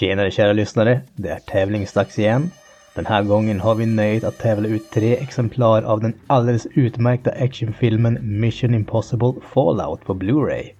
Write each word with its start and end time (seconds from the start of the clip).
Tjenare 0.00 0.30
kära 0.30 0.52
lyssnare, 0.52 1.00
det 1.14 1.28
är 1.28 1.38
tävlingsdags 1.38 2.18
igen. 2.18 2.50
Den 2.94 3.06
här 3.06 3.22
gången 3.22 3.60
har 3.60 3.74
vi 3.74 3.86
nöjet 3.86 4.24
att 4.24 4.38
tävla 4.38 4.68
ut 4.68 4.90
tre 4.90 5.16
exemplar 5.16 5.82
av 5.82 6.00
den 6.00 6.12
alldeles 6.26 6.66
utmärkta 6.74 7.30
actionfilmen 7.30 8.18
Mission 8.40 8.74
Impossible 8.74 9.32
Fallout 9.54 10.04
på 10.04 10.14
Blu-ray. 10.14 10.72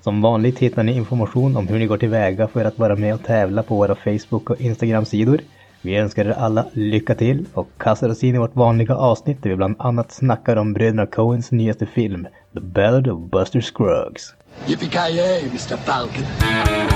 Som 0.00 0.22
vanligt 0.22 0.58
hittar 0.58 0.82
ni 0.82 0.92
information 0.92 1.56
om 1.56 1.68
hur 1.68 1.78
ni 1.78 1.86
går 1.86 1.98
tillväga 1.98 2.48
för 2.48 2.64
att 2.64 2.78
vara 2.78 2.96
med 2.96 3.14
och 3.14 3.22
tävla 3.22 3.62
på 3.62 3.76
våra 3.76 3.94
Facebook 3.94 4.50
och 4.50 4.60
Instagram-sidor. 4.60 5.40
Vi 5.82 5.96
önskar 5.96 6.24
er 6.24 6.34
alla 6.38 6.66
lycka 6.72 7.14
till 7.14 7.44
och 7.54 7.68
kastar 7.78 8.08
oss 8.08 8.24
in 8.24 8.34
i 8.34 8.38
vårt 8.38 8.56
vanliga 8.56 8.94
avsnitt 8.94 9.42
där 9.42 9.50
vi 9.50 9.56
bland 9.56 9.76
annat 9.78 10.12
snackar 10.12 10.56
om 10.56 10.72
bröderna 10.72 11.06
Coens 11.06 11.50
nyaste 11.50 11.86
film, 11.86 12.26
The 12.54 12.60
Ballad 12.60 13.08
of 13.08 13.30
Buster 13.30 13.60
Scruggs. 13.60 14.34
Yippee-ki-yay, 14.66 15.40
Mr. 15.40 15.76
Falcon. 15.76 16.91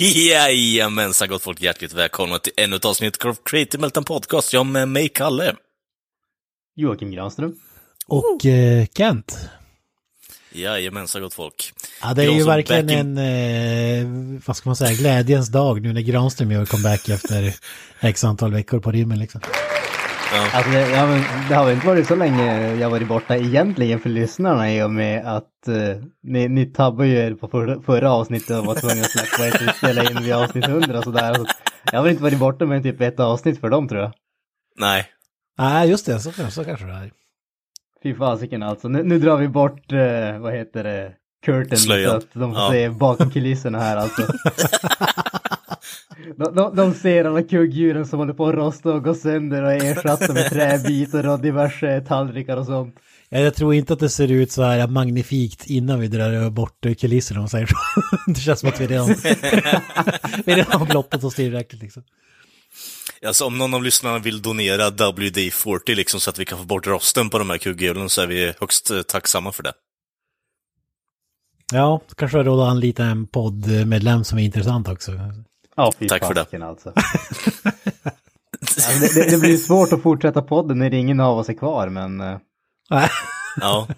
Jajamensan 0.00 1.28
gott 1.28 1.42
folk, 1.42 1.60
hjärtligt 1.60 1.92
välkomna 1.92 2.38
till 2.38 2.52
ännu 2.56 2.76
ett 2.76 2.84
avsnitt 2.84 3.24
av 3.24 3.36
Creative 3.44 3.80
Meltdown 3.80 4.04
Podcast. 4.04 4.52
Jag 4.52 4.66
med 4.66 4.88
mig, 4.88 5.08
Kalle. 5.08 5.54
Joakim 6.76 7.10
Granström. 7.10 7.54
Och 8.06 8.46
eh, 8.46 8.86
Kent. 8.96 9.38
Jajamensan 10.52 11.22
gott 11.22 11.34
folk. 11.34 11.72
Ja, 12.02 12.14
det 12.14 12.22
är 12.24 12.30
ju 12.30 12.44
verkligen 12.44 12.90
in- 12.90 13.18
en, 13.18 14.36
eh, 14.36 14.40
vad 14.46 14.56
ska 14.56 14.68
man 14.68 14.76
säga, 14.76 14.92
glädjens 14.92 15.48
dag 15.48 15.82
nu 15.82 15.92
när 15.92 16.00
Granström 16.00 16.50
gör 16.50 16.64
comeback 16.66 17.08
efter 17.08 17.54
x 18.00 18.24
antal 18.24 18.52
veckor 18.52 18.80
på 18.80 18.92
rymmen 18.92 19.18
liksom. 19.18 19.40
Alltså 20.32 20.70
det, 20.70 20.90
ja, 20.90 21.06
men 21.06 21.48
det 21.48 21.54
har 21.54 21.64
väl 21.64 21.74
inte 21.74 21.86
varit 21.86 22.06
så 22.06 22.14
länge 22.14 22.74
jag 22.74 22.90
varit 22.90 23.08
borta 23.08 23.36
egentligen 23.36 23.98
för 24.00 24.08
lyssnarna 24.08 24.72
i 24.74 24.82
och 24.82 24.90
med 24.90 25.26
att 25.36 25.68
eh, 25.68 26.04
ni, 26.22 26.48
ni 26.48 26.66
tabbade 26.66 27.08
ju 27.08 27.16
er 27.16 27.34
på 27.34 27.48
förra, 27.48 27.82
förra 27.82 28.12
avsnittet 28.12 28.58
och 28.58 28.66
var 28.66 28.74
tvungna 28.74 29.02
att 29.02 29.68
och 29.68 29.74
spela 29.76 30.10
in 30.10 30.22
vid 30.22 30.32
avsnitt 30.34 30.64
100 30.68 30.98
och 30.98 31.04
sådär. 31.04 31.34
Så 31.34 31.46
jag 31.92 31.98
har 31.98 32.02
väl 32.02 32.10
inte 32.12 32.22
varit 32.22 32.38
borta 32.38 32.66
med 32.66 32.82
typ 32.82 33.00
ett 33.00 33.20
avsnitt 33.20 33.60
för 33.60 33.68
dem 33.70 33.88
tror 33.88 34.00
jag. 34.00 34.12
Nej, 34.78 35.06
Nej, 35.58 35.90
just 35.90 36.06
det, 36.06 36.20
så, 36.20 36.32
så 36.50 36.64
kanske 36.64 36.86
det 36.86 36.92
är. 36.92 37.10
Fy 38.02 38.14
fasiken 38.14 38.62
alltså. 38.62 38.88
Nu, 38.88 39.02
nu 39.02 39.18
drar 39.18 39.36
vi 39.36 39.48
bort, 39.48 39.92
eh, 39.92 40.38
vad 40.38 40.54
heter 40.54 40.84
det, 40.84 41.12
curtain 41.46 41.76
Slöjan. 41.78 42.10
så 42.10 42.16
att 42.16 42.26
de 42.32 42.54
får 42.54 42.62
Ja. 42.62 42.70
se 42.70 42.88
bakom 42.88 43.30
kulisserna 43.30 43.78
här 43.80 43.96
alltså. 43.96 44.22
De, 46.36 46.54
de, 46.54 46.76
de 46.76 46.94
ser 46.94 47.24
alla 47.24 47.42
kugghjulen 47.42 48.06
som 48.06 48.18
håller 48.18 48.32
på 48.32 48.48
att 48.48 48.54
rosta 48.54 48.92
och 48.92 49.04
gå 49.04 49.14
sönder 49.14 49.62
och 49.62 49.72
är 49.72 49.84
ersatta 49.84 50.32
med 50.32 50.50
träbitar 50.50 51.28
och 51.28 51.40
diverse 51.40 52.00
tallrikar 52.00 52.56
och 52.56 52.66
sånt. 52.66 52.94
Ja, 53.28 53.38
Jag 53.38 53.54
tror 53.54 53.74
inte 53.74 53.92
att 53.92 53.98
det 53.98 54.08
ser 54.08 54.30
ut 54.30 54.52
så 54.52 54.62
här 54.62 54.86
magnifikt 54.86 55.66
innan 55.66 56.00
vi 56.00 56.08
drar 56.08 56.50
bort 56.50 56.86
kulisserna 57.00 57.40
om 57.40 57.48
säger 57.48 57.66
så. 57.66 57.76
Det 58.26 58.40
känns 58.40 58.60
som 58.60 58.68
att 58.68 58.80
vi 58.80 58.86
redan, 58.86 59.08
vi 60.44 60.54
redan 60.54 60.80
har 60.80 60.86
blottat 60.86 61.24
oss 61.24 61.34
tillräckligt 61.34 61.82
liksom. 61.82 62.02
alltså 63.26 63.44
om 63.44 63.58
någon 63.58 63.74
av 63.74 63.82
lyssnarna 63.82 64.18
vill 64.18 64.42
donera 64.42 64.90
WD-40 64.90 65.94
liksom 65.94 66.20
så 66.20 66.30
att 66.30 66.38
vi 66.38 66.44
kan 66.44 66.58
få 66.58 66.64
bort 66.64 66.86
rosten 66.86 67.30
på 67.30 67.38
de 67.38 67.50
här 67.50 67.58
kugghjulen 67.58 68.08
så 68.08 68.22
är 68.22 68.26
vi 68.26 68.52
högst 68.60 68.90
eh, 68.90 69.02
tacksamma 69.02 69.52
för 69.52 69.62
det. 69.62 69.72
Ja, 71.72 72.00
kanske 72.16 72.36
har 72.36 72.44
råd 72.44 72.60
att 72.60 72.70
anlita 72.70 73.04
en 73.04 73.26
poddmedlem 73.26 74.24
som 74.24 74.38
är 74.38 74.42
intressant 74.42 74.88
också. 74.88 75.12
Ja, 75.80 75.92
fy 75.98 76.08
Tack 76.08 76.26
för 76.26 76.34
det. 76.34 76.66
alltså. 76.66 76.92
Alltså, 78.60 79.00
det, 79.00 79.14
det, 79.14 79.30
det 79.30 79.38
blir 79.38 79.56
svårt 79.56 79.92
att 79.92 80.02
fortsätta 80.02 80.42
podden 80.42 80.78
när 80.78 80.94
ingen 80.94 81.20
av 81.20 81.38
oss 81.38 81.48
är 81.48 81.54
kvar, 81.54 81.88
men 81.88 82.20
eh. 82.20 82.38
Ja. 83.60 83.88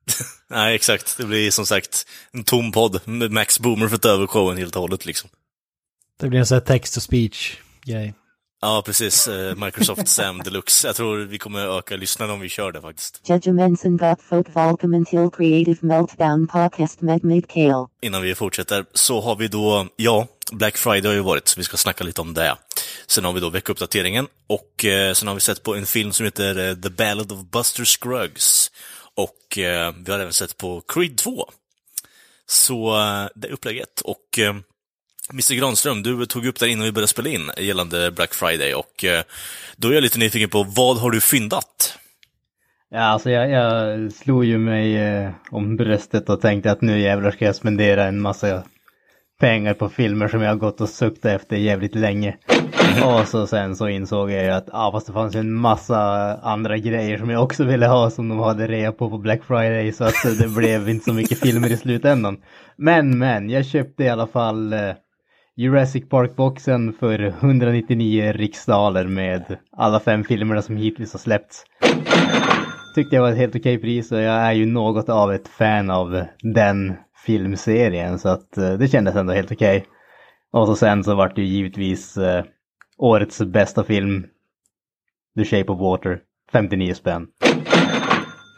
Nej, 0.50 0.74
exakt. 0.74 1.16
Det 1.16 1.24
blir 1.24 1.50
som 1.50 1.66
sagt 1.66 2.06
en 2.32 2.44
tom 2.44 2.72
podd 2.72 3.00
med 3.04 3.30
Max 3.30 3.60
Boomer 3.60 3.88
för 3.88 3.96
att 3.96 4.02
ta 4.02 4.08
över 4.08 4.26
showen 4.26 4.56
helt 4.56 4.76
och 4.76 4.82
hållet 4.82 5.06
liksom. 5.06 5.30
Det 6.20 6.28
blir 6.28 6.40
en 6.40 6.46
sån 6.46 6.56
här 6.56 6.60
text 6.60 6.94
to 6.94 7.00
speech 7.00 7.56
grej. 7.84 8.14
Ja, 8.62 8.82
precis. 8.86 9.28
Eh, 9.28 9.56
Microsoft 9.56 10.08
Sam 10.08 10.38
Deluxe. 10.38 10.88
Jag 10.88 10.96
tror 10.96 11.18
vi 11.18 11.38
kommer 11.38 11.78
öka 11.78 11.96
lyssnarna 11.96 12.32
om 12.32 12.40
vi 12.40 12.48
kör 12.48 12.72
det 12.72 12.80
faktiskt. 12.80 13.24
Till 15.04 15.30
Creative 15.30 15.78
Meltdown 15.80 16.46
Podcast 16.46 17.00
med. 17.00 17.20
Innan 18.00 18.22
vi 18.22 18.34
fortsätter 18.34 18.84
så 18.94 19.20
har 19.20 19.36
vi 19.36 19.48
då, 19.48 19.88
ja, 19.96 20.26
Black 20.52 20.76
Friday 20.76 21.08
har 21.08 21.14
ju 21.14 21.20
varit, 21.20 21.48
så 21.48 21.60
vi 21.60 21.64
ska 21.64 21.76
snacka 21.76 22.04
lite 22.04 22.20
om 22.20 22.34
det. 22.34 22.56
Sen 23.06 23.24
har 23.24 23.32
vi 23.32 23.40
då 23.40 23.50
veckuppdateringen 23.50 24.26
och 24.46 24.84
eh, 24.84 25.12
sen 25.12 25.28
har 25.28 25.34
vi 25.34 25.40
sett 25.40 25.62
på 25.62 25.74
en 25.74 25.86
film 25.86 26.12
som 26.12 26.24
heter 26.24 26.68
eh, 26.68 26.74
The 26.74 26.90
Ballad 26.90 27.32
of 27.32 27.38
Buster 27.38 27.84
Scruggs. 27.84 28.70
Och 29.14 29.58
eh, 29.58 29.94
vi 30.04 30.12
har 30.12 30.18
även 30.18 30.32
sett 30.32 30.56
på 30.56 30.80
Creed 30.80 31.18
2. 31.18 31.50
Så 32.46 32.98
eh, 32.98 33.28
det 33.34 33.48
är 33.48 33.52
upplägget. 33.52 34.00
Och 34.00 34.38
Mr 35.32 35.54
Granström, 35.54 36.02
du 36.02 36.26
tog 36.26 36.46
upp 36.46 36.58
där 36.58 36.66
innan 36.66 36.84
vi 36.84 36.92
började 36.92 37.08
spela 37.08 37.28
in 37.28 37.50
gällande 37.58 38.10
Black 38.10 38.34
Friday 38.34 38.74
och 38.74 39.04
eh, 39.04 39.22
då 39.76 39.88
är 39.88 39.92
jag 39.92 40.02
lite 40.02 40.18
nyfiken 40.18 40.48
på 40.48 40.66
vad 40.76 40.98
har 40.98 41.10
du 41.10 41.20
fyndat? 41.20 41.98
ja, 42.90 43.00
alltså 43.00 43.30
jag, 43.30 43.50
jag 43.50 44.12
slog 44.12 44.44
ju 44.44 44.58
mig 44.58 44.96
eh, 44.96 45.30
om 45.50 45.76
bröstet 45.76 46.28
och 46.28 46.40
tänkte 46.40 46.72
att 46.72 46.80
nu 46.80 47.00
jävlar 47.00 47.30
ska 47.30 47.44
jag 47.44 47.56
spendera 47.56 48.04
en 48.04 48.20
massa 48.20 48.62
pengar 49.40 49.74
på 49.74 49.88
filmer 49.88 50.28
som 50.28 50.42
jag 50.42 50.50
har 50.50 50.56
gått 50.56 50.80
och 50.80 50.88
suktat 50.88 51.32
efter 51.32 51.56
jävligt 51.56 51.94
länge. 51.94 52.36
Och 53.04 53.28
så 53.28 53.46
sen 53.46 53.76
så 53.76 53.88
insåg 53.88 54.30
jag 54.30 54.44
ju 54.44 54.50
att 54.50 54.68
ah, 54.72 54.92
fast 54.92 55.06
det 55.06 55.12
fanns 55.12 55.34
ju 55.34 55.40
en 55.40 55.54
massa 55.54 55.98
andra 56.42 56.78
grejer 56.78 57.18
som 57.18 57.30
jag 57.30 57.42
också 57.42 57.64
ville 57.64 57.86
ha 57.86 58.10
som 58.10 58.28
de 58.28 58.38
hade 58.38 58.66
rea 58.66 58.92
på 58.92 59.10
på 59.10 59.18
Black 59.18 59.44
Friday 59.44 59.92
så 59.92 60.04
att 60.04 60.38
det 60.38 60.48
blev 60.48 60.88
inte 60.88 61.04
så 61.04 61.12
mycket 61.12 61.38
filmer 61.38 61.72
i 61.72 61.76
slutändan. 61.76 62.36
Men 62.76 63.18
men, 63.18 63.50
jag 63.50 63.66
köpte 63.66 64.04
i 64.04 64.08
alla 64.08 64.26
fall 64.26 64.72
eh, 64.72 64.92
Jurassic 65.56 66.08
Park-boxen 66.08 66.92
för 66.92 67.18
199 67.18 68.32
riksdaler 68.32 69.06
med 69.06 69.58
alla 69.72 70.00
fem 70.00 70.24
filmerna 70.24 70.62
som 70.62 70.76
hittills 70.76 71.12
har 71.12 71.18
släppts. 71.18 71.64
Tyckte 72.94 73.16
jag 73.16 73.22
var 73.22 73.30
ett 73.30 73.36
helt 73.36 73.56
okej 73.56 73.78
pris 73.78 74.12
och 74.12 74.20
jag 74.20 74.34
är 74.34 74.52
ju 74.52 74.66
något 74.66 75.08
av 75.08 75.32
ett 75.32 75.48
fan 75.48 75.90
av 75.90 76.24
den 76.42 76.96
filmserien 77.26 78.18
så 78.18 78.28
att 78.28 78.58
eh, 78.58 78.72
det 78.72 78.88
kändes 78.88 79.16
ändå 79.16 79.32
helt 79.32 79.52
okej. 79.52 79.84
Och 80.52 80.66
så 80.66 80.76
sen 80.76 81.04
så 81.04 81.14
vart 81.14 81.36
det 81.36 81.42
ju 81.42 81.48
givetvis 81.48 82.16
eh, 82.16 82.44
årets 82.98 83.38
bästa 83.42 83.84
film, 83.84 84.26
The 85.38 85.44
Shape 85.44 85.72
of 85.72 85.80
Water, 85.80 86.20
59 86.52 86.94
spänn. 86.94 87.26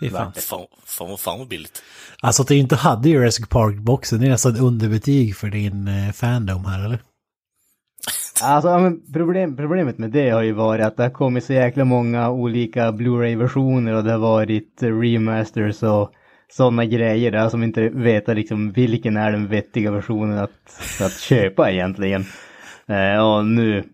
Fy 0.02 0.10
fan. 0.10 0.32
Fan, 0.32 0.66
fan, 0.86 1.18
fan 1.18 1.38
vad 1.38 1.48
billigt. 1.48 1.82
Alltså 2.20 2.42
att 2.42 2.48
du 2.48 2.56
inte 2.56 2.76
hade 2.76 3.08
Jurassic 3.08 3.48
Park-boxen, 3.48 4.20
det 4.20 4.26
är 4.26 4.30
nästan 4.30 4.56
underbetyg 4.56 5.36
för 5.36 5.48
din 5.48 5.88
eh, 5.88 6.12
fandom 6.12 6.64
här 6.64 6.84
eller? 6.84 6.98
Alltså 8.42 8.92
problem, 9.12 9.56
problemet 9.56 9.98
med 9.98 10.10
det 10.10 10.30
har 10.30 10.42
ju 10.42 10.52
varit 10.52 10.86
att 10.86 10.96
det 10.96 11.02
har 11.02 11.10
kommit 11.10 11.44
så 11.44 11.52
jäkla 11.52 11.84
många 11.84 12.30
olika 12.30 12.92
Blu-ray-versioner 12.92 13.94
och 13.94 14.04
det 14.04 14.12
har 14.12 14.18
varit 14.18 14.82
remasters 14.82 15.82
och 15.82 16.12
sådana 16.52 16.84
grejer 16.84 17.30
där 17.30 17.48
som 17.48 17.62
inte 17.62 17.88
vet 17.88 18.28
liksom 18.28 18.72
vilken 18.72 19.16
är 19.16 19.32
den 19.32 19.48
vettiga 19.48 19.90
versionen 19.90 20.38
att, 20.38 21.00
att 21.00 21.20
köpa 21.20 21.70
egentligen. 21.70 22.24
Eh, 22.86 23.26
och 23.26 23.46
nu 23.46 23.84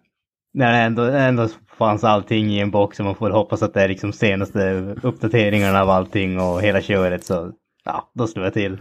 när 0.55 0.73
det 0.73 0.79
ändå, 0.79 1.03
ändå 1.03 1.49
fanns 1.79 2.05
allting 2.05 2.51
i 2.51 2.61
en 2.61 2.71
box 2.71 2.99
och 2.99 3.05
man 3.07 3.15
får 3.15 3.31
hoppas 3.31 3.63
att 3.63 3.75
det 3.75 3.83
är 3.83 3.89
liksom 3.89 4.13
senaste 4.13 4.61
uppdateringarna 5.03 5.83
av 5.83 5.91
allting 5.91 6.41
och 6.41 6.63
hela 6.63 6.81
köret 6.81 7.25
så 7.25 7.51
ja, 7.85 8.11
då 8.15 8.27
slår 8.27 8.45
jag 8.45 8.55
till. 8.55 8.79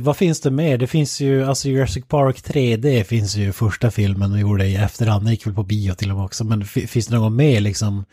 Vad 0.00 0.16
finns 0.16 0.40
det 0.40 0.50
mer? 0.50 0.78
Det 0.78 0.86
finns 0.86 1.20
ju, 1.20 1.44
alltså 1.44 1.68
Jurassic 1.68 2.04
Park 2.08 2.36
3D 2.36 3.04
finns 3.04 3.36
ju 3.36 3.52
första 3.52 3.90
filmen 3.90 4.32
och 4.32 4.38
gjorde 4.38 4.66
i 4.66 4.76
efterhand, 4.76 5.24
den 5.24 5.30
gick 5.30 5.46
väl 5.46 5.54
på 5.54 5.62
bio 5.62 5.94
till 5.94 6.10
och 6.10 6.16
med 6.16 6.24
också, 6.24 6.44
men 6.44 6.64
fi- 6.64 6.86
finns 6.86 7.06
det 7.06 7.16
något 7.16 7.32
mer 7.32 7.60
liksom? 7.60 8.04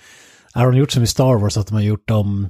Har 0.54 0.66
de 0.66 0.78
gjort 0.78 0.92
som 0.92 1.04
i 1.04 1.08
Star 1.08 1.36
Wars, 1.40 1.58
att 1.58 1.68
de 1.68 1.74
har 1.74 1.81
gjort 1.81 2.08
de 2.08 2.50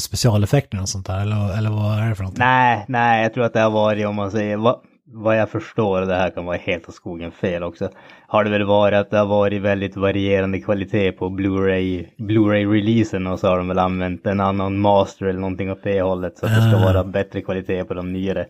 specialeffekterna 0.00 0.82
och 0.82 0.88
sånt 0.88 1.06
där, 1.06 1.20
eller, 1.20 1.58
eller 1.58 1.70
vad 1.70 1.98
är 1.98 2.08
det 2.08 2.14
för 2.14 2.22
någonting? 2.22 2.44
Nej, 2.44 2.84
nej, 2.88 3.22
jag 3.22 3.34
tror 3.34 3.44
att 3.44 3.52
det 3.52 3.60
har 3.60 3.70
varit 3.70 4.06
om 4.06 4.14
man 4.16 4.30
säger 4.30 4.56
vad, 4.56 4.80
vad 5.12 5.38
jag 5.38 5.50
förstår, 5.50 6.00
och 6.00 6.06
det 6.06 6.14
här 6.14 6.30
kan 6.30 6.44
vara 6.44 6.56
helt 6.56 6.88
av 6.88 6.92
skogen 6.92 7.32
fel 7.32 7.62
också, 7.62 7.88
har 8.26 8.44
det 8.44 8.50
väl 8.50 8.64
varit 8.64 8.96
att 8.96 9.10
det 9.10 9.18
har 9.18 9.26
varit 9.26 9.62
väldigt 9.62 9.96
varierande 9.96 10.60
kvalitet 10.60 11.12
på 11.12 11.28
Blu-ray, 11.28 12.06
Blu-ray-releasen 12.18 13.26
och 13.26 13.38
så 13.40 13.48
har 13.48 13.56
de 13.58 13.68
väl 13.68 13.78
använt 13.78 14.26
en 14.26 14.40
annan 14.40 14.78
master 14.78 15.26
eller 15.26 15.40
någonting 15.40 15.70
åt 15.70 15.82
det 15.82 16.02
hållet 16.02 16.38
så 16.38 16.46
att 16.46 16.54
det 16.54 16.62
ska 16.70 16.80
Ah. 16.80 16.92
vara 16.92 17.04
bättre 17.04 17.40
kvalitet 17.40 17.84
på 17.84 17.94
de 17.94 18.12
nyare. 18.12 18.46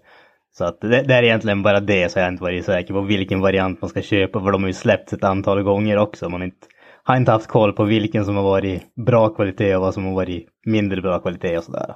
Så 0.52 0.64
att 0.64 0.80
det, 0.80 1.02
det 1.02 1.14
är 1.14 1.22
egentligen 1.22 1.62
bara 1.62 1.80
det 1.80 2.12
så 2.12 2.18
jag 2.18 2.24
har 2.24 2.32
inte 2.32 2.42
varit 2.42 2.64
säker 2.64 2.94
på 2.94 3.00
vilken 3.00 3.40
variant 3.40 3.80
man 3.82 3.90
ska 3.90 4.02
köpa 4.02 4.40
för 4.40 4.52
de 4.52 4.62
har 4.62 4.68
ju 4.68 4.74
släppts 4.74 5.12
ett 5.12 5.24
antal 5.24 5.62
gånger 5.62 5.96
också. 5.96 6.28
Man 6.28 6.42
inte 6.42 6.66
har 7.04 7.16
inte 7.16 7.32
haft 7.32 7.46
koll 7.46 7.72
på 7.72 7.84
vilken 7.84 8.24
som 8.24 8.36
har 8.36 8.42
varit 8.42 8.82
bra 9.06 9.28
kvalitet 9.28 9.76
och 9.76 9.82
vad 9.82 9.94
som 9.94 10.04
har 10.04 10.12
varit 10.14 10.46
mindre 10.66 11.00
bra 11.02 11.18
kvalitet 11.18 11.58
och 11.58 11.64
sådär. 11.64 11.94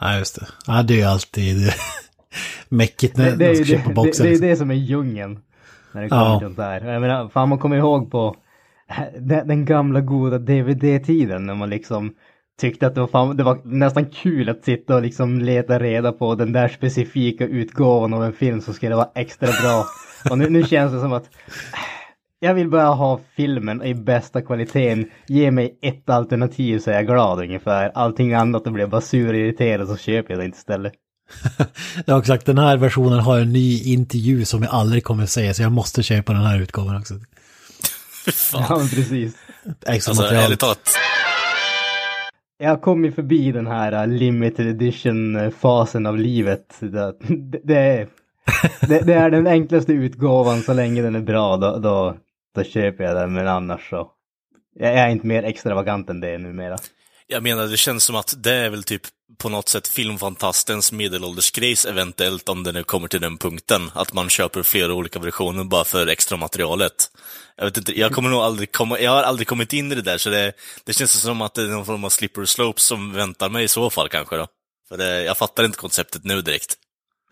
Ja, 0.00 0.18
just 0.18 0.40
det. 0.40 0.46
Ja, 0.66 0.82
det 0.82 0.94
är 0.94 0.98
ju 0.98 1.04
alltid 1.04 1.56
mäckigt 2.68 3.16
när 3.16 3.24
Det, 3.24 3.36
det, 3.36 3.44
man 3.44 3.50
är 3.50 3.54
ska 3.54 3.64
köpa 3.64 3.88
det, 3.88 3.94
boxen. 3.94 4.26
det, 4.26 4.30
det 4.30 4.36
är 4.36 4.38
liksom. 4.38 4.48
det 4.48 4.56
som 4.56 4.70
är 4.70 4.74
djungeln. 4.74 5.38
När 5.92 6.02
det 6.02 6.08
kommer 6.08 6.22
Ja. 6.22 6.38
till 6.38 6.46
sånt 6.46 6.56
där. 6.56 6.92
Jag 6.92 7.00
menar, 7.00 7.28
fan 7.28 7.48
man 7.48 7.58
kommer 7.58 7.76
ihåg 7.76 8.10
på 8.10 8.36
den, 9.18 9.48
den 9.48 9.64
gamla 9.64 10.00
goda 10.00 10.38
DVD-tiden 10.38 11.46
när 11.46 11.54
man 11.54 11.70
liksom 11.70 12.14
tyckte 12.60 12.86
att 12.86 12.94
det 12.94 13.00
var, 13.00 13.08
fan, 13.08 13.36
det 13.36 13.42
var 13.42 13.58
nästan 13.64 14.06
kul 14.06 14.48
att 14.48 14.64
sitta 14.64 14.94
och 14.96 15.02
liksom 15.02 15.38
leta 15.38 15.78
reda 15.78 16.12
på 16.12 16.34
den 16.34 16.52
där 16.52 16.68
specifika 16.68 17.46
utgåvan 17.46 18.14
av 18.14 18.24
en 18.24 18.32
film 18.32 18.60
som 18.60 18.74
skulle 18.74 18.94
vara 18.94 19.08
extra 19.14 19.48
bra. 19.62 19.84
Och 20.30 20.38
nu, 20.38 20.50
nu 20.50 20.62
känns 20.62 20.92
det 20.92 21.00
som 21.00 21.12
att 21.12 21.30
jag 22.40 22.54
vill 22.54 22.68
bara 22.68 22.84
ha 22.88 23.20
filmen 23.36 23.82
i 23.82 23.94
bästa 23.94 24.42
kvaliteten. 24.42 25.10
Ge 25.26 25.50
mig 25.50 25.78
ett 25.82 26.10
alternativ 26.10 26.78
så 26.78 26.90
är 26.90 26.94
jag 26.94 27.06
glad 27.06 27.38
ungefär. 27.38 27.90
Allting 27.94 28.34
annat 28.34 28.64
då 28.64 28.70
blir 28.70 28.82
jag 28.82 28.90
bara 28.90 29.00
sur 29.00 29.28
och 29.28 29.34
irriterad 29.40 29.88
så 29.88 29.96
köper 29.96 30.30
jag 30.32 30.40
det 30.40 30.44
inte 30.44 30.58
istället. 30.58 30.92
Jag 32.06 32.14
har 32.14 32.22
sagt 32.22 32.46
den 32.46 32.58
här 32.58 32.76
versionen 32.76 33.18
har 33.20 33.38
en 33.38 33.52
ny 33.52 33.82
intervju 33.82 34.44
som 34.44 34.62
jag 34.62 34.72
aldrig 34.72 35.04
kommer 35.04 35.22
att 35.22 35.30
se 35.30 35.54
så 35.54 35.62
jag 35.62 35.72
måste 35.72 36.02
köpa 36.02 36.32
den 36.32 36.42
här 36.42 36.60
utgåvan 36.60 36.96
också. 36.96 37.14
Ja, 38.52 38.76
men 38.78 38.88
precis. 38.88 39.34
Extra 39.86 39.92
Alltså 39.92 40.22
material. 40.22 40.44
ärligt 40.44 40.60
talat, 40.60 40.78
Jag 42.58 42.82
kom 42.82 43.04
ju 43.04 43.12
förbi 43.12 43.52
den 43.52 43.66
här 43.66 44.06
uh, 44.06 44.14
limited 44.14 44.66
edition-fasen 44.66 46.06
av 46.06 46.18
livet. 46.18 46.76
Det, 46.78 47.14
det, 47.64 47.76
är, 47.78 48.08
det, 48.80 49.00
det 49.00 49.14
är 49.14 49.30
den 49.30 49.46
enklaste 49.46 49.92
utgåvan 49.92 50.62
så 50.62 50.72
länge 50.72 51.02
den 51.02 51.14
är 51.14 51.20
bra, 51.20 51.56
då, 51.56 51.78
då, 51.78 52.16
då 52.54 52.64
köper 52.64 53.04
jag 53.04 53.16
den, 53.16 53.32
men 53.32 53.48
annars 53.48 53.90
så. 53.90 54.10
Jag 54.74 54.94
är 54.94 55.08
inte 55.08 55.26
mer 55.26 55.42
extravagant 55.42 56.10
än 56.10 56.20
det 56.20 56.38
numera 56.38 56.76
jag 57.30 57.42
menar 57.42 57.66
det 57.66 57.76
känns 57.76 58.04
som 58.04 58.16
att 58.16 58.34
det 58.36 58.52
är 58.52 58.70
väl 58.70 58.84
typ 58.84 59.02
på 59.38 59.48
något 59.48 59.68
sätt 59.68 59.88
filmfantastens 59.88 60.92
medelåldersgrejs 60.92 61.84
eventuellt 61.84 62.48
om 62.48 62.62
det 62.62 62.72
nu 62.72 62.84
kommer 62.84 63.08
till 63.08 63.20
den 63.20 63.38
punkten, 63.38 63.90
att 63.94 64.12
man 64.12 64.28
köper 64.28 64.62
flera 64.62 64.94
olika 64.94 65.18
versioner 65.18 65.64
bara 65.64 65.84
för 65.84 66.06
extra 66.06 66.36
materialet. 66.36 67.10
Jag 67.56 67.64
vet 67.64 67.76
inte, 67.76 68.00
jag 68.00 68.12
kommer 68.12 68.30
nog 68.30 68.40
aldrig 68.40 68.72
komma, 68.72 69.00
jag 69.00 69.10
har 69.10 69.22
aldrig 69.22 69.48
kommit 69.48 69.72
in 69.72 69.92
i 69.92 69.94
det 69.94 70.02
där, 70.02 70.18
så 70.18 70.30
det, 70.30 70.52
det 70.84 70.92
känns 70.92 71.20
som 71.20 71.42
att 71.42 71.54
det 71.54 71.62
är 71.62 71.66
någon 71.66 71.86
form 71.86 72.04
av 72.04 72.10
slipper 72.10 72.44
slope 72.44 72.80
som 72.80 73.12
väntar 73.12 73.48
mig 73.48 73.64
i 73.64 73.68
så 73.68 73.90
fall 73.90 74.08
kanske 74.08 74.36
då. 74.36 74.46
För 74.88 74.96
det, 74.96 75.24
jag 75.24 75.38
fattar 75.38 75.64
inte 75.64 75.78
konceptet 75.78 76.24
nu 76.24 76.42
direkt. 76.42 76.76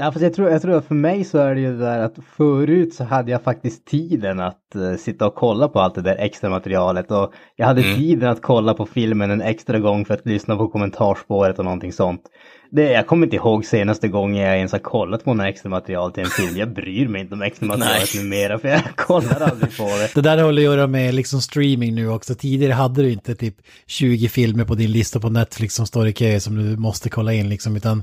Ja, 0.00 0.12
fast 0.12 0.22
jag 0.22 0.34
tror, 0.34 0.50
jag 0.50 0.62
tror 0.62 0.76
att 0.76 0.84
för 0.84 0.94
mig 0.94 1.24
så 1.24 1.38
är 1.38 1.54
det 1.54 1.60
ju 1.60 1.72
det 1.72 1.84
där 1.84 1.98
att 1.98 2.18
förut 2.36 2.94
så 2.94 3.04
hade 3.04 3.30
jag 3.30 3.42
faktiskt 3.42 3.86
tiden 3.86 4.40
att 4.40 4.74
eh, 4.74 4.94
sitta 4.94 5.26
och 5.26 5.34
kolla 5.34 5.68
på 5.68 5.80
allt 5.80 5.94
det 5.94 6.02
där 6.02 6.16
extra 6.16 6.50
materialet 6.50 7.10
och 7.10 7.32
jag 7.56 7.66
hade 7.66 7.82
tiden 7.82 8.28
att 8.28 8.42
kolla 8.42 8.74
på 8.74 8.86
filmen 8.86 9.30
en 9.30 9.42
extra 9.42 9.78
gång 9.78 10.04
för 10.04 10.14
att 10.14 10.26
lyssna 10.26 10.56
på 10.56 10.68
kommentarspåret 10.68 11.58
och 11.58 11.64
någonting 11.64 11.92
sånt. 11.92 12.22
Det, 12.70 12.82
jag 12.82 13.06
kommer 13.06 13.26
inte 13.26 13.36
ihåg 13.36 13.64
senaste 13.64 14.08
gången 14.08 14.42
jag 14.44 14.56
ens 14.56 14.72
har 14.72 14.78
kollat 14.78 15.24
på 15.24 15.34
något 15.34 15.46
extra 15.46 15.68
material 15.68 16.12
till 16.12 16.24
en 16.24 16.30
film. 16.30 16.56
Jag 16.56 16.72
bryr 16.72 17.08
mig 17.08 17.20
inte 17.20 17.34
om 17.34 17.42
extra 17.42 17.66
materialet 17.66 18.14
numera 18.14 18.58
för 18.58 18.68
jag 18.68 18.96
kollar 18.96 19.40
aldrig 19.40 19.76
på 19.76 19.84
det. 19.84 20.10
Det 20.14 20.20
där 20.20 20.42
håller 20.42 20.62
att 20.62 20.64
göra 20.64 20.86
med 20.86 21.14
liksom 21.14 21.40
streaming 21.40 21.94
nu 21.94 22.08
också. 22.08 22.34
Tidigare 22.34 22.72
hade 22.72 23.02
du 23.02 23.12
inte 23.12 23.34
typ 23.34 23.56
20 23.86 24.28
filmer 24.28 24.64
på 24.64 24.74
din 24.74 24.92
lista 24.92 25.20
på 25.20 25.30
Netflix 25.30 25.74
som 25.74 25.86
står 25.86 26.08
i 26.08 26.12
kö 26.12 26.40
som 26.40 26.54
du 26.54 26.76
måste 26.76 27.10
kolla 27.10 27.32
in 27.32 27.48
liksom. 27.48 27.76
Utan 27.76 28.02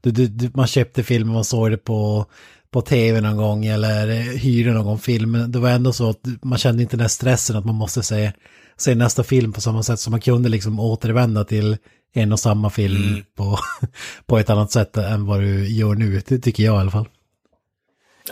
du, 0.00 0.10
du, 0.10 0.26
du, 0.26 0.50
man 0.54 0.66
köpte 0.66 1.02
filmen, 1.02 1.34
man 1.34 1.44
såg 1.44 1.70
det 1.70 1.78
på, 1.78 2.26
på 2.70 2.82
tv 2.82 3.20
någon 3.20 3.36
gång 3.36 3.66
eller 3.66 4.08
eh, 4.08 4.16
hyrde 4.16 4.72
någon 4.72 4.84
gång 4.84 4.98
film. 4.98 5.30
Men 5.30 5.52
det 5.52 5.58
var 5.58 5.70
ändå 5.70 5.92
så 5.92 6.10
att 6.10 6.20
man 6.42 6.58
kände 6.58 6.82
inte 6.82 6.96
den 6.96 7.00
här 7.04 7.08
stressen 7.08 7.56
att 7.56 7.64
man 7.64 7.74
måste 7.74 8.02
se, 8.02 8.32
se 8.76 8.94
nästa 8.94 9.24
film 9.24 9.52
på 9.52 9.60
samma 9.60 9.82
sätt 9.82 10.00
som 10.00 10.10
man 10.10 10.20
kunde 10.20 10.48
liksom 10.48 10.80
återvända 10.80 11.44
till 11.44 11.76
en 12.16 12.32
och 12.32 12.40
samma 12.40 12.70
film 12.70 13.24
på, 13.36 13.58
på 14.26 14.38
ett 14.38 14.50
annat 14.50 14.70
sätt 14.70 14.96
än 14.96 15.26
vad 15.26 15.40
du 15.40 15.68
gör 15.68 15.94
nu. 15.94 16.22
Det 16.28 16.38
tycker 16.38 16.62
jag 16.62 16.76
i 16.76 16.80
alla 16.80 16.90
fall. 16.90 17.08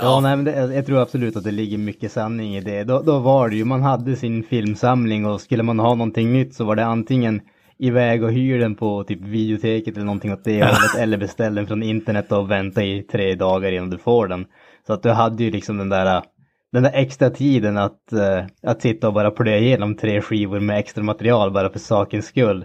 Ja, 0.01 0.21
nej, 0.21 0.37
men 0.37 0.45
det, 0.45 0.75
jag 0.75 0.87
tror 0.87 1.03
absolut 1.03 1.37
att 1.37 1.45
det 1.45 1.51
ligger 1.51 1.79
mycket 1.79 2.13
sanning 2.13 2.57
i 2.57 2.61
det. 2.61 2.85
Då, 2.85 3.03
då 3.03 3.19
var 3.19 3.49
det 3.49 3.57
ju, 3.57 3.65
man 3.65 3.83
hade 3.83 4.17
sin 4.17 4.43
filmsamling 4.43 5.27
och 5.27 5.41
skulle 5.41 5.63
man 5.63 5.79
ha 5.79 5.95
någonting 5.95 6.33
nytt 6.33 6.55
så 6.55 6.65
var 6.65 6.77
det 6.77 6.85
antingen 6.85 7.41
iväg 7.79 8.23
och 8.23 8.33
hyr 8.33 8.59
den 8.59 8.75
på 8.75 9.05
typ 9.05 9.21
videoteket 9.21 9.97
eller 9.97 10.07
någonting 10.07 10.33
åt 10.33 10.45
det 10.45 10.63
hållet 10.65 10.95
eller 10.99 11.17
beställ 11.17 11.55
den 11.55 11.67
från 11.67 11.83
internet 11.83 12.33
och 12.33 12.51
vänta 12.51 12.85
i 12.85 13.03
tre 13.03 13.35
dagar 13.35 13.73
innan 13.73 13.91
du 13.91 13.99
får 13.99 14.29
den. 14.29 14.47
Så 14.87 14.93
att 14.93 15.03
du 15.03 15.11
hade 15.11 15.45
ju 15.45 15.51
liksom 15.51 15.79
den 15.79 15.89
där, 15.89 16.23
den 16.73 16.83
där 16.83 16.93
extra 16.95 17.31
tiden 17.31 17.79
att, 17.79 18.13
eh, 18.13 18.45
att 18.63 18.83
sitta 18.83 19.09
och 19.09 19.15
bara 19.15 19.31
plöja 19.31 19.59
igenom 19.59 19.97
tre 19.97 20.21
skivor 20.21 20.61
med 20.61 20.79
extra 20.79 21.03
material 21.03 21.51
bara 21.51 21.71
för 21.71 21.79
sakens 21.79 22.27
skull. 22.27 22.65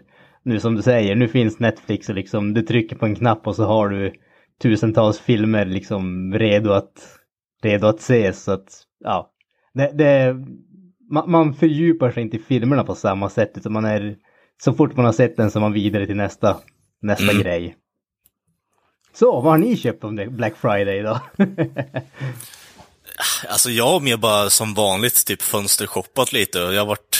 Nu 0.50 0.60
som 0.60 0.75
du 0.75 0.81
säger, 0.81 1.16
nu 1.16 1.28
finns 1.28 1.60
Netflix 1.60 2.10
och 2.10 2.16
liksom 2.16 2.54
du 2.54 2.62
trycker 2.62 2.96
på 2.96 3.06
en 3.06 3.16
knapp 3.16 3.48
och 3.48 3.56
så 3.56 3.63
har 3.63 3.90
du 3.90 4.13
tusentals 4.62 5.19
filmer 5.19 5.66
liksom 5.66 6.34
redo 6.34 6.72
att, 6.72 7.19
redo 7.63 7.88
att 7.88 8.00
ses. 8.00 8.44
Så 8.44 8.51
att, 8.51 8.84
ja, 9.04 9.31
det, 9.74 9.92
det, 9.94 10.36
man, 11.12 11.31
man 11.31 11.54
fördjupar 11.54 12.12
sig 12.12 12.24
inte 12.24 12.38
i 12.38 12.40
filmerna 12.40 12.84
på 12.84 12.96
samma 12.96 13.30
sätt 13.30 13.51
utan 13.56 13.74
man 13.74 13.86
är, 13.86 14.16
så 14.63 14.74
fort 14.74 14.96
man 14.96 15.06
har 15.06 15.12
sett 15.13 15.38
den 15.38 15.51
så 15.51 15.60
är 15.60 15.62
man 15.62 15.74
vidare 15.74 16.06
till 16.06 16.16
nästa, 16.16 16.57
nästa 17.01 17.31
Mm. 17.31 17.44
grej. 17.44 17.75
Så, 19.13 19.31
vad 19.31 19.51
har 19.51 19.57
ni 19.57 19.78
köpt 19.78 20.04
om 20.04 20.16
det 20.16 20.28
Black 20.28 20.56
Friday 20.57 21.01
då? 21.01 21.19
Alltså 23.48 23.69
jag 23.69 23.88
har 23.88 24.00
mer 24.00 24.18
bara 24.18 24.50
som 24.50 24.74
vanligt 24.74 25.25
typ 25.25 25.42
fönstershoppat 25.42 26.34
lite 26.34 26.63
och 26.63 26.74
jag 26.74 26.81
har 26.81 26.86
varit 26.88 27.19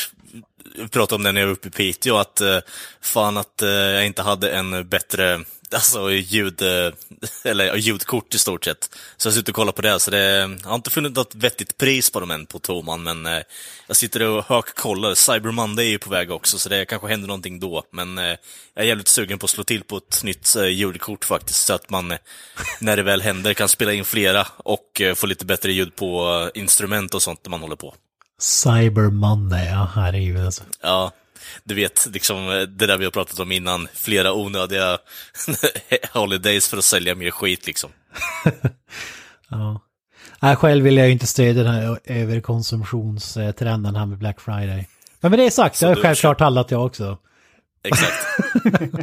pratade 0.88 1.16
om 1.16 1.24
det 1.24 1.32
när 1.32 1.42
jag 1.42 1.48
var 1.48 1.54
uppe 1.54 1.68
i 1.68 1.72
Piteå, 1.72 2.16
att 2.18 2.42
eh, 2.42 2.58
fan 3.02 3.38
att 3.38 3.62
eh, 3.62 3.70
jag 3.70 4.06
inte 4.06 4.22
hade 4.22 4.52
en 4.52 4.90
bättre 4.90 5.40
alltså, 5.74 6.12
ljud, 6.12 6.62
eh, 6.62 6.94
eller 7.44 7.76
ljudkort 7.76 8.36
i 8.36 8.40
stort 8.40 8.66
sett. 8.66 8.90
Så 9.18 9.28
jag 9.28 9.34
sitter 9.34 9.52
och 9.52 9.56
kollar 9.56 9.72
på 9.72 9.82
det, 9.82 10.00
så 10.00 10.12
det, 10.12 10.18
jag 10.18 10.70
har 10.70 10.76
inte 10.76 10.90
funnit 10.90 11.16
något 11.16 11.36
vettigt 11.36 11.78
pris 11.78 12.12
på 12.12 12.20
dem 12.20 12.32
än 12.32 12.46
på 12.46 12.60
Toman, 12.60 13.04
men 13.04 13.26
eh, 13.26 13.42
jag 13.88 13.98
sitter 13.98 14.22
och 14.22 14.46
högkollar. 14.46 15.14
Cyber 15.14 15.52
Monday 15.52 15.86
är 15.86 15.90
ju 15.90 16.00
på 16.00 16.10
väg 16.10 16.32
också, 16.32 16.60
så 16.60 16.70
det 16.70 16.86
kanske 16.86 17.08
händer 17.08 17.28
någonting 17.28 17.60
då. 17.60 17.84
Men 17.92 18.18
eh, 18.18 18.36
jag 18.74 18.84
är 18.84 18.88
jävligt 18.88 19.08
sugen 19.08 19.40
på 19.40 19.46
att 19.46 19.50
slå 19.50 19.64
till 19.64 19.84
på 19.84 19.98
ett 19.98 20.24
nytt 20.24 20.56
eh, 20.56 20.66
ljudkort 20.66 21.26
faktiskt, 21.26 21.66
så 21.66 21.74
att 21.74 21.90
man 21.90 22.18
när 22.80 22.98
det 22.98 23.04
väl 23.04 23.22
händer 23.22 23.54
kan 23.54 23.70
spela 23.70 23.94
in 23.94 24.06
flera 24.06 24.48
och 24.58 25.02
få 25.16 25.28
lite 25.28 25.46
bättre 25.46 25.72
ljud 25.72 25.96
på 25.96 26.52
instrument 26.54 27.14
och 27.14 27.22
sånt 27.22 27.40
när 27.44 27.50
man 27.50 27.62
håller 27.62 27.76
på. 27.76 27.96
Cyber 28.40 29.10
Monday, 29.10 29.70
ja 29.70 29.90
herregud 29.96 30.46
alltså. 30.46 30.64
Ja, 30.82 31.12
du 31.64 31.76
vet, 31.76 32.08
liksom 32.14 32.46
det 32.48 32.88
där 32.88 32.98
vi 32.98 33.04
har 33.06 33.12
pratat 33.12 33.40
om 33.40 33.52
innan, 33.52 33.88
flera 33.94 34.34
onödiga 34.34 34.98
holidays 36.14 36.68
för 36.68 36.78
att 36.78 36.86
sälja 36.86 37.16
mer 37.16 37.32
skit 37.32 37.68
liksom. 37.68 37.90
Ja. 39.50 39.82
Nej, 40.40 40.56
själv 40.56 40.84
vill 40.84 40.98
jag 40.98 41.08
ju 41.08 41.14
inte 41.14 41.28
stödja 41.28 41.64
den 41.64 41.74
här 41.74 42.00
överkonsumtionstrenden 42.06 43.96
här 43.96 44.06
med 44.06 44.18
Black 44.18 44.42
Friday. 44.42 44.88
Men 45.20 45.32
med 45.32 45.40
det 45.40 45.52
sagt, 45.52 45.76
Så 45.76 45.86
jag 45.86 45.90
har 45.96 46.02
självklart 46.02 46.40
handlat 46.40 46.72
jag 46.72 46.86
också. 46.86 47.18
Exakt. 47.84 48.28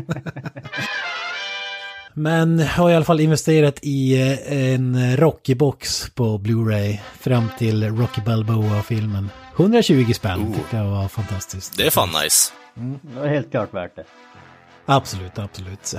Men 2.19 2.59
har 2.61 2.91
i 2.91 2.95
alla 2.95 3.05
fall 3.05 3.21
investerat 3.21 3.79
i 3.83 4.21
eh, 4.21 4.73
en 4.75 5.17
Rocky-box 5.17 6.11
på 6.15 6.39
Blu-ray 6.39 6.99
fram 7.19 7.49
till 7.59 7.97
Rocky 7.97 8.21
Balboa-filmen. 8.21 9.31
120 9.57 10.13
spänn 10.15 10.41
Oh. 10.41 10.55
tyckte 10.55 10.77
jag 10.77 10.85
var 10.85 11.09
fantastiskt. 11.09 11.77
Det 11.77 11.87
är 11.87 11.91
fan 11.91 12.09
nice. 12.25 12.53
det 13.03 13.21
var 13.21 13.27
helt 13.27 13.51
klart 13.51 13.75
värt 13.75 13.97
det. 13.97 14.05
Absolut, 14.87 15.39
absolut. 15.39 15.95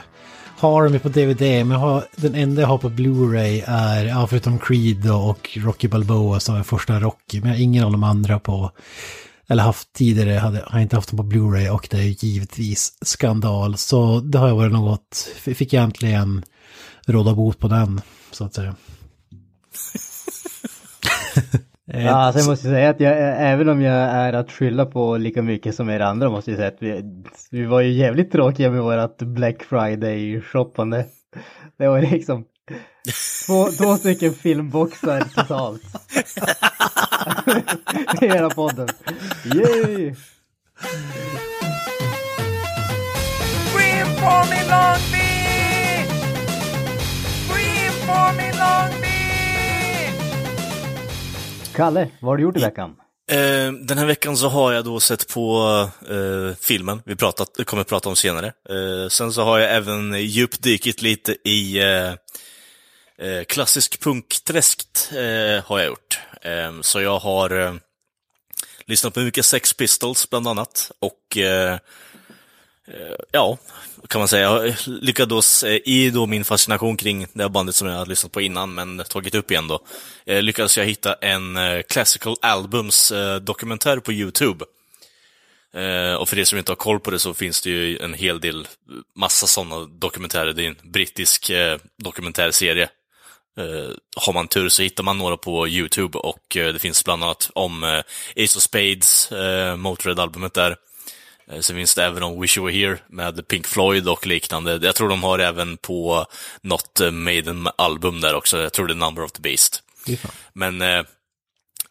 Har 0.60 0.84
de 0.84 0.94
ju 0.94 1.00
på 1.00 1.10
DVD, 1.10 1.42
men 1.42 1.72
har, 1.72 2.04
den 2.16 2.36
enda 2.36 2.62
jag 2.62 2.70
har 2.70 2.78
på 2.78 2.90
Blu-ray 2.90 3.64
är, 3.68 4.06
ja, 4.06 4.28
förutom 4.28 4.60
Creed 4.60 5.12
och 5.12 5.58
Rocky 5.58 5.88
Balboa 5.88 6.40
har 6.48 6.58
jag 6.58 6.66
första 6.66 7.00
Rocky, 7.00 7.40
men 7.40 7.50
jag 7.50 7.58
har 7.58 7.64
ingen 7.64 7.84
av 7.84 7.92
de 7.92 8.04
andra 8.04 8.40
på, 8.40 8.72
eller 9.50 9.64
haft 9.64 9.94
tidigare, 9.94 10.38
hade, 10.38 10.58
har 10.58 10.80
jag 10.80 10.82
inte 10.82 10.96
haft 10.96 11.10
dem 11.10 11.18
på 11.18 11.24
Blu-ray 11.24 11.70
och 11.70 11.88
det 11.92 11.98
är 11.98 12.02
ju 12.02 12.16
givetvis 12.20 12.98
skandal. 13.02 13.78
Så 13.78 14.20
det 14.20 14.38
har 14.38 14.48
jag 14.48 14.56
varit 14.56 14.72
något, 14.72 15.30
fick 15.38 15.74
jag 15.74 15.84
äntligen 15.84 16.44
råda 17.06 17.34
bot 17.34 17.60
på 17.60 17.68
den, 17.68 18.02
så 18.32 18.46
att 18.46 18.54
säga. 18.54 18.76
Ja, 21.94 22.12
alltså 22.12 22.40
jag 22.40 22.50
måste 22.50 22.68
säga 22.68 22.90
att 22.90 23.00
jag, 23.00 23.14
även 23.52 23.70
om 23.70 23.82
jag 23.82 23.96
är 23.96 24.34
att 24.34 24.52
skylla 24.52 24.86
på 24.86 25.18
lika 25.18 25.42
mycket 25.42 25.76
som 25.76 25.90
er 25.90 26.00
andra 26.00 26.30
måste 26.30 26.52
jag 26.52 26.58
säga 26.58 26.68
att 26.68 26.82
vi, 26.82 27.24
vi 27.52 27.66
var 27.66 27.82
ju 27.82 27.92
jävligt 27.92 28.32
tråkiga 28.32 28.72
med 28.72 28.84
vårat 28.84 29.18
Black 29.18 29.64
Friday-shoppande. 29.64 31.06
Det 31.78 31.88
var 31.88 32.02
liksom 32.02 32.46
två, 33.48 33.66
två 33.72 33.96
stycken 33.96 34.34
filmboxar 34.34 35.22
totalt. 35.22 35.82
I 38.22 38.26
hela 38.26 38.50
podden. 38.50 38.88
Yay! 39.46 40.16
Scream 43.70 44.08
for 44.16 44.50
me 44.50 44.70
Long 44.70 45.02
Beach! 45.12 46.10
Scream 47.48 47.92
for 48.06 48.34
me 48.38 48.52
Long 48.60 49.02
Beach! 49.02 50.16
Kalle, 51.76 52.10
vad 52.20 52.32
har 52.32 52.38
du 52.38 52.44
gjort 52.44 52.58
i 52.58 52.62
veckan? 52.62 52.96
Eh, 53.32 53.72
den 53.72 53.98
här 53.98 54.06
veckan 54.06 54.38
så 54.38 54.48
har 54.48 54.74
jag 54.74 54.86
då 54.86 55.00
sett 55.00 55.34
på 55.34 55.62
eh, 56.10 56.56
filmen 56.62 57.02
vi 57.06 57.16
pratat, 57.16 57.50
kommer 57.66 57.82
att 57.82 57.88
prata 57.90 58.10
om 58.10 58.16
senare. 58.16 58.48
Eh, 58.48 59.10
sen 59.10 59.34
så 59.34 59.44
har 59.44 59.60
jag 59.60 59.76
även 59.76 60.14
djupdykit 60.14 61.02
lite 61.02 61.36
i 61.44 61.80
eh, 61.80 62.08
eh, 63.28 63.44
klassisk 63.48 64.00
punkträskt 64.04 65.12
eh, 65.14 65.64
har 65.66 65.80
jag 65.80 65.88
gjort. 65.88 66.20
Ehm, 66.48 66.84
så 66.84 67.02
jag 67.02 67.20
har 67.20 67.60
eh, 67.60 67.74
lyssnat 68.86 69.14
på 69.14 69.20
mycket 69.20 69.46
Sex 69.46 69.74
Pistols 69.74 70.30
bland 70.30 70.48
annat 70.48 70.92
och 71.00 71.38
eh, 71.38 71.74
eh, 72.88 73.16
ja, 73.32 73.58
kan 74.10 74.22
man 74.22 74.28
säga. 74.28 74.44
Jag 74.44 74.76
lyckades, 74.86 75.64
i 75.64 76.10
då 76.10 76.26
min 76.26 76.46
fascination 76.46 76.98
kring 76.98 77.28
det 77.34 77.44
här 77.44 77.50
bandet 77.50 77.76
som 77.76 77.88
jag 77.88 77.98
hade 77.98 78.10
lyssnat 78.10 78.32
på 78.32 78.42
innan, 78.42 78.74
men 78.74 79.04
tagit 79.10 79.36
upp 79.36 79.52
igen 79.52 79.68
då, 79.68 79.80
lyckades 80.26 80.78
jag 80.78 80.86
hitta 80.86 81.14
en 81.14 81.58
Classical 81.90 82.36
Albums 82.42 83.14
dokumentär 83.42 84.00
på 84.00 84.14
YouTube. 84.14 84.66
Och 86.20 86.30
för 86.30 86.40
er 86.40 86.44
som 86.44 86.58
inte 86.58 86.72
har 86.72 86.76
koll 86.76 87.00
på 87.00 87.12
det 87.12 87.20
så 87.20 87.34
finns 87.34 87.62
det 87.62 87.70
ju 87.70 87.98
en 87.98 88.14
hel 88.14 88.40
del, 88.40 88.68
massa 89.16 89.48
sådana 89.48 89.86
dokumentärer. 89.86 90.54
Det 90.54 90.64
är 90.64 90.68
en 90.68 90.92
brittisk 90.92 91.52
dokumentärserie. 91.98 92.90
Eh, 93.58 93.90
har 94.16 94.34
man 94.34 94.48
tur 94.48 94.70
så 94.70 94.82
hittar 94.82 95.04
man 95.04 95.18
några 95.18 95.38
på 95.38 95.68
YouTube 95.68 96.18
och 96.18 96.58
eh, 96.58 96.74
det 96.74 96.80
finns 96.80 97.04
bland 97.04 97.24
annat 97.24 97.50
om 97.54 97.84
eh, 97.84 98.00
Ace 98.44 98.58
of 98.58 98.64
Spades, 98.64 99.32
eh, 99.32 99.76
Motörhead-albumet 99.76 100.54
där. 100.54 100.76
Eh, 101.52 101.60
Sen 101.60 101.76
finns 101.76 101.96
det 101.96 102.04
även 102.04 102.24
om 102.24 102.42
Wish 102.42 102.58
You 102.58 102.68
Were 102.68 102.80
Here 102.80 103.00
med 103.08 103.48
Pink 103.48 103.68
Floyd 103.68 104.08
och 104.08 104.28
liknande. 104.28 104.80
Jag 104.82 104.96
tror 104.96 105.10
de 105.10 105.24
har 105.24 105.40
även 105.40 105.78
på 105.78 106.26
något 106.62 107.00
Maiden-album 107.12 108.22
där 108.22 108.36
också. 108.36 108.62
Jag 108.62 108.74
tror 108.74 108.88
det 108.88 108.94
är 108.94 108.96
Number 108.96 109.24
of 109.24 109.32
the 109.32 109.42
Beast. 109.42 109.84
Fy 110.06 110.18
fan. 110.18 110.32
Men 110.54 111.06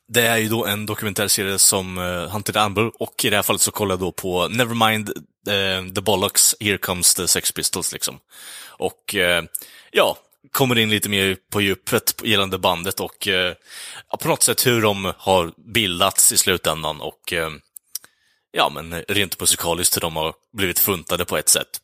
det 0.08 0.26
är 0.26 0.36
ju 0.36 0.48
då 0.48 0.66
en 0.66 0.86
dokumentärserie 0.86 1.58
som 1.58 1.98
eh, 1.98 2.30
Hunted 2.30 2.56
Amber 2.56 3.02
och 3.02 3.24
i 3.24 3.30
det 3.30 3.36
här 3.36 3.42
fallet 3.42 3.62
så 3.62 3.70
kollar 3.70 3.92
jag 3.92 4.00
då 4.00 4.12
på 4.12 4.48
Nevermind 4.48 5.08
eh, 5.48 5.94
the 5.94 6.00
Bollocks, 6.00 6.54
Here 6.60 6.78
Comes 6.78 7.14
the 7.14 7.28
Sex 7.28 7.52
Pistols 7.52 7.92
liksom. 7.92 8.18
Och 8.68 9.14
eh, 9.14 9.44
ja, 9.90 10.16
kommer 10.50 10.78
in 10.78 10.90
lite 10.90 11.08
mer 11.08 11.36
på 11.52 11.60
djupet 11.60 12.22
gällande 12.24 12.58
bandet 12.58 13.00
och 13.00 13.28
eh, 13.28 13.54
på 14.20 14.28
något 14.28 14.42
sätt 14.42 14.66
hur 14.66 14.82
de 14.82 15.12
har 15.18 15.52
bildats 15.72 16.32
i 16.32 16.36
slutändan 16.38 17.00
och 17.00 17.32
eh, 17.32 17.50
ja, 18.52 18.70
men 18.74 19.02
rent 19.08 19.40
musikaliskt 19.40 19.96
hur 19.96 20.00
de 20.00 20.16
har 20.16 20.34
blivit 20.52 20.78
funtade 20.78 21.24
på 21.24 21.36
ett 21.36 21.48
sätt. 21.48 21.80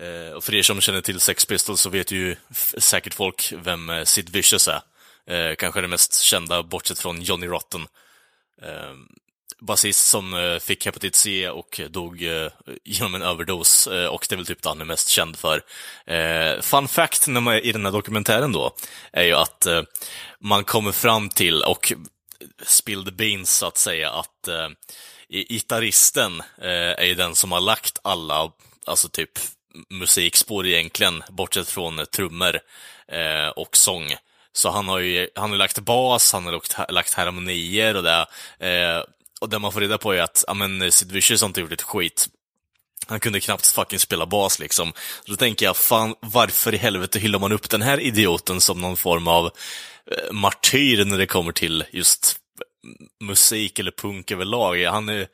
Eh, 0.00 0.32
och 0.32 0.44
för 0.44 0.54
er 0.54 0.62
som 0.62 0.80
känner 0.80 1.00
till 1.00 1.20
Sex 1.20 1.46
Pistols 1.46 1.80
så 1.80 1.90
vet 1.90 2.10
ju 2.10 2.36
säkert 2.78 3.14
folk 3.14 3.52
vem 3.56 3.90
eh, 3.90 4.04
Sid 4.04 4.30
Vicious 4.30 4.68
är. 4.68 4.82
Eh, 5.26 5.54
kanske 5.54 5.80
det 5.80 5.88
mest 5.88 6.20
kända, 6.20 6.62
bortsett 6.62 6.98
från 6.98 7.22
Johnny 7.22 7.46
Rotten. 7.46 7.86
Eh, 8.62 8.94
Basist 9.62 10.06
som 10.06 10.34
eh, 10.34 10.58
fick 10.58 10.84
hepatit 10.84 11.16
C 11.16 11.48
och 11.48 11.80
dog 11.90 12.22
eh, 12.22 12.48
genom 12.84 13.14
en 13.14 13.22
överdos 13.22 13.86
eh, 13.86 14.06
och 14.06 14.26
det 14.28 14.34
är 14.34 14.36
väl 14.36 14.46
typ 14.46 14.62
det 14.62 14.68
han 14.68 14.80
är 14.80 14.84
mest 14.84 15.08
känd 15.08 15.36
för. 15.36 15.62
Fun 16.62 16.88
fact 16.88 17.28
när 17.28 17.40
man, 17.40 17.54
i 17.54 17.72
den 17.72 17.84
här 17.84 17.92
dokumentären 17.92 18.52
då, 18.52 18.74
är 19.12 19.22
ju 19.22 19.34
att 19.34 19.66
man 20.40 20.64
kommer 20.64 20.92
fram 20.92 21.28
till, 21.28 21.62
och 21.62 21.92
spill 22.62 23.04
the 23.04 23.10
beans 23.10 23.56
så 23.56 23.66
att 23.66 23.78
säga, 23.78 24.10
att 24.10 24.48
gitarristen 25.28 26.42
är 26.96 27.04
ju 27.04 27.14
den 27.14 27.34
som 27.34 27.52
har 27.52 27.60
lagt 27.60 27.98
alla, 28.02 28.52
alltså 28.86 29.08
typ 29.08 29.30
musikspår 29.90 30.66
egentligen, 30.66 31.22
bortsett 31.28 31.68
från 31.68 32.06
trummor 32.06 32.60
och 33.56 33.76
sång. 33.76 34.14
Så 34.52 34.70
han 34.70 34.88
har 34.88 34.98
ju 34.98 35.28
han 35.34 35.50
har 35.50 35.58
lagt 35.58 35.78
bas, 35.78 36.32
han 36.32 36.44
har 36.44 36.52
lagt, 36.52 36.76
lagt 36.88 37.14
harmonier 37.14 37.96
och 37.96 38.02
det. 38.02 38.26
Eh, 38.58 39.04
och 39.42 39.48
det 39.48 39.58
man 39.58 39.72
får 39.72 39.80
reda 39.80 39.98
på 39.98 40.12
är 40.12 40.22
att, 40.22 40.44
ja 40.46 40.54
men 40.54 40.92
Sid 40.92 41.12
Vicious 41.12 41.40
har 41.40 41.48
inte 41.48 41.60
gjort 41.60 41.72
ett 41.72 41.82
skit. 41.82 42.26
Han 43.06 43.20
kunde 43.20 43.40
knappt 43.40 43.66
fucking 43.66 43.98
spela 43.98 44.26
bas 44.26 44.58
liksom. 44.58 44.92
Då 45.26 45.36
tänker 45.36 45.66
jag, 45.66 45.76
fan, 45.76 46.14
varför 46.20 46.74
i 46.74 46.76
helvete 46.76 47.18
hyllar 47.18 47.38
man 47.38 47.52
upp 47.52 47.70
den 47.70 47.82
här 47.82 48.00
idioten 48.00 48.60
som 48.60 48.80
någon 48.80 48.96
form 48.96 49.28
av 49.28 49.46
eh, 50.10 50.32
martyr 50.32 51.04
när 51.04 51.18
det 51.18 51.26
kommer 51.26 51.52
till 51.52 51.84
just 51.90 52.36
eh, 52.60 53.26
musik 53.26 53.78
eller 53.78 53.90
punk 53.90 54.30
överlag? 54.30 54.84
Han, 54.84 55.08
är, 55.08 55.26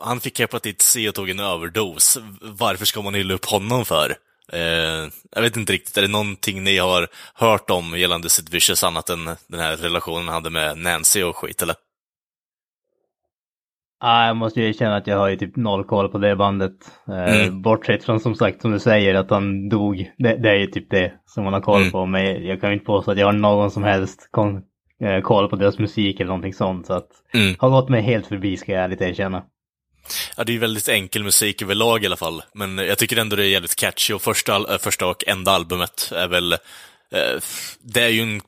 han 0.00 0.20
fick 0.20 0.38
hepatit 0.38 0.82
C 0.82 1.08
och 1.08 1.14
tog 1.14 1.30
en 1.30 1.40
överdos. 1.40 2.18
Varför 2.40 2.84
ska 2.84 3.02
man 3.02 3.14
hylla 3.14 3.34
upp 3.34 3.44
honom 3.44 3.84
för? 3.84 4.16
Eh, 4.52 5.08
jag 5.30 5.42
vet 5.42 5.56
inte 5.56 5.72
riktigt, 5.72 5.96
är 5.96 6.02
det 6.02 6.08
någonting 6.08 6.64
ni 6.64 6.78
har 6.78 7.08
hört 7.34 7.70
om 7.70 7.98
gällande 7.98 8.28
Sid 8.28 8.48
Vicious 8.48 8.84
annat 8.84 9.10
än 9.10 9.24
den 9.46 9.60
här 9.60 9.76
relationen 9.76 10.28
han 10.28 10.34
hade 10.34 10.50
med 10.50 10.78
Nancy 10.78 11.22
och 11.22 11.36
skit, 11.36 11.62
eller? 11.62 11.76
Ah, 14.00 14.26
jag 14.26 14.36
måste 14.36 14.60
ju 14.60 14.68
erkänna 14.68 14.96
att 14.96 15.06
jag 15.06 15.18
har 15.18 15.28
ju 15.28 15.36
typ 15.36 15.56
noll 15.56 15.84
koll 15.84 16.08
på 16.08 16.18
det 16.18 16.36
bandet. 16.36 16.72
Eh, 17.08 17.34
Mm. 17.40 17.62
Bortsett 17.62 18.04
från 18.04 18.20
som 18.20 18.34
sagt 18.34 18.62
som 18.62 18.70
du 18.72 18.78
säger 18.78 19.14
att 19.14 19.30
han 19.30 19.68
dog. 19.68 20.10
Det, 20.18 20.36
det 20.36 20.50
är 20.50 20.54
ju 20.54 20.66
typ 20.66 20.90
det 20.90 21.12
som 21.26 21.44
man 21.44 21.52
har 21.52 21.60
koll 21.60 21.80
Mm. 21.80 21.92
på. 21.92 22.06
Men 22.06 22.46
jag 22.46 22.60
kan 22.60 22.70
ju 22.70 22.74
inte 22.74 22.86
påstå 22.86 23.10
att 23.10 23.18
jag 23.18 23.26
har 23.26 23.32
någon 23.32 23.70
som 23.70 23.84
helst 23.84 24.28
kon- 24.30 24.62
eh, 25.04 25.20
koll 25.22 25.48
på 25.48 25.56
deras 25.56 25.78
musik 25.78 26.20
eller 26.20 26.28
någonting 26.28 26.54
sånt. 26.54 26.86
Så 26.86 26.92
att 26.92 27.08
Mm. 27.34 27.54
har 27.58 27.70
gått 27.70 27.88
mig 27.88 28.02
helt 28.02 28.26
förbi 28.26 28.56
ska 28.56 28.72
jag 28.72 28.84
ärligt 28.84 29.00
erkänna. 29.00 29.42
Ja, 30.36 30.44
det 30.44 30.50
är 30.52 30.54
ju 30.54 30.60
väldigt 30.60 30.88
enkel 30.88 31.24
musik 31.24 31.62
överlag 31.62 32.02
i 32.02 32.06
alla 32.06 32.16
fall, 32.16 32.42
men 32.54 32.78
jag 32.78 32.98
tycker 32.98 33.16
ändå 33.20 33.36
det 33.36 33.42
är 33.46 33.48
jävligt 33.48 33.76
catchy 33.76 34.14
och 34.14 34.22
första, 34.22 34.56
äh, 34.56 34.78
första 34.80 35.06
och 35.06 35.24
enda 35.26 35.50
albumet 35.52 36.12
är 36.16 36.28
väl, 36.28 36.52
eh, 36.52 36.58
det 37.82 38.02
är 38.02 38.08
ju 38.08 38.20
en 38.22 38.40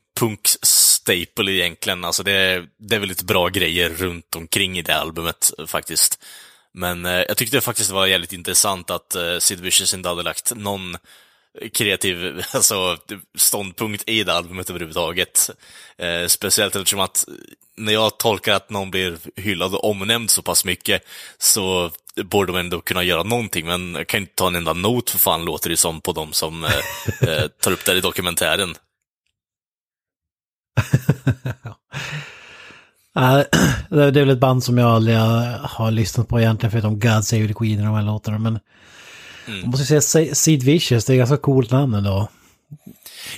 staple 1.09 1.51
egentligen, 1.51 2.05
alltså 2.05 2.23
det, 2.23 2.31
är- 2.31 2.67
det 2.77 2.95
är 2.95 2.99
väldigt 2.99 3.21
bra 3.21 3.47
grejer 3.49 3.89
runt 3.89 4.35
omkring 4.35 4.77
i 4.79 4.81
det 4.81 4.95
albumet 4.95 5.51
faktiskt. 5.67 6.19
Men 6.73 7.05
eh, 7.05 7.11
jag 7.27 7.37
tyckte 7.37 7.57
det 7.57 7.61
faktiskt 7.61 7.91
var 7.91 8.05
jävligt 8.07 8.33
intressant 8.33 8.89
att 8.91 9.15
eh, 9.15 9.37
Sid 9.39 9.59
Vicious 9.59 9.93
inte 9.93 10.09
hade 10.09 10.23
lagt 10.23 10.55
någon 10.55 10.97
kreativ 11.73 12.43
alltså, 12.53 12.97
ståndpunkt 13.37 14.03
i 14.09 14.23
det 14.23 14.33
albumet 14.33 14.69
överhuvudtaget. 14.69 15.49
Eh, 15.97 16.27
speciellt 16.27 16.75
eftersom 16.75 16.99
att 16.99 17.25
när 17.77 17.93
jag 17.93 18.17
tolkar 18.17 18.53
att 18.53 18.69
någon 18.69 18.91
blir 18.91 19.17
hyllad 19.35 19.75
och 19.75 19.89
omnämnd 19.89 20.29
så 20.29 20.41
pass 20.41 20.65
mycket 20.65 21.03
så 21.37 21.91
borde 22.23 22.51
de 22.51 22.59
ändå 22.59 22.81
kunna 22.81 23.03
göra 23.03 23.23
någonting, 23.23 23.65
men 23.65 23.95
jag 23.95 24.07
kan 24.07 24.19
inte 24.21 24.33
ta 24.35 24.47
en 24.47 24.55
enda 24.55 24.73
not 24.73 25.09
för 25.09 25.19
fan 25.19 25.45
låter 25.45 25.69
det 25.69 25.77
som 25.77 26.01
på 26.01 26.11
de 26.11 26.33
som 26.33 26.63
eh, 26.63 26.71
eh, 27.29 27.47
tar 27.47 27.71
upp 27.71 27.85
det 27.85 27.91
här 27.91 27.97
i 27.97 28.01
dokumentären. 28.01 28.75
Det 33.89 34.05
är 34.05 34.11
väl 34.11 34.29
ett 34.29 34.39
band 34.39 34.63
som 34.63 34.77
jag 34.77 34.89
aldrig 34.89 35.17
har 35.17 35.91
lyssnat 35.91 36.27
på 36.27 36.39
egentligen 36.39 36.71
förutom 36.71 36.99
God 36.99 37.25
Save 37.25 37.47
the 37.47 37.53
Queen 37.53 37.79
och 37.79 37.85
de 37.85 37.95
här 37.95 38.01
låtarna. 38.03 38.39
Men 38.39 38.59
Mm. 39.47 39.59
jag 39.59 39.69
måste 39.69 40.01
säga 40.01 40.35
Sid 40.35 40.63
Vicious, 40.63 41.05
det 41.05 41.13
är 41.13 41.17
ganska 41.17 41.37
coolt 41.37 41.71
namn 41.71 41.93
ändå. 41.93 42.29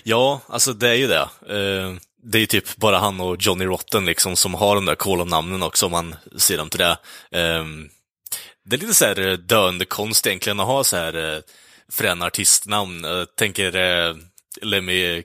Ja, 0.03 0.41
alltså 0.47 0.73
det 0.73 0.89
är 0.89 0.93
ju 0.93 1.07
det. 1.07 1.21
Eh, 1.21 1.95
det 2.23 2.37
är 2.37 2.39
ju 2.39 2.45
typ 2.45 2.75
bara 2.77 2.97
han 2.99 3.19
och 3.21 3.37
Johnny 3.39 3.65
Rotten 3.65 4.05
liksom 4.05 4.35
som 4.35 4.53
har 4.53 4.75
de 4.75 4.85
där 4.85 4.95
kolonnamnen 4.95 5.63
också 5.63 5.85
om 5.85 5.91
man 5.91 6.15
ser 6.37 6.57
dem 6.57 6.69
till 6.69 6.79
det. 6.79 6.97
Eh, 7.31 7.65
det 8.65 8.75
är 8.75 8.79
lite 8.79 8.93
så 8.93 9.05
här 9.05 9.27
eh, 9.27 9.33
döende 9.33 9.85
konst 9.85 10.27
egentligen 10.27 10.59
att 10.59 10.67
ha 10.67 10.83
så 10.83 10.97
här 10.97 11.35
eh, 11.35 11.39
fräna 11.91 12.25
artistnamn. 12.25 13.03
Jag 13.03 13.35
tänker 13.35 13.71
Lemmy 14.61 15.23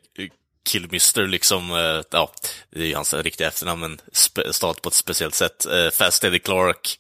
Killmister 0.66 1.26
liksom, 1.26 1.70
eh, 1.72 2.02
ja, 2.10 2.32
det 2.70 2.80
är 2.80 2.86
ju 2.86 2.94
hans 2.94 3.14
riktiga 3.14 3.48
efternamn 3.48 3.80
men 3.80 4.00
stat 4.12 4.54
stavat 4.54 4.82
på 4.82 4.88
ett 4.88 4.94
speciellt 4.94 5.34
sätt. 5.34 5.66
Eh, 5.66 5.90
Fast 5.90 6.24
Eddie 6.24 6.38
Clark. 6.38 6.98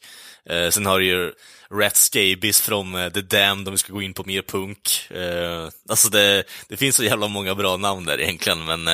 Eh, 0.50 0.70
sen 0.70 0.86
har 0.86 0.98
du 0.98 1.06
ju 1.06 1.32
Rat 1.70 1.96
Scabies 1.96 2.60
från 2.60 3.10
The 3.14 3.20
Damned 3.20 3.68
om 3.68 3.72
vi 3.72 3.78
ska 3.78 3.92
gå 3.92 4.02
in 4.02 4.14
på 4.14 4.24
mer 4.24 4.42
punk. 4.42 5.08
Alltså 5.88 6.08
det, 6.08 6.44
det 6.68 6.76
finns 6.76 6.96
så 6.96 7.04
jävla 7.04 7.28
många 7.28 7.54
bra 7.54 7.76
namn 7.76 8.04
där 8.04 8.20
egentligen, 8.20 8.64
men 8.64 8.86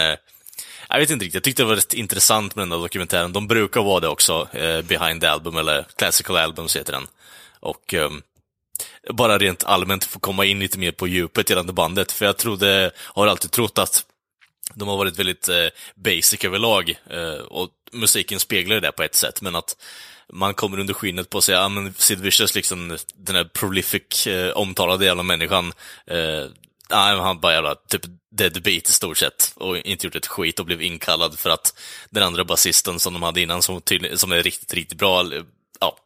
jag 0.88 0.98
vet 0.98 1.10
inte 1.10 1.24
riktigt. 1.24 1.34
Jag 1.34 1.42
tyckte 1.42 1.62
det 1.62 1.66
var 1.66 1.76
rätt 1.76 1.94
intressant 1.94 2.54
med 2.54 2.62
den 2.62 2.68
där 2.68 2.78
dokumentären. 2.78 3.32
De 3.32 3.46
brukar 3.46 3.82
vara 3.82 4.00
det 4.00 4.08
också, 4.08 4.48
Behind 4.84 5.20
the 5.20 5.26
Album, 5.26 5.56
eller 5.56 5.86
Classical 5.96 6.36
Albums 6.36 6.76
heter 6.76 6.92
den. 6.92 7.06
Och 7.60 7.94
ehm, 7.94 8.22
bara 9.10 9.38
rent 9.38 9.64
allmänt 9.64 10.04
få 10.04 10.18
komma 10.18 10.44
in 10.44 10.58
lite 10.58 10.78
mer 10.78 10.92
på 10.92 11.06
djupet 11.06 11.50
gällande 11.50 11.72
bandet, 11.72 12.12
för 12.12 12.26
jag 12.26 12.36
trodde, 12.36 12.90
har 12.98 13.26
alltid 13.26 13.50
trott 13.50 13.78
att 13.78 14.04
de 14.74 14.88
har 14.88 14.96
varit 14.96 15.18
väldigt 15.18 15.48
eh, 15.48 15.66
basic 15.94 16.44
överlag 16.44 16.98
eh, 17.10 17.44
och 17.44 17.68
musiken 17.92 18.40
speglar 18.40 18.80
det 18.80 18.92
på 18.92 19.02
ett 19.02 19.14
sätt, 19.14 19.42
men 19.42 19.54
att 19.54 19.76
man 20.32 20.54
kommer 20.54 20.80
under 20.80 20.94
skinnet 20.94 21.30
på 21.30 21.40
sig, 21.40 21.54
ja 21.54 21.64
ah, 21.64 21.68
men 21.68 21.94
Sid 21.94 22.20
Vicious, 22.20 22.54
liksom 22.54 22.98
den 23.14 23.36
här 23.36 23.44
prolific, 23.44 24.26
eh, 24.26 24.50
omtalade 24.50 25.04
jävla 25.04 25.22
människan, 25.22 25.72
eh, 26.06 26.46
nej, 26.90 27.16
han 27.18 27.40
bara 27.40 27.52
jävla 27.52 27.74
typ 27.74 28.02
deadbeat 28.30 28.88
i 28.88 28.92
stort 28.92 29.18
sett 29.18 29.52
och 29.56 29.76
inte 29.76 30.06
gjort 30.06 30.16
ett 30.16 30.26
skit 30.26 30.60
och 30.60 30.66
blev 30.66 30.82
inkallad 30.82 31.38
för 31.38 31.50
att 31.50 31.78
den 32.10 32.22
andra 32.22 32.44
basisten 32.44 32.98
som 32.98 33.12
de 33.12 33.22
hade 33.22 33.40
innan 33.40 33.62
som, 33.62 33.80
tydlig, 33.80 34.18
som 34.18 34.32
är 34.32 34.42
riktigt, 34.42 34.74
riktigt 34.74 34.98
bra, 34.98 35.24
ja, 35.80 35.96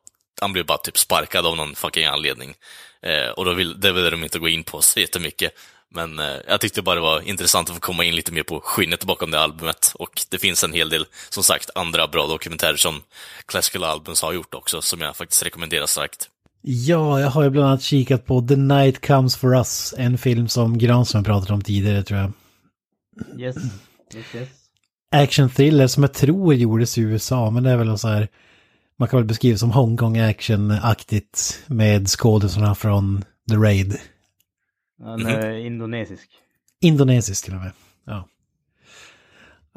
han 0.40 0.52
blev 0.52 0.66
bara 0.66 0.78
typ 0.78 0.98
sparkad 0.98 1.46
av 1.46 1.56
någon 1.56 1.74
fucking 1.74 2.06
anledning. 2.06 2.54
Eh, 3.02 3.28
och 3.28 3.44
då 3.44 3.52
vill, 3.52 3.80
det 3.80 3.92
vill 3.92 4.10
de 4.10 4.24
inte 4.24 4.38
gå 4.38 4.48
in 4.48 4.64
på 4.64 4.82
så 4.82 5.00
jättemycket. 5.00 5.52
Men 5.94 6.18
eh, 6.18 6.36
jag 6.48 6.60
tyckte 6.60 6.82
bara 6.82 6.94
det 6.94 7.00
var 7.00 7.20
intressant 7.20 7.68
att 7.68 7.74
få 7.74 7.80
komma 7.80 8.04
in 8.04 8.16
lite 8.16 8.32
mer 8.32 8.42
på 8.42 8.60
skinnet 8.60 9.04
bakom 9.04 9.30
det 9.30 9.40
albumet. 9.40 9.92
Och 9.94 10.22
det 10.30 10.38
finns 10.38 10.64
en 10.64 10.72
hel 10.72 10.88
del, 10.88 11.06
som 11.30 11.42
sagt, 11.42 11.70
andra 11.74 12.08
bra 12.08 12.26
dokumentärer 12.26 12.76
som 12.76 13.02
Classical 13.46 13.84
Albums 13.84 14.22
har 14.22 14.32
gjort 14.32 14.54
också, 14.54 14.82
som 14.82 15.00
jag 15.00 15.16
faktiskt 15.16 15.46
rekommenderar 15.46 15.86
starkt. 15.86 16.28
Ja, 16.62 17.20
jag 17.20 17.30
har 17.30 17.42
ju 17.42 17.50
bland 17.50 17.68
annat 17.68 17.82
kikat 17.82 18.26
på 18.26 18.40
The 18.40 18.56
Night 18.56 19.06
Comes 19.06 19.36
For 19.36 19.54
Us, 19.54 19.94
en 19.98 20.18
film 20.18 20.48
som 20.48 20.78
Granström 20.78 21.24
pratade 21.24 21.52
om 21.54 21.62
tidigare 21.62 22.02
tror 22.02 22.20
jag. 22.20 22.32
Yes. 23.40 23.56
yes, 24.14 24.26
yes. 24.34 24.48
Action 25.10 25.50
thriller 25.50 25.86
som 25.86 26.02
jag 26.02 26.14
tror 26.14 26.54
gjordes 26.54 26.98
i 26.98 27.00
USA, 27.00 27.50
men 27.50 27.62
det 27.62 27.70
är 27.70 27.76
väl 27.76 27.98
så 27.98 28.08
här, 28.08 28.28
man 28.98 29.08
kan 29.08 29.18
väl 29.18 29.26
beskriva 29.26 29.58
som 29.58 29.70
Hongkong 29.70 30.18
action-aktigt 30.18 31.62
med 31.66 32.08
skådespelarna 32.08 32.74
från 32.74 33.24
The 33.50 33.56
Raid. 33.56 33.98
Han 35.02 35.26
är 35.26 35.56
indonesisk. 35.56 36.30
Indonesisk 36.80 37.44
till 37.44 37.54
och 37.54 37.60
med. 37.60 37.72
Ja. 38.06 38.28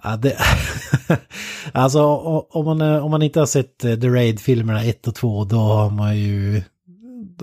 Ja, 0.04 0.18
det... 0.18 0.38
alltså 1.72 2.04
om 2.50 2.66
man, 2.66 2.82
eh, 2.82 3.06
om 3.06 3.12
man 3.12 3.22
inte 3.22 3.40
har 3.40 3.46
sett 3.46 3.86
eh, 3.86 3.96
The 3.96 4.08
Raid-filmerna 4.08 4.84
1 4.84 5.08
och 5.08 5.16
2 5.16 5.44
då 5.44 5.58
har 5.58 5.90
man 5.90 6.18
ju... 6.18 6.64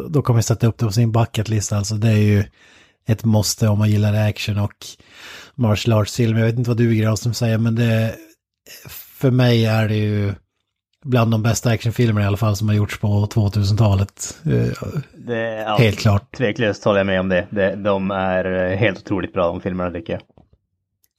Då, 0.09 0.23
kommer 0.23 0.39
jag 0.39 0.45
sätta 0.45 0.67
upp 0.67 0.79
det 0.79 0.85
på 0.87 0.93
sin 0.93 1.13
bucketlist 1.13 1.73
alltså. 1.73 1.95
Det 1.95 2.09
är 2.09 2.19
ju 2.19 2.45
ett 3.07 3.25
måste 3.25 3.69
om 3.69 3.79
man 3.79 3.91
gillar 3.91 4.29
action 4.29 4.59
och 4.59 4.87
martial 5.55 6.01
arts-film. 6.01 6.39
Jag 6.39 6.47
vet 6.47 6.59
inte 6.59 6.71
vad 6.71 6.77
du 6.77 6.95
Granström 6.95 7.35
säger 7.35 7.59
men 7.59 7.75
det... 7.75 8.15
För 8.89 9.31
mig 9.31 9.65
är 9.67 9.89
det 9.89 9.97
ju 9.97 10.35
bland 11.07 11.31
de 11.31 11.43
bästa 11.43 11.71
actionfilmerna 11.71 12.25
i 12.25 12.27
alla 12.29 12.37
fall 12.37 12.57
som 12.57 12.69
har 12.69 12.75
gjorts 12.77 12.99
på 12.99 13.27
2000-talet. 13.27 14.37
Eh, 14.45 14.89
Det, 15.15 15.39
ja, 15.41 15.77
Helt 15.77 15.99
klart. 15.99 16.37
Tveklöst 16.37 16.85
håller 16.85 16.99
jag 17.01 17.07
med 17.07 17.21
om 17.21 17.29
det. 17.29 17.47
det. 17.51 17.75
De 17.77 18.11
är 18.11 18.71
eh, 18.73 18.77
helt 18.79 18.99
otroligt 18.99 19.33
bra 19.33 19.47
de 19.47 19.61
filmerna 19.61 19.91
tycker 19.91 20.13
jag. 20.13 20.23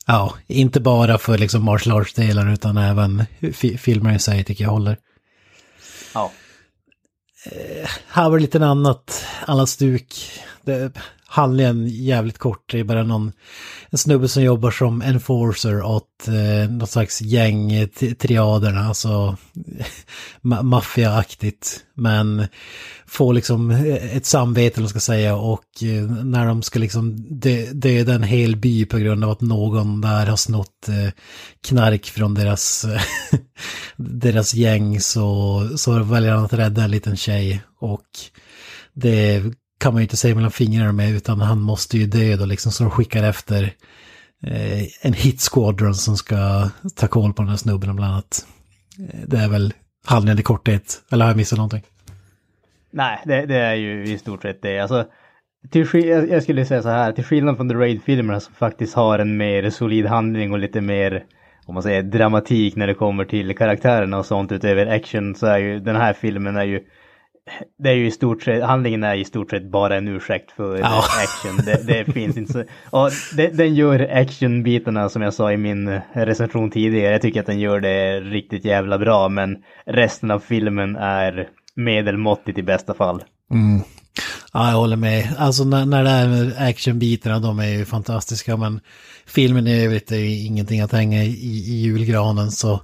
Ja, 0.07 0.33
inte 0.47 0.79
bara 0.79 1.17
för 1.17 1.37
liksom 1.37 1.63
martial 1.65 2.01
arts-delen 2.01 2.53
utan 2.53 2.77
även 2.77 3.23
fi- 3.53 3.77
filmer 3.77 4.15
i 4.15 4.19
sig 4.19 4.43
tycker 4.43 4.63
jag 4.63 4.71
håller. 4.71 4.97
Ja. 6.13 6.31
Här 8.07 8.29
var 8.29 8.37
det 8.37 8.41
lite 8.41 8.65
annat, 8.65 9.25
annat 9.45 9.69
stuk. 9.69 10.15
Det, 10.61 10.91
handlingen 11.27 11.87
jävligt 11.87 12.37
kort, 12.37 12.71
det 12.71 12.79
är 12.79 12.83
bara 12.83 13.03
någon 13.03 13.31
en 13.89 13.97
snubbe 13.97 14.27
som 14.27 14.43
jobbar 14.43 14.71
som 14.71 15.01
enforcer 15.01 15.83
åt 15.83 16.27
eh, 16.27 16.71
något 16.71 16.89
slags 16.89 17.21
gäng, 17.21 17.71
eh, 17.71 17.87
triaderna, 18.19 18.79
alltså 18.79 19.37
ma- 20.41 20.63
maffiaaktigt. 20.63 21.79
Men 21.93 22.47
får 23.05 23.33
liksom 23.33 23.71
eh, 23.71 24.15
ett 24.17 24.25
samvete, 24.25 24.73
eller 24.73 24.75
vad 24.75 24.81
man 24.81 24.89
ska 24.89 24.99
säga, 24.99 25.35
och 25.35 25.83
eh, 25.83 26.25
när 26.25 26.45
de 26.45 26.61
ska 26.61 26.79
liksom 26.79 27.15
dö- 27.29 27.71
döda 27.73 28.13
en 28.13 28.23
hel 28.23 28.55
by 28.55 28.85
på 28.85 28.97
grund 28.97 29.23
av 29.23 29.29
att 29.29 29.41
någon 29.41 30.01
där 30.01 30.25
har 30.25 30.35
snott 30.35 30.87
eh, 30.87 31.13
knark 31.67 32.05
från 32.05 32.33
deras, 32.33 32.85
deras 33.97 34.53
gäng 34.53 35.01
så, 35.01 35.61
så 35.75 36.03
väljer 36.03 36.31
han 36.31 36.45
att 36.45 36.53
rädda 36.53 36.83
en 36.83 36.91
liten 36.91 37.17
tjej. 37.17 37.61
Och 37.79 38.05
det 38.93 39.43
kan 39.77 39.93
man 39.93 40.01
ju 40.01 40.03
inte 40.03 40.17
säga 40.17 40.35
mellan 40.35 40.51
fingrarna 40.51 40.91
med 40.91 41.11
utan 41.11 41.41
han 41.41 41.61
måste 41.61 41.97
ju 41.97 42.05
dö 42.05 42.35
då 42.35 42.45
liksom 42.45 42.71
så 42.71 42.83
de 42.83 42.91
skickar 42.91 43.23
efter 43.23 43.63
eh, 44.43 44.81
en 45.01 45.13
hit 45.13 45.41
squadron 45.41 45.95
som 45.95 46.17
ska 46.17 46.69
ta 46.95 47.07
koll 47.07 47.33
på 47.33 47.41
den 47.41 47.49
här 47.49 47.57
snubben 47.57 47.95
bland 47.95 48.13
annat. 48.13 48.45
Eh, 48.99 49.19
det 49.27 49.37
är 49.37 49.49
väl 49.49 49.73
handlingen 50.05 50.39
i 50.39 50.43
korthet, 50.43 51.01
eller 51.11 51.25
har 51.25 51.29
jag 51.29 51.37
missat 51.37 51.57
någonting? 51.57 51.83
Nej, 52.91 53.21
det, 53.25 53.45
det 53.45 53.55
är 53.57 53.75
ju 53.75 54.03
i 54.03 54.17
stort 54.17 54.41
sett 54.41 54.61
det. 54.61 54.79
Alltså, 54.79 55.05
till, 55.71 55.87
jag 56.29 56.43
skulle 56.43 56.65
säga 56.65 56.81
så 56.81 56.89
här, 56.89 57.11
till 57.11 57.23
skillnad 57.23 57.57
från 57.57 57.69
The 57.69 57.75
Raid-filmerna 57.75 58.39
som 58.39 58.53
faktiskt 58.53 58.95
har 58.95 59.19
en 59.19 59.37
mer 59.37 59.69
solid 59.69 60.05
handling 60.05 60.51
och 60.51 60.59
lite 60.59 60.81
mer, 60.81 61.23
om 61.65 61.73
man 61.73 61.83
säger 61.83 62.03
dramatik 62.03 62.75
när 62.75 62.87
det 62.87 62.93
kommer 62.93 63.25
till 63.25 63.57
karaktärerna 63.57 64.17
och 64.17 64.25
sånt 64.25 64.51
utöver 64.51 64.87
action 64.87 65.35
så 65.35 65.47
är 65.47 65.57
ju 65.57 65.79
den 65.79 65.95
här 65.95 66.13
filmen 66.13 66.57
är 66.57 66.63
ju 66.63 66.83
det 67.83 67.89
är 67.89 67.93
ju 67.93 68.07
i 68.07 68.11
stort 68.11 68.43
sett, 68.43 68.63
handlingen 68.63 69.03
är 69.03 69.15
i 69.15 69.25
stort 69.25 69.49
sett 69.49 69.71
bara 69.71 69.95
en 69.97 70.07
ursäkt 70.07 70.51
för 70.51 70.77
Ja. 70.79 71.03
action. 71.23 71.65
Det, 71.65 71.87
det 71.87 72.13
finns 72.13 72.37
inte 72.37 72.53
så, 72.53 72.63
och 72.89 73.11
det, 73.35 73.47
den 73.47 73.75
gör 73.75 73.99
actionbitarna 73.99 75.09
som 75.09 75.21
jag 75.21 75.33
sa 75.33 75.51
i 75.51 75.57
min 75.57 75.99
recension 76.13 76.71
tidigare. 76.71 77.11
Jag 77.11 77.21
tycker 77.21 77.39
att 77.39 77.45
den 77.45 77.59
gör 77.59 77.79
det 77.79 78.19
riktigt 78.19 78.65
jävla 78.65 78.97
bra 78.97 79.29
men 79.29 79.57
resten 79.85 80.31
av 80.31 80.39
filmen 80.39 80.95
är 80.95 81.47
medelmåttigt 81.75 82.57
i 82.57 82.63
bästa 82.63 82.93
fall. 82.93 83.23
Ja, 84.53 84.69
jag 84.69 84.77
håller 84.77 84.95
med. 84.95 85.35
Alltså 85.37 85.63
när, 85.63 85.85
när 85.85 86.03
det 86.03 86.09
är 86.09 86.27
med 86.27 86.53
actionbitarna, 86.69 87.39
de 87.39 87.59
är 87.59 87.67
ju 87.67 87.85
fantastiska, 87.85 88.57
men 88.57 88.79
filmen 89.25 89.67
i 89.67 89.85
övrigt 89.85 90.11
är 90.11 90.15
ju 90.17 90.45
ingenting 90.45 90.81
att 90.81 90.91
hänga 90.91 91.23
i, 91.23 91.29
i 91.29 91.81
julgranen, 91.81 92.51
så 92.51 92.81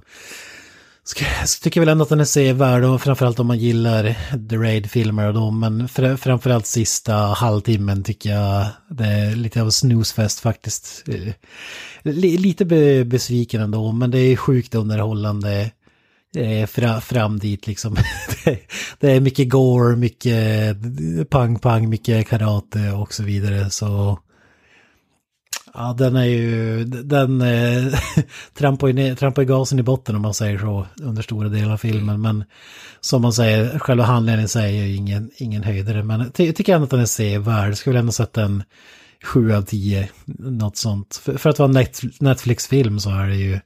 tycker 1.62 1.80
jag 1.80 1.86
väl 1.86 1.92
ändå 1.92 2.02
att 2.02 2.08
den 2.08 2.20
är 2.20 2.24
sevärd, 2.24 2.84
och 2.84 3.02
framförallt 3.02 3.40
om 3.40 3.46
man 3.46 3.58
gillar 3.58 4.16
The 4.48 4.56
Raid-filmer 4.56 5.26
och 5.26 5.34
dem, 5.34 5.60
men 5.60 5.88
fr, 5.88 6.16
framförallt 6.16 6.66
sista 6.66 7.14
halvtimmen 7.14 8.02
tycker 8.04 8.30
jag 8.30 8.66
det 8.88 9.04
är 9.04 9.36
lite 9.36 9.62
av 9.62 9.70
snusfest 9.70 10.40
faktiskt. 10.40 11.04
Eh, 11.08 11.34
lite 12.12 12.64
be, 12.64 13.04
besviken 13.04 13.60
ändå, 13.60 13.92
men 13.92 14.10
det 14.10 14.18
är 14.18 14.36
sjukt 14.36 14.74
underhållande 14.74 15.70
eh, 16.36 16.66
fra, 16.66 17.00
fram 17.00 17.38
dit 17.38 17.66
liksom. 17.66 17.96
det, 18.44 18.58
det 19.00 19.12
är 19.12 19.20
mycket 19.20 19.48
gore, 19.48 19.96
mycket 19.96 20.76
pang-pang, 21.30 21.88
mycket 21.88 22.28
karate 22.28 22.90
och 22.90 23.14
så 23.14 23.22
vidare. 23.22 23.70
Så 23.70 24.18
ja, 25.74 25.94
den 25.98 26.16
är 26.16 26.24
ju, 26.24 26.84
den 26.84 27.40
eh, 27.40 27.94
trampar, 28.54 28.86
ju 28.86 28.92
ner, 28.92 29.14
trampar 29.14 29.42
ju 29.42 29.48
gasen 29.48 29.78
i 29.78 29.82
botten 29.82 30.16
om 30.16 30.22
man 30.22 30.34
säger 30.34 30.58
så 30.58 30.86
under 31.02 31.22
stora 31.22 31.48
delar 31.48 31.72
av 31.72 31.76
filmen. 31.76 32.20
Men 32.22 32.44
som 33.00 33.22
man 33.22 33.32
säger, 33.32 33.78
själva 33.78 34.04
handlingen 34.04 34.40
i 34.40 34.48
sig 34.48 34.78
är 34.80 34.84
ju 34.84 34.94
ingen, 34.94 35.30
ingen 35.36 35.62
höjdare. 35.62 36.02
Men 36.02 36.20
jag 36.20 36.34
ty- 36.34 36.52
tycker 36.52 36.74
ändå 36.74 36.84
att 36.84 36.90
den 36.90 37.00
är 37.00 37.04
sevärd. 37.06 37.76
Skulle 37.76 37.98
ändå 37.98 38.12
sätta 38.12 38.42
en 38.42 38.62
7 39.24 39.52
av 39.54 39.62
10, 39.62 40.08
något 40.38 40.76
sånt. 40.76 41.20
För, 41.24 41.36
för 41.36 41.50
att 41.50 41.58
vara 41.58 41.68
en 41.68 41.76
Net- 41.76 42.16
Netflix-film 42.20 43.00
så 43.00 43.10
är 43.10 43.26
det 43.28 43.36
ju 43.36 43.60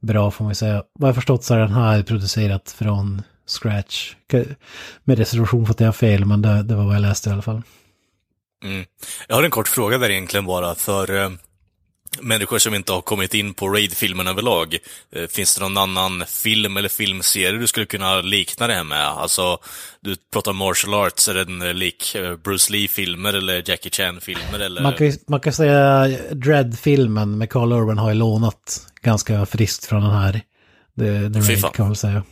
bra 0.00 0.30
får 0.30 0.44
man 0.44 0.50
ju 0.50 0.54
säga. 0.54 0.82
Vad 0.98 1.08
jag 1.08 1.14
förstått 1.14 1.44
så 1.44 1.54
är 1.54 1.58
den 1.58 1.72
här 1.72 2.02
producerat 2.02 2.74
från 2.78 3.22
scratch. 3.46 4.14
Med 5.04 5.18
reservation 5.18 5.66
för 5.66 5.72
att 5.72 5.80
jag 5.80 5.86
har 5.88 5.92
fel, 5.92 6.24
men 6.24 6.42
det, 6.42 6.62
det 6.62 6.74
var 6.74 6.84
vad 6.84 6.94
jag 6.94 7.02
läste 7.02 7.30
i 7.30 7.32
alla 7.32 7.42
fall. 7.42 7.62
Mm. 8.64 8.84
Jag 9.28 9.36
har 9.36 9.42
en 9.42 9.50
kort 9.50 9.68
fråga 9.68 9.98
där 9.98 10.10
egentligen 10.10 10.46
bara 10.46 10.74
för 10.74 11.22
eh, 11.22 11.30
människor 12.20 12.58
som 12.58 12.74
inte 12.74 12.92
har 12.92 13.00
kommit 13.00 13.34
in 13.34 13.54
på 13.54 13.68
Raid-filmen 13.68 14.26
överlag. 14.26 14.78
Eh, 15.12 15.26
finns 15.26 15.56
det 15.56 15.68
någon 15.68 15.76
annan 15.76 16.24
film 16.26 16.76
eller 16.76 16.88
filmserie 16.88 17.58
du 17.58 17.66
skulle 17.66 17.86
kunna 17.86 18.20
likna 18.20 18.66
det 18.66 18.74
här 18.74 18.84
med? 18.84 19.06
Alltså, 19.06 19.58
du 20.00 20.16
pratar 20.32 20.52
martial 20.52 20.94
arts, 20.94 21.28
är 21.28 21.34
den 21.34 21.62
eh, 21.62 21.74
lik 21.74 22.14
eh, 22.14 22.36
Bruce 22.36 22.72
Lee-filmer 22.72 23.32
eller 23.32 23.62
Jackie 23.70 23.90
Chan-filmer 23.90 24.58
eller? 24.60 24.82
Man 24.82 24.92
kan, 24.92 25.12
man 25.28 25.40
kan 25.40 25.52
säga 25.52 26.08
Dread-filmen 26.30 27.38
med 27.38 27.50
Carl 27.50 27.72
Urban 27.72 27.98
har 27.98 28.08
ju 28.08 28.14
lånat 28.14 28.86
ganska 29.02 29.46
friskt 29.46 29.84
från 29.84 30.02
den 30.02 30.12
här. 30.12 30.40
The, 30.98 31.34
the 31.34 31.42
Fy 31.42 31.52
Raid 31.52 31.60
fan. 31.60 31.72
kan 31.72 31.86
man 31.86 31.96
säga. 31.96 32.22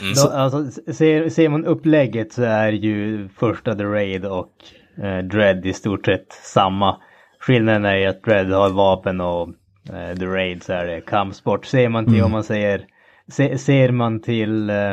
Mm. 0.00 0.14
Då, 0.14 0.28
alltså, 0.28 0.82
ser, 0.92 1.30
ser 1.30 1.48
man 1.48 1.64
upplägget 1.64 2.32
så 2.32 2.42
är 2.42 2.72
ju 2.72 3.28
första 3.28 3.74
The 3.74 3.84
Raid 3.84 4.24
och 4.24 4.52
eh, 4.72 4.79
Dread 5.22 5.66
i 5.66 5.72
stort 5.72 6.06
sett 6.06 6.32
samma. 6.32 6.96
Skillnaden 7.40 7.84
är 7.84 7.96
ju 7.96 8.06
att 8.06 8.22
Dread 8.22 8.50
har 8.52 8.70
vapen 8.70 9.20
och 9.20 9.48
eh, 9.92 10.16
The 10.18 10.26
Raid 10.26 10.62
så 10.62 10.72
är 10.72 10.86
det 10.86 11.00
kampsport. 11.00 11.66
Ser 11.66 11.88
man 11.88 12.04
till 12.06 12.22
om 12.22 12.32
man 12.32 12.44
säger, 12.44 12.84
se, 13.28 13.58
ser 13.58 13.90
man 13.92 14.20
till 14.22 14.70
eh, 14.70 14.92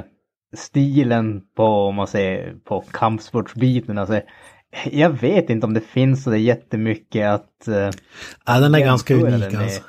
stilen 0.56 1.42
på, 1.56 1.64
om 1.66 1.96
man 1.96 2.08
säger, 2.08 2.54
på 2.66 2.82
kampsportsbiten, 2.92 3.98
alltså 3.98 4.22
jag 4.92 5.10
vet 5.10 5.50
inte 5.50 5.68
om 5.68 5.74
det 5.74 5.82
finns 5.82 6.24
så 6.24 6.30
det 6.30 6.38
jättemycket 6.38 7.28
att 7.28 7.68
eh, 7.68 7.90
Ja, 8.46 8.60
den 8.60 8.76
är 8.76 8.80
ganska 8.80 9.14
unik 9.14 9.44
alltså. 9.64 9.82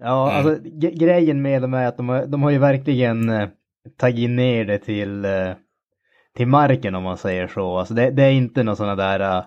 Ja, 0.00 0.32
alltså 0.32 0.56
ge- 0.64 0.90
grejen 0.94 1.42
med 1.42 1.62
dem 1.62 1.74
är 1.74 1.86
att 1.86 1.96
de 1.96 2.08
har, 2.08 2.26
de 2.26 2.42
har 2.42 2.50
ju 2.50 2.58
verkligen 2.58 3.28
eh, 3.28 3.48
tagit 4.00 4.30
ner 4.30 4.64
det 4.64 4.78
till, 4.78 5.24
eh, 5.24 5.50
till 6.36 6.48
marken 6.48 6.94
om 6.94 7.02
man 7.02 7.18
säger 7.18 7.48
så. 7.48 7.78
Alltså 7.78 7.94
det, 7.94 8.10
det 8.10 8.22
är 8.22 8.30
inte 8.30 8.62
någon 8.62 8.76
sådana 8.76 8.96
där, 8.96 9.20
eh, 9.20 9.44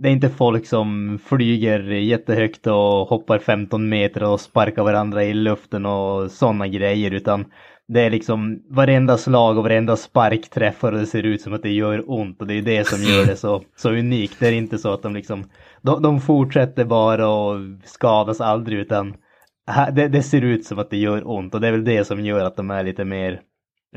det 0.00 0.08
är 0.08 0.12
inte 0.12 0.28
folk 0.28 0.66
som 0.66 1.18
flyger 1.24 1.80
jättehögt 1.80 2.66
och 2.66 3.08
hoppar 3.08 3.38
15 3.38 3.88
meter 3.88 4.24
och 4.24 4.40
sparkar 4.40 4.82
varandra 4.82 5.24
i 5.24 5.34
luften 5.34 5.86
och 5.86 6.30
sådana 6.30 6.68
grejer 6.68 7.10
utan 7.10 7.44
det 7.88 8.00
är 8.00 8.10
liksom 8.10 8.62
varenda 8.70 9.18
slag 9.18 9.58
och 9.58 9.62
varenda 9.62 9.96
spark 9.96 10.50
träffar 10.50 10.92
och 10.92 10.98
det 10.98 11.06
ser 11.06 11.22
ut 11.22 11.40
som 11.40 11.52
att 11.52 11.62
det 11.62 11.72
gör 11.72 12.10
ont 12.10 12.40
och 12.40 12.46
det 12.46 12.54
är 12.54 12.62
det 12.62 12.86
som 12.86 13.02
gör 13.02 13.26
det 13.26 13.36
så, 13.36 13.62
så 13.76 13.90
unikt. 13.90 14.36
Det 14.40 14.48
är 14.48 14.52
inte 14.52 14.78
så 14.78 14.92
att 14.92 15.02
de 15.02 15.14
liksom, 15.14 15.44
de, 15.82 16.02
de 16.02 16.20
fortsätter 16.20 16.84
bara 16.84 17.28
och 17.28 17.60
skadas 17.84 18.40
aldrig 18.40 18.78
utan 18.78 19.14
det, 19.92 20.08
det 20.08 20.22
ser 20.22 20.42
ut 20.42 20.66
som 20.66 20.78
att 20.78 20.90
det 20.90 20.96
gör 20.96 21.28
ont 21.30 21.54
och 21.54 21.60
det 21.60 21.68
är 21.68 21.72
väl 21.72 21.84
det 21.84 22.04
som 22.04 22.24
gör 22.24 22.44
att 22.44 22.56
de 22.56 22.70
är 22.70 22.82
lite 22.82 23.04
mer, 23.04 23.40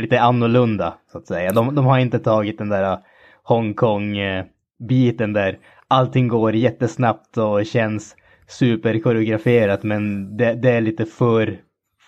lite 0.01 0.21
annorlunda 0.21 0.93
så 1.11 1.17
att 1.17 1.27
säga. 1.27 1.51
De, 1.51 1.75
de 1.75 1.85
har 1.85 1.99
inte 1.99 2.19
tagit 2.19 2.57
den 2.57 2.69
där 2.69 2.97
Hongkong-biten 3.43 5.33
där 5.33 5.57
allting 5.87 6.27
går 6.27 6.55
jättesnabbt 6.55 7.37
och 7.37 7.65
känns 7.65 8.15
superkoreograferat 8.47 9.83
men 9.83 10.37
det, 10.37 10.53
det 10.53 10.71
är 10.71 10.81
lite 10.81 11.05
för, 11.05 11.57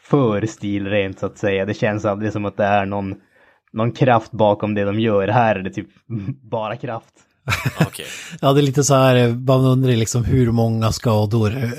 för 0.10 0.45
stilrent 0.45 1.19
så 1.19 1.25
att 1.25 1.38
säga. 1.38 1.65
Det 1.65 1.73
känns 1.73 2.06
aldrig 2.06 2.32
som 2.32 2.45
att 2.45 2.58
det 2.58 2.65
är 2.65 2.86
någon, 2.86 3.15
någon 3.73 3.91
kraft 3.91 4.32
bakom 4.32 4.73
det 4.73 4.84
de 4.84 4.99
gör. 4.99 5.28
Här 5.28 5.56
är 5.56 5.63
det 5.63 5.69
typ 5.69 5.89
bara 6.41 6.75
kraft. 6.75 7.13
Okej. 7.82 8.06
Ja, 8.41 8.54
det 8.54 8.60
är 8.60 8.63
lite 8.63 8.84
så 8.84 8.95
här, 8.95 9.15
eh, 9.15 9.36
man 9.36 9.65
undrar 9.65 9.91
liksom 9.91 10.23
hur 10.23 10.52
många 10.52 10.91
skador 10.91 11.58
eh, 11.58 11.69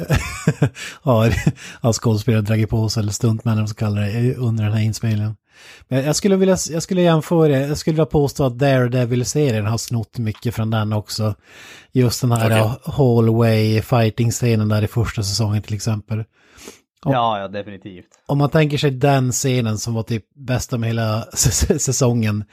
har, 1.03 1.35
har 1.81 1.93
skådespelare 1.93 2.43
dragit 2.43 2.71
på 2.71 2.89
sig, 2.89 3.01
eller 3.01 3.13
stuntmän 3.13 3.53
eller 3.53 3.63
vad 3.63 3.63
man 3.63 3.69
ska 3.69 3.85
kalla 3.87 4.01
det, 4.01 4.35
under 4.37 4.65
den 4.65 4.73
här 4.73 4.83
inspelningen. 4.83 5.37
Men 5.89 6.05
jag 6.05 6.17
skulle 6.17 6.37
vilja, 6.37 6.57
jag 6.71 6.83
skulle 6.83 7.03
jämföra, 7.03 7.59
jag 7.59 7.79
skulle 7.79 7.95
vilja 7.95 8.07
påstå 8.07 8.45
att 8.45 8.59
Daredevil-serien 8.59 9.67
har 9.67 9.79
snott 9.79 10.19
mycket 10.19 10.55
från 10.55 10.71
den 10.71 10.93
också. 10.93 11.35
Just 11.93 12.21
den 12.21 12.33
här 12.33 12.47
okay. 12.47 12.93
hallway 12.93 13.83
fighting-scenen 13.83 14.69
där 14.69 14.83
i 14.83 14.87
första 14.87 15.23
säsongen 15.23 15.63
till 15.63 15.75
exempel. 15.75 16.25
Ja. 17.05 17.13
Ja, 17.13 17.41
ja 17.41 17.49
definitivt. 17.49 18.07
Om 18.27 18.39
man 18.39 18.51
tänker 18.51 18.79
sig 18.79 18.91
den 18.91 19.33
scenen 19.33 19.79
som 19.79 19.95
var 19.95 20.03
typ 20.03 20.25
bästa 20.35 20.79
med 20.79 20.89
hela 20.89 21.27
säsongen. 21.79 22.45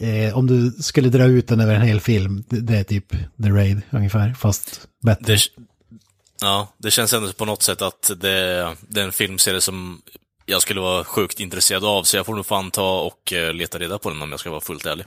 Eh, 0.00 0.38
om 0.38 0.46
du 0.46 0.70
skulle 0.70 1.08
dra 1.08 1.24
ut 1.24 1.48
den 1.48 1.60
över 1.60 1.74
en 1.74 1.82
hel 1.82 2.00
film, 2.00 2.44
det, 2.48 2.60
det 2.60 2.78
är 2.78 2.84
typ 2.84 3.10
The 3.42 3.48
Raid 3.50 3.80
ungefär, 3.90 4.34
fast 4.34 4.88
bättre. 5.02 5.34
Det, 5.34 5.40
ja, 6.40 6.68
det 6.78 6.90
känns 6.90 7.12
ändå 7.12 7.32
på 7.32 7.44
något 7.44 7.62
sätt 7.62 7.82
att 7.82 8.10
det, 8.16 8.76
det 8.88 9.00
är 9.00 9.04
en 9.04 9.12
filmserie 9.12 9.60
som 9.60 10.02
jag 10.48 10.62
skulle 10.62 10.80
vara 10.80 11.04
sjukt 11.04 11.40
intresserad 11.40 11.84
av, 11.84 12.02
så 12.02 12.16
jag 12.16 12.26
får 12.26 12.34
nog 12.34 12.46
fan 12.46 12.70
ta 12.70 13.00
och 13.00 13.32
eh, 13.32 13.52
leta 13.52 13.78
reda 13.78 13.98
på 13.98 14.10
den 14.10 14.22
om 14.22 14.30
jag 14.30 14.40
ska 14.40 14.50
vara 14.50 14.60
fullt 14.60 14.86
ärlig. 14.86 15.06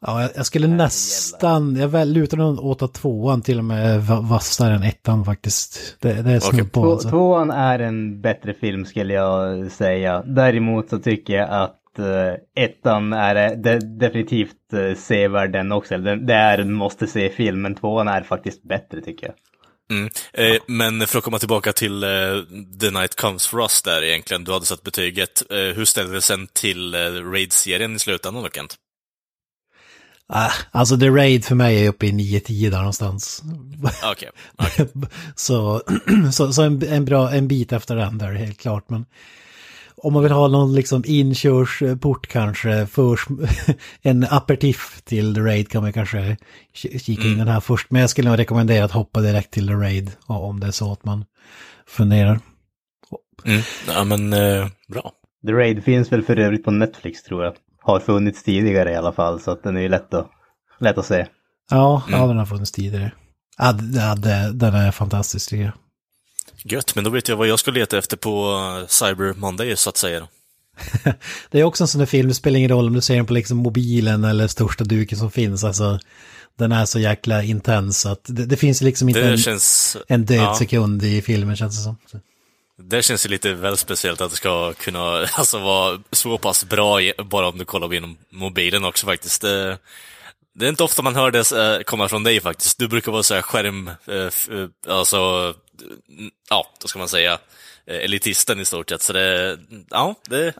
Ja, 0.00 0.28
jag, 0.34 0.46
skulle 0.46 0.66
nästan, 0.66 1.76
jag 1.76 1.88
väl 1.88 2.12
lutar 2.12 2.36
nog 2.36 2.64
åt 2.64 2.82
att 2.82 2.94
tvåan 2.94 3.42
till 3.42 3.58
och 3.58 3.64
med 3.64 4.06
vassare 4.06 4.74
än 4.74 4.82
ettan 4.82 5.24
faktiskt. 5.24 5.96
Det, 6.00 6.22
det 6.22 6.30
är 6.30 6.40
snudd 6.40 6.72
på 6.72 6.82
Två, 6.82 6.92
alltså. 6.92 7.08
Tvåan 7.08 7.50
är 7.50 7.78
en 7.78 8.20
bättre 8.20 8.54
film 8.54 8.84
skulle 8.84 9.14
jag 9.14 9.70
säga. 9.70 10.22
Däremot 10.22 10.88
så 10.88 10.98
tycker 10.98 11.34
jag 11.34 11.50
att 11.50 11.98
eh, 11.98 12.64
ettan 12.64 13.12
är 13.12 13.56
de, 13.56 13.78
definitivt 13.78 14.54
uh, 14.74 14.94
sevärd 14.94 15.52
den 15.52 15.72
också. 15.72 15.98
Den, 15.98 16.26
det 16.26 16.34
är 16.34 16.58
en 16.58 16.72
måste 16.72 17.06
se-film, 17.06 17.62
men 17.62 17.74
tvåan 17.74 18.08
är 18.08 18.22
faktiskt 18.22 18.62
bättre 18.62 19.00
tycker 19.00 19.26
jag. 19.26 19.34
Mm. 19.90 20.10
Eh, 20.32 20.56
men 20.66 21.06
för 21.06 21.18
att 21.18 21.24
komma 21.24 21.38
tillbaka 21.38 21.72
till 21.72 22.02
eh, 22.02 22.08
The 22.80 22.90
Night 22.90 23.16
Comes 23.16 23.46
For 23.46 23.60
Us 23.60 23.82
där 23.82 24.02
egentligen, 24.02 24.44
du 24.44 24.52
hade 24.52 24.66
satt 24.66 24.82
betyget. 24.82 25.42
Eh, 25.50 25.56
hur 25.56 25.84
ställde 25.84 26.14
det 26.14 26.22
sen 26.22 26.46
till 26.52 26.94
eh, 26.94 26.98
Raid-serien 27.00 27.96
i 27.96 27.98
slutändan 27.98 28.42
då, 28.42 28.48
Kent? 28.50 28.76
Ah, 30.32 30.52
alltså 30.70 30.98
The 30.98 31.08
Raid 31.08 31.44
för 31.44 31.54
mig 31.54 31.84
är 31.84 31.88
uppe 31.88 32.06
i 32.06 32.12
9-10 32.12 32.70
där 32.70 32.78
någonstans. 32.78 33.42
Okej. 34.04 34.30
okej. 34.56 34.86
så 35.36 35.82
så, 36.32 36.52
så 36.52 36.62
en, 36.62 36.82
en, 36.82 37.04
bra, 37.04 37.30
en 37.30 37.48
bit 37.48 37.72
efter 37.72 37.96
den 37.96 38.18
där 38.18 38.32
helt 38.32 38.60
klart. 38.60 38.90
Men 38.90 39.06
om 40.02 40.12
man 40.12 40.22
vill 40.22 40.32
ha 40.32 40.48
någon 40.48 40.74
liksom 40.74 41.02
inkörsport 41.06 42.26
kanske, 42.26 42.86
för, 42.86 43.18
en 44.02 44.26
aperitif 44.30 45.02
till 45.04 45.34
The 45.34 45.40
Raid 45.40 45.68
kan 45.70 45.82
man 45.82 45.92
kanske 45.92 46.36
ki- 46.74 46.98
kika 46.98 47.28
in 47.28 47.38
den 47.38 47.48
här 47.48 47.60
först. 47.60 47.90
Men 47.90 48.00
jag 48.00 48.10
skulle 48.10 48.28
nog 48.30 48.38
rekommendera 48.38 48.84
att 48.84 48.92
hoppa 48.92 49.20
direkt 49.20 49.50
till 49.50 49.66
The 49.68 49.74
Raid 49.74 50.12
om 50.26 50.60
det 50.60 50.66
är 50.66 50.70
så 50.70 50.92
att 50.92 51.04
man 51.04 51.24
funderar. 51.86 52.40
Mm. 53.44 53.62
Ja, 53.88 54.04
men 54.04 54.32
eh, 54.32 54.66
bra. 54.88 55.12
The 55.46 55.52
Raid 55.52 55.84
finns 55.84 56.12
väl 56.12 56.22
för 56.22 56.36
övrigt 56.36 56.64
på 56.64 56.70
Netflix 56.70 57.22
tror 57.22 57.44
jag. 57.44 57.54
Har 57.80 58.00
funnits 58.00 58.42
tidigare 58.42 58.92
i 58.92 58.96
alla 58.96 59.12
fall, 59.12 59.40
så 59.40 59.50
att 59.50 59.62
den 59.62 59.76
är 59.76 59.80
ju 59.80 59.88
lätt 59.88 60.14
att, 60.14 60.30
lätt 60.80 60.98
att 60.98 61.06
se. 61.06 61.26
Ja, 61.70 62.02
ja 62.10 62.26
den 62.26 62.36
har 62.36 62.46
funnits 62.46 62.72
tidigare. 62.72 63.12
Ja, 63.58 63.72
den 64.52 64.74
är 64.74 64.90
fantastisk 64.90 65.50
tycker 65.50 65.64
jag. 65.64 65.72
Gött, 66.64 66.94
men 66.94 67.04
då 67.04 67.10
vet 67.10 67.28
jag 67.28 67.36
vad 67.36 67.48
jag 67.48 67.58
ska 67.58 67.70
leta 67.70 67.98
efter 67.98 68.16
på 68.16 68.52
eh, 68.80 68.86
Cyber 68.88 69.34
Monday, 69.34 69.76
så 69.76 69.90
att 69.90 69.96
säga. 69.96 70.28
Det 71.50 71.60
är 71.60 71.64
också 71.64 71.84
en 71.84 71.88
sån 71.88 71.98
där 71.98 72.06
film, 72.06 72.28
det 72.28 72.34
spelar 72.34 72.58
ingen 72.58 72.70
roll 72.70 72.86
om 72.86 72.94
du 72.94 73.00
ser 73.00 73.16
den 73.16 73.26
på 73.26 73.32
liksom 73.32 73.56
mobilen 73.56 74.24
eller 74.24 74.48
största 74.48 74.84
duken 74.84 75.18
som 75.18 75.30
finns. 75.30 75.64
Alltså, 75.64 75.98
den 76.58 76.72
är 76.72 76.84
så 76.84 76.98
jäkla 76.98 77.42
intens 77.42 78.06
att 78.06 78.20
det, 78.24 78.46
det 78.46 78.56
finns 78.56 78.80
liksom 78.80 79.08
inte 79.08 79.22
en, 79.22 79.38
känns... 79.38 79.96
en 80.08 80.24
död 80.24 80.38
ja. 80.38 80.54
sekund 80.58 81.02
i 81.02 81.22
filmen 81.22 81.56
känns 81.56 81.76
det 81.76 81.82
som. 81.82 81.96
Det 82.82 83.02
känns 83.02 83.26
ju 83.26 83.30
lite 83.30 83.52
väl 83.52 83.76
speciellt 83.76 84.20
att 84.20 84.30
det 84.30 84.36
ska 84.36 84.72
kunna 84.72 85.00
alltså, 85.32 85.58
vara 85.58 86.00
så 86.12 86.38
pass 86.38 86.64
bra 86.64 86.98
bara 87.24 87.48
om 87.48 87.58
du 87.58 87.64
kollar 87.64 87.92
genom 87.92 88.16
mobilen 88.30 88.84
också 88.84 89.06
faktiskt. 89.06 89.42
Det, 89.42 89.78
det 90.54 90.64
är 90.64 90.68
inte 90.68 90.82
ofta 90.82 91.02
man 91.02 91.14
hör 91.14 91.30
det 91.30 91.52
eh, 91.52 91.82
komma 91.82 92.08
från 92.08 92.24
dig 92.24 92.40
faktiskt. 92.40 92.78
Du 92.78 92.88
brukar 92.88 93.12
vara 93.12 93.22
så 93.22 93.34
här 93.34 93.42
skärm, 93.42 93.88
eh, 93.88 94.92
alltså, 94.94 95.54
ja, 96.50 96.66
då 96.82 96.88
ska 96.88 96.98
man 96.98 97.08
säga, 97.08 97.38
eh, 97.86 97.96
elitisten 97.96 98.60
i 98.60 98.64
stort 98.64 98.90
sett. 98.90 99.02
Så 99.02 99.12
det, 99.12 99.58
ja, 99.90 100.14
det... 100.28 100.52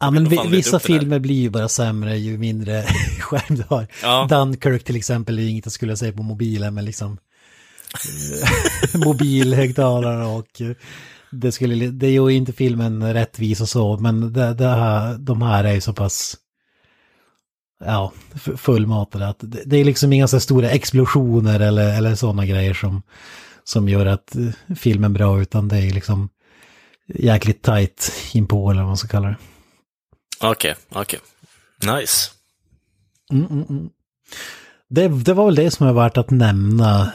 Ja, 0.00 0.10
men 0.10 0.28
vi, 0.28 0.38
vissa 0.48 0.78
filmer 0.78 1.18
blir 1.18 1.40
ju 1.40 1.50
bara 1.50 1.68
sämre 1.68 2.16
ju 2.16 2.38
mindre 2.38 2.82
skärm 3.20 3.56
du 3.56 3.64
har. 3.68 3.86
Ja. 4.02 4.26
Dunkirk 4.30 4.84
till 4.84 4.96
exempel 4.96 5.38
är 5.38 5.42
ju 5.42 5.48
inget 5.48 5.66
jag 5.66 5.72
skulle 5.72 5.96
säga 5.96 6.12
på 6.12 6.22
mobilen, 6.22 6.74
men 6.74 6.84
liksom 6.84 7.18
eh, 7.94 9.00
mobilhögtalare 9.06 10.26
och 10.26 10.60
eh, 10.60 10.76
det 11.30 11.52
skulle, 11.52 11.86
det 11.86 12.06
är 12.06 12.10
ju 12.10 12.30
inte 12.30 12.52
filmen 12.52 13.14
rättvis 13.14 13.60
och 13.60 13.68
så, 13.68 13.96
men 13.96 14.32
det, 14.32 14.54
det 14.54 14.68
här, 14.68 15.18
de 15.18 15.42
här 15.42 15.64
är 15.64 15.72
ju 15.72 15.80
så 15.80 15.92
pass 15.92 16.36
ja, 17.84 18.12
fullmatade 18.56 19.28
att 19.28 19.38
det, 19.40 19.62
det 19.66 19.76
är 19.76 19.84
liksom 19.84 20.12
inga 20.12 20.28
så 20.28 20.40
stora 20.40 20.70
explosioner 20.70 21.60
eller, 21.60 21.96
eller 21.96 22.14
sådana 22.14 22.46
grejer 22.46 22.74
som, 22.74 23.02
som 23.64 23.88
gör 23.88 24.06
att 24.06 24.36
eh, 24.36 24.74
filmen 24.76 25.10
är 25.10 25.14
bra, 25.14 25.40
utan 25.40 25.68
det 25.68 25.76
är 25.76 25.90
liksom 25.90 26.28
jäkligt 27.06 27.62
tight 27.62 28.12
inpå 28.32 28.70
eller 28.70 28.80
vad 28.80 28.88
man 28.88 28.96
ska 28.96 29.08
kalla 29.08 29.28
det. 29.28 29.36
Okej, 30.40 30.74
okej. 30.88 31.20
Nice. 31.82 32.30
Mm, 33.32 33.46
mm, 33.46 33.66
mm. 33.68 33.90
Det, 34.88 35.08
det 35.08 35.34
var 35.34 35.46
väl 35.46 35.54
det 35.54 35.70
som 35.70 35.86
är 35.86 35.92
värt 35.92 36.16
att 36.16 36.30
nämna, 36.30 37.12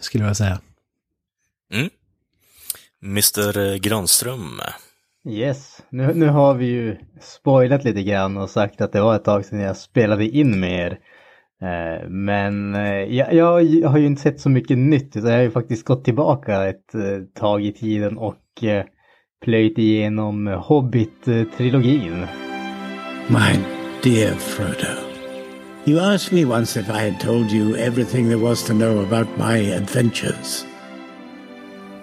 skulle 0.00 0.24
jag 0.24 0.36
säga. 0.36 0.60
Mm. 1.72 1.90
Mr 3.02 3.76
Granström. 3.78 4.60
Yes, 5.28 5.82
nu, 5.90 6.14
nu 6.14 6.28
har 6.28 6.54
vi 6.54 6.66
ju 6.66 6.96
spoilat 7.20 7.84
lite 7.84 8.02
grann 8.02 8.36
och 8.36 8.50
sagt 8.50 8.80
att 8.80 8.92
det 8.92 9.00
var 9.00 9.16
ett 9.16 9.24
tag 9.24 9.44
sedan 9.44 9.60
jag 9.60 9.76
spelade 9.76 10.28
in 10.28 10.60
med 10.60 10.86
er. 10.86 10.98
Eh, 11.62 12.08
men 12.08 12.74
eh, 12.74 13.16
jag, 13.16 13.34
jag 13.34 13.88
har 13.88 13.98
ju 13.98 14.06
inte 14.06 14.22
sett 14.22 14.40
så 14.40 14.48
mycket 14.50 14.78
nytt 14.78 15.16
utan 15.16 15.30
jag 15.30 15.38
har 15.38 15.42
ju 15.42 15.50
faktiskt 15.50 15.84
gått 15.84 16.04
tillbaka 16.04 16.68
ett 16.68 16.94
eh, 16.94 17.40
tag 17.40 17.64
i 17.64 17.72
tiden 17.72 18.18
och 18.18 18.36
plöjt 19.44 19.78
igenom 19.78 20.46
Hobbit-trilogin. 20.46 22.26
My 23.28 23.58
dear 24.02 24.34
Frodo, 24.34 24.94
you 25.84 26.00
asked 26.00 26.32
me 26.32 26.44
once 26.56 26.80
if 26.80 26.88
I 26.88 27.10
had 27.10 27.20
told 27.20 27.52
you 27.52 27.76
everything 27.76 28.28
there 28.28 28.48
was 28.48 28.64
to 28.64 28.72
know 28.72 29.00
about 29.00 29.28
my 29.38 29.74
adventures. 29.74 30.64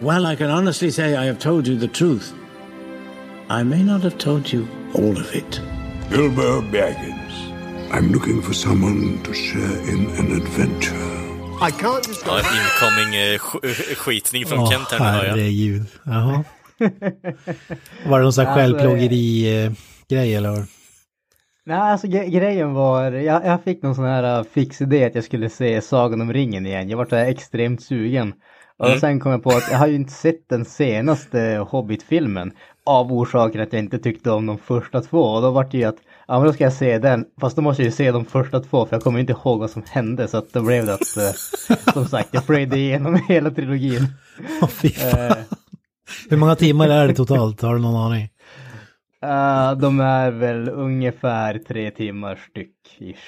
Well, 0.01 0.25
I 0.33 0.35
can 0.35 0.49
honestly 0.49 0.91
say 0.91 1.15
I 1.15 1.25
have 1.25 1.39
told 1.39 1.67
you 1.67 1.79
the 1.79 1.87
truth. 1.87 2.33
I 3.49 3.63
may 3.63 3.83
not 3.83 4.03
have 4.03 4.17
told 4.17 4.53
you 4.53 4.67
all 4.93 5.17
of 5.17 5.35
it. 5.35 5.61
Bilbo 6.09 6.61
Baggins. 6.61 7.24
I'm 7.97 8.11
looking 8.13 8.41
for 8.41 8.53
someone 8.53 9.17
to 9.23 9.33
share 9.33 9.93
in 9.93 10.05
an 10.19 10.31
adventure. 10.41 10.95
I 11.67 11.71
can't 11.71 12.07
just 12.07 12.25
Ja, 12.27 12.37
incoming 12.37 13.15
eh, 13.15 13.37
sk- 13.39 13.65
eh, 13.65 13.95
skitning 13.95 14.45
från 14.45 14.59
Åh, 14.59 14.71
Kent 14.71 14.87
här 14.91 14.99
nu 14.99 15.05
hör 15.05 15.23
jag. 15.25 15.29
herregud. 15.31 15.85
Jaha. 16.05 16.43
Var 18.09 18.19
det 18.19 18.23
någon 18.23 18.33
sån 18.33 18.45
här 18.45 18.51
Alltså, 18.63 18.77
självplågeri-grej 18.77 20.35
eller? 20.35 20.65
Nej, 21.65 21.77
alltså 21.77 22.07
gre- 22.07 22.27
grejen 22.29 22.73
var, 22.73 23.11
jag, 23.11 23.45
jag 23.45 23.63
fick 23.63 23.83
någon 23.83 23.95
sån 23.95 24.05
här 24.05 24.39
uh, 24.39 24.45
fix 24.53 24.81
idé 24.81 25.05
att 25.05 25.15
jag 25.15 25.23
skulle 25.23 25.49
se 25.49 25.81
Sagan 25.81 26.21
om 26.21 26.33
ringen 26.33 26.65
igen. 26.65 26.89
Jag 26.89 26.97
var 26.97 27.05
så 27.05 27.15
här 27.15 27.25
extremt 27.25 27.83
sugen. 27.83 28.33
Och 28.79 28.87
Mm. 28.87 28.99
sen 28.99 29.19
kom 29.19 29.31
jag 29.31 29.43
på 29.43 29.49
att 29.49 29.67
jag 29.71 29.77
har 29.77 29.87
ju 29.87 29.95
inte 29.95 30.13
sett 30.13 30.49
den 30.49 30.65
senaste 30.65 31.65
Hobbit-filmen. 31.69 32.51
Av 32.85 33.13
orsaken 33.13 33.61
att 33.61 33.73
jag 33.73 33.79
inte 33.81 33.97
tyckte 33.99 34.31
om 34.31 34.45
de 34.45 34.57
första 34.57 35.01
två. 35.01 35.19
Och 35.21 35.41
då 35.41 35.51
var 35.51 35.63
det 35.71 35.77
ju 35.77 35.83
att, 35.83 35.97
ja 36.27 36.37
men 36.39 36.47
då 36.47 36.53
ska 36.53 36.63
jag 36.63 36.73
se 36.73 36.97
den. 36.99 37.25
Fast 37.41 37.55
då 37.55 37.61
måste 37.61 37.81
jag 37.83 37.89
ju 37.89 37.95
se 37.95 38.11
de 38.11 38.25
första 38.25 38.59
två 38.59 38.85
för 38.85 38.95
jag 38.95 39.03
kommer 39.03 39.19
inte 39.19 39.33
ihåg 39.33 39.59
vad 39.59 39.69
som 39.71 39.83
hände. 39.89 40.27
Så 40.27 40.37
att 40.37 40.53
då 40.53 40.61
blev 40.61 40.85
det 40.85 40.93
att, 40.93 41.01
uh, 41.17 41.83
som 41.93 42.07
sagt, 42.07 42.29
jag 42.31 42.45
plöjde 42.45 42.77
igenom 42.77 43.15
hela 43.27 43.51
trilogin. 43.51 44.07
Åh, 44.61 44.67
fy 44.69 44.89
fan. 44.89 45.19
Eh, 45.19 45.35
Hur 46.29 46.37
många 46.37 46.55
timmar 46.55 46.89
är 46.89 47.07
det 47.07 47.13
totalt? 47.15 47.61
Har 47.61 47.73
du 47.75 47.81
någon 47.81 48.11
aning? 48.11 48.29
uh, 49.25 49.77
de 49.79 49.99
är 49.99 50.31
väl 50.31 50.69
ungefär 50.69 51.59
tre 51.67 51.91
timmar 51.91 52.39
styck. 52.49 52.71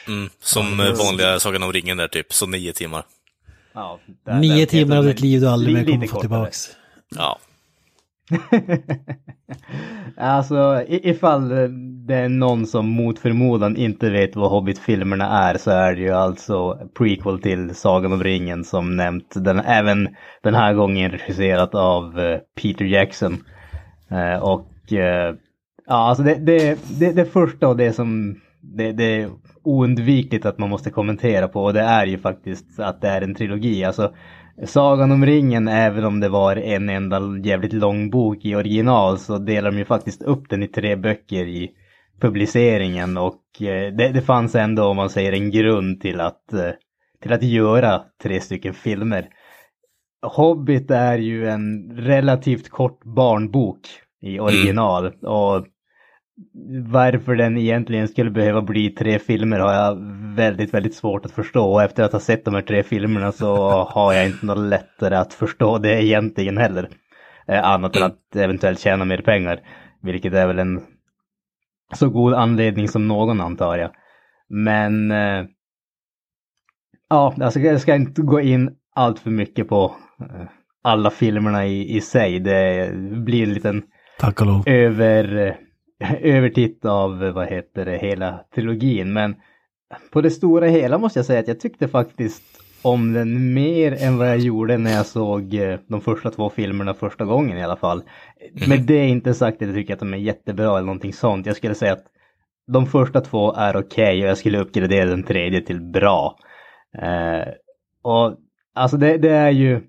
Mm, 0.07 0.29
som 0.41 0.79
eh, 0.79 0.91
vanliga 0.93 1.39
Sagan 1.39 1.63
om 1.63 1.73
ringen 1.73 1.97
där 1.97 2.07
typ, 2.07 2.33
så 2.33 2.45
nio 2.45 2.73
timmar. 2.73 3.03
Ja, 3.73 3.99
där- 4.25 4.39
Nio 4.39 4.55
där- 4.59 4.65
timmar 4.65 4.97
av 4.97 5.03
ditt 5.03 5.19
liv 5.19 5.41
du 5.41 5.47
aldrig 5.47 5.75
mer 5.75 5.85
kommer 5.85 6.07
få 6.07 6.19
tillbaks. 6.21 6.69
Ja. 7.15 7.39
alltså 10.17 10.83
ifall 10.87 11.49
det 12.07 12.15
är 12.15 12.29
någon 12.29 12.65
som 12.65 12.89
mot 12.89 13.19
förmodan 13.19 13.77
inte 13.77 14.09
vet 14.09 14.35
vad 14.35 14.51
Hobbit-filmerna 14.51 15.49
är 15.49 15.57
så 15.57 15.71
är 15.71 15.95
det 15.95 16.01
ju 16.01 16.11
alltså 16.11 16.89
prequel 16.97 17.41
till 17.41 17.75
Sagan 17.75 18.13
om 18.13 18.23
ringen 18.23 18.63
som 18.63 18.95
nämnt. 18.95 19.33
Den, 19.35 19.59
även 19.59 20.09
den 20.43 20.55
här 20.55 20.73
gången 20.73 21.11
regisserat 21.11 21.75
av 21.75 22.19
eh, 22.19 22.39
Peter 22.61 22.85
Jackson. 22.85 23.37
Eh, 24.11 24.43
och 24.43 24.93
eh, 24.93 25.35
ja, 25.87 26.09
alltså 26.09 26.23
det, 26.23 26.35
det, 26.35 26.79
det, 26.99 27.11
det 27.11 27.25
första 27.25 27.67
och 27.67 27.77
det 27.77 27.93
som 27.93 28.39
det, 28.61 28.91
det 28.91 29.21
är 29.21 29.29
oundvikligt 29.63 30.45
att 30.45 30.57
man 30.57 30.69
måste 30.69 30.89
kommentera 30.89 31.47
på 31.47 31.63
och 31.63 31.73
det 31.73 31.81
är 31.81 32.05
ju 32.05 32.17
faktiskt 32.17 32.79
att 32.79 33.01
det 33.01 33.07
är 33.07 33.21
en 33.21 33.35
trilogi. 33.35 33.83
Alltså 33.83 34.13
Sagan 34.65 35.11
om 35.11 35.25
ringen, 35.25 35.67
även 35.67 36.05
om 36.05 36.19
det 36.19 36.29
var 36.29 36.55
en 36.55 36.89
enda 36.89 37.21
jävligt 37.43 37.73
lång 37.73 38.09
bok 38.09 38.45
i 38.45 38.55
original 38.55 39.19
så 39.19 39.37
delar 39.37 39.71
de 39.71 39.77
ju 39.77 39.85
faktiskt 39.85 40.21
upp 40.21 40.49
den 40.49 40.63
i 40.63 40.67
tre 40.67 40.95
böcker 40.95 41.45
i 41.45 41.71
publiceringen 42.19 43.17
och 43.17 43.61
eh, 43.61 43.93
det, 43.93 44.09
det 44.09 44.21
fanns 44.21 44.55
ändå 44.55 44.83
om 44.83 44.95
man 44.95 45.09
säger 45.09 45.33
en 45.33 45.51
grund 45.51 46.01
till 46.01 46.21
att, 46.21 46.53
eh, 46.53 46.71
till 47.21 47.33
att 47.33 47.43
göra 47.43 48.01
tre 48.23 48.41
stycken 48.41 48.73
filmer. 48.73 49.27
Hobbit 50.21 50.91
är 50.91 51.17
ju 51.17 51.47
en 51.47 51.91
relativt 51.97 52.69
kort 52.69 53.03
barnbok 53.03 53.79
i 54.21 54.39
original 54.39 55.05
och 55.05 55.67
varför 56.85 57.35
den 57.35 57.57
egentligen 57.57 58.07
skulle 58.07 58.31
behöva 58.31 58.61
bli 58.61 58.89
tre 58.89 59.19
filmer 59.19 59.59
har 59.59 59.73
jag 59.73 59.97
väldigt, 60.35 60.73
väldigt 60.73 60.95
svårt 60.95 61.25
att 61.25 61.31
förstå. 61.31 61.73
Och 61.73 61.83
efter 61.83 62.03
att 62.03 62.11
ha 62.11 62.19
sett 62.19 62.45
de 62.45 62.53
här 62.53 62.61
tre 62.61 62.83
filmerna 62.83 63.31
så 63.31 63.83
har 63.89 64.13
jag 64.13 64.25
inte 64.25 64.45
något 64.45 64.57
lättare 64.69 65.15
att 65.15 65.33
förstå 65.33 65.77
det 65.77 66.03
egentligen 66.03 66.57
heller. 66.57 66.89
Eh, 67.47 67.63
annat 67.63 67.95
än 67.95 68.03
att 68.03 68.35
eventuellt 68.35 68.79
tjäna 68.79 69.05
mer 69.05 69.21
pengar. 69.21 69.59
Vilket 70.01 70.33
är 70.33 70.47
väl 70.47 70.59
en 70.59 70.81
så 71.93 72.09
god 72.09 72.33
anledning 72.33 72.87
som 72.87 73.07
någon 73.07 73.41
antar 73.41 73.77
jag. 73.77 73.91
Men 74.49 75.11
eh, 75.11 75.45
ja, 77.09 77.35
alltså 77.41 77.59
jag 77.59 77.81
ska 77.81 77.95
inte 77.95 78.21
gå 78.21 78.41
in 78.41 78.75
allt 78.95 79.19
för 79.19 79.31
mycket 79.31 79.67
på 79.67 79.95
eh, 80.19 80.47
alla 80.83 81.09
filmerna 81.09 81.65
i, 81.65 81.95
i 81.97 82.01
sig. 82.01 82.39
Det 82.39 82.91
blir 83.25 83.43
en 83.43 83.53
liten 83.53 83.83
över, 84.65 85.57
övertitt 86.21 86.85
av 86.85 87.19
vad 87.19 87.47
heter 87.47 87.85
det, 87.85 87.97
hela 87.97 88.39
trilogin. 88.55 89.13
Men 89.13 89.35
på 90.11 90.21
det 90.21 90.31
stora 90.31 90.67
hela 90.67 90.97
måste 90.97 91.19
jag 91.19 91.25
säga 91.25 91.39
att 91.39 91.47
jag 91.47 91.59
tyckte 91.59 91.87
faktiskt 91.87 92.43
om 92.81 93.13
den 93.13 93.53
mer 93.53 94.03
än 94.03 94.17
vad 94.17 94.27
jag 94.27 94.37
gjorde 94.37 94.77
när 94.77 94.91
jag 94.91 95.05
såg 95.05 95.53
eh, 95.53 95.79
de 95.87 96.01
första 96.01 96.31
två 96.31 96.49
filmerna 96.49 96.93
första 96.93 97.25
gången 97.25 97.57
i 97.57 97.63
alla 97.63 97.75
fall. 97.75 98.03
Med 98.67 98.81
det 98.81 98.93
är 98.95 99.07
inte 99.07 99.33
sagt 99.33 99.61
att 99.61 99.67
jag 99.67 99.75
tycker 99.75 99.93
att 99.93 99.99
de 99.99 100.13
är 100.13 100.17
jättebra 100.17 100.77
eller 100.77 100.85
någonting 100.85 101.13
sånt. 101.13 101.45
Jag 101.45 101.55
skulle 101.55 101.75
säga 101.75 101.93
att 101.93 102.05
de 102.71 102.85
första 102.85 103.21
två 103.21 103.53
är 103.53 103.75
okej 103.77 104.23
och 104.23 104.29
jag 104.29 104.37
skulle 104.37 104.59
uppgradera 104.59 105.09
den 105.09 105.23
tredje 105.23 105.61
till 105.61 105.81
bra. 105.81 106.37
Eh, 107.01 107.47
och 108.03 108.37
alltså 108.75 108.97
det, 108.97 109.17
det 109.17 109.31
är 109.31 109.51
ju 109.51 109.81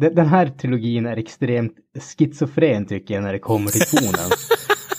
de- 0.00 0.10
den 0.10 0.26
här 0.26 0.46
trilogin 0.46 1.06
är 1.06 1.16
extremt 1.16 1.74
schizofren 2.18 2.86
tycker 2.86 3.14
jag 3.14 3.22
när 3.22 3.32
det 3.32 3.38
kommer 3.38 3.68
till 3.68 3.80
tonen. 3.80 4.30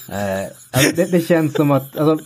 eh, 0.10 0.46
alltså 0.74 0.96
det, 0.96 1.12
det 1.12 1.22
känns 1.22 1.54
som 1.54 1.72
att, 1.72 1.98
alltså, 1.98 2.26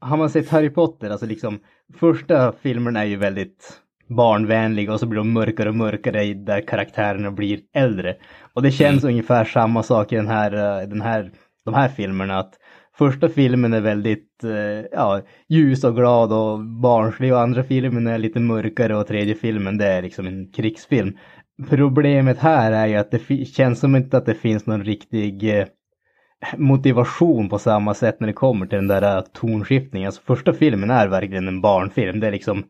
har 0.00 0.16
man 0.16 0.30
sett 0.30 0.48
Harry 0.48 0.70
Potter, 0.70 1.10
alltså 1.10 1.26
liksom 1.26 1.60
första 1.94 2.52
filmerna 2.52 3.00
är 3.00 3.04
ju 3.04 3.16
väldigt 3.16 3.80
barnvänliga 4.08 4.92
och 4.92 5.00
så 5.00 5.06
blir 5.06 5.18
de 5.18 5.32
mörkare 5.32 5.68
och 5.68 5.74
mörkare 5.74 6.34
där 6.34 6.66
karaktärerna 6.66 7.30
blir 7.30 7.60
äldre. 7.74 8.16
Och 8.54 8.62
det 8.62 8.70
känns 8.70 9.04
ungefär 9.04 9.44
samma 9.44 9.82
sak 9.82 10.12
i 10.12 10.16
den 10.16 10.28
här, 10.28 10.52
eh, 10.52 10.88
den 10.88 11.00
här, 11.00 11.30
de 11.64 11.74
här 11.74 11.88
filmerna. 11.88 12.38
att 12.38 12.54
Första 12.98 13.28
filmen 13.28 13.72
är 13.72 13.80
väldigt 13.80 14.44
eh, 14.44 14.86
ja, 14.92 15.22
ljus 15.48 15.84
och 15.84 15.96
glad 15.96 16.32
och 16.32 16.64
barnslig 16.64 17.32
och 17.32 17.40
andra 17.40 17.64
filmen 17.64 18.06
är 18.06 18.18
lite 18.18 18.40
mörkare 18.40 18.96
och 18.96 19.06
tredje 19.06 19.34
filmen 19.34 19.78
det 19.78 19.86
är 19.86 20.02
liksom 20.02 20.26
en 20.26 20.52
krigsfilm. 20.52 21.18
Problemet 21.68 22.38
här 22.38 22.72
är 22.72 22.86
ju 22.86 22.96
att 22.96 23.10
det 23.10 23.46
känns 23.46 23.80
som 23.80 23.96
inte 23.96 24.16
att 24.16 24.26
det 24.26 24.34
finns 24.34 24.66
någon 24.66 24.84
riktig 24.84 25.42
motivation 26.56 27.48
på 27.48 27.58
samma 27.58 27.94
sätt 27.94 28.20
när 28.20 28.26
det 28.26 28.32
kommer 28.32 28.66
till 28.66 28.76
den 28.78 28.88
där 28.88 29.16
eh, 29.16 29.22
tonskiftningen. 29.32 30.06
Alltså 30.06 30.22
första 30.22 30.52
filmen 30.52 30.90
är 30.90 31.08
verkligen 31.08 31.48
en 31.48 31.60
barnfilm. 31.60 32.20
Det 32.20 32.26
är 32.26 32.32
liksom 32.32 32.64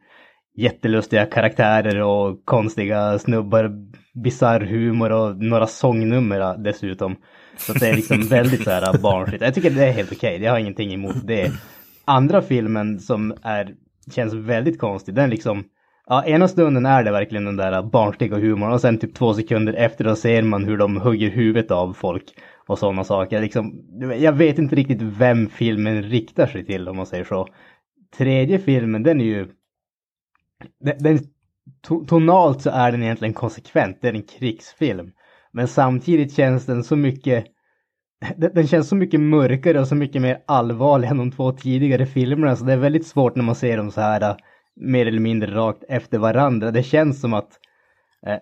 jättelustiga 0.57 1.26
karaktärer 1.26 2.02
och 2.02 2.44
konstiga 2.44 3.18
snubbar, 3.18 3.70
bizarr 4.14 4.61
humor 4.61 5.12
och 5.12 5.37
några 5.37 5.66
sångnummer 5.66 6.40
eh, 6.40 6.55
dessutom. 6.55 7.16
Så 7.57 7.72
det 7.72 7.88
är 7.88 7.94
liksom 7.94 8.20
väldigt 8.31 8.64
så 8.64 8.70
här 8.70 8.98
barnsligt. 8.98 9.44
Jag 9.44 9.55
tycker 9.55 9.70
det 9.70 9.85
är 9.85 9.92
helt 9.92 10.12
okej, 10.12 10.42
jag 10.42 10.52
har 10.52 10.59
ingenting 10.59 10.94
emot 10.94 11.26
det. 11.26 11.52
Andra 12.05 12.42
filmen 12.42 13.00
som 13.00 13.35
är, 13.42 13.74
känns 14.14 14.35
väldigt 14.35 14.79
konstig, 14.79 15.14
den 15.14 15.31
liksom 15.31 15.64
Ja, 16.09 16.24
ena 16.24 16.48
stunden 16.48 16.87
är 16.87 17.05
det 17.05 17.11
verkligen 17.11 17.44
den 17.44 17.57
där 17.57 17.83
barnsliga 17.83 18.37
humorn 18.37 18.72
och 18.72 18.81
sen 18.81 18.98
typ 18.98 19.14
två 19.14 19.35
sekunder 19.35 19.72
efter 19.72 20.05
då 20.05 20.16
ser 20.16 20.42
man 20.42 20.64
hur 20.64 20.76
de 20.76 20.96
hugger 20.96 21.31
huvudet 21.31 21.70
av 21.70 21.92
folk 21.92 22.24
och 22.66 22.79
sådana 22.79 23.05
saker. 23.05 23.40
Liksom, 23.40 23.85
jag 24.18 24.33
vet 24.33 24.59
inte 24.59 24.76
riktigt 24.76 25.02
vem 25.02 25.48
filmen 25.48 26.02
riktar 26.02 26.46
sig 26.46 26.64
till 26.64 26.88
om 26.88 26.96
man 26.96 27.07
säger 27.07 27.24
så. 27.24 27.48
Tredje 28.18 28.59
filmen, 28.59 29.02
den 29.02 29.20
är 29.20 29.24
ju... 29.24 29.48
Den, 30.81 30.98
den, 30.98 31.18
to, 31.83 32.05
tonalt 32.05 32.62
så 32.62 32.70
är 32.70 32.92
den 32.92 33.02
egentligen 33.02 33.35
konsekvent, 33.35 33.98
det 34.00 34.09
är 34.09 34.14
en 34.14 34.22
krigsfilm. 34.22 35.12
Men 35.52 35.68
samtidigt 35.68 36.37
känns 36.37 36.66
den 36.66 36.85
så 36.85 36.96
mycket... 36.96 37.46
Den, 38.37 38.50
den 38.55 38.66
känns 38.66 38.88
så 38.88 38.96
mycket 38.96 39.20
mörkare 39.20 39.81
och 39.81 39.88
så 39.88 39.94
mycket 39.94 40.22
mer 40.22 40.42
allvarlig 40.46 41.09
än 41.09 41.18
de 41.18 41.33
två 41.33 41.52
tidigare 41.52 42.07
filmerna 42.07 42.57
så 42.57 42.64
det 42.64 42.72
är 42.72 42.76
väldigt 42.76 43.07
svårt 43.07 43.37
när 43.37 43.44
man 43.44 43.55
ser 43.55 43.76
dem 43.76 43.90
så 43.90 44.00
här 44.00 44.37
mer 44.76 45.07
eller 45.07 45.20
mindre 45.20 45.55
rakt 45.55 45.85
efter 45.88 46.18
varandra. 46.18 46.70
Det 46.70 46.83
känns 46.83 47.20
som 47.20 47.35
att 47.35 47.59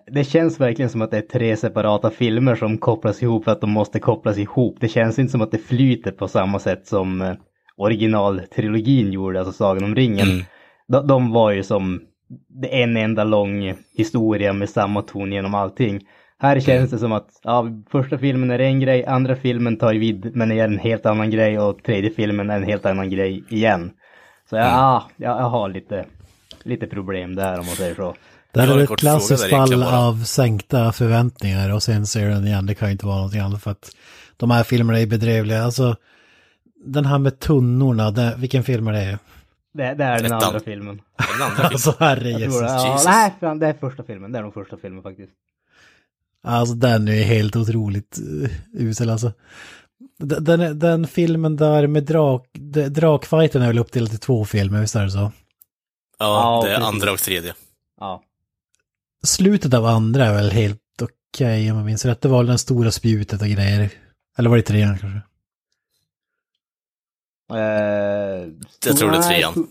det 0.07 0.25
känns 0.25 0.61
verkligen 0.61 0.91
som 0.91 1.03
att 1.03 1.11
det 1.11 1.17
är 1.17 1.23
tre 1.23 1.57
separata 1.57 2.11
filmer 2.11 2.55
som 2.55 2.79
kopplas 2.79 3.23
ihop 3.23 3.45
för 3.45 3.53
att 3.53 3.61
de 3.61 3.71
måste 3.71 3.99
kopplas 3.99 4.39
ihop. 4.39 4.77
Det 4.81 4.89
känns 4.89 5.19
inte 5.19 5.33
som 5.33 5.41
att 5.41 5.51
det 5.51 5.59
flyter 5.59 6.11
på 6.11 6.29
samma 6.29 6.59
sätt 6.59 6.87
som 6.87 7.23
eh, 7.23 7.35
originaltrilogin 7.77 9.13
gjorde, 9.13 9.39
alltså 9.39 9.53
Sagan 9.53 9.85
om 9.85 9.95
ringen. 9.95 10.45
De, 10.89 11.07
de 11.07 11.33
var 11.33 11.51
ju 11.51 11.63
som 11.63 12.01
en 12.71 12.97
enda 12.97 13.25
lång 13.25 13.75
historia 13.97 14.53
med 14.53 14.69
samma 14.69 15.03
ton 15.03 15.33
genom 15.33 15.55
allting. 15.55 16.01
Här 16.39 16.61
känns 16.61 16.91
det 16.91 16.99
som 16.99 17.13
att 17.13 17.29
ja, 17.43 17.67
första 17.91 18.19
filmen 18.19 18.51
är 18.51 18.59
en 18.59 18.81
grej, 18.81 19.05
andra 19.07 19.37
filmen 19.37 19.77
tar 19.77 19.95
vid 19.95 20.37
men 20.37 20.53
är 20.53 20.65
en 20.65 20.79
helt 20.79 21.07
annan 21.07 21.31
grej 21.31 21.59
och 21.59 21.83
tredje 21.83 22.11
filmen 22.11 22.51
är 22.51 22.57
en 22.57 22.65
helt 22.65 22.87
annan 22.87 23.11
grej 23.11 23.45
igen. 23.49 23.91
Så 24.51 24.57
ja, 24.57 24.63
ja 24.63 25.11
jag, 25.17 25.41
jag 25.41 25.49
har 25.49 25.69
lite, 25.69 26.05
lite 26.63 26.87
problem 26.87 27.35
där 27.35 27.53
om 27.53 27.67
man 27.67 27.75
säger 27.77 27.95
så. 27.95 28.15
Det 28.55 28.63
här 28.63 28.79
är 28.79 28.93
ett 28.93 28.99
klassiskt 28.99 29.51
fall 29.51 29.71
bara. 29.81 29.99
av 29.99 30.25
sänkta 30.25 30.93
förväntningar 30.93 31.71
och 31.71 31.83
sen 31.83 32.07
ser 32.07 32.29
den 32.29 32.47
igen. 32.47 32.67
Det 32.67 32.75
kan 32.75 32.89
ju 32.89 32.93
inte 32.93 33.07
vara 33.07 33.17
någonting 33.17 33.41
annat 33.41 33.63
för 33.63 33.71
att 33.71 33.91
de 34.37 34.51
här 34.51 34.63
filmerna 34.65 35.01
är 35.01 35.07
bedrövliga. 35.07 35.65
Alltså, 35.65 35.97
den 36.87 37.05
här 37.07 37.19
med 37.19 37.39
tunnorna, 37.39 38.11
det, 38.11 38.35
vilken 38.39 38.65
film 38.65 38.89
är 38.89 38.93
det? 38.93 39.19
Det, 39.75 39.95
det 39.95 40.05
är 40.05 40.23
den 40.23 40.33
andra 40.33 40.61
filmen. 40.61 41.01
Den 41.39 41.43
andra 41.43 41.57
filmen. 41.57 41.67
Alltså 41.73 41.95
herre 41.99 42.31
Jesus. 42.31 42.61
det. 42.61 42.67
Ja, 42.67 42.93
Jesus. 42.93 43.07
nej, 43.07 43.35
fan, 43.41 43.59
det 43.59 43.67
är 43.67 43.73
första 43.73 44.03
filmen. 44.03 44.33
Det 44.33 44.39
är 44.39 44.43
nog 44.43 44.55
första 44.55 44.77
filmen 44.77 45.03
faktiskt. 45.03 45.33
Alltså 46.47 46.75
den 46.75 47.09
är 47.09 47.23
helt 47.23 47.57
otroligt 47.57 48.19
uh, 48.23 48.49
usel 48.73 49.11
alltså. 49.11 49.33
Den, 50.19 50.79
den, 50.79 51.07
filmen 51.07 51.57
där 51.57 51.87
med 51.87 52.03
drak, 52.05 52.47
de- 52.53 52.89
drakfighten 52.89 53.63
är 53.63 53.67
väl 53.67 53.79
uppdelad 53.79 54.11
till 54.11 54.19
två 54.19 54.45
filmer, 54.45 54.81
visst 54.81 54.97
är 54.97 55.05
det 55.05 55.11
så? 55.11 55.19
Ja, 55.19 55.33
Ja, 56.19 56.63
det 56.65 56.71
är 56.71 56.77
precis. 56.77 56.89
andra 56.95 57.13
och 57.13 57.19
tredje. 57.19 57.55
Ja. 58.01 58.23
Slutet 59.25 59.75
av 59.75 59.87
andra 59.87 60.27
är 60.27 60.35
väl 60.35 60.51
helt 60.51 60.81
okej 61.03 61.71
om 61.71 61.77
jag 61.77 61.87
minns 61.87 62.05
rätt. 62.05 62.21
Det 62.21 62.29
var 62.29 62.39
väl 62.39 62.47
den 62.47 62.59
stora 62.59 62.91
spjutet 62.91 63.43
och 63.43 63.49
grejer. 63.49 63.91
Eller 64.39 64.51
var 64.51 64.57
det 64.57 64.63
trean 64.63 64.99
kanske? 64.99 65.21
Eh, 67.53 68.49
Jag 68.87 68.97
tror 68.97 69.11
det 69.11 69.17
är 69.17 69.23
trean. 69.23 69.67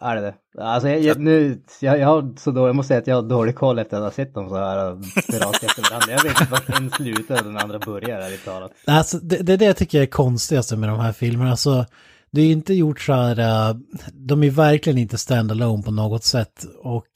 Är 0.00 0.16
det 0.16 0.20
det? 0.20 0.62
Alltså 0.62 0.88
jag, 0.88 1.00
jag, 1.00 1.20
nu, 1.20 1.62
jag, 1.80 1.98
jag 1.98 2.06
har 2.06 2.34
så 2.38 2.50
då, 2.50 2.66
jag 2.66 2.76
måste 2.76 2.88
säga 2.88 3.00
att 3.00 3.06
jag 3.06 3.14
har 3.14 3.22
dålig 3.22 3.56
koll 3.56 3.78
efter 3.78 3.96
att 3.96 4.02
ha 4.02 4.10
sett 4.10 4.34
dem 4.34 4.48
så 4.48 4.56
här 4.56 4.90
eh, 4.90 4.94
rakt 5.40 5.62
efter 5.64 5.82
varandra. 5.90 6.12
Jag 6.12 6.22
vet 6.22 6.40
inte 6.40 6.52
vart 6.52 6.80
en 6.80 6.90
slutar 6.90 7.38
och 7.38 7.44
den 7.44 7.56
andra 7.58 7.78
börjar 7.78 8.20
ärligt 8.20 8.44
talat. 8.44 8.72
Alltså, 8.86 9.18
det, 9.18 9.36
det 9.36 9.52
är 9.52 9.56
det 9.56 9.64
jag 9.64 9.76
tycker 9.76 10.02
är 10.02 10.06
konstigast 10.06 10.72
med 10.72 10.88
de 10.88 11.00
här 11.00 11.12
filmerna. 11.12 11.50
Alltså, 11.50 11.86
det 12.30 12.40
är 12.40 12.52
inte 12.52 12.74
gjort 12.74 13.00
så 13.00 13.12
här, 13.12 13.70
uh, 13.70 13.80
de 14.12 14.42
är 14.42 14.50
verkligen 14.50 14.98
inte 14.98 15.16
stand-alone 15.16 15.82
på 15.82 15.90
något 15.90 16.24
sätt. 16.24 16.64
Och 16.82 17.06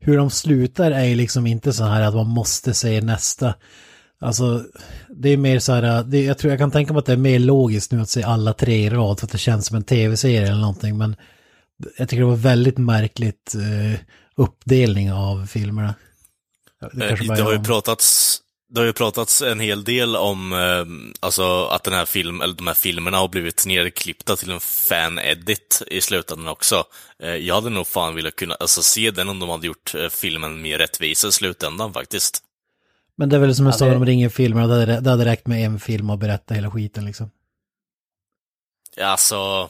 hur 0.00 0.16
de 0.16 0.30
slutar 0.30 0.90
är 0.90 1.04
ju 1.04 1.14
liksom 1.14 1.46
inte 1.46 1.72
så 1.72 1.84
här 1.84 2.02
att 2.02 2.14
man 2.14 2.26
måste 2.26 2.74
se 2.74 3.00
nästa. 3.00 3.54
Alltså, 4.20 4.64
det 5.08 5.28
är 5.28 5.36
mer 5.36 5.58
så 5.58 5.72
här, 5.72 6.04
det, 6.04 6.24
jag 6.24 6.38
tror 6.38 6.50
jag 6.50 6.58
kan 6.58 6.70
tänka 6.70 6.92
mig 6.92 7.00
att 7.00 7.06
det 7.06 7.12
är 7.12 7.16
mer 7.16 7.38
logiskt 7.38 7.92
nu 7.92 8.00
att 8.00 8.10
se 8.10 8.22
alla 8.22 8.52
tre 8.52 8.86
i 8.86 8.90
rad 8.90 9.20
för 9.20 9.26
att 9.26 9.32
det 9.32 9.38
känns 9.38 9.66
som 9.66 9.76
en 9.76 9.84
tv-serie 9.84 10.48
eller 10.48 10.60
någonting. 10.60 10.98
Men 10.98 11.16
jag 11.98 12.08
tycker 12.08 12.22
det 12.22 12.28
var 12.28 12.36
väldigt 12.36 12.78
märkligt 12.78 13.54
uh, 13.56 13.98
uppdelning 14.36 15.12
av 15.12 15.46
filmerna. 15.46 15.94
Det 16.92 17.10
Eh, 17.10 17.18
Det 17.36 17.42
har 17.42 17.52
ju 17.52 17.58
pratats, 17.58 18.38
det 18.70 18.80
har 18.80 18.86
ju 18.86 18.92
pratats 18.92 19.42
en 19.42 19.60
hel 19.60 19.84
del 19.84 20.16
om 20.16 20.52
eh, 20.52 20.84
alltså 21.20 21.64
att 21.66 21.84
den 21.84 21.94
här 21.94 22.04
film, 22.04 22.40
eller 22.40 22.54
de 22.54 22.66
här 22.66 22.74
filmerna 22.74 23.16
har 23.18 23.28
blivit 23.28 23.66
nerklippta 23.66 24.36
till 24.36 24.50
en 24.50 24.60
fan-edit 24.60 25.82
i 25.86 26.00
slutändan 26.00 26.48
också. 26.48 26.84
Eh, 27.22 27.34
jag 27.34 27.54
hade 27.54 27.70
nog 27.70 27.86
fan 27.86 28.14
velat 28.14 28.36
kunna 28.36 28.54
alltså, 28.54 28.82
se 28.82 29.10
den 29.10 29.28
om 29.28 29.38
de 29.38 29.48
hade 29.48 29.66
gjort 29.66 29.94
eh, 29.94 30.08
filmen 30.08 30.62
mer 30.62 30.78
rättvis 30.78 31.24
i 31.24 31.32
slutändan 31.32 31.92
faktiskt. 31.92 32.42
Men 33.16 33.28
det 33.28 33.36
är 33.36 33.40
väl 33.40 33.54
som 33.54 33.66
en 33.66 33.72
Ja, 33.72 33.78
Sagan 33.78 33.90
det- 33.92 33.96
om 33.96 34.06
ringen-filmer, 34.06 34.60
det, 34.68 34.74
hade- 34.74 35.00
det 35.00 35.10
hade 35.10 35.24
räckt 35.24 35.46
med 35.46 35.64
en 35.66 35.80
film 35.80 36.10
och 36.10 36.18
berätta 36.18 36.54
hela 36.54 36.70
skiten 36.70 37.04
liksom. 37.04 37.30
Alltså, 39.00 39.68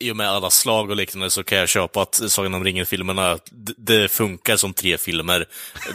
i 0.00 0.12
och 0.12 0.16
med 0.16 0.28
alla 0.28 0.50
slag 0.50 0.90
och 0.90 0.96
liknande 0.96 1.30
så 1.30 1.42
kan 1.42 1.58
jag 1.58 1.68
köpa 1.68 2.02
att 2.02 2.14
Sagan 2.14 2.54
om 2.54 2.64
ringen-filmerna, 2.64 3.38
det 3.76 4.10
funkar 4.10 4.56
som 4.56 4.72
tre 4.72 4.98
filmer. 4.98 5.44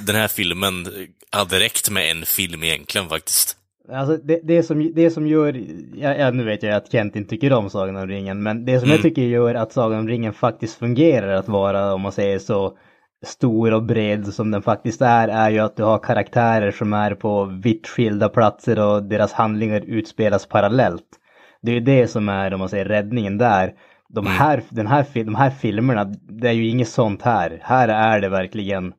Den 0.08 0.16
här 0.16 0.28
filmen 0.28 0.88
hade 1.32 1.60
räckt 1.60 1.90
med 1.90 2.12
en 2.12 2.26
film 2.26 2.64
egentligen 2.64 3.10
faktiskt. 3.10 3.58
Alltså 3.92 4.18
det, 4.18 4.40
det, 4.44 4.64
som, 4.64 4.92
det 4.94 5.10
som 5.12 5.28
gör, 5.28 5.64
ja, 5.96 6.16
ja, 6.16 6.32
nu 6.32 6.44
vet 6.44 6.64
jag 6.64 6.74
att 6.74 6.92
Kent 6.92 7.16
inte 7.16 7.30
tycker 7.30 7.54
om 7.54 7.70
Sagan 7.70 7.96
om 7.96 8.08
ringen, 8.08 8.44
men 8.44 8.66
det 8.66 8.80
som 8.80 8.90
jag 8.90 9.00
Mm. 9.00 9.02
tycker 9.02 9.22
gör 9.22 9.56
att 9.56 9.74
Sagan 9.74 10.00
om 10.00 10.08
ringen 10.08 10.34
faktiskt 10.34 10.80
fungerar 10.80 11.34
att 11.34 11.48
vara, 11.48 11.94
om 11.94 12.02
man 12.02 12.12
säger 12.12 12.40
så, 12.40 12.78
stor 13.26 13.74
och 13.74 13.84
bred 13.84 14.34
som 14.34 14.52
den 14.52 14.62
faktiskt 14.62 15.02
är, 15.02 15.28
är 15.28 15.50
ju 15.52 15.60
att 15.60 15.78
du 15.78 15.84
har 15.84 16.00
karaktärer 16.00 16.72
som 16.72 16.94
är 16.94 17.16
på 17.16 17.46
vitt 17.46 17.88
skilda 17.88 18.30
platser 18.30 18.80
och 18.80 19.04
deras 19.04 19.34
handlingar 19.34 19.82
utspelas 19.88 20.46
parallellt. 20.46 21.20
Det 21.64 21.72
är 21.72 21.82
det 21.82 22.08
som 22.08 22.30
är, 22.30 22.54
om 22.54 22.60
man 22.60 22.70
säger 22.70 22.86
räddningen 22.86 23.38
där. 23.38 23.74
De 24.10 24.28
här, 24.28 24.62
den 24.70 24.88
här, 24.88 25.06
de 25.14 25.36
här 25.36 25.50
filmerna, 25.50 26.04
det 26.30 26.48
är 26.48 26.54
ju 26.54 26.68
inget 26.68 26.88
sånt 26.88 27.22
här. 27.22 27.60
Här 27.62 27.88
är 27.88 28.22
det 28.22 28.30
verkligen 28.30 28.94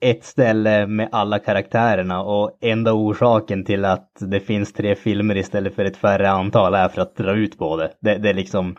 ett 0.00 0.24
ställe 0.24 0.86
med 0.86 1.08
alla 1.12 1.38
karaktärerna 1.38 2.22
och 2.22 2.58
enda 2.60 2.92
orsaken 2.92 3.64
till 3.64 3.84
att 3.84 4.10
det 4.20 4.40
finns 4.40 4.72
tre 4.72 4.94
filmer 4.94 5.36
istället 5.36 5.74
för 5.74 5.84
ett 5.84 5.96
färre 5.96 6.30
antal 6.30 6.74
är 6.74 6.88
för 6.88 7.02
att 7.02 7.16
dra 7.16 7.32
ut 7.32 7.58
på 7.58 7.76
det. 7.76 7.90
Det, 8.00 8.18
det 8.18 8.32
liksom 8.32 8.76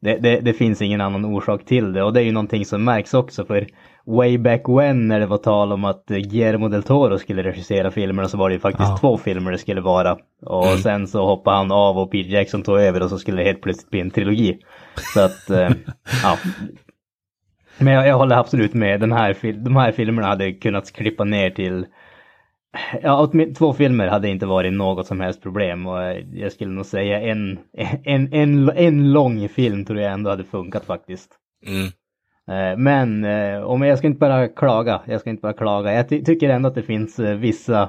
det, 0.00 0.40
det 0.40 0.52
finns 0.52 0.82
ingen 0.82 1.00
annan 1.00 1.24
orsak 1.24 1.64
till 1.64 1.92
det 1.92 2.02
och 2.02 2.12
det 2.12 2.20
är 2.20 2.24
ju 2.24 2.32
någonting 2.32 2.64
som 2.64 2.84
märks 2.84 3.14
också 3.14 3.44
för 3.44 3.66
way 4.16 4.38
back 4.38 4.62
when 4.68 5.08
när 5.08 5.20
det 5.20 5.26
var 5.26 5.38
tal 5.38 5.72
om 5.72 5.84
att 5.84 6.06
Guillermo 6.06 6.68
del 6.68 6.82
Toro 6.82 7.18
skulle 7.18 7.42
regissera 7.42 7.90
filmerna 7.90 8.28
så 8.28 8.36
var 8.38 8.48
det 8.48 8.54
ju 8.54 8.60
faktiskt 8.60 8.88
Ja. 8.90 8.98
två 9.00 9.18
filmer 9.18 9.52
det 9.52 9.58
skulle 9.58 9.80
vara. 9.80 10.18
Och 10.46 10.78
sen 10.78 11.08
så 11.08 11.26
hoppade 11.26 11.56
han 11.56 11.72
av 11.72 11.98
och 11.98 12.10
Peter 12.10 12.30
Jackson 12.30 12.62
tog 12.62 12.80
över 12.80 13.02
och 13.02 13.10
så 13.10 13.18
skulle 13.18 13.36
det 13.36 13.44
helt 13.44 13.62
plötsligt 13.62 13.90
bli 13.90 14.00
en 14.00 14.10
trilogi. 14.10 14.58
Så 15.14 15.20
att, 15.20 15.50
eh, 15.50 15.70
ja. 16.22 16.38
Men 17.78 17.94
jag, 17.94 18.08
jag 18.08 18.16
håller 18.16 18.36
absolut 18.36 18.74
med, 18.74 19.00
Den 19.00 19.12
här, 19.12 19.52
de 19.52 19.76
här 19.76 19.92
filmerna 19.92 20.28
hade 20.28 20.52
kunnat 20.52 20.92
klippa 20.92 21.24
ner 21.24 21.50
till 21.50 21.86
Ja, 23.02 23.32
två 23.58 23.72
filmer 23.72 24.08
hade 24.08 24.28
inte 24.28 24.46
varit 24.46 24.72
något 24.72 25.06
som 25.06 25.20
helst 25.20 25.42
problem 25.42 25.86
och 25.86 26.02
eh, 26.02 26.24
jag 26.32 26.52
skulle 26.52 26.70
nog 26.70 26.86
säga 26.86 27.20
en, 27.20 27.58
en, 28.04 28.32
en, 28.32 28.70
en 28.70 29.12
lång 29.12 29.48
film 29.48 29.84
tror 29.84 30.00
jag 30.00 30.12
ändå 30.12 30.30
hade 30.30 30.44
funkat 30.44 30.84
faktiskt. 30.84 31.30
Mm. 31.66 31.88
Eh, 32.48 32.76
men 32.76 33.24
eh, 33.24 33.62
om 33.62 33.82
jag 33.82 33.98
ska 33.98 34.06
inte 34.06 34.18
bara 34.18 34.48
klaga, 34.48 35.00
jag 35.06 35.20
ska 35.20 35.30
inte 35.30 35.40
bara 35.40 35.52
klaga. 35.52 35.92
Jag 35.92 36.08
ty- 36.08 36.24
tycker 36.24 36.48
ändå 36.48 36.68
att 36.68 36.74
det 36.74 36.82
finns 36.82 37.18
eh, 37.18 37.36
vissa 37.36 37.88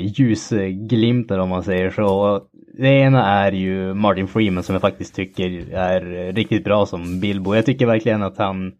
ljusglimtar 0.00 1.38
om 1.38 1.48
man 1.48 1.62
säger 1.62 1.90
så. 1.90 2.40
Det 2.78 2.88
ena 2.88 3.26
är 3.26 3.52
ju 3.52 3.94
Martin 3.94 4.28
Freeman 4.28 4.62
som 4.62 4.72
jag 4.72 4.82
faktiskt 4.82 5.14
tycker 5.14 5.74
är 5.74 6.32
riktigt 6.32 6.64
bra 6.64 6.86
som 6.86 7.20
Bilbo. 7.20 7.54
Jag 7.54 7.66
tycker 7.66 7.86
verkligen 7.86 8.22
att 8.22 8.38
han, 8.38 8.72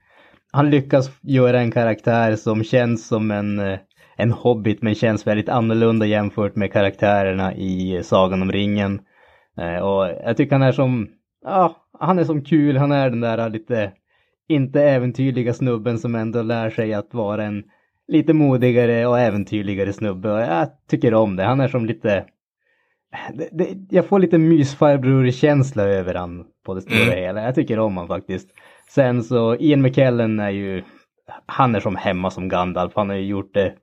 han 0.52 0.70
lyckas 0.70 1.10
göra 1.22 1.60
en 1.60 1.70
karaktär 1.70 2.36
som 2.36 2.64
känns 2.64 3.08
som 3.08 3.30
en, 3.30 3.78
en 4.16 4.32
hobbit 4.32 4.82
men 4.82 4.94
känns 4.94 5.26
väldigt 5.26 5.48
annorlunda 5.48 6.06
jämfört 6.06 6.56
med 6.56 6.72
karaktärerna 6.72 7.54
i 7.54 8.00
Sagan 8.02 8.42
om 8.42 8.52
ringen. 8.52 9.00
Och 9.82 10.06
jag 10.24 10.36
tycker 10.36 10.52
han 10.52 10.62
är 10.62 10.72
som, 10.72 11.08
ja, 11.44 11.76
han 11.98 12.18
är 12.18 12.24
som 12.24 12.44
kul, 12.44 12.76
han 12.76 12.92
är 12.92 13.10
den 13.10 13.20
där 13.20 13.50
lite 13.50 13.92
inte 14.48 14.82
äventyrliga 14.82 15.54
snubben 15.54 15.98
som 15.98 16.14
ändå 16.14 16.42
lär 16.42 16.70
sig 16.70 16.94
att 16.94 17.14
vara 17.14 17.44
en 17.44 17.64
lite 18.08 18.32
modigare 18.32 19.06
och 19.06 19.18
äventyrligare 19.18 19.92
snubbe. 19.92 20.32
Och 20.32 20.40
jag 20.40 20.68
tycker 20.88 21.14
om 21.14 21.36
det. 21.36 21.44
Han 21.44 21.60
är 21.60 21.68
som 21.68 21.86
lite... 21.86 22.24
Det, 23.34 23.48
det, 23.52 23.76
jag 23.90 24.06
får 24.06 24.18
lite 24.18 24.38
mysfarbror-känsla 24.38 25.82
över 25.82 26.14
han 26.14 26.44
på 26.66 26.74
det 26.74 26.80
stora 26.80 27.14
hela. 27.14 27.42
Jag 27.42 27.54
tycker 27.54 27.78
om 27.78 27.96
han 27.96 28.08
faktiskt. 28.08 28.48
Sen 28.88 29.22
så, 29.22 29.56
Ian 29.56 29.82
McKellen 29.82 30.40
är 30.40 30.50
ju... 30.50 30.82
Han 31.46 31.74
är 31.74 31.80
som 31.80 31.96
hemma 31.96 32.30
som 32.30 32.48
Gandalf. 32.48 32.92
Han 32.94 33.08
har 33.08 33.16
ju 33.16 33.26
gjort 33.26 33.54
det 33.54 33.74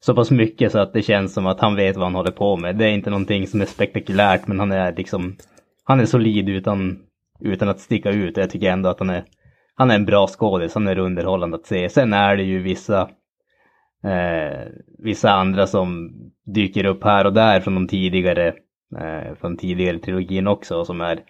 så 0.00 0.14
pass 0.14 0.30
mycket 0.30 0.72
så 0.72 0.78
att 0.78 0.92
det 0.92 1.02
känns 1.02 1.34
som 1.34 1.46
att 1.46 1.60
han 1.60 1.76
vet 1.76 1.96
vad 1.96 2.04
han 2.04 2.14
håller 2.14 2.30
på 2.30 2.56
med. 2.56 2.76
Det 2.76 2.84
är 2.84 2.90
inte 2.90 3.10
någonting 3.10 3.46
som 3.46 3.60
är 3.60 3.66
spektakulärt 3.66 4.46
men 4.46 4.60
han 4.60 4.72
är 4.72 4.92
liksom... 4.92 5.36
Han 5.84 6.00
är 6.00 6.06
solid 6.06 6.48
utan, 6.48 6.98
utan 7.40 7.68
att 7.68 7.80
sticka 7.80 8.10
ut. 8.10 8.36
Jag 8.36 8.50
tycker 8.50 8.70
ändå 8.70 8.88
att 8.88 8.98
han 8.98 9.10
är 9.10 9.24
han 9.78 9.90
är 9.90 9.94
en 9.94 10.04
bra 10.04 10.26
skådis, 10.26 10.74
han 10.74 10.88
är 10.88 10.98
underhållande 10.98 11.56
att 11.56 11.66
se. 11.66 11.88
Sen 11.88 12.12
är 12.12 12.36
det 12.36 12.42
ju 12.42 12.62
vissa, 12.62 13.00
eh, 14.04 14.68
vissa 14.98 15.30
andra 15.30 15.66
som 15.66 16.10
dyker 16.46 16.84
upp 16.84 17.04
här 17.04 17.24
och 17.24 17.32
där 17.32 17.60
från 17.60 17.74
de 17.74 17.88
tidigare, 17.88 18.48
eh, 19.00 19.34
från 19.40 19.56
tidigare 19.56 19.98
trilogin 19.98 20.46
också 20.46 20.84
som 20.84 21.00
är, 21.00 21.20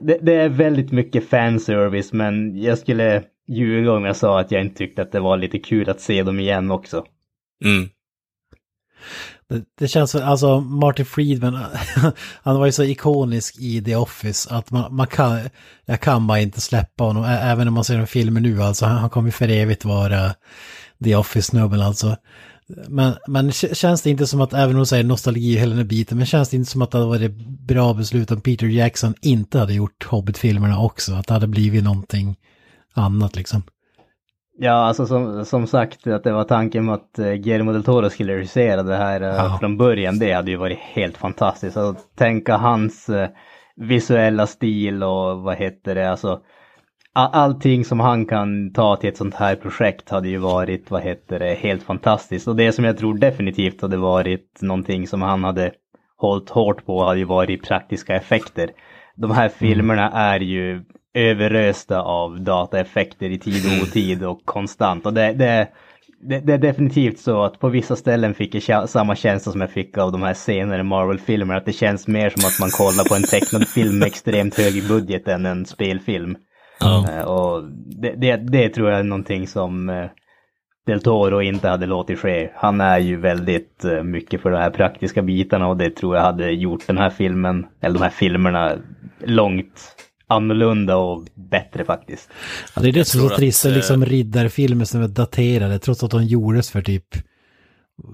det, 0.00 0.18
det 0.22 0.34
är 0.34 0.48
väldigt 0.48 0.92
mycket 0.92 1.28
fanservice 1.28 2.12
men 2.12 2.62
jag 2.62 2.78
skulle 2.78 3.22
ljuga 3.48 3.92
om 3.92 4.04
jag 4.04 4.16
sa 4.16 4.40
att 4.40 4.50
jag 4.50 4.60
inte 4.60 4.76
tyckte 4.76 5.02
att 5.02 5.12
det 5.12 5.20
var 5.20 5.36
lite 5.36 5.58
kul 5.58 5.90
att 5.90 6.00
se 6.00 6.22
dem 6.22 6.40
igen 6.40 6.70
också. 6.70 7.04
Mm. 7.64 7.88
Det, 9.52 9.64
det 9.78 9.88
känns 9.88 10.14
alltså 10.14 10.60
Martin 10.60 11.06
Friedman, 11.06 11.58
han 12.42 12.58
var 12.58 12.66
ju 12.66 12.72
så 12.72 12.82
ikonisk 12.82 13.56
i 13.58 13.82
The 13.82 13.96
Office 13.96 14.54
att 14.54 14.70
man, 14.70 14.94
man 14.94 15.06
kan, 15.06 15.40
jag 15.84 16.00
kan 16.00 16.26
bara 16.26 16.40
inte 16.40 16.60
släppa 16.60 17.04
honom, 17.04 17.24
även 17.24 17.68
om 17.68 17.74
man 17.74 17.84
ser 17.84 17.98
en 17.98 18.06
film 18.06 18.34
nu 18.34 18.62
alltså, 18.62 18.86
han, 18.86 18.96
han 18.96 19.10
kommer 19.10 19.30
för 19.30 19.48
evigt 19.48 19.84
vara 19.84 20.34
The 21.04 21.16
Office-snubben 21.16 21.80
alltså. 21.80 22.16
Men, 22.88 23.14
men 23.26 23.52
känns 23.52 24.02
det 24.02 24.10
inte 24.10 24.26
som 24.26 24.40
att, 24.40 24.52
även 24.52 24.74
om 24.74 24.80
du 24.80 24.86
säger 24.86 25.04
nostalgi 25.04 25.56
hela 25.56 25.70
den 25.70 25.78
här 25.78 25.84
biten, 25.84 26.18
men 26.18 26.26
känns 26.26 26.48
det 26.48 26.56
inte 26.56 26.70
som 26.70 26.82
att 26.82 26.90
det 26.90 26.98
hade 26.98 27.08
varit 27.08 27.36
bra 27.46 27.94
beslut 27.94 28.30
om 28.30 28.40
Peter 28.40 28.66
Jackson 28.66 29.14
inte 29.22 29.58
hade 29.58 29.74
gjort 29.74 30.04
Hobbit-filmerna 30.04 30.80
också, 30.80 31.14
att 31.14 31.26
det 31.26 31.34
hade 31.34 31.46
blivit 31.46 31.84
någonting 31.84 32.36
annat 32.94 33.36
liksom. 33.36 33.62
Ja, 34.64 34.72
alltså 34.72 35.06
som, 35.06 35.44
som 35.44 35.66
sagt 35.66 36.06
att 36.06 36.24
det 36.24 36.32
var 36.32 36.44
tanken 36.44 36.84
med 36.84 36.94
att 36.94 37.18
eh, 37.18 37.32
Guillermo 37.32 37.72
del 37.72 37.84
Toro 37.84 38.10
skulle 38.10 38.36
regissera 38.36 38.82
det 38.82 38.96
här 38.96 39.20
eh, 39.20 39.28
Ja. 39.28 39.56
från 39.60 39.76
början. 39.76 40.18
Det 40.18 40.32
hade 40.32 40.50
ju 40.50 40.56
varit 40.56 40.78
helt 40.78 41.16
fantastiskt. 41.16 41.76
Att 41.76 42.16
tänka 42.16 42.56
hans 42.56 43.08
eh, 43.08 43.28
visuella 43.76 44.46
stil 44.46 45.02
och 45.02 45.42
vad 45.42 45.56
heter 45.56 45.94
det, 45.94 46.10
alltså 46.10 46.40
allting 47.14 47.84
som 47.84 48.00
han 48.00 48.26
kan 48.26 48.72
ta 48.72 48.96
till 48.96 49.08
ett 49.08 49.16
sånt 49.16 49.34
här 49.34 49.56
projekt 49.56 50.10
hade 50.10 50.28
ju 50.28 50.38
varit, 50.38 50.90
vad 50.90 51.02
heter 51.02 51.38
det, 51.38 51.54
helt 51.54 51.82
fantastiskt. 51.82 52.48
Och 52.48 52.56
det 52.56 52.72
som 52.72 52.84
jag 52.84 52.98
tror 52.98 53.14
definitivt 53.14 53.82
hade 53.82 53.96
varit 53.96 54.58
någonting 54.60 55.06
som 55.06 55.22
han 55.22 55.44
hade 55.44 55.70
hållit 56.16 56.50
hårt 56.50 56.86
på 56.86 57.04
hade 57.04 57.18
ju 57.18 57.24
varit 57.24 57.68
praktiska 57.68 58.16
effekter. 58.16 58.70
De 59.16 59.30
här 59.30 59.48
filmerna 59.48 60.10
är 60.10 60.40
ju 60.40 60.84
överösta 61.14 62.00
av 62.02 62.40
dataeffekter 62.40 63.30
i 63.30 63.38
tid 63.38 63.62
och 63.66 63.82
otid 63.88 64.24
och 64.24 64.44
konstant. 64.44 65.06
Och 65.06 65.14
det, 65.14 65.32
det, 65.32 65.68
det, 66.20 66.40
det 66.40 66.52
är 66.52 66.58
definitivt 66.58 67.18
så 67.18 67.42
att 67.42 67.58
på 67.60 67.68
vissa 67.68 67.96
ställen 67.96 68.34
fick 68.34 68.68
jag 68.68 68.88
samma 68.88 69.16
känsla 69.16 69.52
som 69.52 69.60
jag 69.60 69.70
fick 69.70 69.98
av 69.98 70.12
de 70.12 70.22
här 70.22 70.34
senare 70.34 70.82
Marvel-filmerna. 70.82 71.58
Att 71.58 71.66
det 71.66 71.72
känns 71.72 72.08
mer 72.08 72.30
som 72.30 72.42
att 72.44 72.60
man 72.60 72.70
kollar 72.70 73.08
på 73.08 73.14
en 73.14 73.22
tecknad 73.22 73.68
film 73.68 73.98
med 73.98 74.06
extremt 74.06 74.58
hög 74.58 74.88
budget 74.88 75.28
än 75.28 75.46
en 75.46 75.66
spelfilm. 75.66 76.36
Eh, 77.08 77.24
Och 77.24 77.64
det, 78.02 78.14
det, 78.16 78.36
det 78.36 78.68
tror 78.68 78.90
jag 78.90 78.98
är 78.98 79.04
någonting 79.04 79.46
som 79.46 79.88
eh, 79.88 80.06
Del 80.86 81.02
Toro 81.02 81.42
inte 81.42 81.68
hade 81.68 81.86
låtit 81.86 82.18
ske. 82.18 82.50
Han 82.54 82.80
är 82.80 82.98
ju 82.98 83.16
väldigt 83.16 83.84
eh, 83.84 84.02
mycket 84.02 84.40
för 84.42 84.50
de 84.50 84.56
här 84.58 84.70
praktiska 84.70 85.22
bitarna 85.22 85.68
och 85.68 85.76
det 85.76 85.90
tror 85.90 86.16
jag 86.16 86.22
hade 86.22 86.50
gjort 86.50 86.86
den 86.86 86.98
här 86.98 87.10
filmen, 87.10 87.66
eller 87.80 87.94
de 87.94 88.02
här 88.02 88.10
filmerna, 88.10 88.72
långt 89.24 89.96
annorlunda 90.32 90.96
och 90.96 91.26
bättre 91.34 91.84
faktiskt. 91.84 92.30
Ja, 92.76 92.82
det 92.82 92.88
är 92.88 92.92
det 92.92 93.04
som 93.04 93.24
är 93.24 93.28
så 93.28 93.36
trist, 93.36 93.66
att, 93.66 93.72
liksom 93.72 94.04
riddarfilmer 94.04 94.84
som 94.84 95.02
är 95.02 95.08
daterade, 95.08 95.78
trots 95.78 96.02
att 96.02 96.10
de 96.10 96.24
gjordes 96.24 96.70
för 96.70 96.82
typ, 96.82 97.06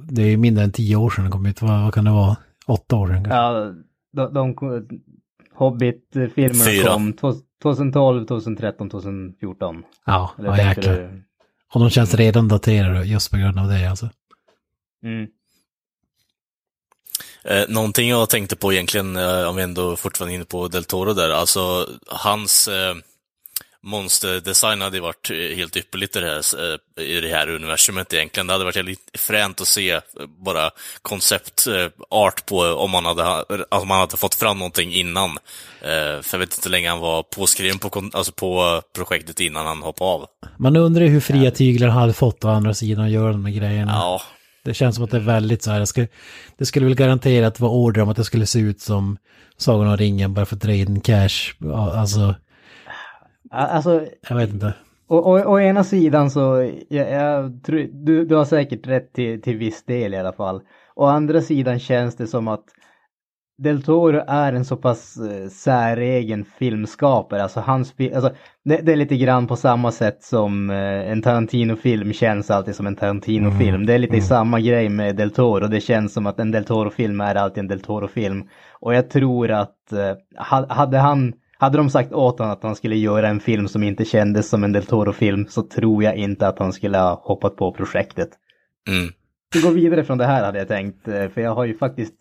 det 0.08 0.22
är 0.22 0.26
ju 0.26 0.36
mindre 0.36 0.64
än 0.64 0.72
tio 0.72 0.96
år 0.96 1.10
sedan 1.10 1.24
de 1.24 1.30
kom 1.30 1.46
ut, 1.46 1.62
vad, 1.62 1.82
vad 1.82 1.94
kan 1.94 2.04
det 2.04 2.10
vara? 2.10 2.36
Åtta 2.66 2.96
år 2.96 3.06
sedan 3.06 3.24
kanske? 3.24 3.36
Ja, 3.36 3.72
de, 4.12 4.34
de 4.34 4.54
Hobbit-filmerna 5.54 6.84
kom 6.84 7.12
2012, 7.62 8.26
2013, 8.26 8.90
2014. 8.90 9.82
Ja, 10.06 10.30
ja 10.38 10.58
jäklar. 10.58 11.24
Och 11.74 11.80
de 11.80 11.90
känns 11.90 12.14
redan 12.14 12.48
daterade 12.48 13.04
just 13.04 13.30
på 13.30 13.36
grund 13.36 13.58
av 13.58 13.68
det 13.68 13.90
alltså. 13.90 14.10
Mm. 15.04 15.26
Eh, 17.50 17.64
någonting 17.68 18.08
jag 18.08 18.30
tänkte 18.30 18.56
på 18.56 18.72
egentligen, 18.72 19.16
eh, 19.16 19.48
om 19.48 19.56
vi 19.56 19.62
ändå 19.62 19.96
fortfarande 19.96 20.32
är 20.32 20.36
inne 20.36 20.44
på 20.44 20.68
Del 20.68 20.84
Toro 20.84 21.12
där, 21.12 21.30
alltså 21.30 21.88
hans 22.06 22.68
eh, 22.68 22.94
monsterdesign 23.82 24.80
hade 24.80 24.96
ju 24.96 25.02
varit 25.02 25.30
eh, 25.30 25.56
helt 25.56 25.76
ypperligt 25.76 26.16
i 26.16 26.20
det, 26.20 26.26
här, 26.26 26.42
eh, 26.98 27.04
i 27.04 27.20
det 27.20 27.28
här 27.28 27.50
universumet 27.50 28.14
egentligen. 28.14 28.46
Det 28.46 28.52
hade 28.52 28.64
varit 28.64 28.76
jävligt 28.76 29.10
fränt 29.18 29.60
att 29.60 29.68
se 29.68 29.90
eh, 29.90 30.00
bara 30.44 30.70
konceptart 31.02 32.46
på 32.46 32.58
om 32.58 32.90
man 32.90 33.04
hade, 33.04 33.24
alltså 33.24 33.84
man 33.84 34.00
hade 34.00 34.16
fått 34.16 34.34
fram 34.34 34.58
någonting 34.58 34.92
innan. 34.94 35.30
Eh, 35.80 36.22
För 36.22 36.28
jag 36.32 36.38
vet 36.38 36.54
inte 36.54 36.68
hur 36.68 36.70
länge 36.70 36.90
han 36.90 37.00
var 37.00 37.22
påskriven 37.22 37.78
på, 37.78 38.10
alltså 38.12 38.32
på 38.32 38.82
projektet 38.94 39.40
innan 39.40 39.66
han 39.66 39.82
hoppade 39.82 40.10
av. 40.10 40.26
Man 40.56 40.76
undrar 40.76 41.04
ju 41.04 41.08
hur 41.10 41.20
fria 41.20 41.50
tyglar 41.50 41.88
han 41.88 42.00
hade 42.00 42.12
fått 42.12 42.44
å 42.44 42.48
andra 42.48 42.74
sidan 42.74 43.04
att 43.04 43.10
göra 43.10 43.32
de 43.32 43.44
här 43.44 43.52
grejerna. 43.52 43.92
Ja, 43.92 44.22
Det 44.64 44.74
känns 44.74 44.94
som 44.94 45.04
att 45.04 45.10
det 45.10 45.16
är 45.16 45.20
väldigt 45.20 45.62
så 45.62 45.70
här, 45.70 45.84
skulle, 45.84 46.08
det 46.56 46.66
skulle 46.66 46.86
väl 46.86 46.94
garanterat 46.94 47.60
vara 47.60 47.72
order 47.72 48.02
om 48.02 48.08
att 48.08 48.16
det 48.16 48.24
skulle 48.24 48.46
se 48.46 48.58
ut 48.58 48.80
som 48.80 49.16
Sagan 49.56 49.88
om 49.88 49.96
ringen 49.96 50.34
bara 50.34 50.46
för 50.46 50.56
att 50.56 50.62
dra 50.62 50.72
in 50.72 51.00
cash. 51.00 51.54
Alltså, 51.74 52.34
Alltså, 53.50 54.06
jag 54.28 54.36
vet 54.36 54.50
inte. 54.50 54.74
Å, 55.08 55.60
ena 55.60 55.84
sidan 55.84 56.30
så, 56.30 56.72
jag, 56.88 57.10
jag 57.10 57.64
tror, 57.64 57.88
du, 57.92 58.24
du 58.24 58.34
har 58.34 58.44
säkert 58.44 58.86
rätt 58.86 59.12
till, 59.12 59.42
till 59.42 59.56
viss 59.56 59.84
del 59.84 60.14
i 60.14 60.16
alla 60.16 60.32
fall. 60.32 60.62
Å 60.94 61.04
andra 61.04 61.42
sidan 61.42 61.78
känns 61.78 62.16
det 62.16 62.26
som 62.26 62.48
att 62.48 62.64
Del 63.58 63.82
Toro 63.82 64.24
är 64.26 64.52
en 64.52 64.64
så 64.64 64.76
pass 64.76 65.16
eh, 65.16 65.48
säregen 65.48 66.44
filmskapare. 66.58 67.42
Alltså 67.42 67.60
hans 67.60 67.92
fi- 67.92 68.14
alltså, 68.14 68.32
det, 68.64 68.76
det 68.76 68.92
är 68.92 68.96
lite 68.96 69.16
grann 69.16 69.46
på 69.46 69.56
samma 69.56 69.92
sätt 69.92 70.22
som 70.22 70.70
eh, 70.70 71.10
en 71.10 71.22
Tarantino-film 71.22 72.12
känns 72.12 72.50
alltid 72.50 72.74
som 72.74 72.86
en 72.86 72.96
Tarantino-film. 72.96 73.86
Det 73.86 73.94
är 73.94 73.98
lite 73.98 74.20
samma 74.20 74.60
grej 74.60 74.88
med 74.88 75.16
Del 75.16 75.30
Toro. 75.30 75.66
Det 75.68 75.80
känns 75.80 76.12
som 76.12 76.26
att 76.26 76.38
en 76.40 76.50
Del 76.50 76.64
Toro-film 76.64 77.20
är 77.20 77.34
alltid 77.34 77.58
en 77.58 77.68
Del 77.68 77.80
Toro-film. 77.80 78.48
Och 78.80 78.94
jag 78.94 79.10
tror 79.10 79.50
att 79.50 79.92
eh, 79.92 80.42
ha- 80.50 80.72
hade 80.74 80.98
han 80.98 81.32
hade 81.60 81.78
de 81.78 81.90
sagt 81.90 82.12
åt 82.12 82.38
honom 82.38 82.52
att 82.52 82.62
han 82.62 82.76
skulle 82.76 82.96
göra 82.96 83.28
en 83.28 83.40
film 83.40 83.68
som 83.68 83.82
inte 83.82 84.04
kändes 84.04 84.48
som 84.48 84.64
en 84.64 84.72
Del 84.72 84.86
Toro-film 84.86 85.46
så 85.48 85.62
tror 85.62 86.02
jag 86.04 86.16
inte 86.16 86.48
att 86.48 86.58
han 86.58 86.72
skulle 86.72 86.98
ha 86.98 87.20
hoppat 87.24 87.56
på 87.56 87.72
projektet. 87.72 88.28
mm. 88.88 89.08
Vi 89.54 89.60
går 89.60 89.70
vidare 89.70 90.04
från 90.04 90.18
det 90.18 90.24
här 90.26 90.44
hade 90.44 90.58
jag 90.58 90.68
tänkt, 90.68 91.08
eh, 91.08 91.28
för 91.28 91.40
jag 91.40 91.54
har 91.54 91.64
ju 91.64 91.74
faktiskt 91.78 92.14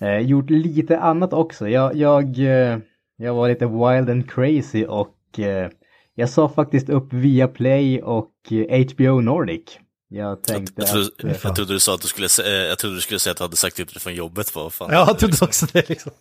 eh, 0.00 0.18
gjort 0.18 0.50
lite 0.50 0.98
annat 0.98 1.32
också. 1.32 1.68
Jag, 1.68 1.96
jag, 1.96 2.38
eh, 2.38 2.78
jag 3.16 3.34
var 3.34 3.48
lite 3.48 3.66
wild 3.66 4.10
and 4.10 4.30
crazy 4.30 4.84
och 4.84 5.38
eh, 5.38 5.70
jag 6.14 6.28
sa 6.28 6.48
faktiskt 6.48 6.88
upp 6.90 7.12
via 7.12 7.48
Play 7.48 8.02
och 8.02 8.32
eh, 8.50 8.86
HBO 8.94 9.20
Nordic. 9.20 9.78
Jag 10.08 10.42
tänkte 10.42 10.72
jag, 10.76 10.86
trodde, 10.88 11.06
att... 11.18 11.24
eh, 11.24 11.30
jag 11.44 11.56
trodde 11.56 11.72
du 11.72 11.80
sa 11.80 11.94
att 11.94 12.02
du 12.02 12.08
skulle, 12.08 12.28
eh, 12.46 12.52
jag 12.68 12.78
trodde 12.78 12.96
du 12.96 13.00
skulle 13.00 13.20
säga 13.20 13.30
att 13.30 13.36
du 13.38 13.44
hade 13.44 13.56
sagt 13.56 13.80
upp 13.80 13.94
det 13.94 14.00
från 14.00 14.14
jobbet. 14.14 14.54
Vad 14.54 14.72
fan. 14.72 14.88
Ja, 14.92 15.04
jag 15.06 15.18
trodde 15.18 15.36
också 15.42 15.66
det 15.72 15.88
liksom. 15.88 16.12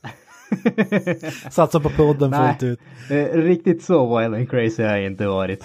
Satsa 1.51 1.79
på 1.79 1.89
podden 1.89 2.29
Nej. 2.29 2.55
fullt 2.59 2.63
ut. 2.63 2.79
Eh, 3.09 3.37
Riktigt 3.41 3.83
så 3.83 4.19
wild 4.19 4.35
and 4.35 4.49
crazy 4.49 4.83
har 4.83 4.89
jag 4.89 5.05
inte 5.05 5.27
varit. 5.27 5.63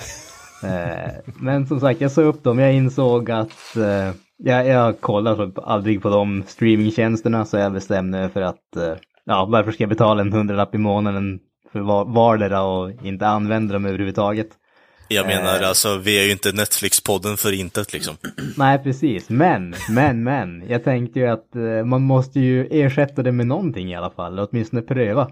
Eh, 0.63 1.11
Men 1.41 1.67
som 1.67 1.81
sagt, 1.81 2.01
jag 2.01 2.13
sa 2.13 2.23
upp 2.23 2.43
dem. 2.45 2.59
Jag 2.59 2.75
insåg 2.75 3.31
att 3.31 3.77
eh, 3.77 4.11
jag, 4.37 4.67
jag 4.67 5.01
kollar 5.01 5.37
så 5.37 5.61
aldrig 5.63 6.03
på 6.03 6.09
de 6.09 6.43
streamingtjänsterna 6.47 7.45
så 7.45 7.57
jag 7.57 7.73
bestämde 7.73 8.19
mig 8.19 8.29
för 8.29 8.41
att 8.43 8.77
eh, 8.77 8.95
ja, 9.25 9.45
varför 9.51 9.73
ska 9.73 9.83
jag 9.83 9.89
betala 9.91 10.21
en 10.23 10.33
hundralapp 10.33 10.75
i 10.75 10.79
månaden 10.79 11.39
för 11.73 11.81
var- 11.81 12.05
vardera 12.05 12.63
och 12.63 12.91
inte 13.05 13.27
använda 13.27 13.73
dem 13.73 13.87
överhuvudtaget. 13.87 14.49
Jag 15.09 15.27
menar, 15.27 15.63
Eh. 15.63 15.69
alltså, 15.69 15.99
vi 15.99 16.21
är 16.21 16.25
ju 16.25 16.33
inte 16.33 16.53
Netflix-podden 16.53 17.37
för 17.37 17.53
intet 17.61 17.93
liksom. 17.93 18.15
Nej, 18.57 18.79
precis. 18.79 19.31
Men, 19.31 19.75
men, 19.91 20.23
men. 20.25 20.65
Jag 20.69 20.85
tänkte 20.85 21.21
ju 21.21 21.27
att 21.27 21.57
eh, 21.57 21.85
man 21.85 22.03
måste 22.03 22.41
ju 22.41 22.67
ersätta 22.71 23.23
det 23.23 23.33
med 23.33 23.47
någonting 23.47 23.91
i 23.93 23.97
alla 23.97 24.11
fall, 24.11 24.33
eller 24.33 24.49
åtminstone 24.51 24.83
pröva. 24.83 25.31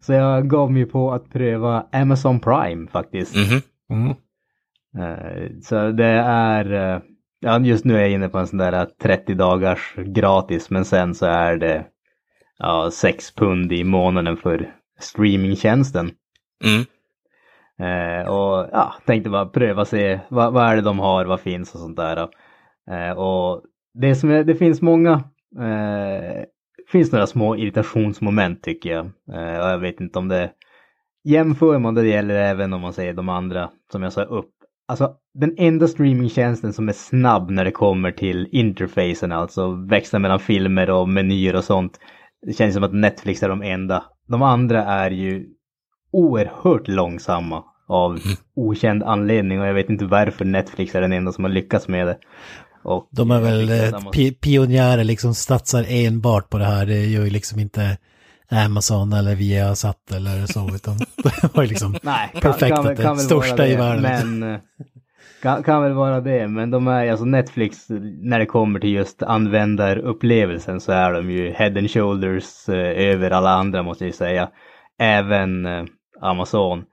Så 0.00 0.12
jag 0.12 0.48
gav 0.50 0.72
mig 0.72 0.86
på 0.86 1.12
att 1.12 1.30
pröva 1.32 1.86
Amazon 1.92 2.40
Prime 2.40 2.86
faktiskt. 2.90 3.34
Mhm. 3.90 4.10
Eh, 4.98 5.50
Så 5.62 5.90
det 5.90 6.04
är, 6.26 6.72
eh, 6.94 7.00
ja 7.44 7.60
just 7.60 7.84
nu 7.84 7.96
är 7.96 8.00
jag 8.00 8.10
inne 8.10 8.28
på 8.28 8.38
en 8.38 8.46
sån 8.46 8.58
där 8.58 8.86
30 9.02 9.34
dagars 9.34 9.94
gratis 9.96 10.70
men 10.70 10.84
sen 10.84 11.14
så 11.14 11.26
är 11.26 11.56
det 11.56 11.86
ja, 12.58 12.90
6 12.92 13.34
pund 13.34 13.72
i 13.72 13.84
månaden 13.84 14.36
för 14.36 14.74
streamingtjänsten. 15.00 16.10
Mm. 16.64 16.84
Eh, 17.78 18.28
och 18.28 18.68
ja, 18.72 18.94
tänkte 19.06 19.30
bara 19.30 19.46
pröva 19.46 19.84
se 19.84 20.20
vad, 20.28 20.52
vad 20.52 20.64
är 20.64 20.76
det 20.76 20.82
de 20.82 20.98
har, 20.98 21.24
vad 21.24 21.40
finns 21.40 21.74
och 21.74 21.80
sånt 21.80 21.96
där. 21.96 22.28
Eh, 22.90 23.18
och 23.18 23.62
det 23.94 24.14
som 24.14 24.30
är, 24.30 24.44
det 24.44 24.54
finns 24.54 24.82
många, 24.82 25.12
eh, 25.60 26.44
finns 26.92 27.12
några 27.12 27.26
små 27.26 27.56
irritationsmoment 27.56 28.62
tycker 28.62 28.90
jag. 28.90 29.06
Eh, 29.32 29.54
jag 29.54 29.78
vet 29.78 30.00
inte 30.00 30.18
om 30.18 30.28
det 30.28 30.50
jämför 31.24 31.78
man 31.78 31.94
det 31.94 32.06
gäller 32.06 32.34
även 32.34 32.72
om 32.72 32.80
man 32.80 32.92
säger 32.92 33.12
de 33.12 33.28
andra 33.28 33.70
som 33.92 34.02
jag 34.02 34.12
sa 34.12 34.22
upp. 34.22 34.53
Alltså 34.86 35.12
den 35.34 35.54
enda 35.58 35.88
streamingtjänsten 35.88 36.72
som 36.72 36.88
är 36.88 36.92
snabb 36.92 37.50
när 37.50 37.64
det 37.64 37.70
kommer 37.70 38.12
till 38.12 38.48
interfacen, 38.52 39.32
alltså 39.32 39.70
växla 39.70 40.18
mellan 40.18 40.40
filmer 40.40 40.90
och 40.90 41.08
menyer 41.08 41.56
och 41.56 41.64
sånt. 41.64 41.98
Det 42.46 42.52
känns 42.52 42.74
som 42.74 42.84
att 42.84 42.94
Netflix 42.94 43.42
är 43.42 43.48
de 43.48 43.62
enda. 43.62 44.04
De 44.28 44.42
andra 44.42 44.84
är 44.84 45.10
ju 45.10 45.46
oerhört 46.12 46.88
långsamma 46.88 47.64
av 47.88 48.18
okänd 48.56 49.02
anledning 49.02 49.60
och 49.60 49.66
jag 49.66 49.74
vet 49.74 49.90
inte 49.90 50.04
varför 50.04 50.44
Netflix 50.44 50.94
är 50.94 51.00
den 51.00 51.12
enda 51.12 51.32
som 51.32 51.44
har 51.44 51.50
lyckats 51.50 51.88
med 51.88 52.06
det. 52.06 52.18
Och 52.82 53.08
De 53.10 53.30
är 53.30 53.40
väl 53.40 53.70
eh, 53.70 54.32
pionjärer, 54.40 55.04
liksom 55.04 55.34
satsar 55.34 55.86
enbart 55.88 56.50
på 56.50 56.58
det 56.58 56.64
här. 56.64 56.86
Det 56.86 57.06
gör 57.06 57.24
ju 57.24 57.30
liksom 57.30 57.60
inte 57.60 57.98
Amazon 58.50 59.12
eller 59.12 59.34
Viasat 59.34 60.12
eller 60.12 60.46
så, 60.46 60.70
utan 60.74 60.96
det 61.22 61.54
var 61.54 61.62
ju 61.62 61.68
liksom 61.68 61.96
Nej, 62.02 62.30
kan, 62.32 62.40
perfekt 62.40 62.76
kan, 62.76 62.86
att 62.86 62.96
det 62.96 63.02
kan 63.02 63.16
väl 63.16 63.24
största 63.24 63.56
vara 63.56 63.66
i 63.66 63.70
det, 63.70 63.76
världen. 63.76 64.38
Men 64.38 64.54
eh, 64.54 64.60
kan, 65.42 65.62
kan 65.62 65.82
väl 65.82 65.92
vara 65.92 66.20
det, 66.20 66.48
men 66.48 66.70
de 66.70 66.88
är 66.88 67.10
alltså 67.10 67.24
Netflix 67.24 67.86
när 68.22 68.38
det 68.38 68.46
kommer 68.46 68.80
till 68.80 68.92
just 68.92 69.22
användarupplevelsen 69.22 70.80
så 70.80 70.92
är 70.92 71.12
de 71.12 71.30
ju 71.30 71.52
head 71.52 71.78
and 71.78 71.90
shoulders 71.90 72.68
eh, 72.68 73.08
över 73.12 73.30
alla 73.30 73.50
andra 73.50 73.82
måste 73.82 74.04
jag 74.04 74.14
säga. 74.14 74.48
Även 74.98 75.66
eh, 75.66 75.84
Amazon. 76.20 76.84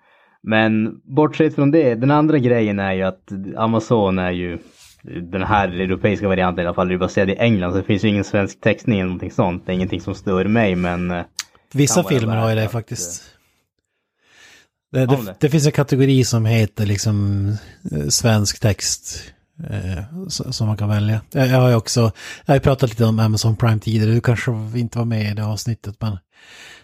Men 0.43 1.01
bortsett 1.15 1.55
från 1.55 1.71
det, 1.71 1.95
den 1.95 2.11
andra 2.11 2.37
grejen 2.37 2.79
är 2.79 2.93
ju 2.93 3.03
att 3.03 3.29
Amazon 3.57 4.19
är 4.19 4.31
ju 4.31 4.57
den 5.03 5.43
här 5.43 5.67
europeiska 5.67 6.27
varianten 6.27 6.63
i 6.63 6.67
alla 6.67 6.75
fall, 6.75 6.87
är 6.87 6.91
ju 6.91 6.97
baserad 6.97 7.29
i 7.29 7.35
England 7.35 7.71
så 7.71 7.77
det 7.77 7.83
finns 7.83 8.03
ju 8.03 8.09
ingen 8.09 8.23
svensk 8.23 8.61
textning 8.61 8.99
eller 8.99 9.07
någonting 9.07 9.31
sånt. 9.31 9.65
Det 9.65 9.71
är 9.71 9.73
ingenting 9.73 10.01
som 10.01 10.15
stör 10.15 10.45
mig 10.45 10.75
men 10.75 11.11
eh, 11.11 11.23
Vissa 11.71 12.03
filmer 12.03 12.35
har 12.35 12.49
ju 12.49 12.55
det 12.55 12.69
faktiskt. 12.69 13.23
Det, 14.91 15.05
de 15.05 15.15
det, 15.25 15.31
det? 15.31 15.35
det 15.39 15.49
finns 15.49 15.65
en 15.65 15.71
kategori 15.71 16.23
som 16.23 16.45
heter 16.45 16.85
liksom 16.85 17.47
eh, 17.91 18.07
svensk 18.07 18.59
text 18.59 19.23
eh, 19.69 20.27
som 20.27 20.67
man 20.67 20.77
kan 20.77 20.89
välja. 20.89 21.21
Jag, 21.31 21.47
jag 21.47 21.57
har 21.57 21.69
ju 21.69 21.75
också, 21.75 22.11
jag 22.45 22.53
har 22.55 22.59
pratat 22.59 22.89
lite 22.89 23.05
om 23.05 23.19
Amazon 23.19 23.55
Prime 23.55 23.79
tidigare, 23.79 24.11
du 24.13 24.21
kanske 24.21 24.51
inte 24.75 24.97
var 24.97 25.05
med 25.05 25.31
i 25.31 25.33
det 25.33 25.45
avsnittet 25.45 25.95
men 25.99 26.17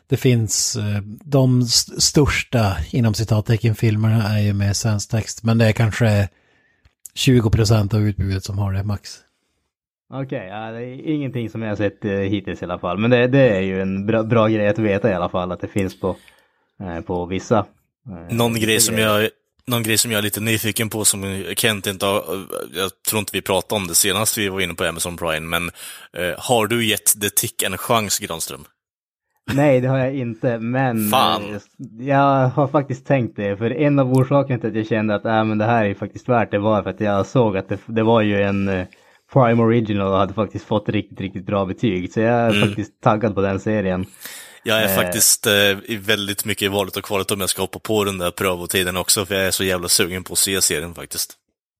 det 0.10 0.18
finns 0.18 0.76
eh, 0.76 1.02
de 1.26 1.62
st- 1.62 2.02
största 2.02 2.78
inom 2.92 3.14
citattecken 3.14 3.76
filmerna 3.76 4.38
är 4.38 4.40
ju 4.42 4.54
med 4.54 4.76
svensk 4.78 5.10
text 5.10 5.44
men 5.44 5.58
det 5.58 5.66
är 5.66 5.72
kanske 5.72 6.30
20% 7.16 7.96
av 7.96 8.02
utbudet 8.02 8.44
som 8.44 8.58
har 8.58 8.74
det 8.74 8.84
max. 8.84 9.12
Okej, 10.14 10.47
ja, 10.47 10.72
det 10.72 10.82
är 10.86 11.01
ingenting 11.12 11.49
som 11.49 11.62
jag 11.62 11.70
har 11.70 11.76
sett 11.76 12.05
eh, 12.05 12.12
hittills 12.12 12.62
i 12.62 12.66
alla 12.66 12.80
fall. 12.80 12.97
Men 12.97 13.12
det, 13.12 13.28
det 13.28 13.49
är 13.49 13.62
ju 13.62 13.82
en 13.82 14.05
bra, 14.05 14.24
bra 14.24 14.47
grej 14.47 14.68
att 14.68 14.80
veta 14.80 15.12
i 15.12 15.14
alla 15.14 15.30
fall 15.30 15.51
att 15.51 15.62
det 15.62 15.68
finns 15.68 15.99
på, 15.99 16.16
eh, 16.82 17.01
på 17.01 17.26
vissa. 17.26 17.58
eh, 18.30 18.36
Någon 18.36 18.53
grej, 18.53 18.80
som 18.80 18.95
grejer. 18.95 19.20
jag, 19.22 19.30
någon 19.68 19.84
grej 19.84 19.97
som 19.97 20.12
jag 20.12 20.18
är 20.20 20.24
lite 20.24 20.41
nyfiken 20.41 20.89
på 20.89 21.05
som 21.05 21.43
Kent 21.58 21.88
inte 21.88 22.05
har, 22.05 22.24
jag 22.76 22.91
tror 23.10 23.20
inte 23.20 23.32
vi 23.34 23.41
pratade 23.41 23.82
om 23.82 23.88
det 23.88 23.95
senast 23.95 24.38
vi 24.38 24.49
var 24.49 24.62
inne 24.62 24.74
på 24.74 24.84
Amazon 24.86 25.18
Prime, 25.18 25.47
men 25.47 25.64
eh, 26.14 26.36
har 26.39 26.68
du 26.68 26.86
gett 26.86 27.22
The 27.22 27.30
Tick 27.30 27.64
en 27.64 27.78
chans, 27.78 28.20
Granström? 28.20 28.66
Nej, 29.53 29.82
det 29.82 29.88
har 29.88 29.97
jag 29.97 30.16
inte, 30.16 30.60
men 30.60 31.10
Fan. 31.10 31.41
eh, 31.53 31.62
jag 32.08 32.47
har 32.49 32.68
faktiskt 32.68 33.08
tänkt 33.08 33.36
det. 33.36 33.58
För 33.58 33.72
en 33.72 33.99
av 33.99 34.14
orsakerna 34.14 34.60
till 34.60 34.70
att 34.70 34.76
jag 34.76 34.88
kände 34.88 35.16
att 35.16 35.26
äh, 35.26 35.43
men 35.43 35.58
det 35.58 35.66
här 35.66 35.86
är 35.86 35.93
faktiskt 35.93 36.30
värt 36.30 36.51
det 36.51 36.60
var 36.60 36.84
för 36.84 36.89
att 36.89 37.01
jag 37.01 37.26
såg 37.26 37.58
att 37.58 37.70
det, 37.70 37.80
det 37.86 38.03
var 38.03 38.22
ju 38.22 38.41
en 38.41 38.68
eh, 38.70 38.86
Prime 39.34 39.64
Original 39.64 40.14
hade 40.20 40.34
faktiskt 40.34 40.66
fått 40.66 40.90
riktigt, 40.90 41.22
riktigt 41.22 41.46
bra 41.46 41.66
betyg. 41.66 42.14
Så 42.14 42.20
jag 42.20 42.34
är 42.34 42.50
Mm. 42.50 42.68
faktiskt 42.68 43.02
taggad 43.02 43.36
på 43.36 43.42
den 43.42 43.60
serien. 43.60 44.06
Jag 44.64 44.82
är 44.84 44.86
Eh. 44.90 44.96
faktiskt 44.96 45.48
eh, 45.48 45.98
väldigt 46.00 46.46
mycket 46.46 46.62
i 46.62 46.68
valet 46.68 46.98
och 46.98 47.04
kvalet 47.04 47.32
om 47.32 47.40
jag 47.40 47.50
ska 47.50 47.62
hoppa 47.62 47.80
på 47.80 48.04
den 48.04 48.18
där 48.18 48.32
prövotiden 48.32 48.98
också, 48.98 49.26
för 49.26 49.36
jag 49.36 49.48
är 49.48 49.52
så 49.52 49.64
jävla 49.64 49.88
sugen 49.88 50.24
på 50.24 50.34
att 50.34 50.40
se 50.40 50.62
serien 50.62 50.94
faktiskt. 50.94 51.34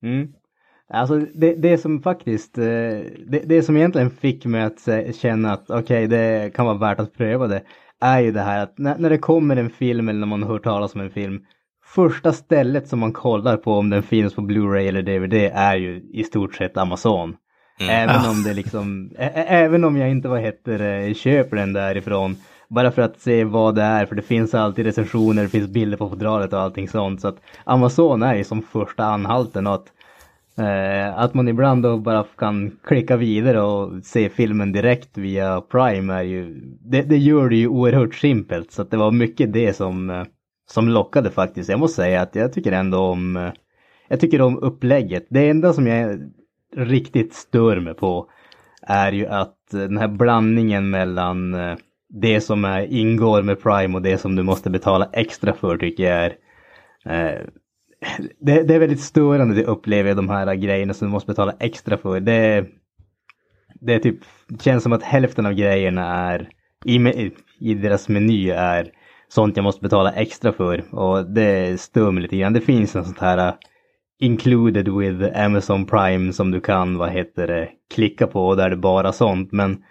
Mm. 0.04 0.28
Alltså 0.94 1.20
det, 1.20 1.56
det 1.56 1.78
som 1.78 2.02
faktiskt, 2.02 2.58
eh, 2.58 2.64
det, 3.28 3.42
det 3.46 3.64
som 3.64 3.78
egentligen 3.78 4.12
fick 4.12 4.46
mig 4.46 4.62
att 4.62 4.88
känna 5.22 5.54
att 5.54 5.70
okej 5.70 6.08
det 6.08 6.54
kan 6.56 6.66
vara 6.66 6.78
värt 6.78 7.00
att 7.00 7.14
pröva 7.18 7.48
det, 7.48 7.62
är 8.02 8.20
ju 8.20 8.32
det 8.32 8.42
här 8.42 8.64
att 8.64 8.78
när, 8.78 8.98
när 8.98 9.10
det 9.10 9.18
kommer 9.18 9.56
en 9.56 9.70
film 9.70 10.10
eller 10.10 10.20
när 10.20 10.28
man 10.28 10.44
hör 10.44 10.60
talas 10.60 10.96
om 10.96 11.02
en 11.02 11.12
film, 11.12 11.40
första 11.96 12.34
stället 12.34 12.88
som 12.88 13.00
man 13.00 13.14
kollar 13.14 13.58
på 13.58 13.74
om 13.74 13.90
den 13.90 14.04
finns 14.04 14.36
på 14.36 14.42
Blu-ray 14.42 14.88
eller 14.88 15.02
DVD 15.02 15.34
är 15.54 15.76
ju 15.76 16.02
i 16.14 16.24
stort 16.24 16.56
sett 16.56 16.78
Amazon. 16.78 17.36
Även 17.80 18.26
om 18.30 18.44
det 18.44 18.54
liksom, 18.54 19.12
ä- 19.18 19.46
även 19.48 19.84
om 19.84 19.98
jag 19.98 20.10
inte 20.10 20.28
vad 20.28 20.42
heter 20.42 20.78
det, 20.80 21.14
köper 21.18 21.58
den 21.58 21.74
därifrån, 21.74 22.36
Bara 22.70 22.92
för 22.92 23.02
att 23.02 23.20
se 23.22 23.44
vad 23.44 23.76
det 23.76 23.82
är, 23.84 24.06
för 24.06 24.16
det 24.16 24.22
finns 24.22 24.54
alltid 24.54 24.86
recensioner, 24.86 25.44
det 25.44 25.50
finns 25.50 25.68
bilder 25.70 25.98
på 25.98 26.10
fodralet 26.10 26.54
och 26.54 26.60
allting 26.62 26.88
sånt. 26.88 27.22
Så 27.22 27.28
att 27.28 27.38
Amazon 27.64 28.24
är 28.24 28.36
ju 28.36 28.44
som 28.44 28.62
första 28.62 29.04
anhalten 29.06 29.68
och 29.68 29.74
att, 29.74 29.88
eh, 30.58 31.20
att 31.20 31.34
man 31.34 31.48
ibland 31.48 31.84
då 31.84 31.98
bara 31.98 32.26
kan 32.38 32.72
klicka 32.84 33.18
vidare 33.18 33.62
och 33.62 33.92
se 34.06 34.30
filmen 34.30 34.72
direkt 34.72 35.18
via 35.18 35.62
Prime 35.62 36.14
är 36.14 36.22
ju, 36.24 36.62
det, 36.82 37.02
det 37.02 37.18
gör 37.18 37.50
det 37.50 37.56
ju 37.56 37.68
oerhört 37.68 38.16
simpelt. 38.16 38.72
Så 38.72 38.82
att 38.82 38.92
det 38.92 38.98
var 38.98 39.12
mycket 39.12 39.54
det 39.54 39.74
som, 39.76 40.10
eh, 40.10 40.24
som 40.72 40.90
lockade 40.90 41.32
faktiskt. 41.32 41.70
Jag 41.70 41.80
måste 41.80 41.96
säga 42.02 42.22
att 42.22 42.36
jag 42.36 42.54
tycker 42.54 42.72
ändå 42.72 42.98
om, 42.98 43.38
eh, 43.38 43.52
jag 44.08 44.20
tycker 44.20 44.42
om 44.42 44.58
upplägget. 44.58 45.28
Det 45.30 45.50
enda 45.50 45.74
som 45.74 45.88
jag 45.88 46.20
riktigt 46.76 47.34
stör 47.34 47.80
mig 47.80 47.94
på 47.94 48.30
är 48.82 49.12
ju 49.12 49.28
att 49.28 49.74
eh, 49.74 49.80
den 49.80 49.98
här 49.98 50.08
blandningen 50.08 50.90
mellan 50.90 51.54
eh, 51.54 51.78
det 52.10 52.42
som 52.42 52.66
är, 52.66 52.82
ingår 52.86 53.42
med 53.42 53.64
Prime 53.64 53.96
och 53.96 54.02
det 54.02 54.18
som 54.18 54.36
du 54.36 54.44
måste 54.44 54.70
betala 54.70 55.10
extra 55.14 55.54
för 55.54 55.78
tycker 55.78 56.04
jag 56.04 56.26
är 56.26 56.36
eh, 57.06 57.42
det, 58.40 58.64
det 58.64 58.76
är 58.76 58.80
väldigt 58.80 59.02
störande 59.02 59.56
det 59.56 59.66
upplever 59.66 60.10
jag 60.10 60.18
de 60.18 60.30
här 60.30 60.56
grejerna 60.56 60.94
som 60.94 61.08
du 61.08 61.12
måste 61.12 61.32
betala 61.32 61.56
extra 61.60 61.98
för. 61.98 62.20
Det, 62.20 62.66
det 63.82 63.94
är 63.94 64.00
typ, 64.00 64.20
känns 64.60 64.84
som 64.84 64.94
att 64.94 65.04
hälften 65.04 65.46
av 65.46 65.54
grejerna 65.54 66.32
är 66.32 66.50
i, 66.86 67.32
i 67.60 67.74
deras 67.74 68.10
meny 68.10 68.50
är 68.50 68.92
sånt 69.30 69.58
jag 69.58 69.64
måste 69.64 69.82
betala 69.82 70.12
extra 70.12 70.54
för 70.54 70.96
och 70.96 71.26
det 71.26 71.82
stör 71.82 72.12
mig 72.12 72.24
lite 72.24 72.38
grann. 72.38 72.54
Det 72.54 72.62
finns 72.62 72.96
en 72.96 73.06
sånt 73.06 73.20
här 73.20 73.48
uh, 73.48 73.54
included 74.20 74.88
with 74.90 75.40
Amazon 75.46 75.86
Prime 75.86 76.34
som 76.34 76.52
du 76.52 76.60
kan, 76.62 76.98
vad 76.98 77.10
heter 77.10 77.48
det, 77.48 77.70
klicka 77.94 78.28
på 78.28 78.48
och 78.48 78.58
där 78.58 78.70
det 78.70 78.76
bara 78.76 79.12
sånt 79.12 79.52
men 79.52 79.84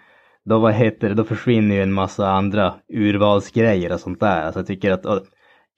då 0.45 0.59
vad 0.59 0.73
heter 0.73 1.09
det, 1.09 1.15
då 1.15 1.23
försvinner 1.23 1.75
ju 1.75 1.81
en 1.81 1.93
massa 1.93 2.29
andra 2.29 2.73
urvalsgrejer 2.93 3.93
och 3.93 3.99
sånt 3.99 4.19
där. 4.19 4.41
Alltså 4.41 4.59
jag 4.59 4.67
tycker 4.67 4.91
att, 4.91 5.05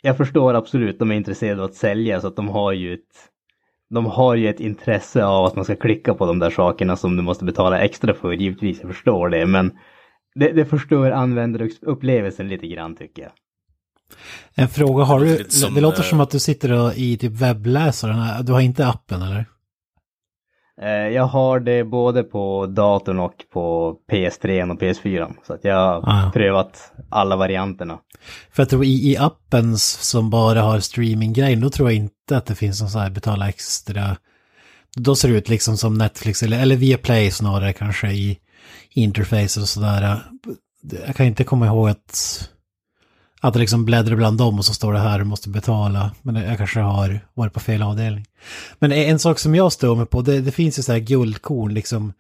jag 0.01 0.17
förstår 0.17 0.53
absolut, 0.53 0.99
de 0.99 1.11
är 1.11 1.15
intresserade 1.15 1.61
av 1.61 1.69
att 1.69 1.75
sälja 1.75 2.21
så 2.21 2.27
att 2.27 2.35
de 2.35 2.47
har 2.47 2.71
ju 2.71 2.93
ett 2.93 3.29
de 3.89 4.05
har 4.05 4.35
ju 4.35 4.49
ett 4.49 4.59
intresse 4.59 5.25
av 5.25 5.45
att 5.45 5.55
man 5.55 5.65
ska 5.65 5.75
klicka 5.75 6.13
på 6.13 6.25
de 6.25 6.39
där 6.39 6.49
sakerna 6.49 6.95
som 6.95 7.15
du 7.15 7.23
måste 7.23 7.45
betala 7.45 7.79
extra 7.79 8.13
för, 8.13 8.33
givetvis, 8.33 8.79
jag 8.81 8.91
förstår 8.91 9.29
det, 9.29 9.45
men 9.45 9.77
det, 10.35 10.51
det 10.51 10.65
förstör 10.65 11.11
användarupplevelsen 11.11 12.47
lite 12.47 12.67
grann 12.67 12.95
tycker 12.95 13.21
jag. 13.21 13.31
En 14.55 14.69
fråga, 14.69 15.03
har 15.03 15.19
Det 15.19 15.25
du, 15.25 15.31
låter 15.31 15.43
lite 15.43 15.55
som, 15.55 15.73
det 15.73 15.81
låter 15.81 15.99
eh, 15.99 16.05
som 16.09 16.19
att 16.19 16.31
du 16.31 16.39
sitter 16.39 16.71
och, 16.71 16.93
i 16.95 17.17
typ 17.17 17.31
webbläsaren, 17.31 18.45
du 18.45 18.53
har 18.53 18.59
inte 18.61 18.87
appen 18.87 19.21
eller? 19.21 19.45
Eh, 20.81 20.89
Jag 21.13 21.23
har 21.25 21.59
det 21.59 21.83
både 21.83 22.23
på 22.23 22.65
datorn 22.65 23.19
och 23.19 23.33
på 23.53 23.95
PS3 24.11 24.71
och 24.71 24.81
PS4. 24.81 25.33
Så 25.47 25.53
att 25.53 25.63
jag 25.63 25.75
har 25.75 26.03
Ah. 26.27 26.31
prövat 26.33 26.91
alla 27.09 27.35
varianterna. 27.35 27.99
För 28.51 28.61
jag 28.63 28.69
tror 28.69 28.83
i, 28.85 29.11
i 29.11 29.17
appen 29.17 29.77
som 29.77 30.29
bara 30.29 30.61
har 30.61 30.79
streaminggrejen, 30.79 31.61
då 31.61 31.69
tror 31.69 31.89
jag 31.89 31.95
inte 31.97 32.37
att 32.37 32.45
det 32.45 32.55
finns 32.55 32.81
någon 32.81 32.89
så 32.89 32.99
här 32.99 33.09
betala 33.09 33.49
extra. 33.49 34.17
Då 34.95 35.15
ser 35.15 35.29
det 35.29 35.35
ut 35.37 35.49
liksom 35.49 35.77
som 35.77 35.93
Netflix 35.97 36.43
eller, 36.43 36.59
eller 36.61 36.75
via 36.75 36.97
Play 36.97 37.31
snarare 37.31 37.73
kanske 37.73 38.07
i 38.11 38.37
interface 38.89 39.61
och 39.61 39.67
sådär. 39.67 40.21
Jag 41.07 41.15
kan 41.15 41.25
inte 41.25 41.43
komma 41.43 41.65
ihåg 41.65 41.89
att, 41.89 42.49
att 43.39 43.53
det 43.53 43.59
liksom 43.59 43.85
bläddrar 43.85 44.15
bland 44.15 44.37
dem 44.37 44.57
och 44.57 44.65
så 44.65 44.73
står 44.73 44.93
det 44.93 44.99
här 44.99 45.19
du 45.19 45.25
måste 45.25 45.49
betala. 45.49 46.11
Men 46.21 46.35
jag 46.35 46.57
kanske 46.57 46.79
har 46.79 47.19
varit 47.33 47.53
på 47.53 47.59
fel 47.59 47.81
avdelning. 47.81 48.25
Men 48.79 48.91
en 48.91 49.19
sak 49.19 49.39
som 49.39 49.55
jag 49.55 49.71
står 49.71 49.95
med 49.95 50.09
på, 50.09 50.21
det, 50.21 50.41
det 50.41 50.51
finns 50.51 50.79
ju 50.79 50.83
så 50.83 50.91
här 50.91 50.99
guldkorn 50.99 51.73
liksom. 51.73 52.13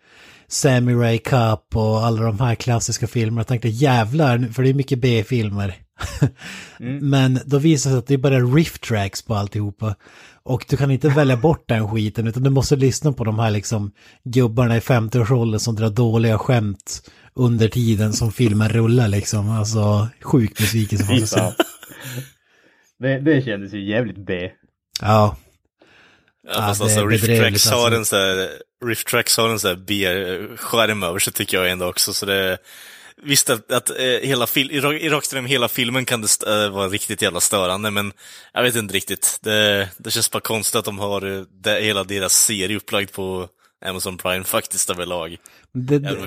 Samurai 0.51 1.17
Cup 1.17 1.75
och 1.75 2.05
alla 2.05 2.21
de 2.21 2.39
här 2.39 2.55
klassiska 2.55 3.07
filmerna. 3.07 3.39
Jag 3.39 3.47
tänkte 3.47 3.69
jävlar, 3.69 4.53
för 4.53 4.63
det 4.63 4.69
är 4.69 4.73
mycket 4.73 4.99
B-filmer. 4.99 5.75
Men 7.01 7.39
då 7.45 7.57
visar 7.57 7.89
det 7.89 7.93
sig 7.93 7.99
att 7.99 8.07
det 8.07 8.13
är 8.13 8.17
bara 8.17 8.39
riff 8.39 8.79
tracks 8.79 9.21
på 9.21 9.35
alltihopa. 9.35 9.95
Och 10.43 10.65
du 10.69 10.77
kan 10.77 10.91
inte 10.91 11.09
välja 11.15 11.37
bort 11.37 11.63
den 11.67 11.89
skiten 11.89 12.27
utan 12.27 12.43
du 12.43 12.49
måste 12.49 12.75
lyssna 12.75 13.13
på 13.13 13.23
de 13.23 13.39
här 13.39 13.51
liksom 13.51 13.91
gubbarna 14.23 14.77
i 14.77 14.79
50-årsåldern 14.79 15.59
som 15.59 15.75
drar 15.75 15.89
dåliga 15.89 16.37
skämt 16.37 17.01
under 17.39 17.67
tiden 17.67 18.13
som 18.13 18.31
filmen 18.31 18.69
rullar 18.69 19.07
liksom. 19.07 19.49
Alltså 19.49 20.07
sjuk 20.21 20.57
besvikelse 20.57 21.05
får 21.05 21.13
man 21.13 21.27
säga. 21.27 21.53
Det, 22.99 23.19
det 23.19 23.45
kändes 23.45 23.73
ju 23.73 23.89
jävligt 23.89 24.17
B. 24.25 24.33
Ja, 25.01 25.37
Ja, 26.47 26.53
Ja, 26.53 26.53
fast 26.53 26.81
alltså 26.81 27.05
Riff 27.07 27.21
bedrövligt, 27.21 27.43
Tracks 27.63 27.69
har 27.69 27.91
alltså. 27.91 27.97
en 27.97 28.05
så 28.05 28.15
här, 28.15 28.49
Riff 28.85 29.03
Tracks 29.05 29.37
har 29.37 29.49
en 29.49 29.59
så 29.59 29.67
här 29.67 29.75
B-skärm 29.75 31.03
över 31.03 31.19
sig 31.19 31.33
tycker 31.33 31.57
jag 31.57 31.71
ändå 31.71 31.85
också, 31.85 32.13
så 32.13 32.25
det 32.25 32.57
Visst 33.23 33.49
att, 33.49 33.71
att 33.71 33.89
eh, 33.89 33.95
hela 34.05 34.45
fil- 34.45 34.71
i, 34.71 34.79
ra- 34.79 34.97
i 34.99 35.09
rakt 35.09 35.33
igenom 35.33 35.45
hela 35.49 35.67
filmen 35.67 36.05
kan 36.05 36.21
det 36.21 36.47
eh, 36.47 36.69
vara 36.69 36.87
riktigt 36.89 37.21
jävla 37.21 37.39
störande, 37.39 37.91
men 37.91 38.11
jag 38.53 38.63
vet 38.63 38.75
inte 38.75 38.93
riktigt. 38.93 39.39
Det, 39.43 39.89
det 39.97 40.11
känns 40.11 40.31
bara 40.31 40.39
konstigt 40.39 40.75
att 40.75 40.85
de 40.85 40.99
har 40.99 41.37
eh, 41.37 41.41
det, 41.63 41.81
hela 41.81 42.03
deras 42.03 42.33
serie 42.33 42.77
upplagd 42.77 43.11
på 43.11 43.47
Amazon 43.85 44.17
Prime 44.17 44.43
faktiskt 44.43 44.89
överlag. 44.89 45.37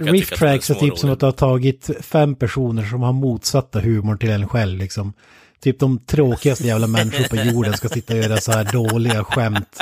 riff 0.00 0.30
tracks 0.30 0.70
är 0.70 0.74
typ 0.74 0.98
som 0.98 1.10
att 1.10 1.20
du 1.20 1.26
har 1.26 1.32
tagit 1.32 1.90
fem 2.00 2.34
personer 2.34 2.84
som 2.84 3.02
har 3.02 3.12
motsatta 3.12 3.80
humor 3.80 4.16
till 4.16 4.30
en 4.30 4.48
själv 4.48 4.78
liksom. 4.78 5.12
Typ 5.60 5.78
de 5.78 5.98
tråkigaste 5.98 6.66
jävla 6.66 6.86
människor 6.98 7.28
på 7.28 7.36
jorden 7.36 7.76
ska 7.76 7.88
sitta 7.88 8.14
och 8.14 8.18
göra 8.18 8.36
så 8.36 8.52
här 8.52 8.72
dåliga 8.72 9.24
skämt. 9.24 9.78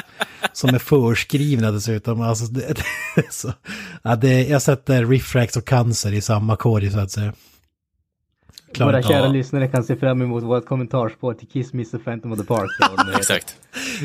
Som 0.52 0.74
är 0.74 0.78
förskrivna 0.78 1.70
dessutom. 1.70 2.20
Alltså, 2.20 2.44
det, 2.44 2.66
det 3.16 3.32
så, 3.32 3.52
ja, 4.02 4.16
det, 4.16 4.48
jag 4.48 4.62
sätter 4.62 5.06
riff 5.06 5.32
tracks 5.32 5.56
och 5.56 5.64
cancer 5.64 6.12
i 6.12 6.20
samma 6.20 6.56
korg 6.56 6.90
så 6.90 6.98
att 6.98 7.10
säga. 7.10 7.32
Klart. 8.74 8.88
Våra 8.88 9.02
kära 9.02 9.18
Ja. 9.18 9.28
lyssnare 9.32 9.68
kan 9.68 9.84
se 9.84 9.96
fram 9.96 10.22
emot 10.22 10.42
vårt 10.42 10.66
kommentarspår 10.66 11.34
till 11.34 11.48
Kiss 11.48 11.72
Miss 11.72 11.90
the 11.90 11.98
Phantom 11.98 12.32
of 12.32 12.38
the 12.38 12.44
Park. 12.44 12.70
Exakt. 13.18 13.56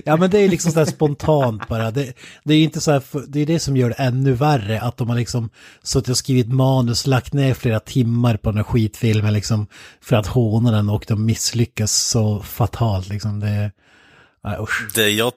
Ja 0.05 0.18
men 0.18 0.30
det 0.30 0.39
är 0.39 0.49
liksom 0.49 0.72
sådär 0.72 0.86
spontant 0.86 1.68
bara. 1.68 1.91
Det, 1.91 2.13
det 2.43 2.53
är 2.53 2.57
ju 2.57 2.63
inte 2.63 2.82
så 2.82 2.91
här, 2.91 3.03
det 3.28 3.39
är 3.39 3.45
det 3.45 3.59
som 3.59 3.78
gör 3.78 3.89
det 3.89 3.95
ännu 3.95 4.34
värre. 4.34 4.82
Att 4.82 4.97
de 4.97 5.09
har 5.09 5.16
liksom 5.16 5.49
suttit 5.84 6.09
och 6.09 6.18
skrivit 6.18 6.47
manus, 6.53 7.07
lagt 7.07 7.34
ner 7.34 7.53
flera 7.53 7.80
timmar 7.80 8.38
på 8.38 8.49
den 8.49 8.57
här 8.57 8.63
skitfilmen 8.63 9.34
liksom. 9.34 9.68
För 10.01 10.16
att 10.16 10.28
håna 10.28 10.72
den 10.72 10.89
och 10.89 11.05
de 11.07 11.26
misslyckas 11.26 11.91
så 11.91 12.39
fatalt 12.41 13.09
liksom. 13.09 13.39
Det, 13.39 13.72
nej 14.43 14.57
usch. 14.61 14.88
Det 14.95 15.09
jag, 15.09 15.34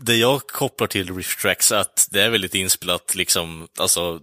det 0.00 0.16
jag 0.16 0.40
kopplar 0.46 0.86
till 0.86 1.16
Riff 1.16 1.42
Tracks 1.42 1.72
att 1.72 2.08
det 2.10 2.22
är 2.22 2.30
väldigt 2.30 2.54
inspelat, 2.54 3.14
liksom, 3.14 3.66
alltså, 3.78 4.20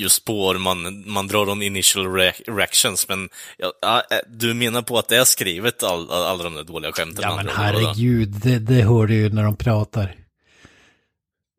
just 0.00 0.16
spår, 0.16 0.58
man, 0.58 1.10
man 1.10 1.26
drar 1.26 1.46
de 1.46 1.62
initial 1.62 2.06
re- 2.06 2.56
reactions, 2.56 3.08
men 3.08 3.28
ja, 3.58 3.72
ja, 3.80 4.02
eh, 4.10 4.18
du 4.28 4.54
menar 4.54 4.82
på 4.82 4.98
att 4.98 5.08
det 5.08 5.16
är 5.16 5.24
skrivet, 5.24 5.82
all, 5.82 6.10
all, 6.10 6.22
alla 6.22 6.44
de 6.44 6.54
där 6.54 6.64
dåliga 6.64 6.92
skämten? 6.92 7.22
Ja 7.22 7.36
men 7.36 7.48
herregud, 7.48 8.28
det, 8.28 8.58
det 8.58 8.82
hör 8.82 9.06
du 9.06 9.14
ju 9.14 9.28
när 9.32 9.42
de 9.44 9.56
pratar. 9.56 10.14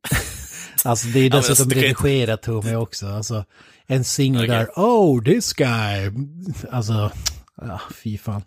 alltså 0.85 1.07
det 1.07 1.19
är 1.19 1.23
ju 1.23 1.29
dessutom 1.29 1.63
alltså, 1.65 1.79
ju- 1.79 1.83
redigerat 1.87 2.41
Tommy 2.41 2.75
också. 2.75 3.07
Alltså 3.07 3.45
en 3.87 4.03
singel 4.03 4.43
Okej. 4.43 4.55
där, 4.57 4.67
oh 4.75 5.23
this 5.23 5.53
guy. 5.53 6.11
Alltså, 6.71 7.11
ja 7.61 7.81
fy 8.03 8.17
fan. 8.17 8.43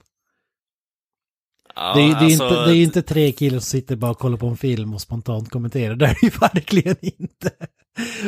Ja, 1.77 1.95
Det 1.95 2.03
är, 2.03 2.07
det, 2.07 2.13
är 2.13 2.17
alltså, 2.25 2.45
inte, 2.45 2.65
det 2.65 2.77
är 2.77 2.83
inte 2.83 3.03
tre 3.03 3.33
killar 3.33 3.59
som 3.59 3.67
sitter 3.67 3.97
bara 3.97 4.11
och 4.11 4.19
kollar 4.19 4.37
på 4.37 4.47
en 4.47 4.57
film 4.57 4.95
och 4.95 5.01
spontant 5.01 5.51
kommenterar. 5.51 5.95
Det 5.97 6.07
är 6.07 6.19
ju 6.25 6.31
verkligen 6.31 6.97
inte. 7.01 7.51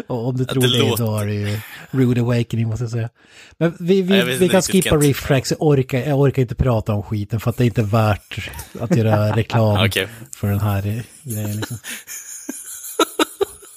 Och 0.07 0.29
om 0.29 0.37
du 0.37 0.45
tror 0.45 0.63
det 0.63 0.73
det, 0.73 0.79
låter- 0.79 1.05
då 1.05 1.19
är 1.19 1.27
det 1.27 1.35
ju 1.35 1.59
rude 1.91 2.21
awakening 2.21 2.69
måste 2.69 2.85
jag 2.85 2.91
säga. 2.91 3.09
Men 3.59 3.77
vi, 3.81 4.03
vi, 4.03 4.23
vet 4.23 4.41
vi 4.41 4.49
kan 4.49 4.63
skippa 4.63 4.97
riff 4.97 5.27
tracks. 5.27 5.51
Jag 5.51 5.63
orkar, 5.63 5.99
jag 5.99 6.21
orkar 6.21 6.43
inte 6.43 6.55
prata 6.55 6.93
om 6.93 7.03
skiten 7.03 7.41
för 7.41 7.51
att 7.51 7.57
det 7.57 7.65
är 7.65 7.67
inte 7.67 7.83
värt 7.83 8.51
att 8.81 8.97
göra 8.97 9.33
reklam 9.37 9.87
Okej. 9.87 10.09
för 10.37 10.49
den 10.49 10.61
här 10.61 10.83
grejen. 11.23 11.57
Liksom. 11.57 11.77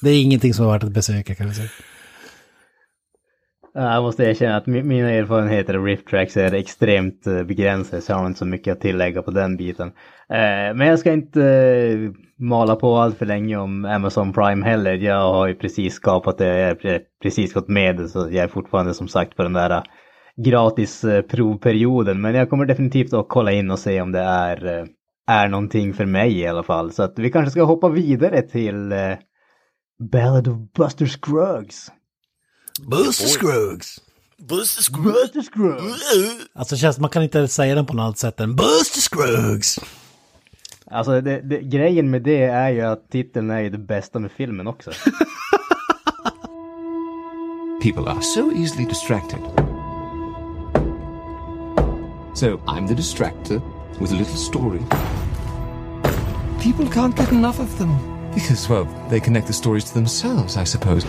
Det 0.02 0.10
är 0.10 0.22
ingenting 0.22 0.54
som 0.54 0.66
är 0.68 0.72
värt 0.72 0.84
att 0.84 0.92
besöka 0.92 1.36
kan 1.36 1.50
vi 1.50 1.56
säga. 1.56 1.70
Ja, 3.74 3.94
Jag 3.94 4.04
måste 4.04 4.24
erkänna 4.24 4.58
att 4.58 4.66
mi- 4.66 4.84
mina 4.84 5.10
erfarenheter 5.10 5.74
av 5.74 5.86
Rift 5.86 6.08
Tracks 6.08 6.38
är 6.38 6.54
extremt 6.54 7.28
eh, 7.28 7.44
begränsade 7.44 8.02
så 8.02 8.12
jag 8.12 8.18
har 8.18 8.28
inte 8.28 8.40
så 8.40 8.46
mycket 8.46 8.72
att 8.74 8.82
tillägga 8.82 9.22
på 9.22 9.32
den 9.32 9.58
biten. 9.58 9.92
Eh, 10.34 10.76
Men 10.76 10.88
jag 10.88 11.00
ska 11.00 11.14
inte 11.14 11.44
eh, 11.44 12.12
mala 12.46 12.76
på 12.76 12.98
allt 12.98 13.18
för 13.18 13.26
länge 13.26 13.58
om 13.58 13.86
Amazon 13.86 14.34
Prime 14.34 14.66
heller. 14.66 14.94
Jag 14.94 15.34
har 15.34 15.48
ju 15.48 15.56
precis 15.56 15.94
skapat 15.94 16.38
det, 16.38 16.46
jag 16.60 16.68
har 16.68 16.76
pre- 16.76 17.02
precis 17.22 17.54
gått 17.54 17.68
med 17.68 17.98
det 17.98 18.10
så 18.10 18.20
jag 18.20 18.36
är 18.44 18.48
fortfarande 18.48 18.94
som 18.94 19.08
sagt 19.08 19.36
på 19.36 19.44
den 19.44 19.54
där 19.54 19.70
eh, 19.70 19.84
gratis 20.46 21.06
provperioden. 21.30 22.22
Men 22.22 22.36
jag 22.36 22.50
kommer 22.50 22.66
definitivt 22.66 23.14
att 23.14 23.30
kolla 23.30 23.52
in 23.52 23.72
och 23.72 23.80
se 23.80 24.02
om 24.02 24.12
det 24.12 24.20
är, 24.20 24.88
är 25.28 25.48
någonting 25.48 25.94
för 25.94 26.06
mig 26.06 26.40
i 26.40 26.48
alla 26.48 26.64
fall. 26.64 26.92
Så 26.92 27.04
att 27.04 27.14
vi 27.20 27.32
kanske 27.32 27.52
ska 27.52 27.64
hoppa 27.64 27.90
vidare 27.90 28.42
till 28.42 28.94
Ballad 30.12 30.48
of 30.48 30.58
Buster 30.78 31.06
Scruggs. 31.06 31.92
Buster 32.88 33.28
Scruggs! 33.28 33.98
Buster 34.50 34.84
Scruggs. 34.84 35.34
Buster 35.34 35.42
Scruggs! 35.42 36.48
Alltså 36.56 36.76
känns, 36.76 37.00
man 37.00 37.10
kan 37.10 37.24
inte 37.24 37.48
säga 37.48 37.76
den 37.76 37.86
på 37.86 37.94
något 37.94 38.04
annat 38.04 38.18
sätt 38.18 38.40
än 38.40 38.56
Buster 38.56 39.02
Scruggs! 39.02 39.80
Alltså 40.92 41.22
det, 41.22 41.42
det, 41.42 41.62
grejen 41.62 42.10
med 42.10 42.22
det 42.22 42.44
är 42.44 42.70
ju 42.70 42.82
att 42.82 43.10
titeln 43.10 43.50
är 43.50 43.60
ju 43.60 43.70
det 43.70 43.78
bästa 43.78 44.20
med 44.20 44.32
filmen 44.32 44.68
också. 44.68 44.92
People 47.82 48.12
are 48.12 48.22
so 48.22 48.52
easily 48.52 48.86
distracted. 48.86 49.40
So 52.34 52.60
I'm 52.68 52.88
the 52.88 52.96
distractor 52.96 53.62
with 54.00 54.14
a 54.14 54.16
little 54.16 54.38
story. 54.38 54.80
People 56.60 56.86
can't 56.86 57.18
get 57.18 57.32
enough 57.32 57.60
of 57.60 57.78
them 57.78 57.90
because, 58.34 58.70
well, 58.70 58.88
they 59.10 59.20
connect 59.20 59.48
the 59.48 59.54
stories 59.54 59.86
to 59.86 59.94
themselves, 59.94 60.58
I 60.58 60.66
suppose. 60.66 61.06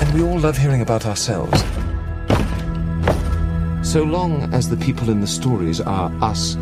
And 0.00 0.14
we 0.14 0.22
all 0.22 0.38
love 0.38 0.58
hearing 0.58 0.82
about 0.82 1.06
ourselves. 1.06 1.64
So 3.82 4.02
long 4.02 4.52
as 4.52 4.68
the 4.68 4.76
people 4.76 5.10
in 5.10 5.20
the 5.20 5.26
stories 5.26 5.80
are 5.80 6.12
us. 6.20 6.56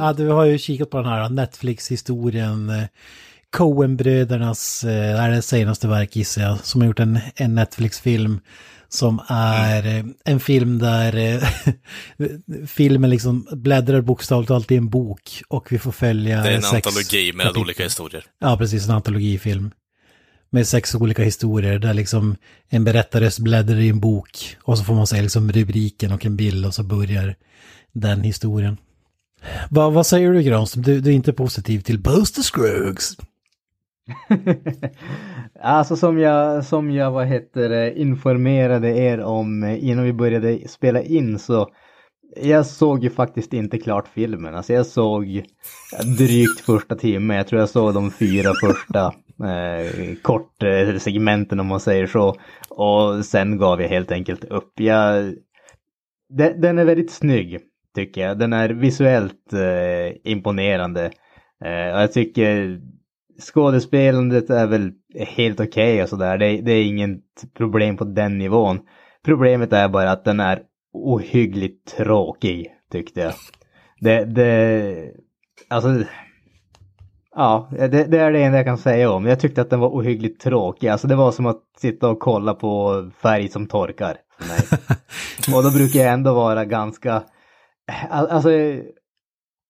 Ja, 0.00 0.12
du 0.12 0.28
har 0.28 0.44
ju 0.44 0.58
kikat 0.58 0.90
på 0.90 0.96
den 0.96 1.06
här 1.06 1.28
Netflix-historien. 1.28 2.70
eh, 2.70 2.84
Coen-brödernas, 3.56 4.84
eh, 4.84 5.24
är 5.24 5.30
det 5.30 5.42
senaste 5.42 5.88
verk 5.88 6.16
gissar 6.16 6.42
jag, 6.42 6.64
som 6.64 6.80
har 6.80 6.88
gjort 6.88 7.00
en, 7.00 7.18
en 7.36 7.54
Netflix-film. 7.54 8.40
Som 8.88 9.20
är 9.28 9.86
eh, 9.86 10.04
en 10.24 10.40
film 10.40 10.78
där 10.78 11.40
filmen 12.66 13.10
liksom 13.10 13.46
bläddrar 13.52 14.00
bokstavligt 14.00 14.48
talat 14.48 14.70
i 14.70 14.76
en 14.76 14.88
bok. 14.88 15.42
Och 15.48 15.72
vi 15.72 15.78
får 15.78 15.92
följa 15.92 16.42
Det 16.42 16.48
är 16.48 16.56
en 16.56 16.62
sex 16.62 16.86
antologi 16.86 17.32
med 17.32 17.46
kapitel. 17.46 17.62
olika 17.62 17.82
historier. 17.84 18.24
Ja, 18.40 18.56
precis, 18.56 18.88
en 18.88 18.94
antologifilm. 18.94 19.70
Med 20.52 20.66
sex 20.66 20.94
olika 20.94 21.22
historier 21.22 21.78
där 21.78 21.94
liksom 21.94 22.36
en 22.68 22.84
berättarröst 22.84 23.38
bläddrar 23.38 23.76
i 23.78 23.88
en 23.88 24.00
bok. 24.00 24.56
Och 24.62 24.78
så 24.78 24.84
får 24.84 24.94
man 24.94 25.06
se 25.06 25.22
liksom 25.22 25.52
rubriken 25.52 26.12
och 26.12 26.26
en 26.26 26.36
bild 26.36 26.66
och 26.66 26.74
så 26.74 26.82
börjar 26.82 27.34
den 27.92 28.20
historien. 28.22 28.76
Va, 29.70 29.90
vad 29.90 30.06
säger 30.06 30.32
du 30.32 30.42
Granström? 30.42 30.82
Du, 30.82 31.00
du 31.00 31.10
är 31.10 31.14
inte 31.14 31.32
positiv 31.32 31.80
till 31.80 32.02
Buster 32.02 32.42
Scruggs? 32.42 33.16
Alltså 35.62 35.96
som 35.96 36.18
jag, 36.18 36.64
som 36.64 36.90
jag 36.90 37.10
vad 37.10 37.26
heter 37.26 37.68
det, 37.68 37.98
informerade 37.98 38.88
er 38.88 39.20
om 39.20 39.62
eh, 39.62 39.84
innan 39.88 40.04
vi 40.04 40.12
började 40.12 40.68
spela 40.68 41.02
in 41.02 41.38
så 41.38 41.68
jag 42.36 42.66
såg 42.66 43.04
ju 43.04 43.10
faktiskt 43.10 43.52
inte 43.52 43.78
klart 43.78 44.08
filmen. 44.08 44.54
Alltså 44.54 44.72
jag 44.72 44.86
såg 44.86 45.42
drygt 46.18 46.60
första 46.60 46.94
timmen. 46.94 47.36
Jag 47.36 47.46
tror 47.46 47.60
jag 47.60 47.68
såg 47.68 47.94
de 47.94 48.10
fyra 48.10 48.52
första 48.60 49.06
eh, 49.48 50.14
kortsegmenten 50.22 51.58
eh, 51.58 51.60
om 51.60 51.66
man 51.66 51.80
säger 51.80 52.06
så. 52.06 52.36
Och 52.68 53.24
sen 53.24 53.58
gav 53.58 53.80
jag 53.82 53.88
helt 53.88 54.12
enkelt 54.12 54.44
upp. 54.44 54.72
Jag, 54.76 55.34
den, 56.28 56.60
den 56.60 56.78
är 56.78 56.84
väldigt 56.84 57.10
snygg 57.10 57.58
tycker 57.94 58.20
jag. 58.20 58.38
Den 58.38 58.52
är 58.52 58.68
visuellt 58.68 59.52
eh, 59.52 60.32
imponerande. 60.32 61.04
Eh, 61.64 61.94
och 61.94 62.02
jag 62.02 62.12
tycker 62.12 62.80
skådespelandet 63.40 64.50
är 64.50 64.66
väl 64.66 64.92
helt 65.14 65.60
okej 65.60 66.02
och 66.02 66.08
sådär. 66.08 66.38
Det, 66.38 66.60
det 66.60 66.72
är 66.72 66.84
inget 66.84 67.20
problem 67.56 67.96
på 67.96 68.04
den 68.04 68.38
nivån. 68.38 68.80
Problemet 69.24 69.72
är 69.72 69.88
bara 69.88 70.10
att 70.10 70.24
den 70.24 70.40
är 70.40 70.62
ohyggligt 70.92 71.96
tråkig 71.96 72.66
tyckte 72.92 73.20
jag. 73.20 73.32
Det, 74.00 74.24
det, 74.24 75.12
alltså, 75.68 76.04
ja, 77.34 77.68
det, 77.70 77.88
det 77.88 78.18
är 78.18 78.32
det 78.32 78.42
enda 78.42 78.58
jag 78.58 78.66
kan 78.66 78.78
säga 78.78 79.10
om. 79.10 79.26
Jag 79.26 79.40
tyckte 79.40 79.60
att 79.60 79.70
den 79.70 79.80
var 79.80 79.88
ohyggligt 79.88 80.40
tråkig. 80.40 80.88
Alltså 80.88 81.08
det 81.08 81.16
var 81.16 81.32
som 81.32 81.46
att 81.46 81.62
sitta 81.78 82.08
och 82.08 82.20
kolla 82.20 82.54
på 82.54 83.04
färg 83.22 83.48
som 83.48 83.66
torkar 83.66 84.16
för 84.38 84.48
mig. 84.48 84.58
och 85.56 85.62
då 85.62 85.70
brukar 85.70 86.00
jag 86.00 86.12
ändå 86.12 86.34
vara 86.34 86.64
ganska, 86.64 87.22
Äh, 87.90 88.12
alltså, 88.12 88.50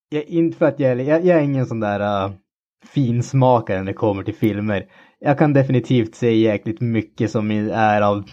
jag, 0.09 0.25
inte 0.27 0.59
för 0.59 0.67
att 0.67 0.81
jag, 0.81 0.91
är- 0.93 0.97
jag, 0.97 1.25
jag 1.25 1.39
är 1.39 1.43
ingen 1.43 1.67
sån 1.67 1.81
där 1.81 2.25
uh, 2.27 2.33
finsmakare 2.87 3.79
när 3.79 3.85
det 3.85 3.93
kommer 3.93 4.23
till 4.23 4.35
filmer. 4.35 4.87
Jag 5.21 5.39
kan 5.39 5.53
definitivt 5.53 6.15
se 6.15 6.35
jäkligt 6.37 6.81
mycket 6.81 7.31
som 7.31 7.51
är 7.73 8.01
av 8.03 8.25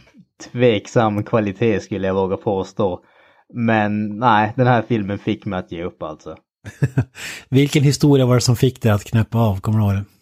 tveksam 0.51 1.23
kvalitet 1.23 1.79
skulle 1.79 2.07
jag 2.07 2.13
våga 2.13 2.37
påstå. 2.37 2.99
Men 3.53 4.19
nej, 4.19 4.53
den 4.55 4.67
här 4.67 4.81
filmen 4.81 5.17
fick 5.19 5.45
mig 5.45 5.59
att 5.59 5.71
ge 5.71 5.83
upp 5.83 6.03
alltså. 6.03 6.35
Vilken 7.49 7.83
historia 7.83 8.25
var 8.25 8.35
det 8.35 8.41
som 8.41 8.55
fick 8.55 8.81
dig 8.81 8.91
att 8.91 9.03
knäppa 9.03 9.37
av, 9.39 9.59
kommer 9.59 9.79
du 9.79 9.85
ihåg 9.85 9.93
det? 9.93 10.16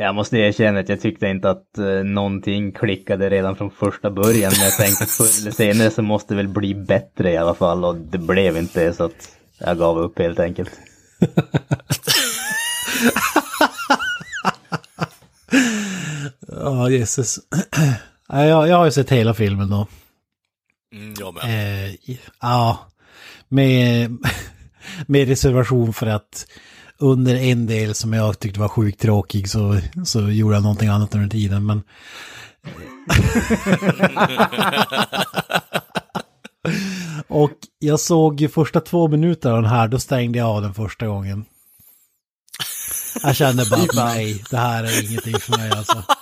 Jag 0.00 0.14
måste 0.14 0.36
erkänna 0.36 0.80
att 0.80 0.88
jag 0.88 1.00
tyckte 1.00 1.26
inte 1.26 1.50
att 1.50 1.78
eh, 1.78 2.04
någonting 2.04 2.72
klickade 2.72 3.30
redan 3.30 3.56
från 3.56 3.70
första 3.70 4.10
början. 4.10 4.52
Men 4.56 4.64
jag 4.64 4.76
tänkte 4.76 5.06
förr 5.06 5.40
eller 5.40 5.50
senare 5.50 5.90
så 5.90 6.02
måste 6.02 6.34
det 6.34 6.36
väl 6.36 6.48
bli 6.48 6.74
bättre 6.74 7.32
i 7.32 7.36
alla 7.36 7.54
fall. 7.54 7.84
Och 7.84 7.96
det 7.96 8.18
blev 8.18 8.56
inte 8.56 8.84
det 8.84 8.92
så 8.92 9.04
att 9.04 9.38
jag 9.58 9.78
gav 9.78 9.98
upp 9.98 10.18
helt 10.18 10.40
enkelt. 10.40 10.70
Ja, 16.48 16.90
Jesus. 16.90 17.38
Ja, 18.28 18.44
jag, 18.44 18.68
jag 18.68 18.76
har 18.76 18.84
ju 18.84 18.90
sett 18.90 19.10
hela 19.10 19.34
filmen 19.34 19.70
då. 19.70 19.86
Mm, 20.94 21.14
jag 21.18 21.34
med. 21.34 21.44
Eh, 21.44 21.94
ja, 22.40 22.78
med, 23.48 24.10
med 25.06 25.28
reservation 25.28 25.92
för 25.92 26.06
att 26.06 26.46
under 26.98 27.34
en 27.34 27.66
del 27.66 27.94
som 27.94 28.12
jag 28.12 28.38
tyckte 28.38 28.60
var 28.60 28.68
sjukt 28.68 29.00
tråkig 29.00 29.50
så, 29.50 29.80
så 30.04 30.20
gjorde 30.20 30.56
jag 30.56 30.62
någonting 30.62 30.88
annat 30.88 31.14
under 31.14 31.28
tiden. 31.28 31.66
Men... 31.66 31.82
Och 37.28 37.52
jag 37.78 38.00
såg 38.00 38.40
ju 38.40 38.48
första 38.48 38.80
två 38.80 39.08
minuter 39.08 39.50
av 39.50 39.62
den 39.62 39.70
här, 39.70 39.88
då 39.88 39.98
stängde 39.98 40.38
jag 40.38 40.48
av 40.48 40.62
den 40.62 40.74
första 40.74 41.06
gången. 41.06 41.44
Jag 43.22 43.36
kände 43.36 43.64
bara, 43.70 43.80
nej, 44.04 44.44
det 44.50 44.56
här 44.56 44.84
är 44.84 45.10
ingenting 45.10 45.38
för 45.40 45.58
mig 45.58 45.70
alltså. 45.70 46.02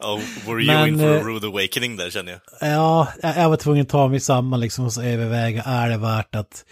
Oh, 0.00 0.20
were 0.46 0.62
you 0.62 0.66
Men, 0.66 0.88
in 0.88 0.98
for 0.98 1.08
a 1.08 1.16
eh, 1.16 1.24
rude 1.24 1.46
awakening 1.46 1.96
där 1.96 2.10
känner 2.10 2.32
jag. 2.32 2.40
Ja, 2.70 3.08
jag 3.22 3.48
var 3.48 3.56
tvungen 3.56 3.82
att 3.82 3.88
ta 3.88 4.08
mig 4.08 4.20
samman 4.20 4.60
liksom 4.60 4.86
och 4.86 4.96
överväga, 5.04 5.62
är 5.62 5.88
det 5.88 5.96
värt 5.96 6.34
att... 6.34 6.64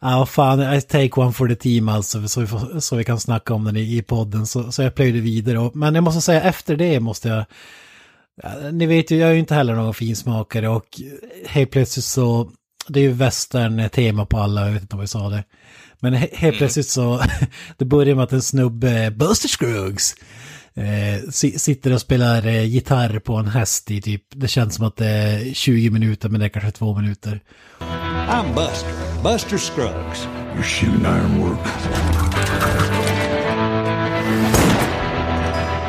Ja, 0.00 0.26
fan, 0.26 0.74
I 0.74 0.80
take 0.80 1.20
one 1.20 1.32
for 1.32 1.48
the 1.48 1.54
team 1.54 1.88
alltså, 1.88 2.28
så 2.28 2.40
vi, 2.40 2.46
får, 2.46 2.80
så 2.80 2.96
vi 2.96 3.04
kan 3.04 3.20
snacka 3.20 3.54
om 3.54 3.64
den 3.64 3.76
i, 3.76 3.96
i 3.96 4.02
podden. 4.02 4.46
Så, 4.46 4.72
så 4.72 4.82
jag 4.82 4.94
plöjde 4.94 5.20
vidare. 5.20 5.58
Och, 5.58 5.76
men 5.76 5.94
jag 5.94 6.04
måste 6.04 6.20
säga, 6.20 6.42
efter 6.42 6.76
det 6.76 7.00
måste 7.00 7.28
jag... 7.28 7.44
Ja, 8.42 8.70
ni 8.72 8.86
vet 8.86 9.10
ju, 9.10 9.16
jag 9.16 9.28
är 9.28 9.32
ju 9.32 9.38
inte 9.38 9.54
heller 9.54 9.74
någon 9.74 9.94
finsmakare 9.94 10.68
och 10.68 10.86
helt 11.46 11.70
plötsligt 11.70 12.04
så... 12.04 12.50
Det 12.88 13.00
är 13.00 13.04
ju 13.04 13.12
western-tema 13.12 14.26
på 14.26 14.38
alla, 14.38 14.66
jag 14.66 14.72
vet 14.72 14.82
inte 14.82 14.96
om 14.96 15.00
jag 15.00 15.08
sa 15.08 15.28
det. 15.28 15.44
Men 16.00 16.14
he, 16.14 16.28
helt 16.32 16.56
plötsligt 16.58 16.88
så... 16.88 17.22
det 17.76 17.84
börjar 17.84 18.14
med 18.14 18.24
att 18.24 18.32
en 18.32 18.42
snubbe, 18.42 19.10
Buster 19.10 19.48
Scruggs, 19.48 20.14
eh, 20.74 21.30
si- 21.30 21.58
sitter 21.58 21.92
och 21.92 22.00
spelar 22.00 22.46
eh, 22.46 22.64
gitarr 22.64 23.18
på 23.18 23.36
en 23.36 23.48
häst 23.48 23.90
i 23.90 24.02
typ, 24.02 24.22
det 24.34 24.48
känns 24.48 24.74
som 24.74 24.86
att 24.86 24.96
det 24.96 25.06
är 25.06 25.54
20 25.54 25.90
minuter 25.90 26.28
men 26.28 26.40
det 26.40 26.46
är 26.46 26.50
kanske 26.50 26.70
två 26.70 26.96
minuter. 26.96 27.40
I'm 28.28 28.54
Buster, 28.54 29.07
Buster 29.22 29.58
Scruggs. 29.58 30.26
You 30.54 30.62
shoot 30.62 31.02
ironwork. 31.02 31.58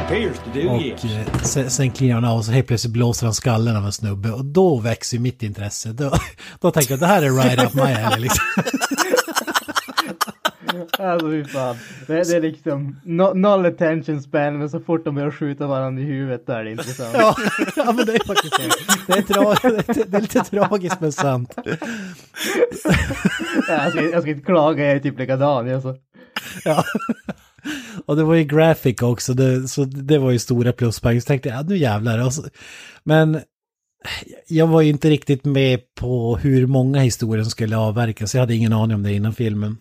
Appears 0.06 0.38
to 0.38 0.50
do, 0.54 0.70
Och 0.70 0.82
yes. 0.82 1.04
eh, 1.04 1.42
sen, 1.44 1.70
sen 1.70 1.92
kliar 1.92 2.16
han 2.16 2.26
av 2.26 2.38
och 2.38 2.46
så 2.46 2.52
helt 2.52 2.68
plötsligt 2.68 2.94
blåser 2.94 3.26
han 3.26 3.34
skallen 3.34 3.76
av 3.76 3.86
en 3.86 3.92
snubbe 3.92 4.32
och 4.32 4.46
då 4.46 4.80
växer 4.80 5.20
mitt 5.20 5.44
intresse. 5.44 5.90
Då, 5.90 6.12
då 6.60 6.72
tänker 6.72 6.92
jag 6.92 7.00
det 7.00 7.08
här 7.08 7.22
är 7.24 7.32
right 7.32 7.64
up 7.64 7.74
my 7.74 7.82
alley 7.94 8.20
liksom. 8.20 8.44
Alltså 11.00 11.30
fy 11.30 11.44
fan. 11.44 11.76
Det, 12.08 12.14
det 12.14 12.36
är 12.36 12.42
liksom 12.42 12.96
no, 13.04 13.34
noll 13.34 13.66
attention 13.66 14.22
span 14.22 14.60
men 14.60 14.70
så 14.70 14.80
fort 14.80 15.06
de 15.06 15.16
börjar 15.16 15.32
skjuta 15.32 15.68
varandra 15.68 16.04
i 16.04 16.06
huvudet 16.06 16.48
då 16.48 16.54
är 16.54 16.64
det 16.64 16.72
intressant. 16.72 17.16
Ja, 17.18 17.36
ja 17.76 17.92
men 17.92 18.06
det 18.06 18.16
är 18.16 18.28
faktiskt 18.28 18.56
så. 18.56 18.62
Det 19.08 19.14
är, 19.18 19.22
tra- 19.22 19.84
det 20.10 20.18
är, 20.18 20.22
lite 20.22 20.44
tragiskt 20.44 21.02
men 21.02 21.12
sant. 21.12 21.56
jag, 23.68 23.92
ska, 23.92 24.04
jag 24.04 24.22
ska 24.22 24.32
inte 24.32 24.46
klaga, 24.46 24.86
jag 24.86 24.96
är 24.96 25.00
typ 25.00 25.20
likadan. 25.20 25.74
Alltså. 25.74 25.96
Ja. 26.66 26.84
Och 28.06 28.16
det 28.16 28.24
var 28.24 28.36
ju 28.36 28.44
graphic 28.44 29.02
också, 29.02 29.34
det, 29.34 29.68
så 29.68 29.84
det 29.86 30.18
var 30.18 30.32
ju 30.32 30.40
stora 30.40 30.74
pluspoäng. 30.74 31.22
Så 31.22 31.26
tänkte 31.26 31.50
jag, 31.50 31.58
ja, 31.58 31.66
nu 31.68 31.78
jävlar. 31.78 32.30
Så, 32.30 32.44
men 33.04 33.40
jag 34.48 34.68
var 34.68 34.82
ju 34.82 34.90
inte 34.90 35.10
riktigt 35.10 35.46
med 35.46 35.80
på 36.00 36.38
hur 36.38 36.68
många 36.68 37.00
historier 37.00 37.44
som 37.44 37.52
skulle 37.52 37.78
avverkas. 37.78 38.36
Jag 38.36 38.42
hade 38.42 38.56
ingen 38.56 38.74
aning 38.74 38.96
om 38.96 39.04
det 39.04 39.14
innan 39.14 39.34
filmen. 39.34 39.78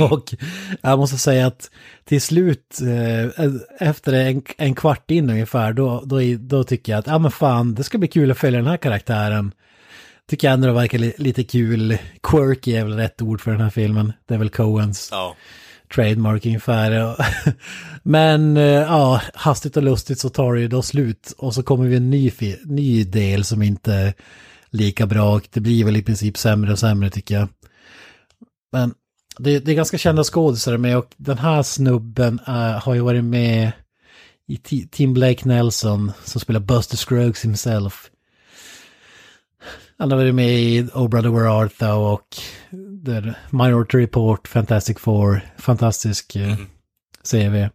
Och 0.00 0.34
jag 0.80 0.98
måste 0.98 1.18
säga 1.18 1.46
att 1.46 1.70
till 2.04 2.20
slut, 2.22 2.78
eh, 2.82 3.48
efter 3.88 4.12
en, 4.12 4.42
en 4.58 4.74
kvart 4.74 5.10
in 5.10 5.30
ungefär, 5.30 5.72
då, 5.72 6.02
då, 6.06 6.18
då 6.38 6.64
tycker 6.64 6.92
jag 6.92 6.98
att, 6.98 7.06
ja 7.06 7.18
men 7.18 7.30
fan, 7.30 7.74
det 7.74 7.84
ska 7.84 7.98
bli 7.98 8.08
kul 8.08 8.30
att 8.30 8.38
följa 8.38 8.58
den 8.58 8.68
här 8.68 8.76
karaktären. 8.76 9.52
Tycker 10.30 10.48
jag 10.48 10.54
ändå 10.54 10.66
det 10.66 10.72
verkar 10.72 10.98
li, 10.98 11.12
lite 11.18 11.44
kul. 11.44 11.98
Quirky 12.22 12.72
är 12.72 12.84
väl 12.84 12.96
rätt 12.96 13.22
ord 13.22 13.40
för 13.40 13.50
den 13.50 13.60
här 13.60 13.70
filmen. 13.70 14.12
Det 14.28 14.34
är 14.34 14.38
väl 14.38 14.50
Coens 14.50 15.08
Ja. 15.12 15.36
trademark 15.94 16.46
ungefär. 16.46 17.16
Men 18.02 18.56
eh, 18.56 18.62
ja, 18.64 19.20
hastigt 19.34 19.76
och 19.76 19.82
lustigt 19.82 20.18
så 20.18 20.28
tar 20.28 20.54
det 20.54 20.60
ju 20.60 20.68
då 20.68 20.82
slut 20.82 21.34
och 21.38 21.54
så 21.54 21.62
kommer 21.62 21.86
vi 21.88 21.96
en 21.96 22.10
ny, 22.10 22.32
ny 22.64 23.04
del 23.04 23.44
som 23.44 23.62
inte 23.62 23.94
är 23.94 24.14
lika 24.70 25.06
bra 25.06 25.34
och 25.34 25.48
det 25.52 25.60
blir 25.60 25.84
väl 25.84 25.96
i 25.96 26.02
princip 26.02 26.38
sämre 26.38 26.72
och 26.72 26.78
sämre 26.78 27.10
tycker 27.10 27.34
jag. 27.34 27.48
Men 28.72 28.94
det, 29.38 29.58
det 29.58 29.72
är 29.72 29.76
ganska 29.76 29.98
kända 29.98 30.24
skådespelare 30.24 30.78
med 30.78 30.98
och 30.98 31.06
den 31.16 31.38
här 31.38 31.62
snubben 31.62 32.40
eh, 32.46 32.54
har 32.54 32.94
ju 32.94 33.00
varit 33.00 33.24
med 33.24 33.72
i 34.48 34.56
Ti- 34.56 34.88
Tim 34.90 35.14
Blake 35.14 35.48
Nelson 35.48 36.12
som 36.24 36.40
spelar 36.40 36.60
Buster 36.60 36.96
Scruggs 36.96 37.44
himself. 37.44 38.10
Han 39.98 40.10
har 40.10 40.18
varit 40.18 40.34
med 40.34 40.60
i 40.60 40.82
Oh 40.94 41.08
Brother 41.08 41.28
Where 41.30 41.48
Art 41.50 41.78
Thou 41.78 41.86
och 42.12 42.26
The 43.06 43.32
Minority 43.50 43.98
Report, 43.98 44.48
Fantastic 44.48 44.98
Four, 44.98 45.40
fantastisk 45.58 46.36
CV. 47.30 47.54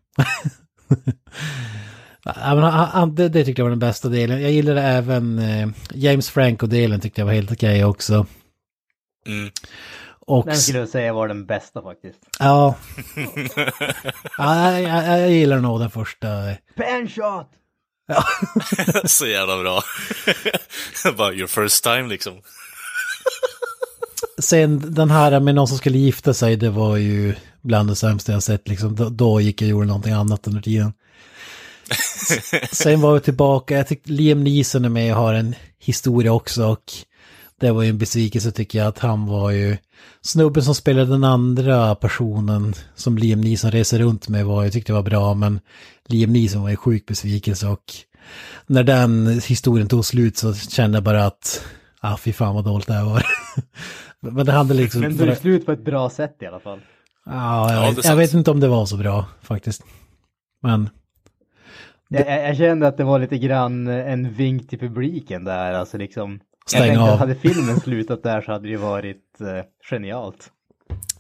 Men 2.25 2.57
han, 2.63 2.87
han, 2.89 3.15
det, 3.15 3.29
det 3.29 3.45
tyckte 3.45 3.59
jag 3.59 3.65
var 3.65 3.69
den 3.69 3.79
bästa 3.79 4.09
delen. 4.09 4.41
Jag 4.41 4.51
gillade 4.51 4.81
även 4.81 5.39
eh, 5.39 5.69
James 5.93 6.29
Franco-delen 6.29 6.99
tyckte 6.99 7.21
jag 7.21 7.25
var 7.25 7.33
helt 7.33 7.51
okej 7.51 7.85
också. 7.85 8.25
Mm. 9.27 9.51
Och, 10.27 10.45
Den 10.45 10.57
skulle 10.57 10.79
jag 10.79 10.89
säga 10.89 11.13
var 11.13 11.27
den 11.27 11.45
bästa 11.45 11.81
faktiskt. 11.81 12.19
ja, 12.39 12.75
ja 14.37 14.71
jag, 14.71 14.81
jag, 14.81 15.21
jag 15.21 15.31
gillar 15.31 15.57
nog 15.57 15.79
den 15.79 15.89
första. 15.91 16.27
Panshot! 16.75 17.49
Så 19.05 19.27
jävla 19.27 19.57
bra. 19.57 19.81
Bara 21.17 21.33
your 21.33 21.47
first 21.47 21.83
time 21.83 22.07
liksom. 22.07 22.41
Sen 24.39 24.93
den 24.93 25.11
här 25.11 25.39
med 25.39 25.55
någon 25.55 25.67
som 25.67 25.77
skulle 25.77 25.97
gifta 25.97 26.33
sig, 26.33 26.55
det 26.55 26.69
var 26.69 26.97
ju 26.97 27.35
bland 27.61 27.89
det 27.89 27.95
sämsta 27.95 28.31
jag 28.31 28.43
sett. 28.43 28.67
Liksom. 28.67 28.95
Då, 28.95 29.09
då 29.09 29.41
gick 29.41 29.61
jag 29.61 29.65
och 29.65 29.71
gjorde 29.71 29.87
någonting 29.87 30.13
annat 30.13 30.47
under 30.47 30.61
tiden. 30.61 30.93
Sen 32.71 33.01
var 33.01 33.13
vi 33.13 33.19
tillbaka, 33.19 33.77
jag 33.77 33.87
tyckte 33.87 34.11
Liam 34.11 34.43
Neeson 34.43 34.85
är 34.85 34.89
med 34.89 35.13
och 35.15 35.21
har 35.21 35.33
en 35.33 35.55
historia 35.79 36.33
också 36.33 36.65
och 36.65 36.93
det 37.59 37.71
var 37.71 37.83
ju 37.83 37.89
en 37.89 37.97
besvikelse 37.97 38.51
tycker 38.51 38.79
jag 38.79 38.87
att 38.87 38.99
han 38.99 39.25
var 39.25 39.51
ju 39.51 39.77
snubben 40.21 40.63
som 40.63 40.75
spelade 40.75 41.11
den 41.11 41.23
andra 41.23 41.95
personen 41.95 42.73
som 42.95 43.17
Liam 43.17 43.41
Neeson 43.41 43.71
reser 43.71 43.99
runt 43.99 44.29
med 44.29 44.45
var 44.45 44.63
jag 44.63 44.73
tyckte 44.73 44.93
var 44.93 45.03
bra 45.03 45.33
men 45.33 45.59
Liam 46.05 46.33
Neeson 46.33 46.61
var 46.61 46.69
en 46.69 46.77
sjuk 46.77 47.05
besvikelse 47.05 47.67
och 47.67 47.93
när 48.67 48.83
den 48.83 49.41
historien 49.47 49.87
tog 49.87 50.05
slut 50.05 50.37
så 50.37 50.53
kände 50.53 50.97
jag 50.97 51.03
bara 51.03 51.25
att 51.25 51.65
ah 51.99 52.17
fy 52.17 52.33
fan 52.33 52.55
vad 52.55 52.65
dåligt 52.65 52.87
det 52.87 52.93
här 52.93 53.05
var. 53.05 53.25
men 54.31 54.45
det 54.45 54.51
hade 54.51 54.73
liksom... 54.73 55.01
Men 55.01 55.17
tog 55.17 55.37
slut 55.37 55.65
på 55.65 55.71
ett 55.71 55.85
bra 55.85 56.09
sätt 56.09 56.37
i 56.39 56.45
alla 56.45 56.59
fall. 56.59 56.79
Ja, 57.25 57.73
jag, 57.73 57.83
Ja, 57.83 57.89
vet, 57.89 58.03
det 58.03 58.07
jag 58.09 58.15
vet 58.15 58.33
inte 58.33 58.51
om 58.51 58.59
det 58.59 58.67
var 58.67 58.85
så 58.85 58.97
bra 58.97 59.25
faktiskt. 59.41 59.83
Men 60.63 60.89
Jag, 62.09 62.27
jag, 62.27 62.49
jag 62.49 62.57
kände 62.57 62.87
att 62.87 62.97
det 62.97 63.03
var 63.03 63.19
lite 63.19 63.37
grann 63.37 63.87
en 63.87 64.33
vink 64.33 64.69
till 64.69 64.79
publiken 64.79 65.43
där, 65.43 65.73
alltså 65.73 65.97
liksom. 65.97 66.39
Stäng 66.67 66.79
jag 66.79 66.87
tänkte 66.87 67.03
av. 67.03 67.09
att 67.09 67.19
hade 67.19 67.35
filmen 67.35 67.79
slutat 67.79 68.23
där 68.23 68.41
så 68.41 68.51
hade 68.51 68.63
det 68.63 68.69
ju 68.69 68.77
varit 68.77 69.41
eh, 69.41 69.47
genialt. 69.89 70.51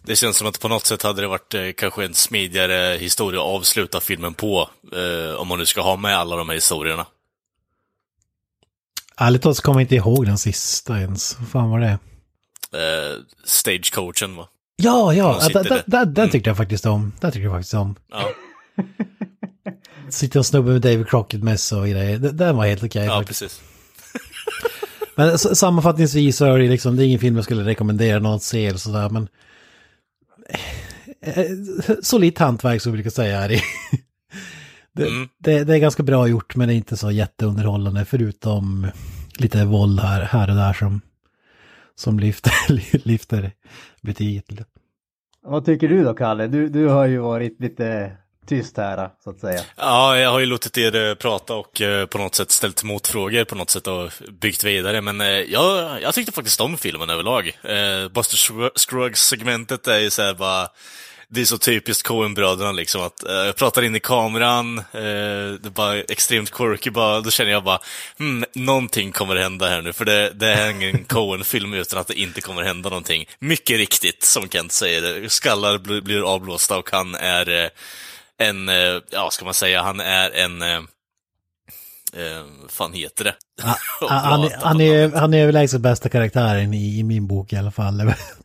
Det 0.03 0.15
känns 0.15 0.37
som 0.37 0.47
att 0.47 0.59
på 0.59 0.67
något 0.67 0.85
sätt 0.85 1.03
hade 1.03 1.21
det 1.21 1.27
varit 1.27 1.53
eh, 1.53 1.61
kanske 1.77 2.05
en 2.05 2.13
smidigare 2.13 2.97
historia 2.97 3.39
att 3.41 3.47
avsluta 3.47 3.99
filmen 3.99 4.33
på. 4.33 4.69
Eh, 4.93 5.41
om 5.41 5.47
man 5.47 5.59
nu 5.59 5.65
ska 5.65 5.81
ha 5.81 5.95
med 5.95 6.17
alla 6.17 6.35
de 6.35 6.49
här 6.49 6.55
historierna. 6.55 7.05
ärligt 9.17 9.41
talat 9.41 9.57
så 9.57 9.63
kommer 9.63 9.79
jag 9.79 9.83
inte 9.83 9.95
ihåg 9.95 10.25
den 10.25 10.37
sista 10.37 10.99
ens. 10.99 11.39
Vad 11.39 11.49
fan 11.49 11.69
var 11.69 11.79
det? 11.79 11.99
Eh, 12.71 13.21
stagecoachen 13.45 14.35
va? 14.35 14.47
Ja, 14.75 15.13
ja, 15.13 15.39
den, 15.85 16.13
den 16.13 16.29
tyckte 16.29 16.49
jag 16.49 16.57
faktiskt 16.57 16.85
om. 16.85 17.13
Den 17.19 17.31
tyckte 17.31 17.43
jag 17.43 17.53
faktiskt 17.53 17.73
om. 17.73 17.95
Ja, 18.11 18.29
Sitter 20.09 20.39
och 20.39 20.45
snubbar 20.45 20.71
med 20.71 20.81
David 20.81 21.09
Crockett 21.09 21.43
mest 21.43 21.71
och 21.71 21.87
grejer. 21.87 22.17
Den, 22.17 22.57
var 22.57 22.65
helt 22.65 22.83
okej 22.83 23.05
ja 23.05 23.19
faktiskt. 23.19 23.39
precis. 23.39 23.61
Men 25.17 25.37
sammanfattningsvis 25.37 26.37
så 26.37 26.45
är 26.45 26.59
det 26.59 26.67
liksom, 26.67 26.95
det 26.95 27.03
är 27.03 27.05
ingen 27.05 27.19
film 27.19 27.35
jag 27.35 27.43
skulle 27.43 27.63
rekommendera 27.63 28.19
någon 28.19 28.35
att 28.35 28.43
se 28.43 28.65
eller 28.65 28.77
sådär, 28.77 29.09
men... 29.09 29.27
Eh, 31.21 31.45
Solitt 32.01 32.39
hantverk 32.39 32.81
som 32.81 32.91
vi 32.91 32.95
brukar 32.95 33.09
säga 33.09 33.39
här 33.39 33.51
i. 33.51 33.61
Det, 34.93 35.07
Mm. 35.07 35.27
det, 35.37 35.63
det 35.63 35.75
är 35.75 35.79
ganska 35.79 36.03
bra 36.03 36.27
gjort 36.27 36.55
men 36.55 36.67
det 36.67 36.73
är 36.73 36.75
inte 36.75 36.97
så 36.97 37.11
jätteunderhållande 37.11 38.05
förutom 38.05 38.87
lite 39.39 39.65
våld 39.65 39.99
här, 39.99 40.21
här 40.21 40.49
och 40.49 40.55
där 40.55 40.73
som, 40.73 41.01
som 41.95 42.19
lyfter, 42.19 42.53
lyfter 43.07 43.51
betyget. 44.01 44.45
Vad 45.43 45.65
tycker 45.65 45.89
du 45.89 46.03
då 46.03 46.13
Kalle? 46.13 46.47
Du, 46.47 46.69
du 46.69 46.87
har 46.87 47.05
ju 47.05 47.17
varit 47.17 47.61
lite 47.61 48.11
tyst 48.47 48.77
här 48.77 49.09
så 49.23 49.29
att 49.29 49.39
säga. 49.39 49.61
Ja, 49.75 50.17
jag 50.17 50.29
har 50.31 50.39
ju 50.39 50.45
låtit 50.45 50.77
er 50.77 50.95
eh, 50.95 51.15
prata 51.15 51.55
och 51.55 51.81
eh, 51.81 52.05
på 52.05 52.17
något 52.17 52.35
sätt 52.35 52.51
ställt 52.51 52.83
motfrågor 52.83 53.43
på 53.43 53.55
något 53.55 53.69
sätt 53.69 53.87
och 53.87 54.11
byggt 54.41 54.63
vidare. 54.63 55.01
Men 55.01 55.21
eh, 55.21 55.27
jag, 55.27 56.01
jag 56.01 56.13
tyckte 56.13 56.31
faktiskt 56.31 56.61
om 56.61 56.77
filmen 56.77 57.09
överlag. 57.09 57.51
Buster 58.13 58.37
Scrugg- 58.37 58.71
Scruggs-segmentet 58.75 59.87
är 59.87 59.99
ju 59.99 60.09
så 60.09 60.21
här 60.21 60.33
bara... 60.33 60.67
Det 61.29 61.41
är 61.41 61.45
så 61.45 61.57
typiskt 61.57 62.07
Coen-bröderna 62.07 62.71
liksom 62.71 63.01
att 63.01 63.23
eh, 63.23 63.35
jag 63.35 63.55
pratar 63.55 63.81
in 63.81 63.95
i 63.95 63.99
kameran, 63.99 64.77
eh, 64.77 64.83
det 64.93 65.65
är 65.65 65.69
bara 65.69 66.01
extremt 66.01 66.51
quirky 66.51 66.89
bara, 66.89 67.21
då 67.21 67.31
känner 67.31 67.51
jag 67.51 67.63
bara, 67.63 67.79
hmm, 68.17 68.45
någonting 68.53 69.11
kommer 69.11 69.35
hända 69.35 69.67
här 69.67 69.81
nu, 69.81 69.93
för 69.93 70.05
det, 70.05 70.31
det 70.33 70.47
är 70.47 70.71
ingen 70.71 71.03
Coen-film 71.07 71.73
utan 71.73 71.99
att 71.99 72.07
det 72.07 72.19
inte 72.19 72.41
kommer 72.41 72.63
hända 72.63 72.89
någonting. 72.89 73.25
Mycket 73.39 73.77
riktigt, 73.77 74.23
som 74.23 74.49
Kent 74.49 74.71
säger, 74.71 75.29
skallar 75.29 75.77
blir, 75.77 76.01
blir 76.01 76.33
avblåsta 76.33 76.77
och 76.77 76.89
han 76.91 77.15
är 77.15 77.63
eh, 77.63 77.69
en, 78.39 78.69
eh, 78.69 79.01
ja, 79.09 79.29
ska 79.31 79.45
man 79.45 79.53
säga, 79.53 79.81
han 79.81 79.99
är 79.99 80.29
en, 80.31 80.61
eh, 80.61 80.77
eh, 82.13 82.45
fan 82.69 82.93
heter 82.93 83.23
det? 83.23 83.35
Ah, 83.63 83.75
Han, 84.09 84.43
är- 84.43 84.57
han, 84.63 84.81
är, 84.81 85.11
han 85.11 85.33
är 85.33 85.41
överlägset 85.43 85.81
bästa 85.81 86.09
karaktären 86.09 86.73
i, 86.73 86.99
i 86.99 87.03
min 87.03 87.27
bok 87.27 87.53
i 87.53 87.57
alla 87.57 87.71
fall. 87.71 87.97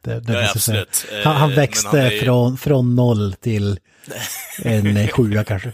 Det, 0.03 0.21
det 0.21 0.33
Ja, 0.33 0.51
absolut. 0.51 1.07
Han, 1.25 1.37
han 1.37 1.51
Eh, 1.51 1.57
växte 1.57 1.89
han 1.89 1.99
är 2.01 2.21
från, 2.21 2.57
från 2.59 2.95
noll 2.97 3.35
till 3.41 3.79
en 4.63 4.97
eh, 4.97 5.09
sjua 5.09 5.45
kanske. 5.45 5.73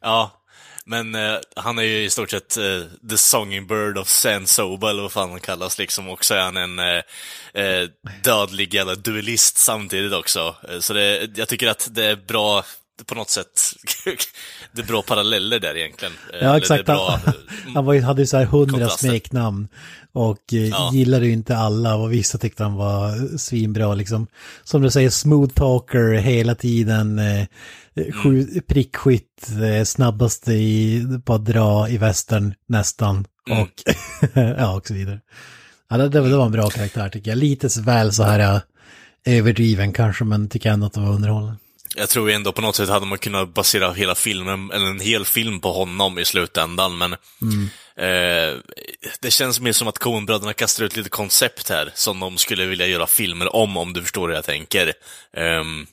Ja, 0.00 0.30
men 0.84 1.14
eh, 1.14 1.36
han 1.56 1.78
är 1.78 1.82
ju 1.82 2.04
i 2.04 2.10
stort 2.10 2.30
sett 2.30 2.56
eh, 2.56 2.82
the 3.10 3.18
songingbird 3.18 3.98
of 3.98 4.08
Sansoba, 4.08 4.90
eller 4.90 5.02
vad 5.02 5.12
fan 5.12 5.30
han 5.30 5.40
kallas 5.40 5.78
liksom. 5.78 6.08
Och 6.08 6.24
så 6.24 6.34
är 6.34 6.40
han 6.40 6.56
en 6.56 6.78
eh, 6.78 7.02
eh, 7.64 7.88
dödlig 8.24 8.74
jävla 8.74 8.94
duellist 8.94 9.56
samtidigt 9.58 10.12
också. 10.12 10.56
Eh, 10.68 10.78
så 10.80 10.92
det, 10.92 11.30
jag 11.38 11.48
tycker 11.48 11.68
att 11.68 11.88
det 11.90 12.04
är 12.04 12.16
bra, 12.16 12.64
på 13.06 13.14
något 13.14 13.30
sätt, 13.30 13.60
det 14.72 14.82
är 14.82 14.86
bra 14.86 15.02
paralleller 15.02 15.58
där 15.60 15.76
egentligen. 15.76 16.12
Eh, 16.32 16.38
Ja, 16.46 16.56
exakt. 16.56 16.86
bra, 16.86 17.20
Han, 17.24 17.34
han 17.74 17.84
var, 17.84 17.92
ju- 17.94 18.02
hade 18.02 18.22
ju 18.22 18.26
så 18.26 18.36
här 18.36 18.44
hundra 18.44 18.88
smeknamn. 18.88 19.68
Och 20.12 20.52
eh, 20.52 20.68
Ja. 20.68 20.90
gillade 20.92 21.26
ju 21.26 21.32
inte 21.32 21.56
alla 21.56 21.94
och 21.94 22.12
vissa 22.12 22.38
tyckte 22.38 22.62
han 22.62 22.74
var 22.74 23.36
svinbra 23.38 23.94
liksom. 23.94 24.26
Som 24.64 24.82
du 24.82 24.90
säger, 24.90 25.10
smooth 25.10 25.52
talker 25.54 26.12
hela 26.12 26.54
tiden. 26.54 27.18
Eh, 27.18 27.46
sju, 28.22 28.42
Mm. 28.42 28.62
prickskytt, 28.68 29.50
eh, 29.78 29.84
snabbast 29.84 30.48
i, 30.48 31.02
på 31.24 31.34
att 31.34 31.44
dra 31.44 31.88
i 31.88 31.96
västern 31.98 32.54
nästan. 32.68 33.26
Mm. 33.50 33.62
Och, 33.62 33.68
ja, 34.58 34.74
och 34.76 34.86
så 34.86 34.94
vidare. 34.94 35.20
Ja, 35.90 35.96
det, 35.96 36.08
det, 36.08 36.20
var 36.36 36.46
en 36.46 36.52
bra 36.52 36.70
karaktär 36.70 37.08
tycker 37.08 37.30
jag. 37.30 37.38
Lite 37.38 37.68
väl 37.80 38.12
så 38.12 38.22
här 38.22 38.54
eh, 38.54 38.60
överdriven 39.38 39.92
kanske, 39.92 40.24
men 40.24 40.48
tycker 40.48 40.70
ändå 40.70 40.86
att 40.86 40.92
det 40.92 41.00
var 41.00 41.12
underhållande. 41.12 41.56
Jag 41.96 42.08
tror 42.08 42.30
ändå 42.30 42.52
på 42.52 42.62
något 42.62 42.76
sätt 42.76 42.88
hade 42.88 43.06
man 43.06 43.18
kunnat 43.18 43.54
basera 43.54 43.92
hela 43.92 44.14
filmen, 44.14 44.70
eller 44.70 44.86
en 44.86 45.00
hel 45.00 45.24
film 45.24 45.60
på 45.60 45.72
honom 45.72 46.18
i 46.18 46.24
slutändan, 46.24 46.98
men 46.98 47.12
eh, 47.96 48.58
det 49.20 49.30
känns 49.30 49.60
mer 49.60 49.72
som 49.72 49.88
att 49.88 49.98
Coen-bröderna 49.98 50.52
kastar 50.52 50.84
ut 50.84 50.96
lite 50.96 51.10
koncept 51.10 51.68
här, 51.70 51.90
som 51.94 52.20
de 52.20 52.36
skulle 52.36 52.66
vilja 52.66 52.86
göra 52.86 53.06
filmer 53.06 53.56
om, 53.56 53.76
om 53.76 53.92
du 53.92 54.02
förstår 54.02 54.28
hur 54.28 54.34
jag 54.34 54.44
tänker. 54.44 54.92
Ehm, 55.36 55.86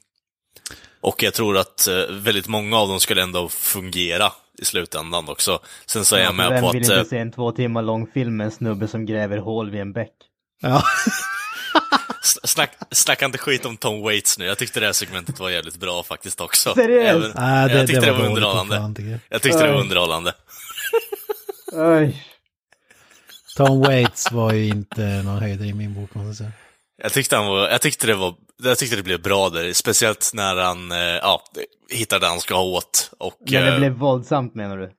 och 1.02 1.24
jag 1.24 1.34
tror 1.34 1.58
att 1.58 1.88
eh, 1.88 2.06
väldigt 2.12 2.48
många 2.48 2.78
av 2.78 2.88
dem 2.88 3.00
skulle 3.00 3.22
ändå 3.22 3.50
fungera 3.50 4.32
i 4.62 4.66
slutändan 4.66 5.30
också. 5.30 5.60
Sen 5.86 6.06
så 6.06 6.16
är 6.16 6.24
jag 6.24 6.36
med 6.36 6.50
Vem 6.50 6.62
på 6.62 6.72
vill 6.72 6.82
att... 6.82 6.90
inte 6.90 7.00
eh, 7.00 7.06
se 7.06 7.18
en 7.18 7.32
två 7.32 7.52
timmar 7.52 7.82
lång 7.82 8.08
film 8.08 8.38
med 8.38 8.46
en 8.46 8.52
snubbe 8.52 8.88
som 8.88 9.06
gräver 9.06 9.38
hål 9.38 9.72
vid 9.72 9.82
en 9.82 9.94
bäck? 9.94 10.14
Ja. 10.62 10.84
Snack, 12.44 12.72
snacka 12.92 13.26
inte 13.26 13.38
skit 13.38 13.66
om 13.66 13.78
Tom 13.78 14.02
Waits 14.02 14.38
nu, 14.40 14.46
jag 14.46 14.58
tyckte 14.58 14.80
det 14.80 14.86
här 14.86 14.94
segmentet 14.94 15.40
var 15.40 15.50
jävligt 15.50 15.78
bra 15.78 16.04
faktiskt 16.04 16.42
också. 16.42 16.74
Seriöst? 16.74 17.36
Det- 17.36 17.42
jag 17.74 17.88
tyckte 17.88 18.00
det 18.00 18.06
det 18.06 18.12
var 18.12 18.26
underhållande. 18.26 19.20
jag. 19.30 19.42
Tyckte 19.42 19.64
det 19.66 19.72
var 19.72 19.80
underhållande. 19.80 20.34
Oj. 21.72 22.26
Tom 23.58 23.80
Waits 23.82 24.32
var 24.32 24.54
ju 24.54 24.68
inte 24.68 25.02
någon 25.02 25.40
höjdare 25.40 25.68
i 25.68 25.74
min 25.74 25.94
bok, 25.94 26.14
måste 26.14 26.28
jag 26.28 26.36
säga. 26.36 26.52
Jag 27.04 27.14
tyckte, 27.14 27.36
han 27.36 27.46
var, 27.46 27.70
jag, 27.70 27.82
tyckte 27.82 28.08
det 28.08 28.14
var, 28.16 28.36
jag 28.64 28.78
tyckte 28.78 28.96
det 28.96 29.04
blev 29.04 29.22
bra 29.22 29.50
där, 29.50 29.74
speciellt 29.74 30.32
när 30.34 30.56
han 30.56 30.92
eh, 30.92 30.98
ja, 30.98 31.44
hittade 31.92 32.26
det 32.26 32.30
han 32.30 32.40
ska 32.40 32.56
ha 32.56 32.64
åt. 32.64 33.12
Och, 33.20 33.34
När 33.48 33.62
det 33.62 33.72
eh, 33.74 33.78
blev 33.80 33.92
våldsamt 33.92 34.56
menar 34.56 34.78
du? 34.78 34.92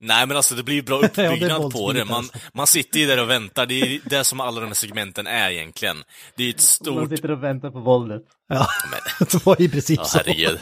Nej 0.00 0.26
men 0.26 0.36
alltså 0.36 0.54
det 0.54 0.62
blir 0.62 0.82
bra 0.82 1.00
Ja, 1.02 1.06
uppbyggnad 1.08 1.62
på 1.62 1.68
våldsbitar 1.68 1.94
det. 1.94 2.04
Man, 2.04 2.18
alltså. 2.18 2.38
man 2.54 2.66
sitter 2.66 3.00
ju 3.00 3.06
där 3.06 3.22
och 3.22 3.30
väntar, 3.30 3.66
det 3.66 3.80
är 3.80 4.00
det 4.04 4.24
som 4.24 4.40
alla 4.40 4.60
de 4.60 4.66
här 4.66 4.74
segmenten 4.74 5.26
är 5.26 5.50
egentligen. 5.50 6.04
Det 6.36 6.44
är 6.44 6.48
ett 6.50 6.56
Man 6.56 6.62
stort... 6.62 7.10
sitter 7.10 7.30
och 7.30 7.44
väntar 7.44 7.70
på 7.70 7.80
våldet. 7.80 8.22
Ja, 8.48 8.66
Men, 8.90 9.26
det 9.32 9.46
var 9.46 9.56
ju 9.58 9.68
precis 9.68 9.98
ja, 9.98 10.04
så. 10.04 10.18
herregud. 10.18 10.58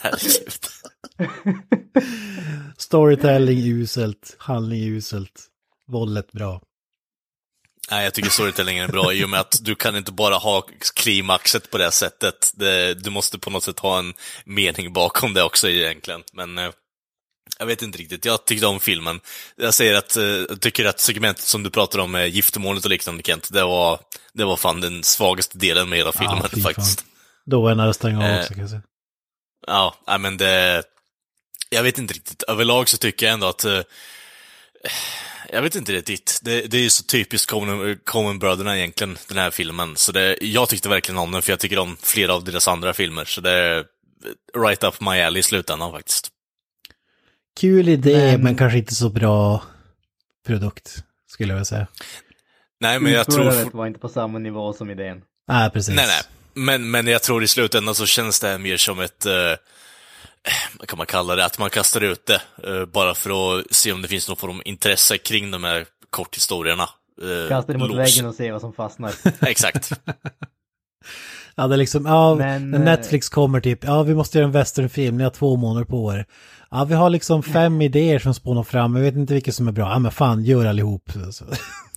Herregud. 0.00 0.52
Storytelling 2.78 3.58
uselt, 3.58 4.36
handling 4.38 4.82
uselt, 4.82 5.46
våldet 5.86 6.32
bra. 6.32 6.60
Nej, 7.90 8.04
jag 8.04 8.14
tycker 8.14 8.30
storytellingen 8.30 8.84
är 8.84 8.92
bra 8.92 9.12
i 9.12 9.24
och 9.24 9.30
med 9.30 9.40
att 9.40 9.58
du 9.62 9.74
kan 9.74 9.96
inte 9.96 10.12
bara 10.12 10.34
ha 10.34 10.66
klimaxet 10.94 11.70
på 11.70 11.78
det 11.78 11.90
sättet. 11.90 12.52
Det, 12.54 12.94
du 12.94 13.10
måste 13.10 13.38
på 13.38 13.50
något 13.50 13.62
sätt 13.64 13.78
ha 13.78 13.98
en 13.98 14.14
mening 14.44 14.92
bakom 14.92 15.34
det 15.34 15.42
också 15.42 15.68
egentligen. 15.68 16.22
Men 16.32 16.58
eh, 16.58 16.70
Jag 17.58 17.66
vet 17.66 17.82
inte 17.82 17.98
riktigt, 17.98 18.24
jag 18.24 18.44
tyckte 18.44 18.66
om 18.66 18.80
filmen. 18.80 19.20
Jag 19.56 19.74
säger 19.74 19.94
att, 19.94 20.16
eh, 20.16 20.24
jag 20.24 20.60
tycker 20.60 20.84
att 20.84 21.00
segmentet 21.00 21.44
som 21.44 21.62
du 21.62 21.70
pratar 21.70 21.98
om 21.98 22.10
med 22.10 22.28
giftermålet 22.28 22.84
och 22.84 22.90
liknande 22.90 23.22
Kent, 23.22 23.48
det 23.52 23.64
var, 23.64 24.00
det 24.32 24.44
var 24.44 24.56
fan 24.56 24.80
den 24.80 25.02
svagaste 25.04 25.58
delen 25.58 25.88
med 25.88 25.98
hela 25.98 26.12
filmen 26.12 26.42
fan. 26.48 26.60
faktiskt. 26.62 27.04
Då 27.46 27.62
var 27.62 27.70
jag 27.70 27.76
nära 27.76 27.90
att 27.90 27.96
stänga 27.96 28.18
av 28.18 28.24
Eh, 28.24 28.38
också 28.40 28.52
kan 28.54 28.60
jag 28.60 28.70
säga. 28.70 28.82
Ja, 29.66 30.18
men 30.20 30.36
det... 30.36 30.82
Jag 31.70 31.82
vet 31.82 31.98
inte 31.98 32.14
riktigt. 32.14 32.42
Överlag 32.42 32.88
så 32.88 32.96
tycker 32.96 33.26
jag 33.26 33.32
ändå 33.32 33.46
att... 33.46 33.64
eh, 33.64 33.80
jag 35.52 35.62
vet 35.62 35.74
inte 35.74 35.92
riktigt. 35.92 36.40
Det, 36.42 36.60
det 36.60 36.76
är 36.76 36.80
ju 36.80 36.90
så 36.90 37.02
typiskt 37.04 37.50
Coen- 37.50 37.98
Coen-bröderna 38.04 38.78
egentligen, 38.78 39.18
den 39.28 39.38
här 39.38 39.50
filmen. 39.50 39.96
Så 39.96 40.12
det, 40.12 40.38
jag 40.40 40.68
tyckte 40.68 40.88
verkligen 40.88 41.18
om 41.18 41.30
den, 41.32 41.42
för 41.42 41.52
jag 41.52 41.60
tycker 41.60 41.78
om 41.78 41.96
flera 42.02 42.34
av 42.34 42.44
deras 42.44 42.68
andra 42.68 42.92
filmer. 42.92 43.24
Så 43.24 43.40
det 43.40 43.50
är 43.52 43.84
right 44.58 44.84
up 44.84 45.00
my 45.00 45.20
alley 45.20 45.40
i 45.40 45.42
slutändan 45.42 45.92
faktiskt. 45.92 46.28
Kul 47.58 47.88
idé, 47.88 48.16
men... 48.32 48.42
Men- 48.42 48.56
kanske 48.56 48.78
inte 48.78 48.94
så 48.94 49.08
bra 49.10 49.62
produkt, 50.46 51.04
skulle 51.26 51.48
jag 51.52 51.56
vilja 51.56 51.64
säga. 51.64 51.86
Nej, 52.80 53.00
men 53.00 53.12
jag 53.12 53.26
tror... 53.26 53.50
For- 53.50 53.76
var 53.76 53.86
inte 53.86 53.98
på 54.00 54.08
samma 54.08 54.38
nivå 54.38 54.72
som 54.72 54.90
idén. 54.90 55.22
Nej, 55.48 55.70
precis. 55.70 55.94
Nej, 55.96 56.06
nej. 56.06 56.22
Men, 56.54 56.90
men 56.90 57.06
jag 57.06 57.22
tror 57.22 57.42
i 57.44 57.48
slutändan 57.48 57.94
så 57.94 58.06
känns 58.06 58.40
det 58.40 58.48
här 58.48 58.58
mer 58.58 58.76
som 58.76 59.00
ett... 59.00 59.26
Eh, 59.26 59.32
vad 60.78 60.88
kan 60.88 60.96
man 60.96 61.06
kalla 61.06 61.36
det? 61.36 61.44
Att 61.44 61.58
man 61.58 61.70
kastar 61.70 62.00
ut 62.00 62.26
det. 62.26 62.42
Eh, 62.64 62.84
bara 62.86 63.14
för 63.14 63.58
att 63.58 63.74
se 63.74 63.92
om 63.92 64.02
det 64.02 64.08
finns 64.08 64.28
någon 64.28 64.36
form 64.36 64.56
av 64.56 64.62
intresse 64.64 65.18
kring 65.18 65.50
de 65.50 65.64
här 65.64 65.86
korthistorierna. 66.10 66.88
Eh, 67.22 67.48
Kasta 67.48 67.72
det 67.72 67.78
mot 67.78 67.88
lås- 67.90 67.98
väggen 67.98 68.26
och 68.26 68.34
se 68.34 68.52
vad 68.52 68.60
som 68.60 68.72
fastnar. 68.72 69.14
Exakt. 69.46 69.90
Ja, 71.58 71.66
det 71.66 71.74
är 71.74 71.76
liksom, 71.76 72.06
ja, 72.06 72.34
Men, 72.34 72.70
när 72.70 72.78
eh, 72.78 72.84
Netflix 72.84 73.28
kommer 73.28 73.60
typ, 73.60 73.84
ja 73.84 74.02
vi 74.02 74.14
måste 74.14 74.38
göra 74.38 74.46
en 74.46 74.52
westernfilm, 74.52 75.16
ni 75.16 75.24
har 75.24 75.30
två 75.30 75.56
månader 75.56 75.86
på 75.86 76.12
er. 76.12 76.26
Ja, 76.70 76.84
vi 76.84 76.94
har 76.94 77.10
liksom 77.10 77.42
fem 77.42 77.82
idéer 77.88 78.18
som 78.18 78.34
spånar 78.34 78.62
fram, 78.62 78.96
jag 78.96 79.02
vet 79.02 79.14
inte 79.14 79.34
vilka 79.34 79.52
som 79.52 79.68
är 79.68 79.72
bra. 79.72 79.90
Ja, 79.90 79.98
men 79.98 80.12
fan, 80.12 80.44
gör 80.44 80.66
allihop. 80.66 81.12
Så. 81.32 81.44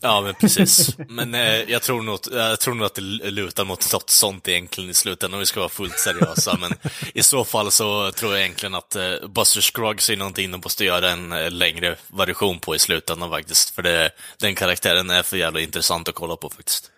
Ja, 0.02 0.22
men 0.22 0.34
precis. 0.34 0.98
Men 1.10 1.34
eh, 1.34 1.42
jag, 1.42 1.82
tror 1.82 2.02
nog, 2.02 2.20
jag 2.32 2.60
tror 2.60 2.74
nog 2.76 2.86
att 2.86 2.96
det 2.96 3.02
lutar 3.32 3.66
mot 3.66 3.94
något 3.94 4.10
sånt 4.10 4.48
egentligen 4.48 4.90
i 4.90 4.94
slutändan, 4.94 5.34
om 5.34 5.40
vi 5.40 5.46
ska 5.46 5.60
vara 5.60 5.70
fullt 5.70 6.00
seriösa. 6.00 6.58
Men 6.60 6.74
i 7.14 7.24
så 7.24 7.44
fall 7.44 7.72
så 7.72 8.12
tror 8.12 8.32
jag 8.32 8.42
egentligen 8.42 8.76
att 8.76 8.96
eh, 8.96 9.28
Buster 9.30 9.62
Scruggs 9.62 10.10
är 10.10 10.18
någonting 10.18 10.52
de 10.52 10.62
måste 10.64 10.86
göra 10.86 11.10
en 11.10 11.32
eh, 11.32 11.52
längre 11.52 11.96
version 12.08 12.60
på 12.60 12.76
i 12.76 12.80
slutändan 12.80 13.30
faktiskt. 13.30 13.70
För 13.70 13.82
det, 13.82 14.12
den 14.40 14.56
karaktären 14.56 15.10
är 15.10 15.24
för 15.24 15.38
jävla 15.38 15.60
intressant 15.60 16.10
att 16.10 16.16
kolla 16.16 16.36
på 16.36 16.50
faktiskt. 16.50 16.92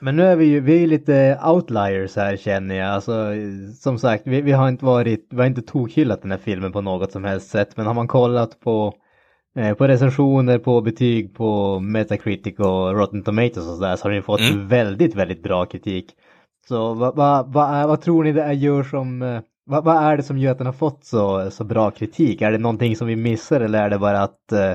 Men 0.00 0.16
nu 0.16 0.22
är 0.22 0.36
vi 0.36 0.44
ju, 0.44 0.60
vi 0.60 0.82
är 0.82 0.86
lite 0.86 1.40
outliers 1.46 2.16
här 2.16 2.36
känner 2.36 2.74
jag. 2.74 2.88
Alltså, 2.88 3.32
som 3.80 3.98
sagt, 3.98 4.22
vi, 4.26 4.40
vi 4.40 4.52
har 4.52 4.68
inte 4.68 4.84
varit, 4.84 5.26
vi 5.30 5.36
har 5.36 5.46
inte 5.46 5.62
tokhyllat 5.62 6.22
den 6.22 6.30
här 6.30 6.38
filmen 6.38 6.72
på 6.72 6.80
något 6.80 7.12
som 7.12 7.24
helst 7.24 7.50
sätt. 7.50 7.76
Men 7.76 7.86
har 7.86 7.94
man 7.94 8.08
kollat 8.08 8.60
på, 8.60 8.94
eh, 9.56 9.74
på 9.74 9.86
recensioner, 9.88 10.58
på 10.58 10.80
betyg, 10.80 11.34
på 11.34 11.80
Metacritic 11.80 12.58
och 12.58 12.94
Rotten 12.94 13.22
Tomatoes 13.22 13.68
och 13.68 13.74
sådär 13.76 13.96
så 13.96 14.04
har 14.08 14.12
den 14.12 14.22
fått 14.22 14.40
Mm. 14.40 14.68
väldigt, 14.68 15.14
väldigt 15.16 15.42
bra 15.42 15.64
kritik. 15.66 16.06
Så 16.68 16.94
vad, 16.94 17.16
vad, 17.16 17.52
vad, 17.52 17.74
är, 17.74 17.86
vad 17.86 18.00
tror 18.00 18.24
ni 18.24 18.32
det 18.32 18.42
är 18.42 18.52
gör 18.52 18.82
som, 18.82 19.22
eh, 19.22 19.40
vad, 19.66 19.84
vad 19.84 19.96
är 19.96 20.16
det 20.16 20.22
som 20.22 20.38
gör 20.38 20.52
att 20.52 20.58
den 20.58 20.66
har 20.66 20.72
fått 20.74 21.04
så, 21.04 21.50
så 21.50 21.64
bra 21.64 21.90
kritik? 21.90 22.42
Är 22.42 22.52
det 22.52 22.58
någonting 22.58 22.96
som 22.96 23.06
vi 23.06 23.16
missar 23.16 23.60
eller 23.60 23.82
är 23.82 23.90
det 23.90 23.98
bara 23.98 24.22
att 24.22 24.52
eh, 24.52 24.72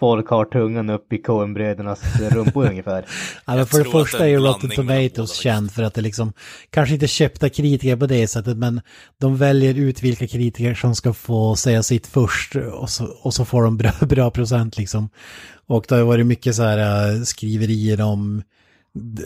folk 0.00 0.28
har 0.28 0.44
tungan 0.44 0.90
upp 0.90 1.12
i 1.12 1.18
Coen-brödernas 1.18 2.00
rumpor 2.30 2.66
ungefär? 2.70 3.06
Ja, 3.46 3.54
men 3.54 3.66
för 3.66 3.78
det 3.78 3.90
första 3.90 4.24
är 4.24 4.28
ju 4.28 4.38
Rotten 4.38 4.70
Tomatoes 4.70 5.32
känd 5.32 5.72
för 5.72 5.82
att 5.82 5.94
det 5.94 6.00
liksom, 6.00 6.32
kanske 6.70 6.94
inte 6.94 7.06
köpta 7.06 7.48
kritiker 7.48 7.96
på 7.96 8.06
det 8.06 8.26
sättet, 8.26 8.56
men 8.56 8.80
de 9.20 9.36
väljer 9.36 9.74
ut 9.74 10.02
vilka 10.02 10.26
kritiker 10.26 10.74
som 10.74 10.94
ska 10.94 11.12
få 11.12 11.56
säga 11.56 11.82
sitt 11.82 12.06
först 12.06 12.56
och 12.56 12.90
så, 12.90 13.04
och 13.22 13.34
så 13.34 13.44
får 13.44 13.62
de 13.62 13.76
bra, 13.76 13.92
bra 14.00 14.30
procent 14.30 14.78
liksom. 14.78 15.10
Och 15.66 15.84
det 15.88 15.94
har 15.94 16.02
varit 16.02 16.26
mycket 16.26 16.54
så 16.54 16.62
här 16.62 17.12
äh, 17.14 17.22
skriverier 17.22 18.00
om 18.00 18.42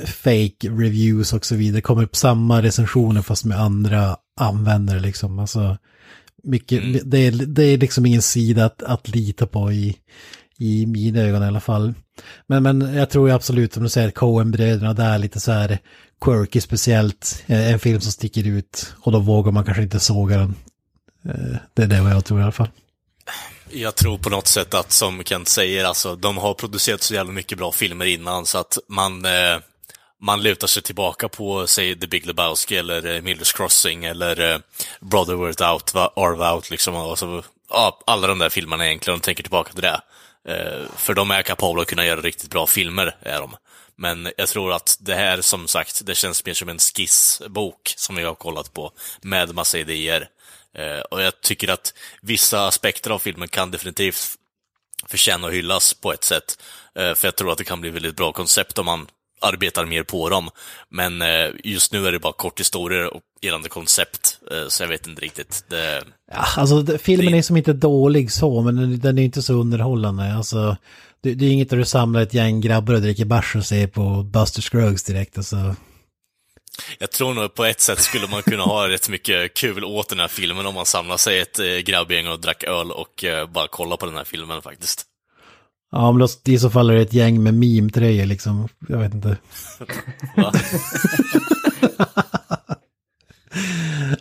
fake 0.07 0.69
reviews 0.69 1.33
och 1.33 1.47
så 1.47 1.55
vidare. 1.55 1.81
Kommer 1.81 2.03
upp 2.03 2.17
samma 2.17 2.63
recensioner 2.63 3.23
fast 3.23 3.45
med 3.45 3.61
andra 3.61 4.17
användare 4.41 5.01
liksom. 5.01 5.39
Alltså, 5.39 5.77
mycket, 6.43 6.83
Mm. 6.83 7.01
det, 7.05 7.19
är, 7.19 7.33
det 7.33 7.63
är 7.63 7.79
liksom 7.79 8.07
ingen 8.07 8.23
sida 8.23 8.65
att, 8.65 8.83
att 8.83 9.09
lita 9.09 9.47
på 9.47 9.73
i, 9.73 9.97
i 10.59 10.87
mina 10.87 11.21
ögon 11.21 11.43
i 11.43 11.47
alla 11.47 11.61
fall. 11.61 11.95
Men, 12.47 12.63
men 12.63 12.95
jag 12.95 13.11
tror 13.11 13.29
ju 13.29 13.35
absolut, 13.35 13.73
som 13.73 13.83
du 13.83 13.89
säger, 13.89 14.11
Coen-bröderna, 14.11 14.93
det 14.93 15.03
är 15.03 15.19
lite 15.19 15.41
så 15.41 15.53
här 15.53 15.79
quirky 16.21 16.61
speciellt. 16.61 17.43
Eh, 17.47 17.73
en 17.73 17.79
film 17.79 18.01
som 18.01 18.13
sticker 18.13 18.47
ut 18.47 18.95
och 19.01 19.13
då 19.13 19.19
vågar 19.19 19.53
man 19.53 19.65
kanske 19.65 19.83
inte 19.83 20.01
såga 20.01 20.37
den. 20.37 20.55
Eh, 21.29 21.57
det 21.75 21.83
är 21.83 21.87
det 21.87 22.01
vad 22.01 22.13
jag 22.13 22.25
tror 22.25 22.41
i 22.41 22.43
alla 22.43 22.53
fall. 22.53 22.69
Jag 23.71 23.95
tror 23.95 24.19
på 24.19 24.31
något 24.31 24.47
sätt 24.47 24.75
att, 24.75 24.93
som 24.93 25.25
Kent 25.25 25.49
säger, 25.49 25.85
alltså, 25.85 26.17
de 26.17 26.39
har 26.39 26.55
producerat 26.55 27.03
så 27.03 27.15
jävla 27.15 27.33
mycket 27.33 27.59
bra 27.59 27.73
filmer 27.73 28.05
innan 28.05 28.47
så 28.47 28.59
att 28.59 28.79
man, 28.89 29.25
eh, 29.25 29.59
man 30.21 30.43
lutar 30.43 30.67
sig 30.67 30.83
tillbaka 30.83 31.29
på, 31.29 31.67
säg, 31.67 32.01
The 32.01 32.07
Big 32.07 32.27
Lebowski 32.27 32.77
eller 32.77 33.07
eh, 33.07 33.23
Miller's 33.23 33.57
Crossing 33.57 34.05
eller 34.05 34.53
eh, 34.53 34.59
Brother 35.01 35.35
Worth 35.35 35.73
Out, 35.73 35.95
Arv 35.95 36.55
Out, 36.55 36.71
liksom. 36.71 36.95
Och 36.95 37.19
så, 37.19 37.43
ja, 37.71 38.01
alla 38.07 38.27
de 38.27 38.39
där 38.39 38.49
filmerna 38.49 38.87
egentligen, 38.87 39.17
och 39.17 39.23
tänker 39.23 39.43
tillbaka 39.43 39.73
till 39.73 39.83
det. 39.83 40.01
Eh, 40.49 40.87
för 40.97 41.15
de 41.15 41.31
är 41.31 41.43
kapabla 41.43 41.83
att 41.83 41.89
kunna 41.89 42.07
göra 42.07 42.21
riktigt 42.21 42.51
bra 42.51 42.67
filmer, 42.67 43.17
är 43.23 43.41
de. 43.41 43.57
Men 43.97 44.33
jag 44.37 44.49
tror 44.49 44.73
att 44.73 44.99
det 45.01 45.15
här, 45.15 45.41
som 45.41 45.69
sagt, 45.69 46.07
det 46.07 46.15
känns 46.15 46.45
mer 46.45 46.55
som 46.55 46.69
en 46.69 46.79
skissbok 46.79 47.95
som 47.97 48.19
jag 48.19 48.29
har 48.29 48.35
kollat 48.35 48.75
på, 48.75 48.93
med 49.21 49.55
massa 49.55 49.79
idéer. 49.79 50.29
Eh, 50.75 51.01
och 51.01 51.23
jag 51.23 51.41
tycker 51.41 51.69
att 51.69 51.95
vissa 52.23 52.67
aspekter 52.67 53.11
av 53.11 53.19
filmen 53.19 53.49
kan 53.49 53.71
definitivt 53.71 54.39
förtjäna 55.07 55.47
att 55.47 55.53
hyllas 55.53 55.95
på 55.95 56.13
ett 56.13 56.25
sätt. 56.25 56.63
Eh, 56.95 57.15
för 57.15 57.27
jag 57.29 57.37
tror 57.37 57.53
att 57.53 57.59
det 57.59 57.65
kan 57.65 57.81
bli 57.81 57.91
väldigt 57.91 58.17
bra 58.17 58.33
koncept 58.33 58.79
om 58.79 58.87
man 58.87 59.07
arbetar 59.45 59.85
mer 59.85 60.03
på 60.03 60.29
dem. 60.29 60.51
Men 60.91 61.23
eh, 61.23 61.49
just 61.65 61.93
nu 61.93 62.07
är 62.07 62.13
det 62.13 62.19
bara 62.19 62.33
korthistorier 62.33 63.15
och 63.15 63.23
gällande 63.43 63.69
koncept, 63.69 64.39
eh, 64.51 64.69
så 64.69 64.83
jag 64.83 64.89
vet 64.89 65.07
inte 65.07 65.23
riktigt. 65.23 65.65
Det, 65.71 66.03
Ja, 66.33 66.45
alltså 66.57 66.83
det- 66.83 66.99
filmen 66.99 67.33
Det- 67.33 67.39
är 67.39 67.43
som 67.43 67.57
inte 67.57 67.73
dålig 67.73 68.33
så, 68.33 68.61
men 68.63 68.77
den, 68.77 69.01
den 69.01 69.19
är 69.19 69.23
inte 69.23 69.43
så 69.43 69.53
underhållande. 69.55 70.35
Alltså, 70.35 70.77
det, 71.23 71.35
det 71.35 71.47
är 71.47 71.51
inget 71.51 71.71
där 71.71 71.77
du 71.77 71.85
samlar 71.85 72.21
ett 72.23 72.35
gäng 72.35 72.61
grabbar 72.61 72.95
och 72.95 73.01
dricker 73.03 73.25
bärs 73.25 73.57
och 73.57 73.65
ser 73.67 73.87
på 73.87 74.23
Buster 74.23 74.63
Scruggs 74.63 75.03
direkt. 75.03 75.39
Alltså. 75.39 75.77
jag 76.99 77.11
tror 77.11 77.35
nog 77.35 77.55
på 77.55 77.65
ett 77.65 77.81
sätt 77.81 77.99
skulle 78.01 78.27
man 78.29 78.43
kunna 78.43 78.63
ha 78.63 78.89
rätt 78.89 79.09
mycket 79.09 79.55
kul 79.55 79.85
åt 79.85 80.09
den 80.09 80.19
här 80.21 80.29
filmen 80.29 80.67
om 80.67 80.75
man 80.75 80.87
samlar 80.87 81.17
sig 81.17 81.41
ett 81.41 81.59
eh, 81.59 81.67
grabbgäng 81.67 82.29
och 82.29 82.41
drack 82.41 82.65
öl 82.65 82.91
och 82.91 83.25
eh, 83.25 83.47
bara 83.51 83.69
kolla 83.71 83.97
på 83.97 84.07
den 84.07 84.17
här 84.17 84.25
filmen 84.25 84.63
faktiskt. 84.63 85.05
Ja, 85.97 86.13
men 86.13 86.21
då, 86.21 86.29
i 86.53 86.59
så 86.59 86.71
fall 86.71 86.91
är 86.91 86.95
det 86.95 87.03
ett 87.03 87.13
gäng 87.13 87.43
med 87.43 87.55
meme-tröjor 87.55 88.27
liksom. 88.27 88.69
Jag 88.89 88.99
vet 88.99 89.15
inte. 89.15 89.29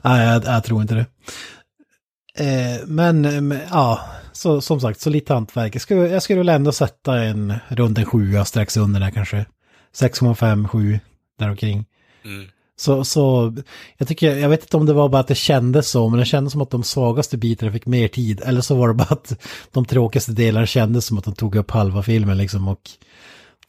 Nej, 0.01 0.27
jag, 0.27 0.45
jag 0.45 0.63
tror 0.63 0.81
inte 0.81 0.95
det. 0.95 1.05
Eh, 2.35 2.87
men, 2.87 3.47
men, 3.47 3.59
ja, 3.71 4.05
så, 4.31 4.61
som 4.61 4.81
sagt, 4.81 4.99
så 4.99 5.09
lite 5.09 5.33
hantverk. 5.33 5.75
Jag 5.75 5.81
skulle, 5.81 6.07
jag 6.09 6.23
skulle 6.23 6.39
väl 6.39 6.49
ändå 6.49 6.71
sätta 6.71 7.23
en 7.23 7.53
runt 7.67 7.97
en 7.97 8.05
sjua 8.05 8.45
strax 8.45 8.77
under 8.77 8.99
där 8.99 9.11
kanske. 9.11 9.45
6,5, 9.95 10.67
7 10.67 10.99
däromkring. 11.39 11.85
Mm. 12.25 12.47
Så, 12.75 13.03
så 13.03 13.53
jag 13.97 14.07
tycker, 14.07 14.35
jag 14.35 14.49
vet 14.49 14.61
inte 14.61 14.77
om 14.77 14.85
det 14.85 14.93
var 14.93 15.09
bara 15.09 15.21
att 15.21 15.27
det 15.27 15.35
kändes 15.35 15.89
så, 15.89 16.09
men 16.09 16.19
det 16.19 16.25
kändes 16.25 16.51
som 16.51 16.61
att 16.61 16.69
de 16.69 16.83
svagaste 16.83 17.37
bitarna 17.37 17.71
fick 17.71 17.85
mer 17.85 18.07
tid. 18.07 18.41
Eller 18.45 18.61
så 18.61 18.75
var 18.75 18.87
det 18.87 18.93
bara 18.93 19.13
att 19.13 19.33
de 19.71 19.85
tråkigaste 19.85 20.31
delarna 20.31 20.65
kändes 20.65 21.05
som 21.05 21.17
att 21.17 21.23
de 21.23 21.35
tog 21.35 21.55
upp 21.55 21.71
halva 21.71 22.03
filmen 22.03 22.37
liksom 22.37 22.67
och 22.67 22.89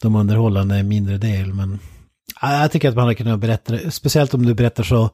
de 0.01 0.15
underhållande 0.15 0.75
en 0.75 0.87
mindre 0.87 1.17
del. 1.17 1.53
Men 1.53 1.79
ja, 2.41 2.61
jag 2.61 2.71
tycker 2.71 2.89
att 2.89 2.95
man 2.95 3.03
hade 3.03 3.15
kunnat 3.15 3.39
berätta 3.39 3.73
det, 3.73 3.91
speciellt 3.91 4.33
om 4.33 4.45
du 4.45 4.53
berättar 4.53 4.83
så, 4.83 5.09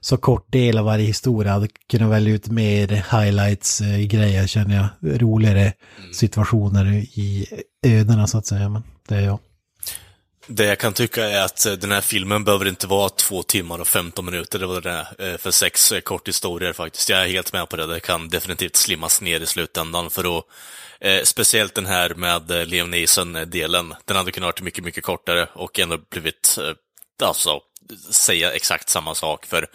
så 0.00 0.16
kort 0.16 0.52
del 0.52 0.78
av 0.78 0.84
varje 0.84 1.06
historia, 1.06 1.52
hade 1.52 1.68
kunnat 1.90 2.10
välja 2.10 2.34
ut 2.34 2.48
mer 2.48 2.88
highlights-grejer 2.88 4.46
känner 4.46 4.76
jag. 4.76 5.20
Roligare 5.22 5.72
situationer 6.12 6.86
i 6.94 7.46
ödena 7.86 8.26
så 8.26 8.38
att 8.38 8.46
säga, 8.46 8.68
men 8.68 8.82
det 9.08 9.14
är 9.14 9.20
jag. 9.20 9.38
Det 10.50 10.64
jag 10.64 10.78
kan 10.78 10.92
tycka 10.92 11.24
är 11.24 11.44
att 11.44 11.66
eh, 11.66 11.72
den 11.72 11.92
här 11.92 12.00
filmen 12.00 12.44
behöver 12.44 12.68
inte 12.68 12.86
vara 12.86 13.08
två 13.08 13.42
timmar 13.42 13.78
och 13.78 13.88
15 13.88 14.24
minuter, 14.24 14.58
det 14.58 14.66
var 14.66 14.80
det 14.80 15.06
är, 15.18 15.36
för 15.38 15.50
sex 15.50 15.92
eh, 15.92 16.00
korthistorier 16.00 16.72
faktiskt. 16.72 17.08
Jag 17.08 17.22
är 17.22 17.28
helt 17.28 17.52
med 17.52 17.68
på 17.68 17.76
det, 17.76 17.86
det 17.86 18.00
kan 18.00 18.28
definitivt 18.28 18.76
slimmas 18.76 19.20
ner 19.20 19.40
i 19.40 19.46
slutändan 19.46 20.10
för 20.10 20.38
att 20.38 20.44
eh, 21.00 21.22
Speciellt 21.22 21.74
den 21.74 21.86
här 21.86 22.14
med 22.14 22.68
Liam 22.68 22.90
Neeson-delen, 22.90 23.94
den 24.04 24.16
hade 24.16 24.32
kunnat 24.32 24.46
varit 24.46 24.60
mycket, 24.60 24.84
mycket 24.84 25.04
kortare 25.04 25.48
och 25.52 25.78
ändå 25.78 25.98
blivit, 26.10 26.58
eh, 26.60 27.26
alltså, 27.26 27.60
säga 28.10 28.52
exakt 28.52 28.88
samma 28.88 29.14
sak, 29.14 29.46
för 29.46 29.66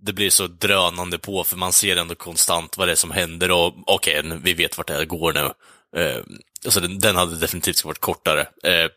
det 0.00 0.12
blir 0.12 0.30
så 0.30 0.46
drönande 0.46 1.18
på, 1.18 1.44
för 1.44 1.56
man 1.56 1.72
ser 1.72 1.96
ändå 1.96 2.14
konstant 2.14 2.76
vad 2.76 2.88
det 2.88 2.92
är 2.92 2.96
som 2.96 3.10
händer 3.10 3.50
och 3.50 3.74
okej, 3.86 4.22
vi 4.42 4.54
vet 4.54 4.78
vart 4.78 4.88
det 4.88 4.94
här 4.94 5.04
går 5.04 5.32
nu. 5.32 5.52
Eh, 6.00 6.22
alltså 6.64 6.80
den, 6.80 6.98
den 6.98 7.16
hade 7.16 7.36
definitivt 7.36 7.84
varit 7.84 8.00
kortare. 8.00 8.40
Eh, 8.62 8.90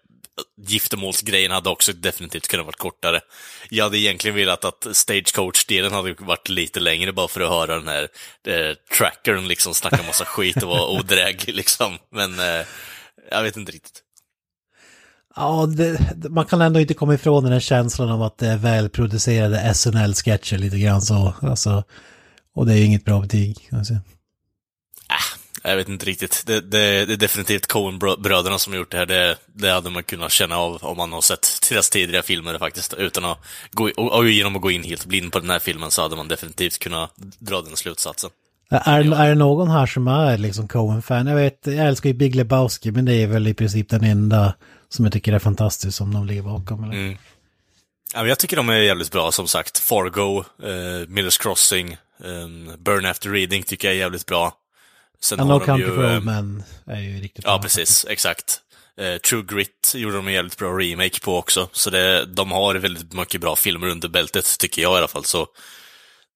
giftermålsgrejen 0.68 1.52
hade 1.52 1.70
också 1.70 1.94
definitivt 1.94 2.48
kunnat 2.48 2.66
varit 2.66 2.78
kortare. 2.78 3.22
Jag 3.70 3.84
hade 3.84 3.98
egentligen 3.98 4.36
velat 4.36 4.66
att 4.66 4.88
stagecoach-delen 4.92 5.92
hade 5.92 6.16
varit 6.20 6.50
lite 6.50 6.80
längre 6.80 7.14
bara 7.14 7.28
för 7.28 7.42
att 7.42 7.50
höra 7.50 7.76
den 7.76 7.88
här 7.88 8.08
eh, 8.48 8.76
trackern 8.98 9.48
liksom 9.48 9.74
snacka 9.74 10.04
massa 10.08 10.26
skit 10.26 10.64
och 10.64 10.70
vara 10.70 10.88
odräglig 10.88 11.56
liksom. 11.56 11.98
Men 12.12 12.40
eh, 12.40 12.66
jag 13.32 13.44
vet 13.44 13.58
inte 13.58 13.72
riktigt. 13.72 14.04
Ja, 15.36 15.66
det, 15.66 16.00
man 16.30 16.46
kan 16.46 16.62
ändå 16.62 16.80
inte 16.80 16.94
komma 16.94 17.14
ifrån 17.14 17.44
den 17.44 17.54
här 17.54 17.60
känslan 17.60 18.12
av 18.12 18.24
att 18.24 18.38
det 18.38 18.48
är 18.48 18.58
välproducerade 18.58 19.74
SNL-sketcher 19.74 20.58
lite 20.58 20.80
grann 20.80 21.02
så. 21.02 21.34
Alltså, 21.42 21.84
och 22.56 22.66
det 22.66 22.74
är 22.74 22.78
ju 22.78 22.84
inget 22.84 23.06
bra 23.06 23.20
betyg. 23.20 23.70
Alltså. 23.72 23.94
Jag 25.64 25.76
vet 25.76 25.90
inte 25.90 26.06
riktigt. 26.06 26.44
Det, 26.46 26.62
det, 26.62 27.06
det 27.06 27.14
är 27.14 27.18
definitivt 27.18 27.68
Coen-bröderna 27.68 28.60
som 28.60 28.74
gjort 28.74 28.92
det 28.92 28.98
här. 28.98 29.06
Det, 29.06 29.38
det 29.46 29.70
hade 29.70 29.90
man 29.90 30.04
kunnat 30.04 30.32
känna 30.32 30.58
av 30.58 30.78
om 30.82 30.98
man 30.98 31.14
har 31.14 31.22
sett 31.22 31.48
deras 31.70 31.90
tidigare 31.90 32.24
filmer 32.24 32.60
faktiskt. 32.60 32.94
Utan 32.94 33.26
att 33.26 33.38
gå, 33.72 33.90
och, 33.98 34.12
och 34.12 34.30
genom 34.30 34.56
att 34.56 34.62
gå 34.62 34.72
in 34.72 34.84
helt 34.84 35.06
blind 35.06 35.32
på 35.32 35.40
den 35.40 35.50
här 35.50 35.60
filmen 35.60 35.92
så 35.92 36.02
hade 36.02 36.16
man 36.16 36.28
definitivt 36.28 36.80
kunnat 36.80 37.14
dra 37.40 37.62
den 37.62 37.78
slutsatsen. 37.78 38.30
Är, 38.70 39.14
är 39.14 39.30
det 39.30 39.36
någon 39.36 39.70
här 39.70 39.86
som 39.86 40.08
är 40.08 40.38
liksom 40.38 40.68
Coen-fan? 40.68 41.28
Jag 41.28 41.36
vet, 41.36 41.60
jag 41.64 41.88
älskar 41.88 42.10
ju 42.10 42.14
Big 42.14 42.36
Lebowski, 42.36 42.92
men 42.92 43.06
det 43.06 43.14
är 43.14 43.28
väl 43.28 43.48
i 43.48 43.54
princip 43.54 43.90
den 43.90 44.04
enda 44.04 44.54
som 44.90 45.06
jag 45.06 45.14
tycker 45.14 45.34
är 45.34 45.40
fantastisk 45.40 45.98
som 45.98 46.14
de 46.14 46.28
ligger 46.28 46.42
bakom. 46.42 46.84
Eller? 46.84 46.94
Mm. 46.94 47.18
Ja, 48.14 48.28
jag 48.28 48.40
tycker 48.40 48.58
de 48.58 48.70
är 48.70 48.78
jävligt 48.78 49.12
bra, 49.12 49.32
som 49.32 49.48
sagt. 49.48 49.78
Fargo, 49.78 50.44
eh, 50.64 51.08
Millers 51.08 51.38
Crossing, 51.38 51.92
eh, 51.94 52.78
Burn 52.80 53.06
After 53.06 53.30
Reading 53.30 53.64
tycker 53.64 53.88
jag 53.88 53.96
är 53.96 54.00
jävligt 54.00 54.26
bra. 54.26 54.54
Sen 55.20 55.40
ja, 55.40 55.46
No 55.46 55.60
Country 55.60 55.88
for 55.88 56.16
Old 56.16 56.26
Men 56.26 56.64
är 56.86 57.00
ju 57.00 57.22
riktigt 57.22 57.44
bra. 57.44 57.54
Ja, 57.54 57.62
precis, 57.62 58.06
exakt. 58.10 58.62
Eh, 59.02 59.18
True 59.18 59.44
Grit 59.44 59.94
gjorde 59.96 60.16
de 60.16 60.28
en 60.28 60.34
jävligt 60.34 60.58
bra 60.58 60.70
remake 60.80 61.20
på 61.20 61.38
också, 61.38 61.70
så 61.72 61.90
det, 61.90 62.26
de 62.26 62.52
har 62.52 62.76
väldigt 62.76 63.14
mycket 63.14 63.42
bra 63.42 63.56
filmer 63.56 63.88
under 63.88 64.10
bältet, 64.10 64.58
tycker 64.60 64.82
jag 64.82 64.94
i 64.96 64.98
alla 64.98 65.08
fall. 65.08 65.26
Så 65.26 65.48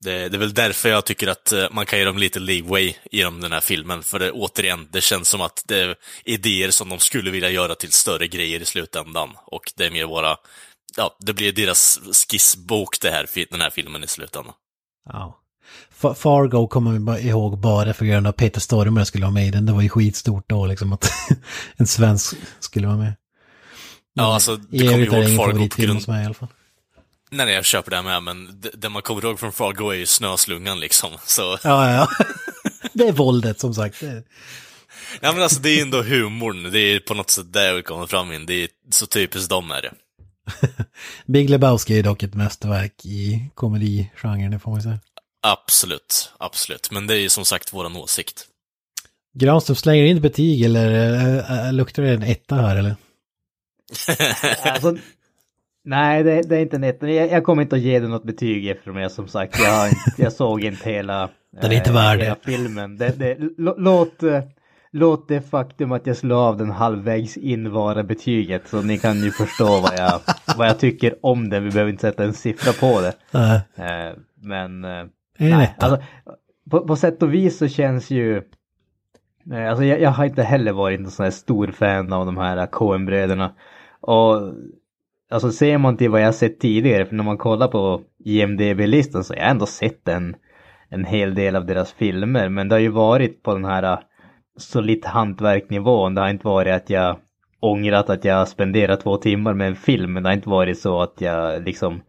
det, 0.03 0.29
det, 0.29 0.37
är 0.37 0.39
väl 0.39 0.53
därför 0.53 0.89
jag 0.89 1.05
tycker 1.05 1.27
att 1.27 1.51
eh, 1.51 1.67
man 1.71 1.85
kan 1.85 1.99
ge 1.99 2.05
dem 2.05 2.17
lite 2.17 2.39
leeway 2.39 2.93
genom 3.11 3.41
den 3.41 3.51
här 3.51 3.61
filmen. 3.61 4.03
För 4.03 4.19
det, 4.19 4.31
återigen, 4.31 4.87
det 4.91 5.01
känns 5.01 5.29
som 5.29 5.41
att 5.41 5.63
det 5.67 5.81
är 5.81 5.95
idéer 6.25 6.71
som 6.71 6.89
de 6.89 6.99
skulle 6.99 7.31
vilja 7.31 7.49
göra 7.49 7.75
till 7.75 7.91
större 7.91 8.27
grejer 8.27 8.59
i 8.59 8.65
slutändan. 8.65 9.29
Och 9.45 9.73
det 9.75 9.85
är 9.85 9.91
mer 9.91 10.07
bara, 10.07 10.37
ja, 10.97 11.17
det 11.19 11.33
blir 11.33 11.53
deras 11.53 11.99
skissbok 12.29 13.01
det 13.01 13.11
här, 13.11 13.27
den 13.51 13.61
här 13.61 13.69
filmen 13.69 14.03
i 14.03 14.07
slutändan. 14.07 14.53
Ja. 15.09 15.40
Fargo 16.01 16.67
kommer 16.67 17.15
vi 17.15 17.29
ihåg 17.29 17.57
bara 17.57 17.93
för 17.93 18.05
grund 18.05 18.27
av 18.27 18.31
Peter 18.31 18.61
Stormare 18.61 19.05
skulle 19.05 19.25
vara 19.25 19.33
med 19.33 19.47
i 19.47 19.51
den. 19.51 19.65
Det 19.65 19.73
var 19.73 19.81
ju 19.81 19.89
skitstort 19.89 20.43
då 20.47 20.65
liksom 20.65 20.93
att 20.93 21.11
en 21.77 21.87
svensk 21.87 22.35
skulle 22.59 22.87
vara 22.87 22.97
med. 22.97 23.13
ja, 24.13 24.33
alltså, 24.33 24.55
det 24.55 24.87
kommer 24.87 24.99
ihåg 24.99 25.37
Fargo 25.37 25.69
på 25.69 25.81
grund... 25.81 26.07
Med, 26.07 26.23
i 26.23 26.25
alla 26.25 26.33
fall. 26.33 26.47
Nej, 27.31 27.45
nej, 27.45 27.55
jag 27.55 27.65
köper 27.65 27.91
det 27.91 28.01
med, 28.01 28.23
men 28.23 28.61
det, 28.73 28.89
man 28.89 29.01
kommer 29.01 29.25
ihåg 29.25 29.39
från 29.39 29.51
Fargo 29.51 29.89
är 29.89 29.95
ju 29.95 30.05
snöslungan 30.05 30.79
liksom, 30.79 31.09
så... 31.25 31.57
Ja, 31.63 31.91
ja, 31.91 32.07
Det 32.93 33.07
är 33.07 33.11
våldet, 33.11 33.59
som 33.59 33.73
sagt. 33.73 33.99
Det 33.99 34.23
Ja, 35.21 35.31
men 35.31 35.43
alltså 35.43 35.59
det 35.59 35.69
är 35.69 35.81
ändå 35.81 36.03
humorn, 36.03 36.71
det 36.71 36.79
är 36.79 36.99
på 36.99 37.13
något 37.13 37.29
sätt 37.29 37.53
där 37.53 37.73
vi 37.73 37.81
kommer 37.81 38.07
fram 38.07 38.31
in, 38.31 38.45
det 38.45 38.63
är 38.63 38.69
så 38.89 39.05
typiskt 39.05 39.49
dem 39.49 39.71
är 39.71 39.81
det. 39.81 39.93
Big 41.25 41.49
Lebowski 41.49 41.99
är 41.99 42.03
dock 42.03 42.23
ett 42.23 42.33
mästerverk 42.33 43.05
i 43.05 43.49
komedigenren, 43.55 44.59
får 44.59 44.71
man 44.71 44.81
säga. 44.81 44.99
Absolut, 45.41 46.33
absolut, 46.37 46.91
men 46.91 47.07
det 47.07 47.13
är 47.13 47.19
ju 47.19 47.29
som 47.29 47.45
sagt 47.45 47.73
våran 47.73 47.95
åsikt. 47.95 48.47
Granström 49.33 49.75
slänger 49.75 50.03
in 50.03 50.21
betyg 50.21 50.61
eller 50.61 51.37
äh, 51.67 51.73
luktar 51.73 52.03
det 52.03 52.09
en 52.09 52.23
etta 52.23 52.55
här 52.55 52.75
eller? 52.75 52.95
alltså, 54.63 54.97
Nej, 55.83 56.23
det, 56.23 56.41
det, 56.41 56.57
är 56.57 56.61
inte 56.61 56.75
en 56.75 57.15
Jag, 57.15 57.31
jag 57.31 57.43
kommer 57.43 57.61
inte 57.61 57.75
att 57.75 57.81
ge 57.81 57.99
den 57.99 58.09
något 58.09 58.23
betyg 58.23 58.67
eftersom 58.67 58.97
jag 58.97 59.11
som 59.11 59.27
sagt, 59.27 59.59
jag, 59.59 59.91
jag 60.17 60.33
såg 60.33 60.63
inte 60.63 60.89
hela, 60.89 61.29
den 61.61 61.71
är 61.71 61.75
inte 61.75 61.91
värd 61.91 62.19
det. 62.19 62.35
filmen. 62.45 62.97
Det, 62.97 63.19
det, 63.19 63.37
låt, 63.57 64.23
låt 64.91 65.27
det 65.27 65.41
faktum 65.41 65.91
att 65.91 66.07
jag 66.07 66.17
slår 66.17 66.47
av 66.47 66.57
den 66.57 66.71
halvvägs 66.71 67.37
in 67.37 67.71
vara 67.71 68.03
betyget. 68.03 68.67
Så 68.67 68.81
ni 68.81 68.97
kan 68.97 69.23
ju 69.23 69.31
förstå 69.31 69.79
vad 69.79 69.93
jag, 69.97 70.21
vad 70.57 70.67
jag 70.67 70.79
tycker 70.79 71.25
om 71.25 71.49
den. 71.49 71.63
Vi 71.63 71.71
behöver 71.71 71.91
inte 71.91 72.01
sätta 72.01 72.23
en 72.23 72.33
siffra 72.33 72.73
på 72.73 73.01
det. 73.01 73.13
Nej. 73.31 74.15
Men 74.41 74.85
nej, 75.49 75.75
alltså, 75.79 76.01
på, 76.69 76.87
på 76.87 76.95
sätt 76.95 77.23
och 77.23 77.33
vis 77.33 77.57
så 77.57 77.67
känns 77.67 78.11
ju 78.11 78.41
Alltså 79.69 79.83
jag, 79.83 80.01
jag 80.01 80.09
har 80.09 80.25
inte 80.25 80.43
heller 80.43 80.71
varit 80.71 80.99
en 80.99 81.11
sån 81.11 81.23
här 81.23 81.31
stor 81.31 81.67
fan 81.67 82.13
av 82.13 82.25
de 82.25 82.37
här 82.37 82.65
KM-bröderna. 82.65 83.51
Och 84.01 84.53
alltså 85.31 85.51
ser 85.51 85.77
man 85.77 85.97
till 85.97 86.09
vad 86.09 86.21
jag 86.21 86.35
sett 86.35 86.59
tidigare, 86.59 87.05
för 87.05 87.15
när 87.15 87.23
man 87.23 87.37
kollar 87.37 87.67
på 87.67 88.01
IMDB-listan 88.25 89.23
så 89.23 89.33
har 89.33 89.39
jag 89.39 89.49
ändå 89.49 89.65
sett 89.65 90.07
en, 90.07 90.35
en 90.89 91.05
hel 91.05 91.35
del 91.35 91.55
av 91.55 91.65
deras 91.65 91.93
filmer. 91.93 92.49
Men 92.49 92.69
det 92.69 92.75
har 92.75 92.79
ju 92.79 92.89
varit 92.89 93.43
på 93.43 93.53
den 93.53 93.65
här 93.65 93.99
solitt 94.57 95.05
hantverknivån. 95.05 96.15
Det 96.15 96.21
har 96.21 96.29
inte 96.29 96.47
varit 96.47 96.73
att 96.73 96.89
jag 96.89 97.17
ångrat 97.59 98.09
att 98.09 98.25
jag 98.25 98.47
spenderat 98.47 99.01
två 99.01 99.17
timmar 99.17 99.53
med 99.53 99.67
en 99.67 99.75
film. 99.75 100.13
Men 100.13 100.23
det 100.23 100.29
har 100.29 100.33
inte 100.33 100.49
varit 100.49 100.79
så 100.79 101.01
att 101.01 101.21
jag 101.21 101.63
liksom 101.63 102.01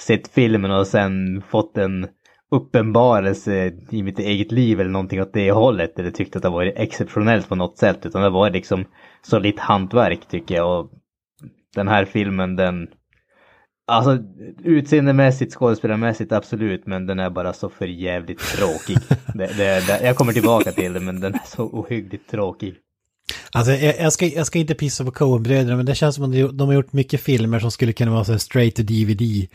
sett 0.00 0.28
filmen 0.28 0.70
och 0.70 0.86
sen 0.86 1.42
fått 1.48 1.78
en 1.78 2.08
uppenbarelse 2.50 3.72
i 3.90 4.02
mitt 4.02 4.18
eget 4.18 4.52
liv 4.52 4.80
eller 4.80 4.90
någonting 4.90 5.22
åt 5.22 5.32
det 5.32 5.52
hållet. 5.52 5.98
Eller 5.98 6.10
tyckt 6.10 6.36
att 6.36 6.42
det 6.42 6.48
varit 6.48 6.74
exceptionellt 6.76 7.48
på 7.48 7.54
något 7.54 7.78
sätt. 7.78 8.06
Utan 8.06 8.22
det 8.22 8.30
varit 8.30 8.52
liksom 8.52 8.84
solitt 9.22 9.58
hantverk 9.58 10.28
tycker 10.28 10.54
jag. 10.54 10.80
Och 10.80 10.90
den 11.74 11.88
här 11.88 12.04
filmen 12.04 12.56
den 12.56 12.88
Alltså 13.90 14.18
utseendemässigt, 14.64 15.52
skådespelarmässigt 15.52 16.32
absolut, 16.32 16.86
men 16.86 17.06
den 17.06 17.18
är 17.18 17.30
bara 17.30 17.52
så 17.52 17.68
för 17.68 17.86
jävligt 17.86 18.38
tråkig. 18.38 18.96
det, 19.34 19.46
det, 19.46 19.86
det, 19.86 20.00
jag 20.02 20.16
kommer 20.16 20.32
tillbaka 20.32 20.72
till 20.72 20.92
det, 20.92 21.00
men 21.00 21.20
den 21.20 21.34
är 21.34 21.46
så 21.46 21.64
ohyggligt 21.64 22.30
tråkig. 22.30 22.74
Alltså 23.52 23.72
jag, 23.72 23.98
jag, 23.98 24.12
ska, 24.12 24.26
jag 24.26 24.46
ska 24.46 24.58
inte 24.58 24.74
pissa 24.74 25.04
på 25.04 25.10
Coen-bröderna, 25.10 25.76
men 25.76 25.86
det 25.86 25.94
känns 25.94 26.14
som 26.14 26.24
att 26.24 26.58
de 26.58 26.68
har 26.68 26.74
gjort 26.74 26.92
mycket 26.92 27.20
filmer 27.20 27.60
som 27.60 27.70
skulle 27.70 27.92
kunna 27.92 28.10
vara 28.10 28.24
så 28.24 28.38
straight 28.38 28.76
to 28.76 28.82
DVD. 28.82 29.46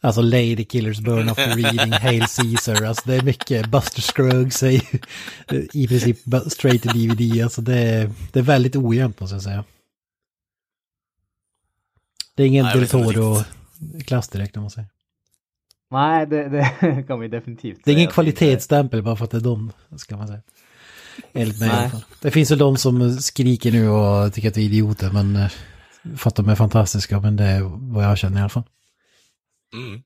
Alltså 0.00 0.22
Lady 0.22 0.64
Killers, 0.64 1.00
Burn 1.00 1.28
of 1.28 1.36
the 1.36 1.50
Reading, 1.50 1.92
Hail 2.02 2.20
Caesar, 2.20 2.84
alltså 2.84 3.02
det 3.08 3.14
är 3.14 3.22
mycket, 3.22 3.66
Buster 3.66 4.02
Scruggs 4.02 4.62
är 4.62 4.70
ju 4.70 4.80
i 5.72 5.88
princip 5.88 6.18
straight 6.46 6.82
to 6.82 6.88
DVD, 6.88 7.42
alltså 7.42 7.62
det, 7.62 8.10
det 8.32 8.38
är 8.38 8.42
väldigt 8.42 8.76
ojämnt 8.76 9.20
måste 9.20 9.36
jag 9.36 9.42
säga. 9.42 9.64
Det 12.34 12.42
är 12.42 12.46
ingen 12.46 12.66
Del 12.66 12.88
Toro-klass 12.88 14.28
direkt 14.28 14.56
om 14.56 14.62
man 14.62 14.70
säger. 14.70 14.88
Nej, 15.90 16.26
det, 16.26 16.48
det 16.48 17.02
kan 17.08 17.20
vi 17.20 17.28
definitivt 17.28 17.80
Det 17.84 17.90
är 17.90 17.94
ingen 17.94 18.10
kvalitetsstämpel 18.10 19.02
bara 19.02 19.16
för 19.16 19.24
att 19.24 19.30
det 19.30 19.36
är 19.36 19.40
de, 19.40 19.72
ska 19.96 20.16
man 20.16 20.26
säga. 20.26 20.42
Enligt 21.32 21.60
mig 21.60 21.68
i 21.68 21.72
alla 21.72 21.90
fall. 21.90 22.04
Det 22.20 22.30
finns 22.30 22.52
ju 22.52 22.56
de 22.56 22.76
som 22.76 23.20
skriker 23.20 23.72
nu 23.72 23.88
och 23.88 24.34
tycker 24.34 24.48
att 24.48 24.56
vi 24.56 24.60
är 24.60 24.66
idioter, 24.66 25.10
men 25.10 25.36
eh, 25.36 25.50
för 26.16 26.28
att 26.28 26.36
de 26.36 26.48
är 26.48 26.54
fantastiska, 26.54 27.20
men 27.20 27.36
det 27.36 27.44
är 27.44 27.60
vad 27.94 28.04
jag 28.04 28.18
känner 28.18 28.36
i 28.36 28.40
alla 28.40 28.48
fall. 28.48 28.64
Mm. 29.74 30.02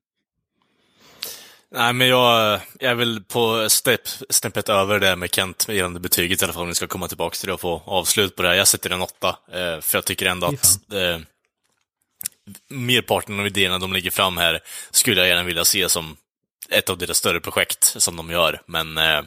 Nej, 1.74 1.92
men 1.92 2.08
jag, 2.08 2.60
jag 2.78 2.90
är 2.90 2.94
väl 2.94 3.22
på 3.22 3.66
step, 3.70 4.00
steppet 4.30 4.68
över 4.68 5.00
det 5.00 5.16
med 5.16 5.34
Kent 5.34 5.66
gällande 5.68 6.00
betyget 6.00 6.42
i 6.42 6.44
alla 6.44 6.52
fall, 6.52 6.62
om 6.62 6.68
vi 6.68 6.74
ska 6.74 6.86
komma 6.86 7.08
tillbaka 7.08 7.34
till 7.34 7.46
det 7.46 7.52
och 7.52 7.60
få 7.60 7.82
avslut 7.84 8.36
på 8.36 8.42
det 8.42 8.48
här. 8.48 8.54
Jag 8.54 8.68
sätter 8.68 8.90
en 8.90 9.02
åtta, 9.02 9.28
eh, 9.52 9.80
för 9.80 9.96
jag 9.96 10.04
tycker 10.04 10.26
ändå 10.26 10.46
att 10.46 10.92
eh, 10.92 11.18
merparten 12.68 13.40
av 13.40 13.46
idéerna 13.46 13.78
de 13.78 13.92
lägger 13.92 14.10
fram 14.10 14.36
här 14.36 14.60
skulle 14.90 15.20
jag 15.20 15.28
gärna 15.28 15.42
vilja 15.42 15.64
se 15.64 15.88
som 15.88 16.16
ett 16.70 16.90
av 16.90 16.98
deras 16.98 17.16
större 17.16 17.40
projekt 17.40 17.84
som 17.84 18.16
de 18.16 18.30
gör, 18.30 18.62
men 18.66 18.98
eh, 18.98 19.22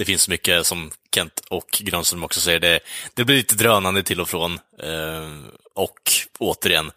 det 0.00 0.04
finns 0.04 0.28
mycket 0.28 0.66
som 0.66 0.90
Kent 1.14 1.42
och 1.48 1.68
Granström 1.80 2.24
också 2.24 2.40
säger, 2.40 2.60
det, 2.60 2.80
det 3.14 3.24
blir 3.24 3.36
lite 3.36 3.54
drönande 3.54 4.02
till 4.02 4.20
och 4.20 4.28
från. 4.28 4.52
Eh, 4.82 5.28
och 5.74 6.12
återigen, 6.38 6.90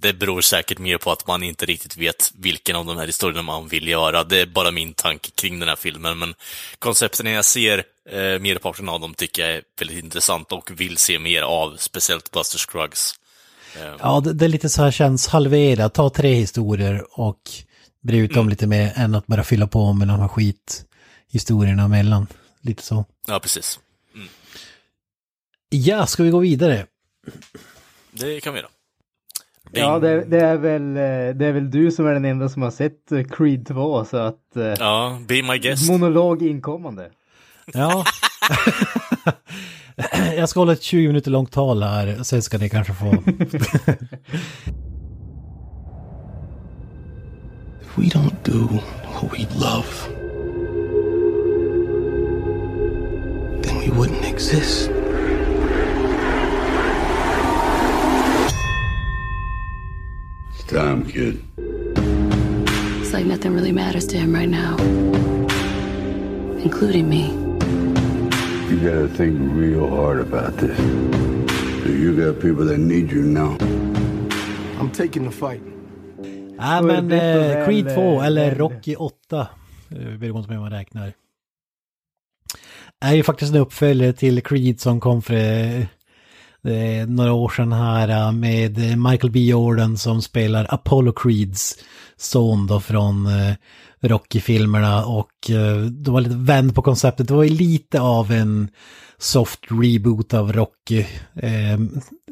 det 0.00 0.12
beror 0.12 0.40
säkert 0.40 0.78
mer 0.78 0.98
på 0.98 1.12
att 1.12 1.26
man 1.26 1.42
inte 1.42 1.66
riktigt 1.66 1.96
vet 1.96 2.32
vilken 2.38 2.76
av 2.76 2.86
de 2.86 2.96
här 2.96 3.06
historierna 3.06 3.42
man 3.42 3.68
vill 3.68 3.88
göra. 3.88 4.24
Det 4.24 4.40
är 4.40 4.46
bara 4.46 4.70
min 4.70 4.94
tanke 4.94 5.30
kring 5.30 5.58
den 5.58 5.68
här 5.68 5.76
filmen, 5.76 6.18
men 6.18 6.34
koncepten 6.78 7.26
jag 7.26 7.44
ser, 7.44 7.78
eh, 8.10 8.40
merparten 8.40 8.88
av 8.88 9.00
dem 9.00 9.14
tycker 9.14 9.42
jag 9.42 9.56
är 9.56 9.62
väldigt 9.78 10.04
intressant 10.04 10.52
och 10.52 10.70
vill 10.80 10.96
se 10.96 11.18
mer 11.18 11.42
av, 11.42 11.76
speciellt 11.76 12.30
Buster 12.30 12.58
Scruggs. 12.58 13.14
Ehm. 13.76 13.96
Ja, 14.00 14.20
det, 14.20 14.32
det, 14.32 14.44
är 14.44 14.48
lite 14.48 14.68
så 14.68 14.82
här 14.82 14.90
känns 14.90 15.26
halverat. 15.26 15.94
Ta 15.94 16.10
tre 16.10 16.34
historier 16.34 17.20
och 17.20 17.40
bre 18.02 18.16
ut 18.16 18.30
dem 18.30 18.38
mm. 18.38 18.50
lite 18.50 18.66
mer 18.66 18.92
än 18.96 19.14
att 19.14 19.26
bara 19.26 19.44
fylla 19.44 19.66
på 19.66 19.92
med 19.92 20.08
de 20.08 20.20
här 20.20 20.28
skithistorierna 21.30 21.82
emellan. 21.82 22.26
Lite 22.60 22.82
så. 22.82 23.04
Ja, 23.26 23.40
precis. 23.40 23.80
Mm. 24.14 24.28
Ja, 25.68 26.06
ska 26.06 26.22
vi 26.22 26.30
gå 26.30 26.38
vidare? 26.38 26.86
Det 28.12 28.40
kan 28.40 28.54
vi 28.54 28.60
göra. 28.60 28.70
Ja, 29.72 29.98
det, 29.98 30.24
det, 30.24 30.40
är 30.40 30.56
väl, 30.56 30.96
eh, 30.96 31.36
det 31.36 31.46
är 31.46 31.52
väl 31.52 31.70
du 31.70 31.90
som 31.90 32.06
är 32.06 32.14
den 32.14 32.24
enda 32.24 32.48
som 32.48 32.62
har 32.62 32.70
sett 32.70 33.12
eh, 33.12 33.24
Creed 33.24 33.66
2, 33.66 34.04
så 34.04 34.16
att... 34.16 34.56
Eh, 34.56 34.62
ja, 34.62 35.18
be 35.28 35.42
my 35.42 35.58
guest. 35.58 35.90
Monolog 35.90 36.42
inkommande. 36.42 37.10
Ja. 37.72 38.04
Jag 40.36 40.48
ska 40.48 40.60
hålla 40.60 40.72
ett 40.72 40.82
20 40.82 41.06
minuter 41.06 41.30
långt 41.30 41.52
tal 41.52 41.82
här, 41.82 42.22
sen 42.22 42.42
ska 42.42 42.58
ni 42.58 42.68
kanske 42.68 42.94
få... 42.94 43.06
If 47.80 47.98
we 47.98 48.04
don't 48.04 48.34
do 48.44 48.68
what 49.20 49.32
we 49.32 49.46
love, 49.60 50.19
then 53.62 53.76
we 53.78 53.88
wouldn't 53.90 54.24
exist. 54.24 54.90
It's 60.54 60.64
time, 60.64 61.06
kid. 61.06 61.42
It's 63.00 63.12
like 63.12 63.26
nothing 63.26 63.54
really 63.54 63.72
matters 63.72 64.06
to 64.08 64.16
him 64.18 64.34
right 64.34 64.48
now, 64.48 64.76
including 66.62 67.08
me. 67.08 67.24
You 68.70 68.76
gotta 68.80 69.08
think 69.08 69.36
real 69.54 69.88
hard 69.88 70.20
about 70.20 70.56
this. 70.58 70.78
You 71.86 72.16
got 72.16 72.40
people 72.40 72.64
that 72.66 72.78
need 72.78 73.10
you 73.10 73.22
now. 73.22 73.56
I'm 74.78 74.90
taking 74.92 75.24
the 75.24 75.30
fight. 75.30 75.62
Ja, 76.58 76.80
Då 76.82 76.88
är 76.88 76.92
det 76.96 77.02
men 77.02 77.08
bättre 77.08 77.52
eh, 77.52 77.56
väl, 77.56 77.64
Creed 77.66 77.94
2 77.94 78.00
eh, 78.20 78.26
eller 78.26 78.50
väl. 78.50 78.58
Rocky 78.58 78.94
8, 78.96 79.48
eh, 79.90 80.18
beroende 80.18 80.48
på 80.48 80.54
hur 80.54 80.60
man 80.60 80.70
räknar, 80.70 81.12
är 83.00 83.14
ju 83.14 83.22
faktiskt 83.22 83.54
en 83.54 83.60
uppföljare 83.60 84.12
till 84.12 84.42
Creed 84.42 84.80
som 84.80 85.00
kom 85.00 85.22
för 85.22 85.34
eh, 85.34 85.80
eh 86.72 87.06
några 87.06 87.32
år 87.32 87.48
sedan 87.48 87.72
här 87.72 88.08
eh, 88.08 88.32
med 88.32 88.98
Michael 88.98 89.30
B. 89.30 89.40
Jordan 89.40 89.98
som 89.98 90.22
spelar 90.22 90.66
Apollo 90.70 91.12
Creeds 91.12 91.76
son 92.16 92.66
då 92.66 92.80
från 92.80 93.26
eh, 93.26 93.54
Rocky-filmerna 94.00 95.04
och 95.04 95.50
eh, 95.50 95.76
de 95.80 96.14
var 96.14 96.20
lite 96.20 96.36
vänd 96.36 96.74
på 96.74 96.82
konceptet. 96.82 97.28
Det 97.28 97.34
var 97.34 97.44
ju 97.44 97.50
lite 97.50 98.00
av 98.00 98.32
en 98.32 98.68
soft 99.18 99.60
reboot 99.70 100.34
av 100.34 100.52
Rocky 100.52 101.04
eh, 101.34 101.78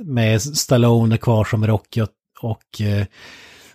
med 0.04 0.42
Stallone 0.42 1.18
kvar 1.18 1.44
som 1.44 1.66
Rocky 1.66 2.00
och, 2.00 2.08
och 2.40 2.80
eh, 2.80 3.06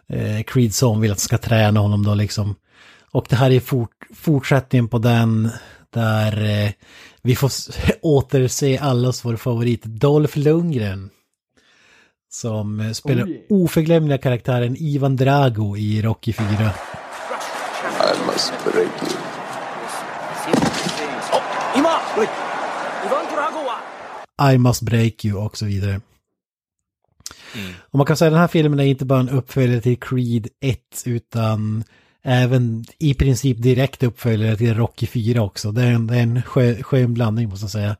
eh 0.09 0.43
Creed 0.43 0.73
son 0.73 1.01
vill 1.01 1.11
att 1.11 1.19
ska 1.19 1.37
träna 1.37 1.79
honom 1.79 2.03
då 2.03 2.15
liksom. 2.15 2.55
Och 3.11 3.25
det 3.29 3.35
här 3.35 3.51
är 3.51 3.59
fort, 3.59 4.07
fortsättningen 4.15 4.87
på 4.87 4.97
den 4.97 5.49
där 5.93 6.65
eh, 6.65 6.71
vi 7.21 7.35
får 7.35 7.51
återse 8.01 8.79
allas 8.79 9.25
vår 9.25 9.35
favorit 9.35 9.83
Dolph 9.83 10.37
Lundgren. 10.37 11.09
Som 12.29 12.79
eh, 12.79 12.91
spelar 12.91 13.23
Oj. 13.23 13.45
oförglömliga 13.49 14.17
karaktären 14.17 14.75
Ivan 14.79 15.15
Drago 15.15 15.77
i 15.77 16.01
Rocky 16.01 16.33
4. 16.33 16.45
I 16.45 18.25
must 18.25 18.53
break 18.63 19.03
you. 19.03 19.23
I 24.53 24.57
must 24.57 24.81
break 24.81 25.25
you 25.25 25.45
och 25.45 25.57
så 25.57 25.65
vidare. 25.65 26.01
Och 27.91 27.97
man 27.97 28.05
kan 28.05 28.17
säga 28.17 28.27
att 28.27 28.33
den 28.33 28.41
här 28.41 28.47
filmen 28.47 28.79
är 28.79 28.83
inte 28.83 29.05
bara 29.05 29.19
en 29.19 29.29
uppföljare 29.29 29.81
till 29.81 29.99
Creed 29.99 30.47
1 30.59 30.79
utan 31.05 31.83
även 32.23 32.85
i 32.97 33.13
princip 33.13 33.57
direkt 33.61 34.03
uppföljare 34.03 34.57
till 34.57 34.75
Rocky 34.75 35.07
4 35.07 35.41
också. 35.41 35.71
Det 35.71 35.83
är 35.83 35.91
en, 35.91 36.07
det 36.07 36.17
är 36.17 36.21
en 36.21 36.41
skön 36.83 37.13
blandning 37.13 37.49
måste 37.49 37.63
jag 37.63 37.71
säga. 37.71 37.95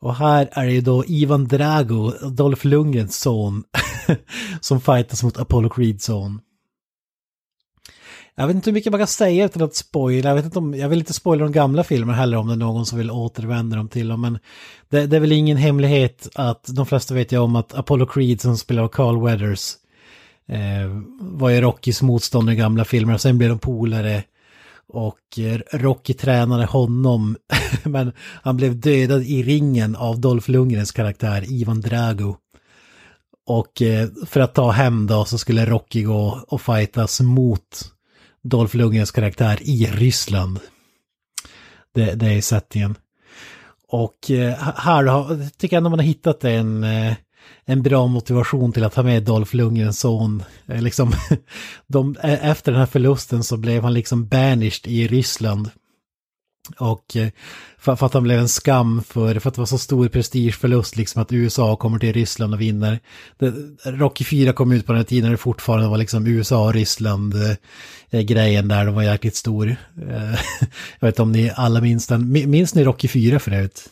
Och 0.00 0.14
här 0.14 0.48
är 0.52 0.66
det 0.66 0.72
ju 0.72 0.80
då 0.80 1.04
Ivan 1.04 1.48
Drago, 1.48 2.12
Dolph 2.30 2.66
Lundgrens 2.66 3.20
son, 3.20 3.64
som 4.60 4.80
fightas 4.80 5.22
mot 5.22 5.38
Apollo 5.38 5.68
Creeds 5.68 6.04
son. 6.04 6.40
Jag 8.36 8.46
vet 8.46 8.56
inte 8.56 8.70
hur 8.70 8.74
mycket 8.74 8.92
man 8.92 9.00
kan 9.00 9.06
säga 9.06 9.44
utan 9.44 9.62
att 9.62 9.74
spoila. 9.74 10.28
Jag, 10.28 10.36
vet 10.36 10.44
inte 10.44 10.58
om, 10.58 10.74
jag 10.74 10.88
vill 10.88 10.98
inte 10.98 11.12
spoila 11.12 11.44
de 11.44 11.52
gamla 11.52 11.84
filmerna 11.84 12.18
heller 12.18 12.36
om 12.36 12.46
det 12.46 12.54
är 12.54 12.56
någon 12.56 12.86
som 12.86 12.98
vill 12.98 13.10
återvända 13.10 13.76
dem 13.76 13.88
till 13.88 14.08
dem. 14.08 14.20
Men 14.20 14.38
det, 14.88 15.06
det 15.06 15.16
är 15.16 15.20
väl 15.20 15.32
ingen 15.32 15.56
hemlighet 15.56 16.28
att 16.34 16.64
de 16.68 16.86
flesta 16.86 17.14
vet 17.14 17.32
ju 17.32 17.38
om 17.38 17.56
att 17.56 17.74
Apollo 17.74 18.06
Creed 18.06 18.40
som 18.40 18.58
spelar 18.58 18.82
av 18.82 18.88
Carl 18.88 19.24
Weathers 19.24 19.74
eh, 20.48 21.02
var 21.20 21.50
ju 21.50 21.60
Rockys 21.60 22.02
motståndare 22.02 22.54
i 22.54 22.58
gamla 22.58 22.84
filmer 22.84 23.14
och 23.14 23.20
sen 23.20 23.38
blev 23.38 23.50
de 23.50 23.58
polare. 23.58 24.24
Och 24.88 25.38
eh, 25.38 25.60
Rocky 25.72 26.14
tränade 26.14 26.64
honom, 26.64 27.36
men 27.84 28.12
han 28.18 28.56
blev 28.56 28.80
dödad 28.80 29.22
i 29.22 29.42
ringen 29.42 29.96
av 29.96 30.20
Dolph 30.20 30.50
Lundgrens 30.50 30.92
karaktär 30.92 31.44
Ivan 31.48 31.80
Drago. 31.80 32.36
Och 33.46 33.82
eh, 33.82 34.08
för 34.26 34.40
att 34.40 34.54
ta 34.54 34.70
hem 34.70 35.06
då 35.06 35.24
så 35.24 35.38
skulle 35.38 35.66
Rocky 35.66 36.02
gå 36.02 36.44
och 36.48 36.60
fightas 36.60 37.20
mot 37.20 37.92
Dolph 38.42 38.76
Lundgrens 38.76 39.10
karaktär 39.10 39.58
i 39.62 39.86
Ryssland. 39.86 40.60
Det, 41.94 42.14
det 42.14 42.26
är 42.26 42.40
settingen. 42.40 42.94
Och 43.88 44.30
eh, 44.30 44.54
här 44.76 45.04
har, 45.04 45.50
tycker 45.58 45.76
jag 45.76 45.78
ändå 45.78 45.90
man 45.90 45.98
har 45.98 46.06
hittat 46.06 46.44
en, 46.44 46.84
eh, 46.84 47.14
en 47.64 47.82
bra 47.82 48.06
motivation 48.06 48.72
till 48.72 48.84
att 48.84 48.94
ha 48.94 49.02
med 49.02 49.22
Dolph 49.22 49.56
Lundgrens 49.56 50.00
son. 50.00 50.42
Eh, 50.66 50.82
liksom, 50.82 51.12
de, 51.86 52.16
eh, 52.22 52.50
efter 52.50 52.72
den 52.72 52.80
här 52.80 52.86
förlusten 52.86 53.44
så 53.44 53.56
blev 53.56 53.82
han 53.82 53.94
liksom 53.94 54.26
banished 54.28 54.86
i 54.86 55.08
Ryssland. 55.08 55.70
Och 56.78 57.16
eh, 57.16 57.28
för, 57.78 57.96
för 57.96 58.06
att 58.06 58.14
han 58.14 58.22
blev 58.22 58.38
en 58.38 58.48
skam 58.48 59.02
för, 59.08 59.38
för 59.38 59.48
att 59.48 59.54
det 59.54 59.60
var 59.60 59.66
så 59.66 59.78
stor 59.78 60.08
prestigeförlust 60.08 60.96
liksom 60.96 61.22
att 61.22 61.32
USA 61.32 61.76
kommer 61.76 61.98
till 61.98 62.12
Ryssland 62.12 62.54
och 62.54 62.60
vinner. 62.60 63.00
Det, 63.38 63.54
Rocky 63.84 64.24
4 64.24 64.52
kom 64.52 64.72
ut 64.72 64.86
på 64.86 64.92
den 64.92 64.98
här 64.98 65.04
tiden 65.04 65.24
när 65.24 65.30
det 65.30 65.36
fortfarande 65.36 65.88
var 65.88 65.98
liksom 65.98 66.26
USA 66.26 66.66
och 66.66 66.74
Ryssland 66.74 67.34
eh, 68.10 68.20
grejen 68.20 68.68
där, 68.68 68.86
de 68.86 68.94
var 68.94 69.02
jäkligt 69.02 69.36
stor. 69.36 69.76
Eh, 70.10 70.30
jag 71.00 71.06
vet 71.06 71.14
inte 71.14 71.22
om 71.22 71.32
ni 71.32 71.52
alla 71.54 71.80
minns 71.80 72.06
den, 72.06 72.32
minns 72.32 72.74
ni 72.74 72.84
Rocky 72.84 73.08
4 73.08 73.38
förut? 73.38 73.90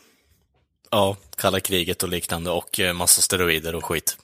Ja, 0.92 1.16
kalla 1.36 1.60
kriget 1.60 2.02
och 2.02 2.08
liknande 2.08 2.50
och 2.50 2.80
eh, 2.80 2.92
massa 2.92 3.20
steroider 3.22 3.74
och 3.74 3.84
skit. 3.84 4.16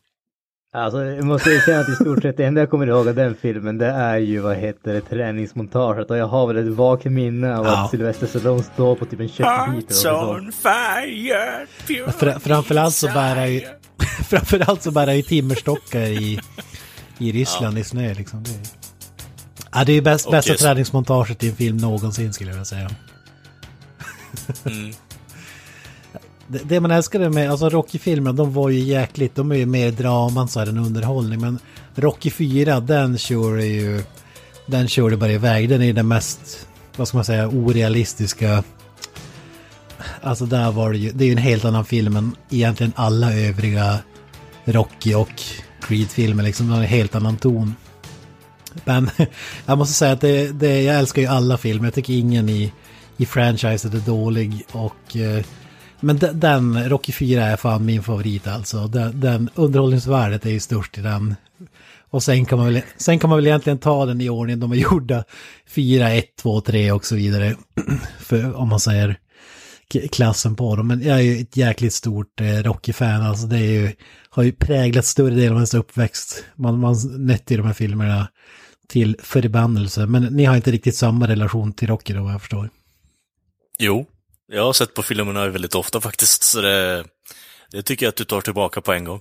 Alltså 0.73 1.05
jag 1.05 1.25
måste 1.25 1.51
ju 1.51 1.61
säga 1.61 1.81
att 1.81 1.89
i 1.89 1.95
stort 1.95 2.23
sett 2.23 2.37
det 2.37 2.45
enda 2.45 2.61
jag 2.61 2.71
kommer 2.71 2.87
ihåg 2.87 3.09
av 3.09 3.15
den 3.15 3.35
filmen 3.43 3.79
det 3.79 3.87
är 3.87 4.19
ju 4.19 4.39
vad 4.41 4.57
heter 4.57 4.93
det 4.95 5.01
träningsmontaget 5.01 6.11
och 6.11 6.17
jag 6.17 6.27
har 6.27 6.47
väl 6.47 6.57
ett 6.57 6.75
vagt 6.77 7.05
minne 7.05 7.57
av 7.57 7.65
Ja. 7.67 7.85
att 7.85 7.91
Sylvester 7.91 8.27
Stallone 8.27 8.63
står 8.63 8.95
på 8.97 9.05
typ 9.05 9.21
en 9.21 9.29
köttbit 9.29 10.05
Hearts 10.05 10.05
on 10.07 10.53
fire, 10.53 11.67
Fra, 12.13 12.41
framförallt 12.41 12.95
så 12.95 13.07
bär 13.07 13.37
han 13.37 13.53
ju, 13.53 13.61
framförallt 14.29 14.83
så 14.83 14.91
bär 14.91 15.07
han 15.07 15.17
ju 15.17 15.23
timmerstockar 15.23 16.01
i, 16.01 16.41
i 17.19 17.33
Ryssland 17.33 17.79
i 17.79 17.85
snö 17.85 18.15
liksom. 18.15 18.43
Det 18.45 18.51
är, 18.51 18.59
ja, 19.73 19.85
det 19.85 19.93
är 19.93 19.95
ju 19.95 20.03
bäst, 20.03 20.31
bästa 20.31 20.51
just- 20.53 20.63
träningsmontaget 20.63 21.45
i 21.45 21.49
en 21.49 21.57
film 21.57 21.77
någonsin 21.77 22.33
skulle 22.33 22.51
jag 22.51 22.55
vilja 22.55 22.65
säga. 22.65 22.91
Mm. 24.67 24.93
Det, 26.49 26.59
det 26.65 26.81
man 26.81 26.91
älskade 26.91 27.31
med, 27.31 27.51
alltså 27.51 27.69
Rocky-filmerna, 27.69 28.33
de 28.33 28.53
var 28.53 28.69
ju 28.69 28.79
jäkligt, 28.79 29.35
de 29.35 29.53
är 29.53 29.57
ju 29.57 29.67
mer 29.67 29.91
draman 29.91 30.49
så 30.49 30.59
här 30.61 30.67
än 30.67 30.79
underhållning. 30.79 31.41
Men 31.41 31.59
Rocky 31.95 32.31
4, 32.31 32.81
den 32.81 33.19
kör 33.19 33.57
ju, 33.57 34.03
den 34.67 34.89
körde 34.89 35.17
bara 35.17 35.33
iväg. 35.33 35.69
Den 35.69 35.81
är 35.83 35.87
ju 35.87 35.93
den 35.93 36.09
mest, 36.09 36.69
vad 36.97 37.09
ska 37.09 37.17
man 37.17 37.25
säga, 37.25 37.49
orealistiska. 37.49 38.65
Alltså 40.23 40.47
där 40.47 40.73
var 40.73 40.93
det 40.93 40.99
ju, 40.99 41.13
det 41.13 41.25
är 41.25 41.27
ju 41.27 41.33
en 41.33 41.39
helt 41.39 41.65
annan 41.65 41.85
film 41.85 42.17
än 42.17 42.37
egentligen 42.51 42.93
alla 42.97 43.35
övriga 43.35 43.99
Rocky 44.65 45.15
och 45.15 45.43
Creed-filmer 45.81 46.43
liksom. 46.43 46.67
De 46.67 46.73
har 46.73 46.81
en 46.81 46.89
helt 46.89 47.15
annan 47.15 47.37
ton. 47.37 47.75
Men 48.85 49.11
jag 49.67 49.79
måste 49.79 49.95
säga 49.95 50.13
att 50.13 50.21
det, 50.21 50.53
det, 50.53 50.83
jag 50.83 50.99
älskar 50.99 51.23
ju 51.23 51.29
alla 51.29 51.57
filmer. 51.57 51.87
Jag 51.87 51.95
tycker 51.95 52.13
ingen 52.13 52.49
i, 52.49 52.73
i 53.17 53.27
franchiset 53.27 53.95
är 53.95 53.99
dålig. 53.99 54.67
Och, 54.73 55.17
eh, 55.17 55.45
men 56.01 56.19
den, 56.19 56.41
den, 56.41 56.89
Rocky 56.89 57.13
4 57.13 57.45
är 57.45 57.57
fan 57.57 57.85
min 57.85 58.03
favorit 58.03 58.47
alltså. 58.47 58.87
Den, 58.87 59.21
den 59.21 59.51
underhållningsvärdet 59.55 60.47
är 60.47 60.51
ju 60.51 60.61
störst 60.61 60.99
i 60.99 61.01
den. 61.01 61.35
Och 62.11 62.23
sen 62.23 62.45
kan, 62.45 62.59
man 62.59 62.73
väl, 62.73 62.83
sen 62.97 63.19
kan 63.19 63.31
man 63.31 63.39
väl 63.39 63.47
egentligen 63.47 63.79
ta 63.79 64.07
den 64.07 64.21
i 64.21 64.29
ordning 64.29 64.61
de 64.61 64.73
är 64.73 64.77
gjorda. 64.77 65.25
4, 65.69 66.11
1, 66.11 66.37
2, 66.37 66.61
3 66.61 66.93
och 66.93 67.05
så 67.05 67.17
vidare. 67.17 67.57
För 68.19 68.55
om 68.55 68.69
man 68.69 68.81
säger 68.81 69.19
klassen 70.13 70.57
på 70.57 70.77
dem. 70.77 70.87
Men 70.87 71.03
jag 71.03 71.19
är 71.19 71.23
ju 71.23 71.41
ett 71.41 71.57
jäkligt 71.57 71.95
stort 71.95 72.41
eh, 72.41 72.47
Rocky-fan. 72.47 73.23
Alltså 73.23 73.47
det 73.47 73.59
är 73.59 73.73
ju, 73.73 73.93
har 74.31 74.43
ju 74.43 74.53
präglat 74.53 75.05
större 75.05 75.35
delen 75.35 75.51
av 75.53 75.57
ens 75.57 75.75
uppväxt. 75.75 76.45
Man, 76.57 76.81
man 76.81 76.97
nötte 77.27 77.55
i 77.55 77.57
de 77.57 77.67
här 77.67 77.73
filmerna 77.73 78.29
till 78.89 79.17
förbannelse. 79.23 80.07
Men 80.07 80.23
ni 80.23 80.45
har 80.45 80.57
inte 80.57 80.71
riktigt 80.71 80.97
samma 80.97 81.29
relation 81.29 81.73
till 81.73 81.89
Rocky 81.89 82.15
då 82.15 82.23
vad 82.23 82.33
jag 82.33 82.41
förstår. 82.41 82.71
Jo, 83.79 84.07
jag 84.53 84.65
har 84.65 84.73
sett 84.73 84.95
på 84.95 85.03
filmerna 85.03 85.49
väldigt 85.49 85.75
ofta 85.75 86.01
faktiskt, 86.01 86.43
så 86.43 86.61
det, 86.61 87.05
det 87.71 87.83
tycker 87.83 88.07
jag 88.07 88.11
att 88.11 88.17
du 88.17 88.25
tar 88.25 88.41
tillbaka 88.41 88.81
på 88.81 88.93
en 88.93 89.05
gång. 89.05 89.21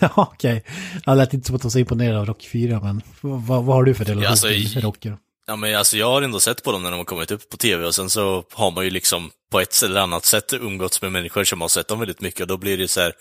Okej, 0.14 0.64
jag 1.06 1.16
lät 1.16 1.34
inte 1.34 1.46
som 1.46 1.56
att 1.56 1.62
du 1.62 1.66
var 1.66 1.70
så 1.70 1.78
imponerad 1.78 2.16
av 2.16 2.26
Rocky 2.26 2.48
4, 2.48 2.80
men 2.80 3.02
vad, 3.20 3.64
vad 3.64 3.76
har 3.76 3.84
du 3.84 3.94
för 3.94 4.04
relation 4.04 4.30
alltså, 4.30 4.48
till 4.48 4.80
Rocky? 4.80 5.12
Ja, 5.46 5.56
men 5.56 5.76
alltså 5.76 5.96
jag 5.96 6.10
har 6.10 6.22
ändå 6.22 6.40
sett 6.40 6.62
på 6.62 6.72
dem 6.72 6.82
när 6.82 6.90
de 6.90 6.96
har 6.96 7.04
kommit 7.04 7.30
upp 7.30 7.50
på 7.50 7.56
tv 7.56 7.86
och 7.86 7.94
sen 7.94 8.10
så 8.10 8.44
har 8.52 8.70
man 8.70 8.84
ju 8.84 8.90
liksom 8.90 9.30
på 9.50 9.60
ett 9.60 9.82
eller 9.82 10.00
annat 10.00 10.24
sätt 10.24 10.52
umgåtts 10.52 11.02
med 11.02 11.12
människor 11.12 11.44
som 11.44 11.60
har 11.60 11.68
sett 11.68 11.88
dem 11.88 11.98
väldigt 11.98 12.20
mycket 12.20 12.40
och 12.40 12.46
då 12.46 12.56
blir 12.56 12.78
det 12.78 12.88
så 12.88 13.00
här 13.00 13.12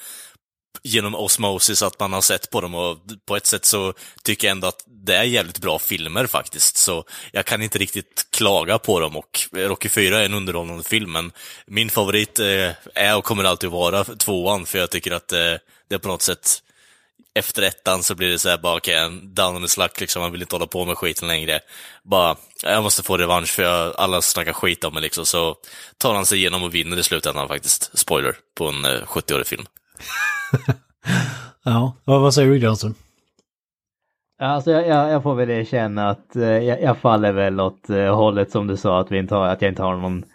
genom 0.83 1.15
osmosis 1.15 1.81
att 1.81 1.99
man 1.99 2.13
har 2.13 2.21
sett 2.21 2.49
på 2.49 2.61
dem 2.61 2.75
och 2.75 2.97
på 3.25 3.35
ett 3.35 3.45
sätt 3.45 3.65
så 3.65 3.93
tycker 4.23 4.47
jag 4.47 4.51
ändå 4.51 4.67
att 4.67 4.83
det 4.87 5.15
är 5.15 5.23
jävligt 5.23 5.59
bra 5.59 5.79
filmer 5.79 6.27
faktiskt. 6.27 6.77
Så 6.77 7.03
jag 7.31 7.45
kan 7.45 7.61
inte 7.61 7.79
riktigt 7.79 8.27
klaga 8.31 8.79
på 8.79 8.99
dem 8.99 9.15
och 9.15 9.39
Rocky 9.51 9.89
4 9.89 10.19
är 10.19 10.25
en 10.25 10.33
underhållande 10.33 10.83
film, 10.83 11.11
men 11.11 11.31
min 11.67 11.89
favorit 11.89 12.39
eh, 12.39 12.71
är 12.95 13.17
och 13.17 13.23
kommer 13.23 13.43
alltid 13.43 13.69
vara 13.69 14.03
tvåan, 14.03 14.65
för 14.65 14.79
jag 14.79 14.89
tycker 14.89 15.11
att 15.11 15.31
eh, 15.31 15.53
det 15.89 15.95
är 15.95 15.97
på 15.99 16.07
något 16.07 16.21
sätt 16.21 16.61
efter 17.37 17.61
ettan 17.61 18.03
så 18.03 18.15
blir 18.15 18.29
det 18.29 18.39
så 18.39 18.49
här 18.49 18.57
bara, 18.57 18.77
okej, 18.77 19.05
okay, 19.05 19.19
down 19.23 19.55
on 19.55 19.67
the 19.67 19.81
luck 19.81 19.99
liksom, 19.99 20.21
man 20.21 20.31
vill 20.31 20.41
inte 20.41 20.55
hålla 20.55 20.67
på 20.67 20.85
med 20.85 20.97
skiten 20.97 21.27
längre. 21.27 21.59
Bara, 22.03 22.35
jag 22.63 22.83
måste 22.83 23.03
få 23.03 23.17
revansch 23.17 23.49
för 23.49 23.63
jag, 23.63 23.95
alla 23.97 24.21
snackar 24.21 24.53
skit 24.53 24.83
om 24.83 24.93
mig 24.93 25.03
liksom, 25.03 25.25
så 25.25 25.55
tar 25.97 26.13
han 26.13 26.25
sig 26.25 26.37
igenom 26.37 26.63
och 26.63 26.75
vinner 26.75 26.97
i 26.97 27.03
slutändan 27.03 27.47
faktiskt. 27.47 27.97
Spoiler, 27.97 28.37
på 28.55 28.67
en 28.67 28.85
eh, 28.85 29.01
70-årig 29.01 29.47
film. 29.47 29.65
ja, 31.63 31.95
vad, 32.05 32.33
säger 32.33 32.49
du 32.49 32.57
Johnson? 32.57 32.93
Alltså 34.39 34.71
jag, 34.71 34.87
jag, 34.87 35.11
jag 35.11 35.23
får 35.23 35.35
väl 35.35 35.49
erkänna 35.49 36.09
att 36.09 36.35
eh, 36.35 36.43
jag, 36.43 36.81
jag, 36.81 36.97
faller 36.97 37.31
väl 37.31 37.59
åt 37.59 37.89
eh, 37.89 38.15
hållet 38.15 38.51
som 38.51 38.67
du 38.67 38.77
sa, 38.77 38.99
att, 38.99 39.11
vi 39.11 39.17
inte 39.17 39.35
har, 39.35 39.47
att 39.47 39.61
jag 39.61 39.71
inte 39.71 39.83
har 39.83 39.97
någon, 39.97 40.25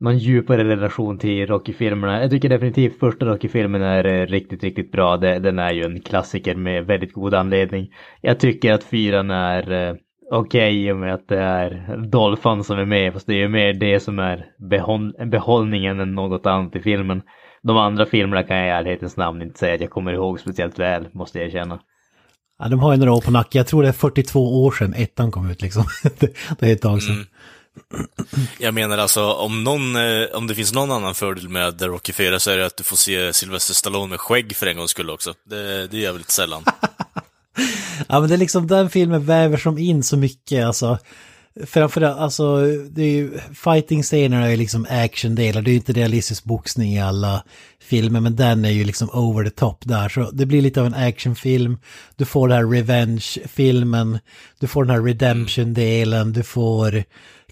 någon 0.00 0.18
djupare 0.18 0.64
relation 0.64 1.18
till 1.18 1.46
Rocky-filmerna. 1.46 2.20
Jag 2.20 2.30
tycker 2.30 2.48
definitivt 2.48 2.98
första 2.98 3.26
Rocky-filmen 3.26 3.82
är 3.82 4.04
eh, 4.06 4.26
riktigt, 4.26 4.62
riktigt 4.64 4.92
bra. 4.92 5.16
Det, 5.16 5.38
den 5.38 5.58
är 5.58 5.72
ju 5.72 5.84
en 5.84 6.00
klassiker 6.00 6.54
med 6.54 6.86
väldigt 6.86 7.12
god 7.12 7.34
anledning. 7.34 7.88
Jag 8.20 8.40
tycker 8.40 8.72
att 8.72 8.84
fyran 8.84 9.30
är 9.30 9.72
eh, 9.72 9.94
okej 10.30 10.70
okay, 10.70 10.88
i 10.88 10.92
och 10.92 10.96
med 10.96 11.14
att 11.14 11.28
det 11.28 11.38
är 11.38 11.96
Dolphin 12.10 12.64
som 12.64 12.78
är 12.78 12.84
med, 12.84 13.12
fast 13.12 13.26
det 13.26 13.34
är 13.34 13.38
ju 13.38 13.48
mer 13.48 13.72
det 13.72 14.00
som 14.00 14.18
är 14.18 14.46
behåll, 14.58 15.12
behållningen 15.26 16.00
än 16.00 16.14
något 16.14 16.46
annat 16.46 16.76
i 16.76 16.80
filmen. 16.80 17.22
De 17.62 17.76
andra 17.76 18.06
filmerna 18.06 18.42
kan 18.42 18.56
jag 18.56 18.66
i 18.66 18.70
ärlighetens 18.70 19.16
namn 19.16 19.42
inte 19.42 19.58
säga 19.58 19.74
att 19.74 19.80
jag 19.80 19.90
kommer 19.90 20.12
ihåg 20.12 20.40
speciellt 20.40 20.78
väl, 20.78 21.08
måste 21.12 21.38
jag 21.38 21.46
erkänna. 21.46 21.80
Ja, 22.58 22.68
de 22.68 22.80
har 22.80 22.92
ju 22.92 22.98
några 22.98 23.12
år 23.12 23.20
på 23.20 23.30
nacken. 23.30 23.58
Jag 23.58 23.66
tror 23.66 23.82
det 23.82 23.88
är 23.88 23.92
42 23.92 24.64
år 24.64 24.72
sedan 24.72 24.94
ettan 24.94 25.30
kom 25.30 25.50
ut 25.50 25.62
liksom. 25.62 25.84
det 26.58 26.62
är 26.68 26.72
ett 26.72 26.82
tag 26.82 27.02
sedan. 27.02 27.14
Mm. 27.14 27.26
Jag 28.58 28.74
menar 28.74 28.98
alltså, 28.98 29.32
om, 29.32 29.64
någon, 29.64 29.96
eh, 29.96 30.26
om 30.34 30.46
det 30.46 30.54
finns 30.54 30.72
någon 30.72 30.90
annan 30.90 31.14
fördel 31.14 31.48
med 31.48 31.78
The 31.78 31.86
Rocky 31.86 32.12
4 32.12 32.38
så 32.38 32.50
är 32.50 32.56
det 32.56 32.66
att 32.66 32.76
du 32.76 32.84
får 32.84 32.96
se 32.96 33.32
Sylvester 33.32 33.74
Stallone 33.74 34.10
med 34.10 34.20
skägg 34.20 34.56
för 34.56 34.66
en 34.66 34.76
gångs 34.76 34.90
skull 34.90 35.10
också. 35.10 35.34
Det, 35.44 35.86
det 35.86 35.98
gör 35.98 36.12
väldigt 36.12 36.30
sällan. 36.30 36.62
ja 38.08 38.20
men 38.20 38.28
det 38.28 38.34
är 38.34 38.38
liksom, 38.38 38.66
den 38.66 38.90
filmen 38.90 39.24
väver 39.24 39.56
som 39.56 39.78
in 39.78 40.02
så 40.02 40.16
mycket 40.16 40.66
alltså. 40.66 40.98
Framförallt, 41.66 42.18
alltså, 42.18 42.66
det 42.90 43.02
är 43.02 43.10
ju, 43.10 43.38
fighting-scenerna 43.54 44.46
är 44.46 44.50
ju 44.50 44.56
liksom 44.56 44.86
actiondelar, 44.90 45.62
det 45.62 45.70
är 45.70 45.72
ju 45.72 45.78
inte 45.78 45.92
realistisk 45.92 46.44
boxning 46.44 46.92
i 46.92 47.00
alla 47.00 47.44
filmer, 47.82 48.20
men 48.20 48.36
den 48.36 48.64
är 48.64 48.70
ju 48.70 48.84
liksom 48.84 49.10
over 49.12 49.44
the 49.44 49.50
top 49.50 49.78
där, 49.84 50.08
så 50.08 50.30
det 50.30 50.46
blir 50.46 50.62
lite 50.62 50.80
av 50.80 50.86
en 50.86 50.94
actionfilm, 50.94 51.78
du 52.16 52.24
får 52.24 52.48
den 52.48 52.56
här 52.56 52.66
revenge-filmen, 52.66 54.18
du 54.60 54.66
får 54.66 54.84
den 54.84 54.96
här 54.96 55.02
redemption-delen, 55.02 56.32
du 56.32 56.42
får 56.42 57.04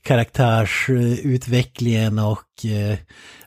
karaktärsutvecklingen 0.02 2.18
och, 2.18 2.64
eh, 2.64 2.98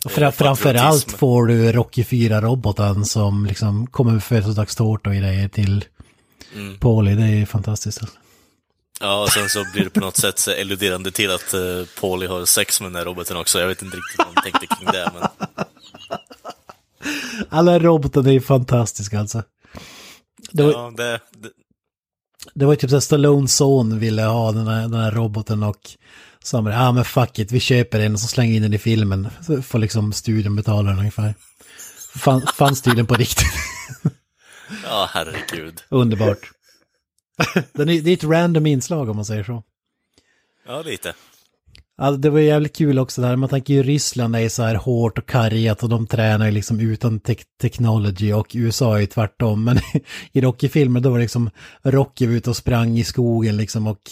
och 0.06 0.12
fra, 0.12 0.32
framförallt 0.32 1.12
får 1.12 1.48
du 1.48 1.72
Rocky 1.72 2.04
4-roboten 2.04 3.06
som 3.06 3.46
liksom 3.46 3.88
kommer 3.88 4.12
med 4.12 4.24
födelsedagstårta 4.24 5.10
och 5.10 5.16
grejer 5.16 5.48
till 5.48 5.86
mm. 6.56 6.78
Paulie, 6.78 7.16
det 7.16 7.24
är 7.24 7.46
fantastiskt. 7.46 8.02
Alltså. 8.02 8.21
Ja, 9.02 9.22
och 9.22 9.30
sen 9.30 9.50
så 9.50 9.66
blir 9.74 9.84
det 9.84 9.90
på 9.90 10.00
något 10.00 10.18
sätt 10.18 10.48
eluderande 10.48 11.12
till 11.12 11.32
att 11.32 11.54
uh, 11.54 11.86
Paulie 12.00 12.28
har 12.28 12.46
sex 12.46 12.82
med 12.82 12.92
den 12.92 12.96
här 12.96 13.06
roboten 13.06 13.38
också. 13.38 13.60
Jag 13.60 13.68
vet 13.68 13.82
inte 13.82 13.98
riktigt 13.98 14.18
vad 14.18 14.28
de 14.36 14.42
tänkte 14.42 14.76
kring 14.76 14.92
det, 14.92 15.12
men... 15.14 15.28
Alla 17.50 17.80
robotar 17.80 18.28
är 18.28 18.32
ju 18.32 18.42
fantastiska 18.42 19.20
alltså. 19.20 19.44
Det 20.52 20.64
var, 20.64 20.72
ja, 20.72 20.94
det, 20.98 21.20
det... 21.32 21.50
det 22.54 22.66
var 22.66 22.76
typ 22.76 22.90
så 22.90 22.96
att 22.96 23.04
Stallones 23.04 23.56
son 23.56 24.00
ville 24.00 24.24
ha 24.24 24.52
den 24.52 24.68
här, 24.68 24.82
den 24.82 25.00
här 25.00 25.12
roboten 25.12 25.64
och 25.64 25.90
sa 26.44 26.70
ja 26.70 26.88
ah, 26.88 26.92
men 26.92 27.06
fuck 27.06 27.40
it, 27.40 27.52
vi 27.52 27.60
köper 27.60 28.00
den 28.00 28.14
och 28.14 28.20
så 28.20 28.28
slänger 28.28 28.56
in 28.56 28.62
den 28.62 28.74
i 28.74 28.78
filmen. 28.78 29.28
Så 29.42 29.62
får 29.62 29.80
liksom 29.80 30.14
studion 30.14 30.56
betala 30.56 30.90
den 30.90 31.00
ungefär. 31.00 31.36
Fan, 32.16 32.48
fanns 32.56 32.82
tydligen 32.82 33.08
på 33.08 33.14
riktigt. 33.14 33.54
ja, 34.84 35.10
herregud. 35.14 35.84
Underbart. 35.90 36.52
Den 37.74 37.90
är, 37.90 38.02
det 38.02 38.12
är 38.12 38.14
ett 38.14 38.24
random 38.24 38.66
inslag 38.66 39.10
om 39.10 39.16
man 39.16 39.26
säger 39.26 39.44
så. 39.44 39.64
Ja, 40.68 40.82
lite. 40.82 41.14
Alltså, 41.98 42.18
det 42.18 42.30
var 42.30 42.40
jävligt 42.40 42.76
kul 42.76 43.00
också 43.00 43.22
där, 43.22 43.36
man 43.36 43.50
tänker 43.50 43.74
ju 43.74 43.84
Ryssland 43.84 44.36
är 44.36 44.50
så 44.50 44.64
här 44.64 44.76
hårt 44.76 45.18
och 45.18 45.26
kargat 45.26 45.84
och 45.84 45.90
de 45.90 46.08
tränar 46.08 46.46
ju 46.46 46.52
liksom 46.52 46.80
utan 46.80 47.20
te 47.20 47.36
technology 47.62 48.34
och 48.34 48.52
USA 48.54 48.96
är 48.96 49.00
ju 49.00 49.06
tvärtom. 49.06 49.64
Men 49.66 49.80
i 50.32 50.42
Rocky-filmer 50.42 51.00
då 51.00 51.10
var 51.10 51.18
det 51.18 51.22
liksom 51.22 51.50
Rocky 51.82 52.28
var 52.28 52.34
ute 52.34 52.50
och 52.50 52.58
sprang 52.58 52.98
i 52.98 53.04
skogen 53.04 53.58
liksom 53.58 53.88
och 53.88 54.12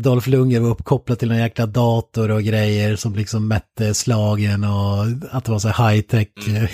Dolph 0.00 0.28
Lundgren 0.28 0.62
var 0.62 0.70
uppkopplad 0.70 1.18
till 1.18 1.30
en 1.30 1.38
jäkla 1.38 1.66
dator 1.66 2.30
och 2.30 2.42
grejer 2.42 2.96
som 2.96 3.14
liksom 3.14 3.48
mätte 3.48 3.94
slagen 3.94 4.64
och 4.64 5.04
att 5.30 5.44
det 5.44 5.52
var 5.52 5.58
så 5.58 5.68
high 5.68 6.00
tech. 6.00 6.28
Mm. 6.46 6.66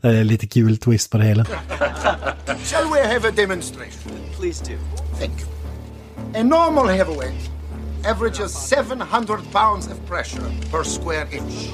det 0.02 0.08
är 0.08 0.24
lite 0.24 0.46
kul 0.46 0.76
twist 0.76 1.10
på 1.10 1.18
det 1.18 1.24
hela. 1.24 1.44
Shall 2.64 2.90
we 2.94 3.06
have 3.12 3.28
a 3.28 3.32
demonstration? 3.36 4.12
Please 4.38 4.64
do. 4.64 4.78
Thank 5.18 5.40
you. 5.40 5.48
A 6.34 6.42
normal 6.42 6.88
heavyweight 6.88 7.50
averages 8.04 8.52
700 8.70 9.38
pounds 9.52 9.86
of 9.86 10.06
pressure 10.06 10.50
per 10.70 10.84
square 10.84 11.28
inch. 11.32 11.70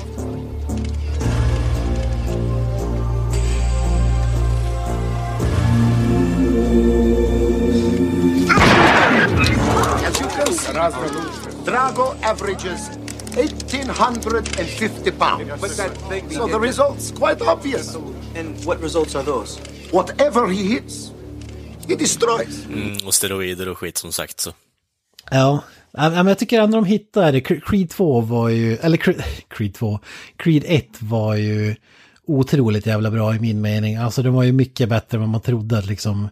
As 10.13 10.21
you 10.21 10.29
can 10.29 10.53
see, 10.53 10.73
Drago 11.65 12.15
averages 12.23 12.91
1850 13.37 15.11
pounds. 15.13 16.35
so 16.35 16.47
the 16.47 16.59
results 16.61 17.11
quite 17.11 17.41
obvious. 17.41 17.97
And 18.37 18.65
what 18.65 18.83
results 18.83 19.15
are 19.15 19.25
those? 19.25 19.59
Whatever 19.91 20.49
he 20.49 20.63
hits, 20.63 21.13
he 21.89 21.97
destroys. 21.97 22.67
Mm, 22.67 23.07
och 23.07 23.15
steroider 23.15 23.69
och 23.69 23.79
skit 23.79 23.99
som 23.99 24.13
sagt 24.13 24.41
så. 24.41 24.53
Ja, 25.31 25.63
men 25.93 26.27
jag 26.27 26.39
tycker 26.39 26.61
ändå 26.61 26.77
de 26.77 26.85
hittade, 26.85 27.41
Creed 27.41 27.91
2 27.91 28.21
var 28.21 28.49
ju, 28.49 28.77
eller 28.77 28.97
Creed 29.49 29.75
2, 29.75 30.01
Creed 30.37 30.65
1 30.67 30.87
var 30.99 31.35
ju 31.35 31.77
otroligt 32.27 32.87
jävla 32.87 33.11
bra 33.11 33.35
i 33.35 33.41
min 33.41 33.61
mening. 33.61 33.97
Alltså 33.97 34.23
den 34.23 34.33
var 34.33 34.43
ju 34.43 34.53
mycket 34.53 34.89
bättre 34.89 35.17
än 35.17 35.21
vad 35.21 35.31
man 35.31 35.41
trodde 35.41 35.81
liksom, 35.81 36.29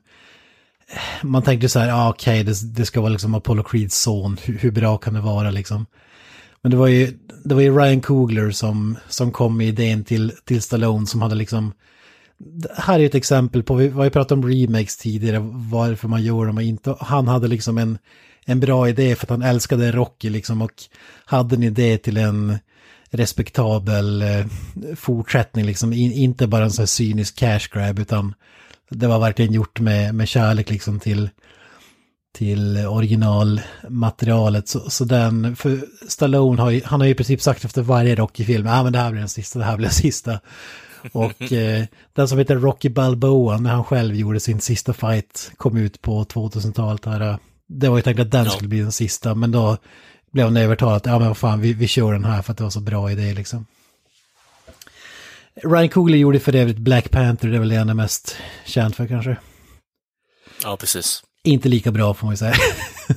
man 1.23 1.43
tänkte 1.43 1.69
så 1.69 1.79
här, 1.79 1.89
ja 1.89 1.95
ah, 1.95 2.09
okej, 2.09 2.41
okay, 2.41 2.53
det, 2.53 2.75
det, 2.75 2.87
ska 2.87 3.01
vara 3.01 3.13
liksom 3.13 3.35
Apollo 3.35 3.63
Creeds 3.63 4.01
son, 4.01 4.37
hur, 4.45 4.59
hur, 4.59 4.71
bra 4.71 4.99
kan 4.99 5.15
det 5.15 5.21
vara 5.21 5.51
liksom? 5.51 5.87
Men 6.63 6.71
det 6.71 6.77
var 6.77 6.87
ju, 6.87 7.19
det 7.45 7.55
var 7.55 7.63
ju 7.63 7.79
Ryan 7.79 8.01
Coogler 8.01 8.51
som, 8.51 8.99
som 9.09 9.33
kom 9.33 9.57
med 9.57 9.69
idén 9.69 10.05
till, 10.05 10.33
till 10.45 10.63
Stallone 10.63 11.07
som 11.07 11.23
hade 11.23 11.35
liksom, 11.35 11.73
här 12.77 13.01
är 13.01 13.07
ett 13.07 13.15
exempel 13.15 13.63
på, 13.63 13.75
vi 13.75 13.89
har 13.89 14.05
ju 14.05 14.11
pratat 14.11 14.33
om 14.33 14.49
remakes 14.49 14.97
tidigare, 14.97 15.39
varför 15.71 16.09
man 16.09 16.23
gör 16.23 16.47
dem 16.47 16.57
och 16.57 16.63
inte, 16.63 16.97
han 17.01 17.29
hade 17.29 17.49
liksom 17.49 17.79
en 17.79 17.99
en 18.45 18.61
bra 18.61 18.89
idé 18.89 19.17
för 19.17 19.27
att 19.27 19.31
han 19.31 19.43
älskade 19.43 19.93
Rocky 19.93 20.31
liksom 20.31 20.63
och 20.63 20.73
hade 21.25 21.57
en 21.57 21.63
idé 21.63 21.99
till 21.99 22.17
en 22.17 22.59
respektabel 23.11 24.23
eh, 24.23 24.47
fortsättning 24.97 25.65
liksom, 25.65 25.93
In, 25.93 26.13
inte 26.13 26.47
bara 26.47 26.65
en 26.65 26.71
sån 26.71 26.83
här 26.83 26.87
cynisk 26.87 27.39
cash 27.39 27.69
grab 27.73 27.99
utan 27.99 28.35
det 28.91 29.07
var 29.07 29.19
verkligen 29.19 29.53
gjort 29.53 29.81
med, 29.81 30.15
med 30.15 30.29
kärlek 30.29 30.71
liksom 30.71 31.01
till, 31.01 31.31
till 32.35 32.87
originalmaterialet. 32.87 34.69
Så, 34.69 34.91
så 34.91 35.05
den, 35.05 35.57
för 35.57 35.85
Stallone 36.09 36.63
har 36.63 36.71
ju, 36.71 36.81
han 36.85 37.01
har 37.01 37.07
ju 37.07 37.13
i 37.13 37.17
princip 37.17 37.43
sagt 37.43 37.65
efter 37.65 37.83
varje 37.83 38.15
Rocky-film, 38.15 38.67
ja 38.67 38.81
ah, 38.81 38.83
men 38.83 38.93
det 38.93 38.99
här 38.99 39.11
blir 39.11 39.21
den 39.21 39.29
sista, 39.29 39.59
det 39.59 39.65
här 39.65 39.77
blir 39.77 39.87
den 39.87 39.95
sista. 39.95 40.41
Och 41.13 41.43
eh, 41.53 41.85
den 42.13 42.29
som 42.29 42.39
heter 42.39 42.57
Rocky 42.57 42.89
Balboa, 42.89 43.59
när 43.59 43.71
han 43.71 43.85
själv 43.85 44.15
gjorde 44.15 44.41
sin 44.41 44.61
sista 44.61 44.93
fight, 44.93 45.53
kom 45.57 45.77
ut 45.77 46.03
på 46.03 46.25
2000-talet 46.25 47.05
här 47.05 47.39
det 47.71 47.89
var 47.89 47.97
ju 47.97 48.03
tänkt 48.03 48.21
att 48.21 48.31
den 48.31 48.45
ja. 48.45 48.51
skulle 48.51 48.69
bli 48.69 48.81
den 48.81 48.93
sista, 48.93 49.35
men 49.35 49.51
då 49.53 49.77
blev 50.33 50.47
hon 50.47 50.57
övertalad 50.57 50.97
att 50.97 51.07
ja 51.07 51.19
men 51.19 51.29
vad 51.29 51.37
fan, 51.37 51.61
vi, 51.61 51.73
vi 51.73 51.87
kör 51.87 52.13
den 52.13 52.25
här 52.25 52.43
för 52.43 52.53
att 52.53 52.59
det 52.59 52.65
var 52.65 52.71
så 52.71 52.81
bra 52.81 53.11
idé 53.11 53.35
liksom. 53.35 53.67
Ryan 55.55 55.89
Coogler 55.89 56.19
gjorde 56.19 56.41
för 56.41 56.55
övrigt 56.55 56.79
Black 56.79 57.11
Panther, 57.11 57.49
det 57.49 57.57
är 57.57 57.61
väl 57.61 57.69
det 57.69 57.77
han 57.77 57.89
är 57.89 57.95
mest 57.95 58.37
känd 58.65 58.95
för 58.95 59.07
kanske. 59.07 59.37
Ja, 60.63 60.77
precis. 60.77 61.23
Inte 61.45 61.69
lika 61.69 61.93
bra 61.93 62.15
får 62.15 62.27
man 62.27 62.33
ju 62.33 62.37
säga. 62.37 62.55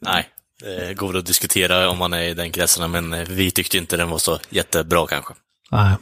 Nej, 0.00 0.28
det 0.60 0.94
går 0.94 1.08
väl 1.08 1.16
att 1.16 1.26
diskutera 1.26 1.90
om 1.90 1.98
man 1.98 2.12
är 2.12 2.22
i 2.22 2.34
den 2.34 2.50
kretsen, 2.50 2.90
men 2.90 3.24
vi 3.24 3.50
tyckte 3.50 3.78
inte 3.78 3.96
den 3.96 4.10
var 4.10 4.18
så 4.18 4.38
jättebra 4.50 5.06
kanske. 5.06 5.34
Nej. 5.70 5.96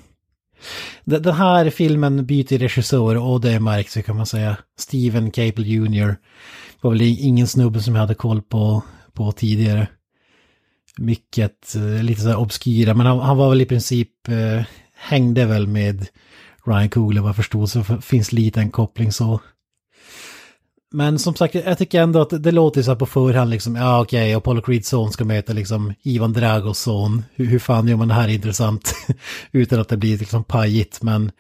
Den 1.04 1.34
här 1.34 1.70
filmen 1.70 2.26
byter 2.26 2.58
regissör 2.58 3.16
och 3.16 3.40
det 3.40 3.60
märks 3.60 3.94
kan 3.94 4.16
man 4.16 4.26
säga. 4.26 4.56
Steven 4.78 5.30
Cable 5.30 5.64
Jr. 5.64 6.16
var 6.80 6.90
väl 6.90 7.02
ingen 7.02 7.46
snubbe 7.46 7.80
som 7.80 7.94
jag 7.94 8.00
hade 8.00 8.14
koll 8.14 8.42
på, 8.42 8.82
på 9.12 9.32
tidigare. 9.32 9.88
Mycket 10.98 11.74
eh, 11.74 12.02
lite 12.02 12.20
så 12.20 12.28
här 12.28 12.36
obskyra, 12.36 12.94
men 12.94 13.06
han, 13.06 13.18
han, 13.18 13.36
var 13.36 13.50
väl 13.50 13.60
i 13.60 13.66
princip, 13.66 14.28
eh, 14.28 14.64
hängde 14.94 15.46
väl 15.46 15.66
med 15.66 16.06
Ryan 16.66 16.88
Coogler 16.88 17.20
vad 17.20 17.28
jag 17.28 17.36
förstod 17.36 17.70
så 17.70 17.84
finns 17.84 18.32
lite 18.32 18.60
en 18.60 18.70
koppling 18.70 19.12
så. 19.12 19.40
Men 20.92 21.18
som 21.18 21.34
sagt, 21.34 21.54
jag 21.54 21.78
tycker 21.78 22.02
ändå 22.02 22.20
att 22.20 22.42
det 22.42 22.52
låter 22.52 22.82
så 22.82 22.90
här 22.90 22.98
på 22.98 23.06
förhand 23.06 23.50
liksom, 23.50 23.76
ja 23.76 24.00
okej, 24.00 24.22
okay, 24.22 24.34
Apollo 24.34 24.62
Creeds 24.62 24.88
son 24.88 25.12
ska 25.12 25.24
möta 25.24 25.52
liksom 25.52 25.94
Ivan 26.02 26.32
Dragos 26.32 26.78
son. 26.78 27.24
Hur, 27.34 27.46
hur 27.46 27.58
fan 27.58 27.88
gör 27.88 27.96
man 27.96 28.08
det 28.08 28.14
här 28.14 28.28
intressant? 28.28 28.94
Utan 29.52 29.80
att 29.80 29.88
det 29.88 29.96
blir 29.96 30.18
liksom 30.18 30.44
pajigt, 30.44 31.02
men 31.02 31.32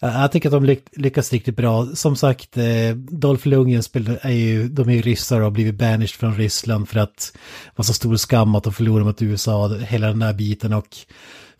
Eh, 0.00 0.20
jag 0.20 0.32
tycker 0.32 0.48
att 0.48 0.64
de 0.64 0.76
lyckas 0.92 1.32
riktigt 1.32 1.56
bra. 1.56 1.86
Som 1.94 2.16
sagt, 2.16 2.56
eh, 2.56 2.94
Dolph 2.96 3.48
Lundgren 3.48 3.82
spelar, 3.82 4.18
är 4.22 4.32
ju, 4.32 4.68
de 4.68 4.88
är 4.88 4.92
ju 4.92 5.02
ryssar 5.02 5.36
och 5.36 5.44
har 5.44 5.50
blivit 5.50 5.74
banished 5.74 6.10
från 6.10 6.36
Ryssland 6.36 6.88
för 6.88 6.98
att 7.00 7.32
det 7.64 7.72
var 7.76 7.84
så 7.84 7.94
stor 7.94 8.16
skam 8.16 8.54
att 8.54 8.64
de 8.64 8.72
förlorade 8.72 9.04
mot 9.04 9.22
USA, 9.22 9.68
hela 9.68 10.06
den 10.06 10.18
där 10.18 10.32
biten 10.32 10.72
och 10.72 10.96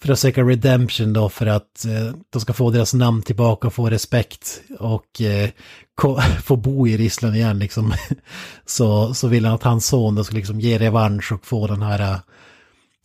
för 0.00 0.12
att 0.12 0.18
söka 0.18 0.42
redemption 0.42 1.12
då 1.12 1.28
för 1.28 1.46
att 1.46 1.84
eh, 1.84 2.14
de 2.30 2.40
ska 2.40 2.52
få 2.52 2.70
deras 2.70 2.94
namn 2.94 3.22
tillbaka 3.22 3.66
och 3.66 3.74
få 3.74 3.90
respekt 3.90 4.60
och 4.78 5.20
eh, 5.20 5.50
få 6.44 6.56
bo 6.56 6.86
i 6.86 6.96
Ryssland 6.96 7.36
igen 7.36 7.58
liksom. 7.58 7.94
så, 8.66 9.14
så 9.14 9.28
vill 9.28 9.44
han 9.44 9.54
att 9.54 9.62
hans 9.62 9.86
son 9.86 10.14
då 10.14 10.24
ska 10.24 10.34
liksom 10.34 10.60
ge 10.60 10.78
revansch 10.78 11.32
och 11.32 11.46
få 11.46 11.66
den 11.66 11.82
här 11.82 12.00
eh, 12.00 12.18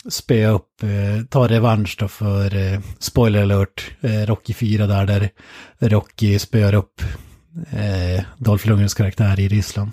spöa 0.09 0.49
upp, 0.49 0.83
eh, 0.83 1.25
ta 1.29 1.47
revansch 1.47 1.97
då 1.99 2.07
för, 2.07 2.55
eh, 2.55 2.79
spoiler 2.99 3.41
alert, 3.41 3.91
eh, 4.01 4.25
Rocky 4.25 4.53
4 4.53 4.87
där, 4.87 5.05
där 5.05 5.29
Rocky 5.79 6.39
spöar 6.39 6.73
upp 6.73 7.01
eh, 7.71 8.23
Dolph 8.37 8.67
Lundgrens 8.67 8.93
karaktär 8.93 9.39
i 9.39 9.47
Ryssland. 9.47 9.91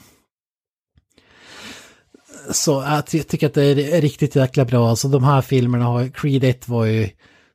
Så 2.50 2.82
eh, 2.82 3.02
jag 3.12 3.28
tycker 3.28 3.46
att 3.46 3.54
det 3.54 3.64
är 3.64 4.00
riktigt 4.00 4.36
jäkla 4.36 4.64
bra, 4.64 4.90
alltså 4.90 5.08
de 5.08 5.24
här 5.24 5.42
filmerna 5.42 5.84
har, 5.84 6.08
Creed 6.08 6.44
1 6.44 6.68
var 6.68 6.84
ju 6.84 7.08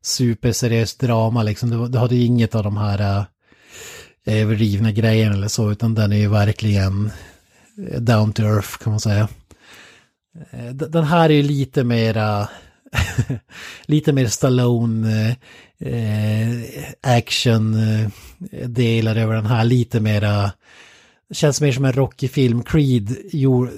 superseriöst 0.04 1.00
drama 1.00 1.44
liksom, 1.44 1.70
du, 1.70 1.88
du 1.88 1.98
hade 1.98 2.16
ju 2.16 2.26
inget 2.26 2.56
av 2.56 2.64
de 2.64 2.78
här 2.78 3.00
eh, 3.00 3.26
överdrivna 4.42 4.92
grejerna 4.92 5.36
eller 5.36 5.48
så, 5.48 5.72
utan 5.72 5.96
den 5.96 6.12
är 6.12 6.18
ju 6.18 6.28
verkligen 6.28 7.12
eh, 7.92 8.02
down 8.02 8.34
to 8.34 8.44
earth 8.44 8.78
kan 8.78 8.92
man 8.92 9.00
säga. 9.00 9.28
Eh, 10.52 10.74
den 10.74 11.04
här 11.04 11.32
är 11.32 11.44
lite 11.44 11.84
mera, 11.84 12.50
lite 13.86 14.14
mer 14.14 14.28
Stallone 14.28 15.28
eh, 15.28 15.36
eh 15.80 16.64
action 17.02 17.78
delar 18.66 19.16
över 19.16 19.36
den 19.36 19.46
här, 19.46 19.64
lite 19.64 20.00
mera, 20.00 20.52
känns 21.32 21.62
mer 21.62 21.72
som 21.72 21.86
en 21.86 21.94
Rocky-film. 21.94 22.64
Creed, 22.64 23.18
jo, 23.32 23.70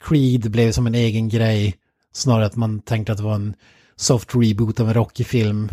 Creed 0.00 0.50
blev 0.50 0.72
som 0.72 0.86
en 0.86 0.94
egen 0.94 1.28
grej, 1.28 1.74
snarare 2.12 2.46
att 2.46 2.56
man 2.56 2.80
tänkte 2.80 3.12
att 3.12 3.18
det 3.18 3.24
var 3.24 3.34
en 3.34 3.54
soft 3.96 4.34
reboot 4.34 4.80
av 4.80 4.88
en 4.88 4.94
Rocky-film. 4.94 5.68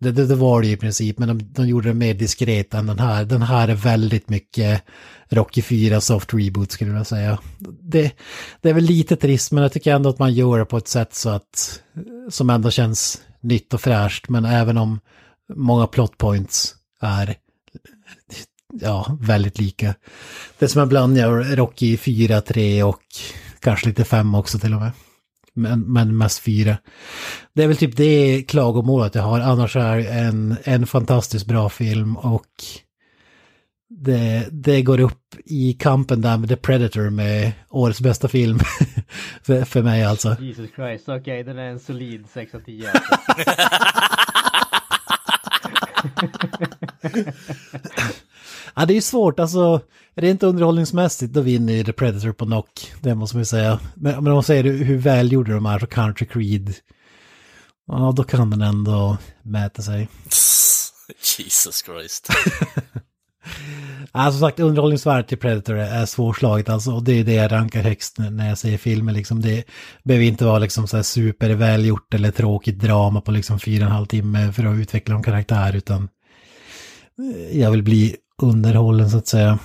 Det, 0.00 0.12
det, 0.12 0.26
det, 0.26 0.34
var 0.34 0.60
det 0.60 0.66
ju 0.66 0.72
i 0.72 0.76
princip, 0.76 1.18
men 1.18 1.28
de, 1.28 1.52
de 1.52 1.68
gjorde 1.68 1.88
det 1.88 1.94
mer 1.94 2.14
diskret 2.14 2.74
än 2.74 2.86
den 2.86 2.98
här. 2.98 3.24
Den 3.24 3.42
här 3.42 3.68
är 3.68 3.74
väldigt 3.74 4.28
mycket 4.28 4.82
Rocky 5.28 5.62
4 5.62 6.00
soft 6.00 6.34
reboot 6.34 6.72
skulle 6.72 6.92
jag 6.92 7.06
säga. 7.06 7.38
Det, 7.82 8.12
det 8.60 8.70
är 8.70 8.74
väl 8.74 8.84
lite 8.84 9.16
trist, 9.16 9.52
men 9.52 9.62
jag 9.62 9.72
tycker 9.72 9.94
ändå 9.94 10.08
att 10.08 10.18
man 10.18 10.34
gör 10.34 10.58
det 10.58 10.64
på 10.64 10.76
ett 10.76 10.88
sätt 10.88 11.14
så 11.14 11.28
att, 11.28 11.82
som 12.28 12.50
ändå 12.50 12.70
känns 12.70 13.20
nytt 13.40 13.74
och 13.74 13.80
fräscht, 13.80 14.28
men 14.28 14.44
även 14.44 14.78
om 14.78 15.00
många 15.54 15.86
plot 15.86 16.18
points 16.18 16.74
är 17.00 17.36
ja, 18.80 19.18
väldigt 19.20 19.58
lika. 19.58 19.94
Det 20.58 20.64
är 20.64 20.68
som 20.68 20.82
en 20.82 20.88
blandning 20.88 21.24
av 21.24 21.32
Rocky 21.32 21.96
4, 21.96 22.40
3 22.40 22.82
och 22.82 23.02
kanske 23.60 23.88
lite 23.88 24.04
5 24.04 24.34
också 24.34 24.58
till 24.58 24.74
och 24.74 24.80
med 24.80 24.92
men, 25.62 25.80
men 25.80 26.16
mest 26.16 26.38
fyra. 26.38 26.76
Det 27.52 27.62
är 27.62 27.68
väl 27.68 27.76
typ 27.76 27.96
det 27.96 28.42
klagomålet 28.48 29.14
jag 29.14 29.22
har, 29.22 29.40
annars 29.40 29.76
är 29.76 29.96
det 29.96 30.08
en, 30.08 30.56
en 30.64 30.86
fantastiskt 30.86 31.46
bra 31.46 31.68
film 31.68 32.16
och 32.16 32.46
det, 33.90 34.48
det 34.50 34.82
går 34.82 35.00
upp 35.00 35.34
i 35.44 35.72
kampen 35.72 36.20
där 36.20 36.36
med 36.38 36.48
The 36.48 36.56
Predator 36.56 37.10
med 37.10 37.52
årets 37.68 38.00
bästa 38.00 38.28
film. 38.28 38.58
för, 39.42 39.64
för 39.64 39.82
mig 39.82 40.04
alltså. 40.04 40.36
Jesus 40.40 40.70
Christ, 40.74 41.08
okej 41.08 41.20
okay, 41.20 41.42
den 41.42 41.58
är 41.58 41.70
en 41.70 41.80
solid 41.80 42.24
6 42.32 42.54
av 42.54 42.60
10. 42.60 42.84
ja, 48.74 48.86
det 48.86 48.96
är 48.96 49.00
svårt, 49.00 49.40
alltså 49.40 49.80
rent 50.18 50.42
underhållningsmässigt 50.42 51.32
då 51.32 51.40
vinner 51.40 51.72
ju 51.72 51.84
The 51.84 51.92
Predator 51.92 52.32
på 52.32 52.44
knock, 52.44 52.92
det 53.00 53.14
måste 53.14 53.36
man 53.36 53.40
ju 53.40 53.46
säga. 53.46 53.80
Men, 53.94 54.14
men 54.14 54.26
om 54.26 54.34
man 54.34 54.42
säger 54.42 54.64
hur 54.64 54.98
välgjorda 54.98 55.52
de 55.52 55.66
är 55.66 55.78
så 55.78 55.86
Country 55.86 56.26
Creed, 56.26 56.74
ja 57.86 58.12
då 58.16 58.24
kan 58.24 58.50
den 58.50 58.62
ändå 58.62 59.18
mäta 59.42 59.82
sig. 59.82 60.08
Jesus 61.38 61.84
Christ. 61.84 62.28
Ja, 64.12 64.30
som 64.30 64.40
sagt, 64.40 64.60
underhållningsvärdet 64.60 65.28
till 65.28 65.38
Predator 65.38 65.76
är 65.76 66.06
svårslaget 66.06 66.68
alltså. 66.68 66.92
Och 66.92 67.04
det 67.04 67.12
är 67.12 67.24
det 67.24 67.32
jag 67.32 67.52
rankar 67.52 67.82
högst 67.82 68.18
när 68.18 68.48
jag 68.48 68.58
säger 68.58 68.78
filmer 68.78 69.12
liksom. 69.12 69.40
Det 69.40 69.64
behöver 70.04 70.26
inte 70.26 70.44
vara 70.44 70.58
liksom 70.58 70.88
så 70.88 70.96
här 70.96 71.02
supervälgjort 71.02 72.14
eller 72.14 72.30
tråkigt 72.30 72.78
drama 72.78 73.20
på 73.20 73.30
liksom 73.30 73.58
fyra 73.58 73.84
och 73.84 73.90
en 73.90 73.96
halv 73.96 74.06
timme 74.06 74.52
för 74.52 74.64
att 74.64 74.78
utveckla 74.78 75.14
en 75.14 75.22
karaktär. 75.22 75.76
Utan 75.76 76.08
jag 77.52 77.70
vill 77.70 77.82
bli 77.82 78.16
underhållen 78.42 79.10
så 79.10 79.18
att 79.18 79.26
säga. 79.26 79.58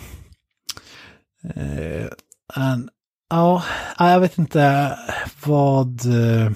Eh, 1.55 2.03
uh, 2.03 2.09
and, 2.53 2.89
ja, 3.29 3.63
jag 3.99 4.19
vet 4.19 4.37
inte 4.37 4.95
vad, 5.45 6.05
eh, 6.05 6.51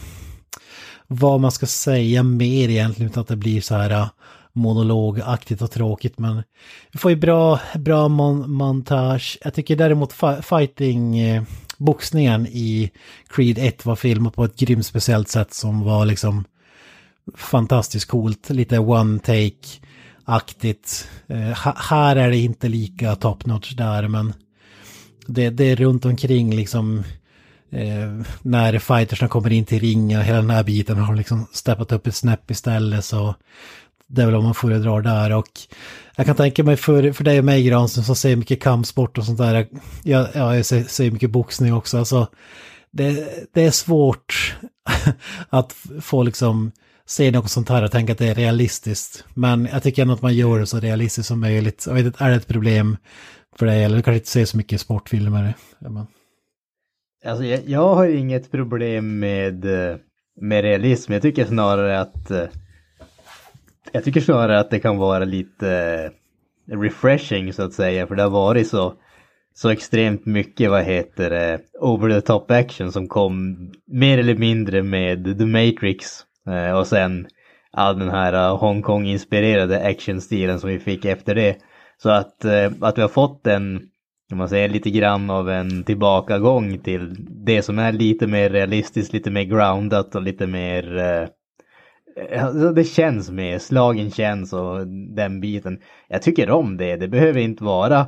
vad 1.08 1.40
man 1.40 1.52
ska 1.52 1.66
säga 1.66 2.24
mer 2.24 2.70
egentligen 2.70 3.12
utan 3.12 3.22
att 3.22 3.28
det 3.28 3.36
blir 3.36 3.62
så 3.62 3.76
här 3.76 3.90
eh, 3.90 4.08
monologaktigt 4.54 5.62
och 5.62 5.72
tråkigt 5.72 6.20
men 6.20 6.44
vi 6.92 7.00
får 7.00 7.12
ju 7.12 7.18
bra, 7.18 7.60
bra 7.76 8.08
mon 8.08 8.52
montage. 8.52 9.38
Jag 9.42 9.54
tycker 9.54 9.76
däremot 9.76 10.14
fighting 10.42 11.16
boxningen 11.78 12.48
i 12.48 12.92
Creed 13.28 13.58
1 13.58 13.86
var 13.86 13.96
filmat 13.96 14.36
på 14.36 14.44
ett 14.44 14.60
grymt 14.60 14.86
speciellt 14.86 15.30
sätt 15.30 15.54
som 15.54 15.84
var 15.84 16.06
liksom 16.06 16.46
fantastiskt 17.36 18.08
coolt. 18.08 18.50
Lite 18.50 18.80
one 18.80 19.20
take-aktigt. 19.20 21.08
Eh, 21.28 21.76
här 21.90 22.16
är 22.16 22.30
det 22.30 22.38
inte 22.38 22.68
lika 22.68 23.16
top 23.16 23.46
notch 23.46 23.74
där 23.74 24.08
men 24.08 24.34
det, 25.28 25.50
det 25.50 25.64
är 25.64 25.76
runt 25.76 26.06
omkring 26.06 26.56
liksom 26.56 27.04
eh, 27.72 28.22
när 28.42 28.80
fightersna 28.80 29.28
kommer 29.28 29.52
in 29.52 29.66
till 29.66 29.80
ringen 29.80 30.20
och 30.20 30.26
hela 30.26 30.38
den 30.38 30.50
här 30.50 30.64
biten 30.64 30.98
har 30.98 31.16
liksom 31.16 31.48
steppat 31.52 31.92
upp 31.92 32.08
ett 32.08 32.16
snäpp 32.16 32.52
istället 32.52 33.06
så 33.06 33.36
det 34.08 34.22
är 34.22 34.26
väl 34.26 34.36
om 34.36 34.44
man 34.44 34.54
föredrar 34.54 35.02
där 35.02 35.32
och 35.32 35.48
jag 36.16 36.26
kan 36.26 36.36
tänka 36.36 36.64
mig 36.64 36.78
för, 36.78 37.12
för 37.12 37.24
dig 37.24 37.40
och 37.40 37.46
mig 37.46 37.64
Granström 37.64 38.04
som 38.04 38.16
ser 38.16 38.36
mycket 38.36 38.64
kampsport 38.64 39.18
och 39.18 39.26
sånt 39.26 39.38
där. 39.38 39.68
Jag, 40.04 40.28
ja, 40.34 40.56
jag 40.56 40.66
ser, 40.66 40.84
ser 40.84 41.12
mycket 41.12 41.32
boxning 41.32 41.74
också. 41.74 41.98
Alltså, 41.98 42.28
det, 42.92 43.30
det 43.54 43.66
är 43.66 43.72
svårt 43.72 44.56
att 45.50 45.76
få 46.02 46.24
liksom 46.24 46.72
se 47.06 47.32
något 47.32 47.52
sånt 47.52 47.70
här 47.70 47.84
och 47.84 47.92
tänka 47.92 48.14
att 48.14 48.20
det 48.20 48.28
är 48.28 48.36
realistiskt. 48.36 49.24
Men 49.34 49.70
jag 49.72 49.84
tycker 49.84 50.02
ändå 50.02 50.14
att 50.14 50.22
man 50.22 50.36
gör 50.36 50.60
det 50.60 50.68
så 50.68 50.80
realistiskt 50.80 51.28
som 51.28 51.40
möjligt. 51.40 51.84
Jag 51.88 51.94
vet 51.94 52.06
inte, 52.06 52.24
är 52.24 52.30
det 52.30 52.36
ett 52.36 52.48
problem 52.48 52.98
för 53.58 53.66
dig? 53.66 53.84
Eller 53.84 53.96
du 53.96 54.02
kanske 54.02 54.18
inte 54.18 54.30
ser 54.30 54.46
så 54.46 54.58
mycket 54.58 54.82
sportfilmer? 54.82 55.54
Men... 55.80 56.08
Alltså 57.26 57.46
jag, 57.46 57.60
jag 57.66 57.96
har 57.96 58.08
inget 58.08 58.52
problem 58.52 59.20
med, 59.20 59.66
eh, 59.66 59.98
med 60.42 60.62
realism. 60.62 61.14
Jag 61.14 61.22
tycker 61.22 61.46
snarare 61.46 62.00
att 62.00 62.32
eh, 62.32 62.46
jag 63.92 64.04
tycker 64.04 64.22
snarare 64.22 64.60
att 64.60 64.70
det 64.70 64.80
kan 64.80 64.98
vara 64.98 65.26
lite 65.26 65.70
eh, 66.72 66.80
refreshing 66.80 67.54
så 67.54 67.64
att 67.64 67.74
säga, 67.74 68.08
för 68.08 68.16
det 68.16 68.24
har 68.24 68.30
varit 68.30 68.68
så, 68.68 68.94
så 69.54 69.70
extremt 69.70 70.26
mycket, 70.26 70.70
vad 70.70 70.84
heter 70.84 71.30
det, 71.30 71.60
over 71.80 72.10
the 72.10 72.22
top 72.22 72.52
action 72.52 72.92
som 72.92 73.08
kom 73.08 73.58
mer 73.88 74.18
eller 74.18 74.36
mindre 74.36 74.84
med 74.84 75.38
The 75.40 75.46
Matrix 75.46 76.24
och 76.80 76.88
sen 76.88 77.28
all 77.72 78.00
den 78.00 78.10
här 78.10 78.58
Hongkong-inspirerade 78.58 79.88
actionstilen 79.88 80.60
som 80.60 80.70
vi 80.70 80.80
fick 80.80 81.06
efter 81.06 81.36
det. 81.36 81.58
Så 82.02 82.10
att, 82.10 82.46
eh, 82.46 82.72
att 82.82 82.98
vi 82.98 83.02
har 83.02 83.10
fått 83.10 83.48
en, 83.48 83.82
kan 84.30 84.38
man 84.38 84.50
säga, 84.50 84.68
lite 84.68 84.90
grann 84.90 85.30
av 85.30 85.50
en 85.50 85.84
tillbakagång 85.84 86.80
till 86.80 87.16
det 87.46 87.62
som 87.62 87.80
är 87.80 87.92
lite 87.92 88.28
mer 88.28 88.50
realistiskt, 88.50 89.14
lite 89.14 89.32
mer 89.32 89.44
groundat 89.44 90.16
och 90.16 90.22
lite 90.22 90.48
mer 90.48 90.98
eh, 90.98 91.28
Alltså 92.40 92.72
det 92.72 92.84
känns 92.84 93.32
med, 93.32 93.62
slagen 93.62 94.12
känns 94.12 94.54
och 94.54 94.88
den 94.88 95.40
biten. 95.42 95.80
Jag 96.08 96.22
tycker 96.22 96.50
om 96.50 96.78
det, 96.78 96.96
det 96.96 97.08
behöver 97.08 97.40
inte 97.40 97.64
vara 97.64 98.06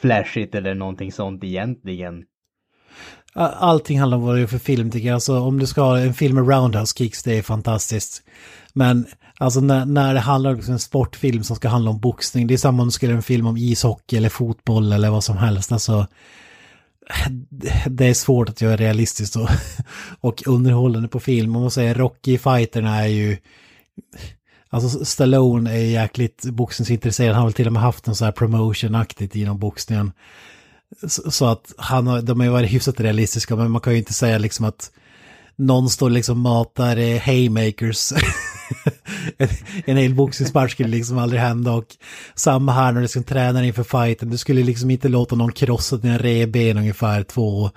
flashigt 0.00 0.54
eller 0.54 0.74
någonting 0.74 1.12
sånt 1.12 1.44
egentligen. 1.44 2.24
Allting 3.34 4.00
handlar 4.00 4.18
om 4.18 4.24
vad 4.24 4.36
det 4.36 4.42
är 4.42 4.46
för 4.46 4.58
film 4.58 4.90
tycker 4.90 5.08
jag. 5.08 5.14
Alltså 5.14 5.40
om 5.40 5.58
du 5.58 5.66
ska 5.66 5.82
ha 5.82 5.98
en 5.98 6.14
film 6.14 6.34
med 6.34 6.48
roundhouse 6.48 6.94
kicks, 6.98 7.22
det 7.22 7.38
är 7.38 7.42
fantastiskt. 7.42 8.22
Men 8.72 9.06
alltså 9.38 9.60
när, 9.60 9.86
när 9.86 10.14
det 10.14 10.20
handlar 10.20 10.54
om 10.54 10.60
en 10.68 10.78
sportfilm 10.78 11.44
som 11.44 11.56
ska 11.56 11.68
handla 11.68 11.90
om 11.90 12.00
boxning, 12.00 12.46
det 12.46 12.54
är 12.54 12.58
samma 12.58 12.82
om 12.82 12.88
du 12.88 12.92
skulle 12.92 13.10
göra 13.10 13.16
en 13.16 13.22
film 13.22 13.46
om 13.46 13.56
ishockey 13.56 14.16
eller 14.16 14.28
fotboll 14.28 14.92
eller 14.92 15.10
vad 15.10 15.24
som 15.24 15.36
helst. 15.36 15.72
Alltså 15.72 16.06
det 17.86 18.06
är 18.06 18.14
svårt 18.14 18.48
att 18.48 18.60
göra 18.60 18.76
realistiskt 18.76 19.36
och, 19.36 19.48
och 20.20 20.42
underhållande 20.46 21.08
på 21.08 21.20
film. 21.20 21.56
Om 21.56 21.62
man 21.62 21.70
säger 21.70 21.94
Rocky-fighterna 21.94 22.96
är 22.96 23.06
ju... 23.06 23.36
Alltså 24.68 25.04
Stallone 25.04 25.72
är 25.72 25.84
jäkligt 25.84 26.44
boxningsintresserad. 26.44 27.34
Han 27.34 27.40
har 27.40 27.48
väl 27.48 27.54
till 27.54 27.66
och 27.66 27.72
med 27.72 27.82
haft 27.82 28.08
en 28.08 28.14
så 28.14 28.24
här 28.24 28.32
promotion-aktigt 28.32 29.36
inom 29.36 29.58
boxningen. 29.58 30.12
Så, 31.08 31.46
att 31.46 31.72
han 31.76 32.06
har, 32.06 32.22
de 32.22 32.40
har 32.40 32.46
ju 32.46 32.52
varit 32.52 32.70
hyfsat 32.70 33.00
realistiska, 33.00 33.56
men 33.56 33.70
man 33.70 33.80
kan 33.80 33.92
ju 33.92 33.98
inte 33.98 34.12
säga 34.12 34.38
liksom 34.38 34.64
att 34.64 34.90
någon 35.56 35.90
står 35.90 36.10
liksom 36.10 36.40
matar 36.40 36.96
eh, 36.96 37.20
haymakers. 37.20 38.12
en, 39.38 39.48
en 39.84 39.96
hel 39.96 40.14
boxningsmatch 40.14 40.72
skulle 40.72 40.88
liksom 40.88 41.18
aldrig 41.18 41.40
hända 41.40 41.72
och 41.72 41.86
samma 42.34 42.72
här 42.72 42.92
när 42.92 43.00
du 43.00 43.08
ska 43.08 43.22
träna 43.22 43.64
inför 43.64 43.84
fighten. 43.84 44.30
Du 44.30 44.38
skulle 44.38 44.62
liksom 44.62 44.90
inte 44.90 45.08
låta 45.08 45.36
någon 45.36 45.52
krossa 45.52 45.96
dina 45.96 46.18
revben 46.18 46.78
ungefär 46.78 47.22
två, 47.22 47.70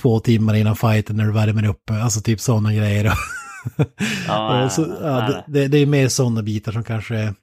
två 0.00 0.20
timmar 0.20 0.54
innan 0.54 0.76
fighten 0.76 1.16
när 1.16 1.24
du 1.24 1.32
värmer 1.32 1.64
upp. 1.64 1.90
Alltså 1.90 2.20
typ 2.20 2.40
sådana 2.40 2.72
grejer. 2.72 3.12
Ja, 4.26 4.70
så, 4.70 4.96
ja, 5.02 5.44
det, 5.46 5.68
det 5.68 5.78
är 5.78 5.86
mer 5.86 6.08
sådana 6.08 6.42
bitar 6.42 6.72
som 6.72 6.84
kanske 6.84 7.34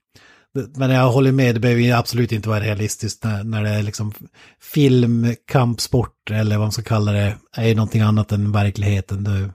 men 0.75 0.89
jag 0.89 1.11
håller 1.11 1.31
med, 1.31 1.55
det 1.55 1.59
behöver 1.59 1.81
ju 1.81 1.91
absolut 1.91 2.31
inte 2.31 2.49
vara 2.49 2.59
realistiskt 2.59 3.23
när, 3.23 3.43
när 3.43 3.63
det 3.63 3.69
är 3.69 3.83
liksom 3.83 4.13
film, 4.61 5.35
kampsport 5.47 6.31
eller 6.31 6.57
vad 6.57 6.65
man 6.65 6.71
ska 6.71 6.81
kalla 6.81 7.11
det, 7.11 7.37
är 7.57 7.75
någonting 7.75 8.01
annat 8.01 8.31
än 8.31 8.51
verkligheten. 8.51 9.23
Det, 9.23 9.49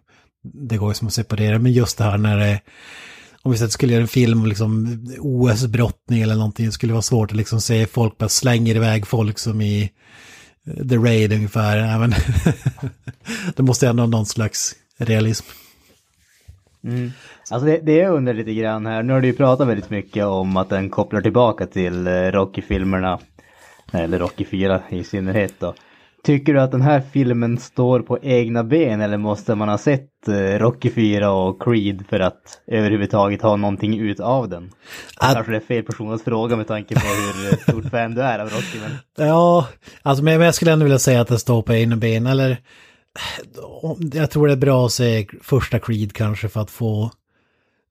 det 0.68 0.76
går 0.76 0.90
ju 0.90 0.94
som 0.94 1.08
att 1.08 1.14
separera, 1.14 1.58
men 1.58 1.72
just 1.72 1.98
det 1.98 2.04
här 2.04 2.18
när 2.18 2.38
det 2.38 2.60
om 3.42 3.52
vi 3.52 3.58
säger 3.58 3.66
att 3.66 3.72
skulle 3.72 3.92
göra 3.92 4.02
en 4.02 4.08
film 4.08 4.40
om 4.40 4.46
liksom 4.46 5.06
OS-brottning 5.20 6.22
eller 6.22 6.34
någonting, 6.34 6.66
det 6.66 6.72
skulle 6.72 6.92
vara 6.92 7.02
svårt 7.02 7.30
att 7.30 7.36
liksom 7.36 7.60
se 7.60 7.86
folk 7.86 8.18
bara 8.18 8.28
slänger 8.28 8.74
iväg 8.74 9.06
folk 9.06 9.38
som 9.38 9.60
i 9.60 9.90
eh, 10.66 10.88
The 10.88 10.96
Raid 10.96 11.32
ungefär. 11.32 11.76
Även 11.76 12.14
det 13.56 13.62
måste 13.62 13.88
ändå 13.88 14.02
ha 14.02 14.08
någon 14.08 14.26
slags 14.26 14.74
realism. 14.98 15.46
Mm. 16.84 17.12
Alltså 17.50 17.66
det, 17.66 17.78
det 17.78 17.96
jag 17.96 18.14
undrar 18.14 18.34
lite 18.34 18.54
grann 18.54 18.86
här, 18.86 19.02
nu 19.02 19.12
har 19.12 19.20
du 19.20 19.26
ju 19.26 19.34
pratat 19.34 19.68
väldigt 19.68 19.90
mycket 19.90 20.24
om 20.24 20.56
att 20.56 20.68
den 20.68 20.90
kopplar 20.90 21.20
tillbaka 21.20 21.66
till 21.66 22.06
eh, 22.06 22.12
Rocky-filmerna, 22.12 23.18
eller 23.92 24.18
Rocky 24.18 24.44
4 24.44 24.82
i 24.90 25.04
synnerhet 25.04 25.54
då. 25.58 25.74
Tycker 26.24 26.54
du 26.54 26.60
att 26.60 26.70
den 26.70 26.82
här 26.82 27.02
filmen 27.12 27.58
står 27.58 28.00
på 28.00 28.18
egna 28.22 28.64
ben 28.64 29.00
eller 29.00 29.16
måste 29.16 29.54
man 29.54 29.68
ha 29.68 29.78
sett 29.78 30.28
eh, 30.28 30.58
Rocky 30.58 30.90
4 30.90 31.32
och 31.32 31.62
Creed 31.62 32.04
för 32.08 32.20
att 32.20 32.60
överhuvudtaget 32.66 33.42
ha 33.42 33.56
någonting 33.56 33.98
ut 33.98 34.20
av 34.20 34.48
den? 34.48 34.70
Att... 35.16 35.34
Kanske 35.34 35.52
det 35.52 35.58
är 35.58 35.60
fel 35.60 35.82
person 35.82 36.12
att 36.14 36.22
fråga 36.22 36.56
med 36.56 36.66
tanke 36.66 36.94
på 36.94 37.00
hur 37.00 37.56
stort 37.56 37.90
fan 37.90 38.14
du 38.14 38.22
är 38.22 38.38
av 38.38 38.48
Rocky. 38.48 38.78
Men... 38.82 39.26
Ja, 39.28 39.68
alltså 40.02 40.24
men 40.24 40.40
jag 40.40 40.54
skulle 40.54 40.72
ändå 40.72 40.84
vilja 40.84 40.98
säga 40.98 41.20
att 41.20 41.28
det 41.28 41.38
står 41.38 41.62
på 41.62 41.74
egna 41.74 41.96
ben 41.96 42.26
eller 42.26 42.56
jag 44.12 44.30
tror 44.30 44.46
det 44.46 44.52
är 44.52 44.56
bra 44.56 44.86
att 44.86 44.92
se 44.92 45.26
första 45.42 45.78
Creed 45.78 46.12
kanske 46.12 46.48
för 46.48 46.60
att 46.60 46.70
få 46.70 47.10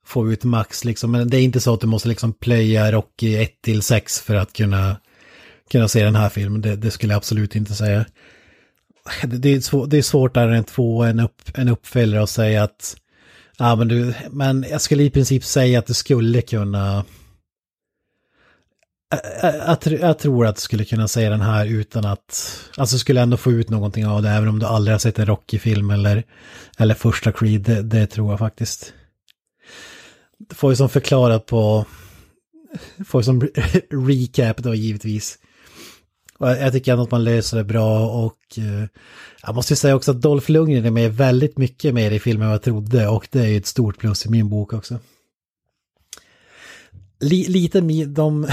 få 0.06 0.32
ut 0.32 0.44
max 0.44 0.86
liksom. 0.86 1.12
Men 1.12 1.30
det 1.30 1.38
är 1.38 1.42
inte 1.42 1.60
så 1.60 1.74
att 1.74 1.82
du 1.82 1.88
måste 1.88 2.10
liksom 2.10 2.34
plöja 2.34 2.92
Rocky 2.92 3.36
1 3.36 3.62
till 3.62 3.82
6 3.82 4.20
för 4.20 4.36
att 4.36 4.54
kunna, 4.54 4.98
kunna 5.72 5.88
se 5.88 6.04
den 6.04 6.16
här 6.16 6.30
filmen. 6.30 6.62
Det, 6.62 6.76
det 6.76 6.92
skulle 6.92 7.14
jag 7.14 7.18
absolut 7.18 7.56
inte 7.56 7.74
säga. 7.74 8.06
Det, 9.24 9.38
det, 9.38 9.50
är, 9.50 9.60
svår, 9.60 9.88
det 9.88 9.98
är 9.98 10.02
svårt 10.02 10.34
där 10.34 10.48
en 10.48 10.64
två 10.64 11.04
en, 11.04 11.20
upp, 11.20 11.42
en 11.54 11.70
uppföljare 11.70 12.24
att 12.24 12.30
säga 12.30 12.64
att 12.64 12.98
ja, 13.58 13.76
men, 13.76 13.88
du, 13.88 14.14
men 14.30 14.66
jag 14.70 14.82
skulle 14.82 15.04
i 15.04 15.10
princip 15.10 15.44
säga 15.44 15.80
att 15.80 15.88
det 15.88 15.94
skulle 15.94 16.42
kunna 16.42 17.06
jag, 19.42 19.78
jag, 19.84 20.00
jag, 20.00 20.20
tror 20.20 20.46
att 20.46 20.56
du 20.56 20.62
skulle 20.62 20.86
kunna 20.86 21.08
säga 21.08 21.30
den 21.30 21.42
här 21.42 21.66
utan 21.66 22.06
att, 22.06 22.60
alltså 22.78 22.98
skulle 22.98 23.22
ändå 23.22 23.38
få 23.38 23.52
ut 23.52 23.70
någonting 23.70 24.08
av 24.08 24.22
det, 24.22 24.30
även 24.30 24.50
om 24.50 24.60
du 24.60 24.66
aldrig 24.66 24.94
har 24.94 25.00
sett 25.00 25.20
en 25.20 25.26
Rocky-film 25.26 25.90
eller, 25.90 26.24
eller 26.78 26.96
första 26.96 27.32
Creed, 27.32 27.62
det, 27.62 27.82
det 27.82 28.08
tror 28.08 28.32
jag 28.32 28.40
faktiskt 28.40 28.94
får 30.50 30.72
ju 30.72 30.76
som 30.76 30.90
förklarat 30.90 31.46
på, 31.46 31.86
får 33.06 33.22
ju 33.22 33.26
som 33.26 33.42
recap 34.08 34.58
då 34.58 34.76
givetvis. 34.76 35.38
Och 36.38 36.50
jag 36.50 36.74
tycker 36.74 36.92
ändå 36.92 37.04
att 37.04 37.12
man 37.12 37.24
löser 37.24 37.58
det 37.58 37.64
bra 37.64 38.08
och 38.08 38.58
eh, 38.58 38.88
jag 39.44 39.56
måste 39.56 39.74
ju 39.74 39.78
säga 39.78 39.96
också 39.96 40.12
att 40.12 40.22
Dolph 40.22 40.52
Lundgren 40.52 40.86
är 40.86 40.92
med 40.92 41.16
väldigt 41.16 41.58
mycket 41.58 41.94
mer 41.94 42.12
i 42.12 42.20
filmen 42.20 42.42
än 42.42 42.50
vad 42.50 42.56
jag 42.56 42.64
trodde 42.64 43.08
och 43.08 43.28
det 43.32 43.40
är 43.40 43.48
ju 43.48 43.58
ett 43.58 43.66
stort 43.66 43.98
plus 43.98 44.26
i 44.26 44.30
min 44.30 44.50
bok 44.50 44.74
också. 44.74 45.00
L 47.22 47.30
lite 47.30 47.82
de, 48.06 48.48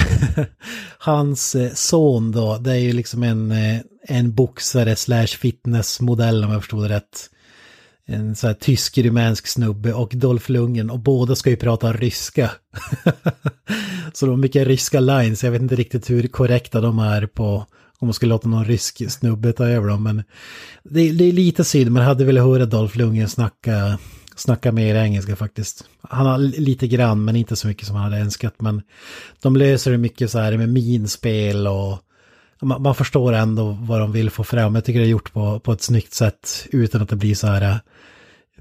hans 0.99 1.55
eh, 1.55 1.73
son 1.75 2.33
då, 2.33 2.59
det 2.59 2.73
är 2.73 2.79
ju 2.79 2.93
liksom 2.93 3.23
en, 3.23 3.53
eh, 3.53 3.81
en 4.03 4.35
boxare 4.35 4.97
slash 4.97 5.27
fitnessmodell 5.27 6.45
om 6.45 6.51
jag 6.51 6.61
förstod 6.61 6.83
det 6.83 6.89
rätt 6.89 7.31
en 8.11 8.37
så 8.37 8.47
här 8.47 8.55
tysk-rumänsk 8.55 9.47
snubbe 9.47 9.93
och 9.93 10.13
Dolph 10.15 10.51
Lundgren 10.51 10.91
och 10.91 10.99
båda 10.99 11.37
ska 11.37 11.51
ju 11.51 11.57
prata 11.57 11.93
ryska. 11.93 12.51
så 14.13 14.27
de 14.27 14.31
har 14.31 14.37
mycket 14.37 14.67
ryska 14.67 15.01
lines, 15.01 15.45
jag 15.45 15.51
vet 15.51 15.63
inte 15.63 15.77
riktigt 15.77 16.11
hur 16.11 16.29
korrekta 16.29 16.81
de 16.81 16.99
är 16.99 17.27
på 17.27 17.67
om 18.01 18.09
man 18.09 18.15
skulle 18.15 18.31
låta 18.31 18.49
någon 18.49 18.65
rysk 18.65 19.11
snubbe 19.11 19.53
ta 19.53 19.67
över 19.67 19.89
dem. 19.89 20.03
Men 20.03 20.23
det, 20.85 21.13
det 21.13 21.25
är 21.25 21.33
lite 21.33 21.65
synd, 21.65 21.91
man 21.91 22.03
hade 22.03 22.25
velat 22.25 22.45
höra 22.45 22.67
Dolph 22.67 22.99
Lundgren 22.99 23.29
snacka, 23.29 23.99
snacka 24.37 24.73
mer 24.73 24.95
engelska 24.95 25.37
faktiskt. 25.37 25.85
Han 26.03 26.27
har 26.27 26.39
lite 26.39 26.89
grann, 26.89 27.25
men 27.25 27.37
inte 27.37 27.57
så 27.57 27.69
mycket 27.69 27.87
som 27.87 27.97
han 27.97 28.05
hade 28.05 28.23
önskat. 28.23 28.55
Men 28.59 28.83
de 29.43 29.57
löser 29.57 29.91
det 29.91 29.99
mycket 29.99 30.31
så 30.31 30.39
här 30.39 30.57
med 30.57 30.69
minspel 30.69 31.67
och 31.67 31.99
man, 32.63 32.83
man 32.83 32.95
förstår 32.95 33.33
ändå 33.33 33.79
vad 33.81 34.01
de 34.01 34.13
vill 34.13 34.31
få 34.31 34.45
fram. 34.45 34.75
Jag 34.75 34.85
tycker 34.85 35.01
det 35.01 35.07
är 35.07 35.11
gjort 35.11 35.33
på, 35.33 35.61
på 35.61 35.73
ett 35.73 35.83
snyggt 35.83 36.15
sätt 36.15 36.67
utan 36.73 37.03
att 37.03 37.09
det 37.09 37.17
blir 37.17 37.35
så 37.35 37.47
här 37.47 37.63
eh, 37.63 37.77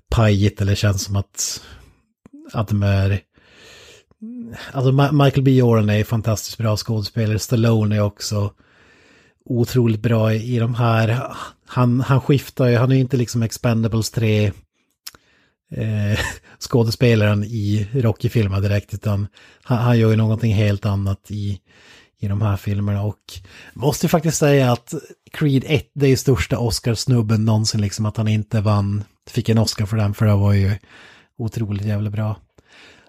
pajigt 0.09 0.61
eller 0.61 0.75
känns 0.75 1.03
som 1.03 1.15
att, 1.15 1.61
att 2.53 2.67
de 2.67 2.83
är... 2.83 3.19
Alltså 4.71 4.91
Michael 4.91 5.43
B. 5.43 5.51
Jordan 5.51 5.89
är 5.89 6.03
fantastiskt 6.03 6.57
bra 6.57 6.77
skådespelare, 6.77 7.39
Stallone 7.39 7.95
är 7.95 8.01
också 8.01 8.51
otroligt 9.45 10.01
bra 10.01 10.33
i 10.33 10.59
de 10.59 10.75
här. 10.75 11.33
Han, 11.65 12.01
han 12.01 12.21
skiftar 12.21 12.67
ju, 12.67 12.77
han 12.77 12.91
är 12.91 12.95
ju 12.95 13.01
inte 13.01 13.17
liksom 13.17 13.43
Expendables 13.43 14.11
3 14.11 14.45
eh, 15.71 16.19
skådespelaren 16.59 17.43
i 17.43 17.87
Rocky-filmer 17.93 18.61
direkt, 18.61 18.93
utan 18.93 19.27
han, 19.63 19.77
han, 19.77 19.99
gör 19.99 20.09
ju 20.09 20.15
någonting 20.15 20.53
helt 20.53 20.85
annat 20.85 21.31
i, 21.31 21.59
i 22.19 22.27
de 22.27 22.41
här 22.41 22.57
filmerna. 22.57 23.01
Och 23.01 23.19
måste 23.73 24.07
faktiskt 24.07 24.37
säga 24.37 24.71
att 24.71 24.93
Creed 25.31 25.63
1, 25.67 25.91
det 25.93 26.07
är 26.07 26.15
största 26.15 26.59
Oscarsnubben 26.59 27.45
någonsin, 27.45 27.81
liksom 27.81 28.05
att 28.05 28.17
han 28.17 28.27
inte 28.27 28.61
vann 28.61 29.03
fick 29.29 29.49
en 29.49 29.57
Oscar 29.57 29.85
för 29.85 29.97
den, 29.97 30.13
för 30.13 30.25
det 30.25 30.35
var 30.35 30.53
ju 30.53 30.77
otroligt 31.37 31.85
jävla 31.85 32.09
bra. 32.09 32.35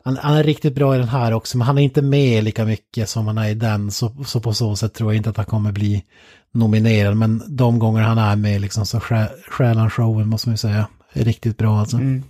Han, 0.04 0.16
han, 0.16 0.34
är 0.34 0.44
riktigt 0.44 0.74
bra 0.74 0.94
i 0.94 0.98
den 0.98 1.08
här 1.08 1.32
också, 1.32 1.58
men 1.58 1.66
han 1.66 1.78
är 1.78 1.82
inte 1.82 2.02
med 2.02 2.44
lika 2.44 2.64
mycket 2.64 3.08
som 3.08 3.26
han 3.26 3.38
är 3.38 3.48
i 3.48 3.54
den, 3.54 3.90
så, 3.90 4.24
så 4.26 4.40
på 4.40 4.54
så 4.54 4.76
sätt 4.76 4.94
tror 4.94 5.12
jag 5.12 5.16
inte 5.16 5.30
att 5.30 5.36
han 5.36 5.46
kommer 5.46 5.72
bli 5.72 6.04
nominerad. 6.52 7.16
Men 7.16 7.42
de 7.56 7.78
gånger 7.78 8.02
han 8.02 8.18
är 8.18 8.36
med 8.36 8.60
liksom 8.60 8.86
så 8.86 9.00
stjäl 9.48 9.76
han 9.78 9.90
showen, 9.90 10.28
måste 10.28 10.48
man 10.48 10.52
ju 10.52 10.58
säga. 10.58 10.88
Är 11.12 11.24
riktigt 11.24 11.56
bra 11.56 11.80
alltså. 11.80 11.96
Mm. 11.96 12.22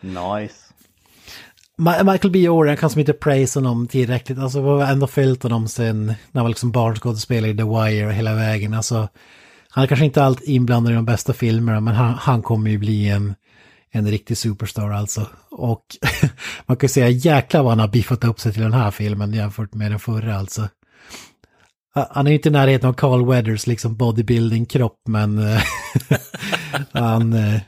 Nice. 0.00 0.67
Michael 1.78 2.30
B. 2.30 2.38
Jordan 2.38 2.76
kan 2.76 2.90
som 2.90 3.00
inte 3.00 3.12
praise 3.12 3.58
honom 3.58 3.86
tillräckligt. 3.86 4.38
Alltså 4.38 4.62
vi 4.62 4.68
har 4.68 4.92
ändå 4.92 5.06
följt 5.06 5.42
honom 5.42 5.68
sen 5.68 6.06
när 6.06 6.14
han 6.32 6.42
var 6.42 6.48
liksom 6.48 6.70
barnskådespelare 6.70 7.50
i 7.50 7.56
The 7.56 7.62
Wire 7.62 8.12
hela 8.12 8.34
vägen. 8.34 8.74
Alltså 8.74 9.08
han 9.70 9.84
är 9.84 9.88
kanske 9.88 10.04
inte 10.04 10.24
allt 10.24 10.42
inblandad 10.42 10.92
i 10.92 10.96
de 10.96 11.04
bästa 11.04 11.32
filmerna, 11.32 11.80
men 11.80 11.94
han, 11.94 12.14
han 12.14 12.42
kommer 12.42 12.70
ju 12.70 12.78
bli 12.78 13.08
en, 13.08 13.34
en 13.90 14.10
riktig 14.10 14.38
superstar 14.38 14.90
alltså. 14.90 15.26
Och 15.50 15.84
man 16.66 16.76
kan 16.76 16.88
säga 16.88 17.08
jäklar 17.08 17.62
vad 17.62 17.72
han 17.72 17.80
har 17.80 17.88
biffat 17.88 18.24
upp 18.24 18.40
sig 18.40 18.52
till 18.52 18.62
den 18.62 18.72
här 18.72 18.90
filmen 18.90 19.32
jämfört 19.32 19.74
med 19.74 19.90
den 19.90 20.00
förra 20.00 20.36
alltså. 20.36 20.68
Han 22.10 22.26
är 22.26 22.30
ju 22.30 22.36
inte 22.36 22.48
i 22.48 22.52
närheten 22.52 22.88
av 22.88 22.94
Carl 22.94 23.26
Weathers 23.26 23.66
liksom 23.66 23.96
bodybuilding-kropp, 23.96 25.00
men 25.08 25.38
eh, 25.38 25.62
han... 26.92 27.32
Eh, 27.32 27.60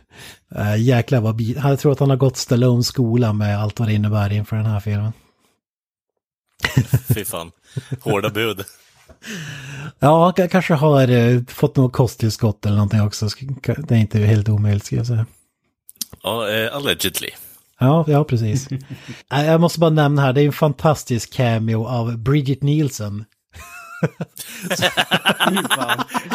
Äh, 0.57 0.77
jäklar 0.77 1.21
vad... 1.21 1.41
Jag 1.41 1.79
tror 1.79 1.93
att 1.93 2.01
han 2.01 2.11
har 2.11 2.17
gått 2.17 2.37
Stallones 2.37 2.87
skola 2.87 3.33
med 3.33 3.63
allt 3.63 3.79
vad 3.79 3.89
det 3.89 3.95
innebär 3.95 4.33
inför 4.33 4.57
den 4.57 4.67
här 4.67 4.81
filmen. 4.81 5.13
Fy 7.15 7.25
fan. 7.25 7.51
Hårda 8.01 8.31
bud. 8.31 8.65
Ja, 9.99 10.33
jag 10.37 10.51
kanske 10.51 10.75
har 10.75 11.09
eh, 11.09 11.41
fått 11.49 11.77
något 11.77 11.93
kosttillskott 11.93 12.67
eller 12.67 12.77
någonting 12.77 13.03
också. 13.03 13.29
Det 13.63 13.95
är 13.95 13.99
inte 13.99 14.19
helt 14.19 14.49
omöjligt 14.49 14.85
ska 14.85 14.97
jag 14.97 15.07
säga. 15.07 15.27
Ja, 16.23 16.51
eh, 16.51 16.77
allegedly. 16.77 17.31
Ja, 17.79 18.05
ja 18.09 18.25
precis. 18.25 18.69
jag 19.31 19.61
måste 19.61 19.81
bara 19.81 19.91
nämna 19.91 20.23
här, 20.23 20.33
det 20.33 20.43
är 20.43 20.47
en 20.47 20.53
fantastisk 20.53 21.33
cameo 21.33 21.87
av 21.87 22.19
Bridget 22.19 22.63
Nielsen. 22.63 23.25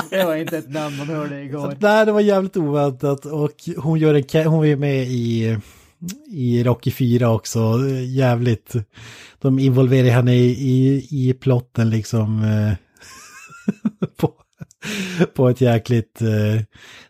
Det 0.09 0.25
var 0.25 0.35
inte 0.35 0.57
ett 0.57 0.69
namn 0.69 0.97
man 0.97 1.07
hörde 1.07 1.41
igår. 1.41 1.77
Nej, 1.79 2.05
det 2.05 2.11
var 2.11 2.21
jävligt 2.21 2.57
oväntat 2.57 3.25
och 3.25 3.51
hon, 3.77 3.99
gör 3.99 4.35
en, 4.35 4.47
hon 4.47 4.65
är 4.65 4.75
med 4.75 5.07
i, 5.07 5.57
i 6.27 6.63
Rocky 6.63 6.91
4 6.91 7.29
också. 7.29 7.79
Jävligt. 8.05 8.73
De 9.41 9.59
involverar 9.59 10.09
henne 10.09 10.35
i, 10.35 10.49
i, 10.49 11.07
i 11.11 11.33
plotten 11.33 11.89
liksom. 11.89 12.43
Eh, 12.43 12.73
på, 14.17 14.33
på 15.33 15.49
ett 15.49 15.61
jäkligt 15.61 16.21
eh, 16.21 16.61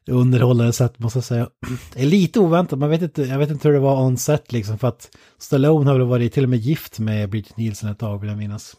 underhållande 0.07 0.73
sätt 0.73 0.99
måste 0.99 1.18
jag 1.18 1.23
säga. 1.23 1.49
Det 1.94 2.02
är 2.02 2.06
lite 2.06 2.40
oväntat, 2.40 2.80
man 2.80 2.90
vet 2.90 3.02
inte, 3.02 3.22
jag 3.22 3.40
vet 3.40 3.49
inte 3.49 3.68
hur 3.68 3.73
det 3.76 3.82
var 3.82 4.02
on 4.02 4.18
set 4.18 4.52
liksom 4.52 4.80
för 4.80 4.88
att 4.88 5.10
Stallone 5.38 5.90
har 5.90 5.98
väl 5.98 6.07
varit 6.07 6.34
till 6.34 6.44
och 6.44 6.49
med 6.49 6.60
gift 6.60 6.99
med 6.99 7.30
Bridget 7.30 7.57
Nielsen 7.57 7.90
ett 7.90 7.99
tag 7.99 8.18
vill 8.19 8.30
jag 8.30 8.38
minnas. 8.38 8.76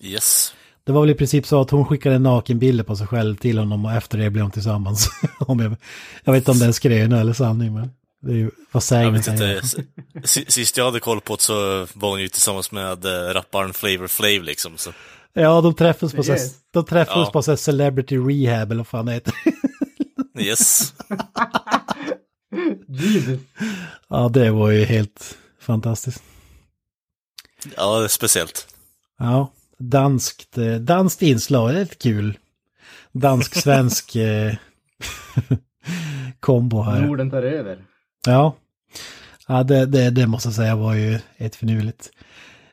Yes. 0.00 0.54
Det 0.86 0.92
var 0.92 1.00
väl 1.00 1.10
i 1.10 1.14
princip 1.14 1.46
så 1.46 1.60
att 1.60 1.70
hon 1.70 1.84
skickade 1.86 2.18
nakenbilder 2.18 2.84
på 2.84 2.96
sig 2.96 3.06
själv 3.06 3.36
till 3.36 3.58
honom 3.58 3.84
och 3.84 3.92
efter 3.92 4.18
det 4.18 4.30
blev 4.30 4.44
de 4.44 4.50
tillsammans. 4.50 5.08
om 5.38 5.60
jag, 5.60 5.76
jag 6.24 6.32
vet 6.32 6.40
inte 6.40 6.50
om 6.50 6.58
det 6.58 6.66
är 6.66 6.72
skröna 6.72 7.20
eller 7.20 7.32
sanning 7.32 7.74
men 7.74 7.90
det 8.22 8.32
är 8.32 8.36
ju 8.36 8.50
vad 8.72 8.82
säger 8.82 9.04
Jag 9.04 9.16
inte, 9.16 9.62
sist 10.24 10.76
jag 10.76 10.84
hade 10.84 11.00
koll 11.00 11.20
på 11.20 11.36
det 11.36 11.42
så 11.42 11.86
var 11.94 12.10
hon 12.10 12.20
ju 12.20 12.28
tillsammans 12.28 12.72
med 12.72 13.04
äh, 13.04 13.10
rapparen 13.34 13.72
Flavor 13.72 14.06
Flav 14.06 14.42
liksom. 14.42 14.72
Så. 14.76 14.90
Ja, 15.32 15.60
de 15.60 15.74
träffades 15.74 16.14
på, 16.14 16.22
så, 16.22 16.32
Yes. 16.32 16.54
de 16.72 16.84
träffades 16.84 17.26
Ja. 17.26 17.32
på 17.32 17.42
så 17.42 17.50
här 17.50 17.56
celebrity 17.56 18.16
rehab 18.16 18.70
eller 18.70 18.78
vad 18.80 18.86
fan 18.86 19.06
det 19.06 19.12
heter. 19.12 19.34
Yes. 20.38 20.92
Jesus. 22.88 23.40
Ja, 24.08 24.28
det 24.28 24.50
var 24.50 24.70
ju 24.70 24.84
helt 24.84 25.36
fantastiskt. 25.60 26.22
Ja, 27.76 27.98
det 27.98 28.04
är 28.04 28.08
speciellt. 28.08 28.66
Ja, 29.18 29.52
danskt, 29.78 30.58
eh, 30.58 30.74
danskt 30.74 31.22
inslag, 31.22 31.70
det 31.70 31.76
är 31.76 31.80
lite 31.80 31.94
kul. 31.96 32.38
Dansk-svensk 33.12 34.16
eh, 34.16 34.54
kombo 36.40 36.82
här. 36.82 37.00
Norden 37.00 37.30
tar 37.30 37.42
över. 37.42 37.78
Ja, 38.26 38.56
ja 39.48 39.62
det, 39.62 39.86
det, 39.86 40.10
det 40.10 40.26
måste 40.26 40.48
jag 40.48 40.54
säga 40.54 40.76
var 40.76 40.94
ju 40.94 41.18
ett 41.36 41.56
finurligt. 41.56 42.10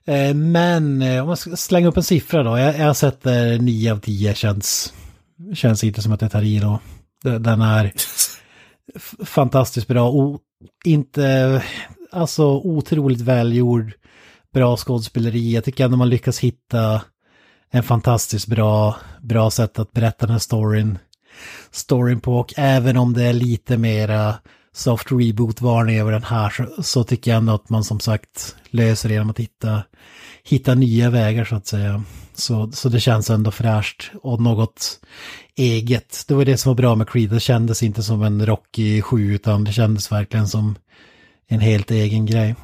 Eh, 0.06 0.34
Men 0.34 1.02
om 1.02 1.28
man 1.28 1.38
ska 1.38 1.56
slänga 1.56 1.88
upp 1.88 1.98
en 1.98 2.04
siffra 2.04 2.44
då, 2.44 2.58
jag, 2.58 2.80
jag 2.80 2.96
sätter 2.96 3.60
9 3.60 3.92
av 3.92 4.00
10 4.00 4.34
känns, 4.34 4.94
känns 5.54 5.84
inte 5.84 6.02
som 6.02 6.12
att 6.12 6.22
jag 6.22 6.32
tar 6.32 6.42
i 6.42 6.60
då. 6.60 6.80
Den 7.40 7.62
är 7.62 7.94
fantastiskt 9.26 9.88
bra 9.88 10.10
och 10.10 10.42
inte, 10.86 11.64
alltså 12.12 12.46
otroligt 12.46 13.22
välgjord, 13.22 13.94
bra 14.54 14.78
skådespeleri. 14.78 15.54
Jag 15.54 15.64
tycker 15.64 15.86
ändå 15.86 15.98
man 15.98 16.10
lyckas 16.10 16.40
hitta 16.40 17.02
en 17.72 17.84
fantastiskt 17.84 18.48
bra, 18.48 18.96
bra 19.22 19.52
sätt 19.52 19.80
att 19.80 19.92
berätta 19.92 20.26
den 20.26 20.32
här 20.32 20.40
storyn, 20.40 20.98
storyn 21.72 22.20
på 22.20 22.40
och 22.40 22.54
även 22.58 22.98
om 22.98 23.14
det 23.14 23.24
är 23.24 23.34
lite 23.34 23.78
mera 23.78 24.36
soft 24.74 25.12
reboot-varning 25.12 26.00
över 26.00 26.12
den 26.12 26.24
här 26.24 26.50
så, 26.50 26.84
så 26.84 27.04
tycker 27.04 27.32
jag 27.32 27.38
ändå 27.38 27.54
att 27.54 27.70
man 27.70 27.84
som 27.84 28.00
sagt 28.00 28.56
löser 28.70 29.10
det 29.10 29.14
genom 29.14 29.30
att 29.30 29.40
hitta, 29.40 29.84
hitta 30.44 30.76
nya 30.76 31.10
vägar 31.10 31.46
så 31.46 31.56
att 31.56 31.68
säga. 31.68 32.04
Så, 32.36 32.72
så 32.72 32.90
det 32.90 33.00
känns 33.00 33.30
ändå 33.30 33.52
fräscht 33.52 34.12
och 34.22 34.42
något 34.42 35.00
eget. 35.56 36.24
Det 36.28 36.34
var 36.34 36.46
det 36.46 36.58
som 36.58 36.70
var 36.70 36.76
bra 36.76 36.96
med 36.96 37.10
Creed, 37.10 37.30
det 37.30 37.40
kändes 37.40 37.84
inte 37.84 38.04
som 38.04 38.22
en 38.24 38.46
Rocky 38.46 39.02
7 39.02 39.34
utan 39.36 39.64
det 39.64 39.74
kändes 39.74 40.12
verkligen 40.12 40.48
som 40.48 40.76
en 41.48 41.60
helt 41.60 41.92
egen 41.92 42.26
grej. 42.26 42.56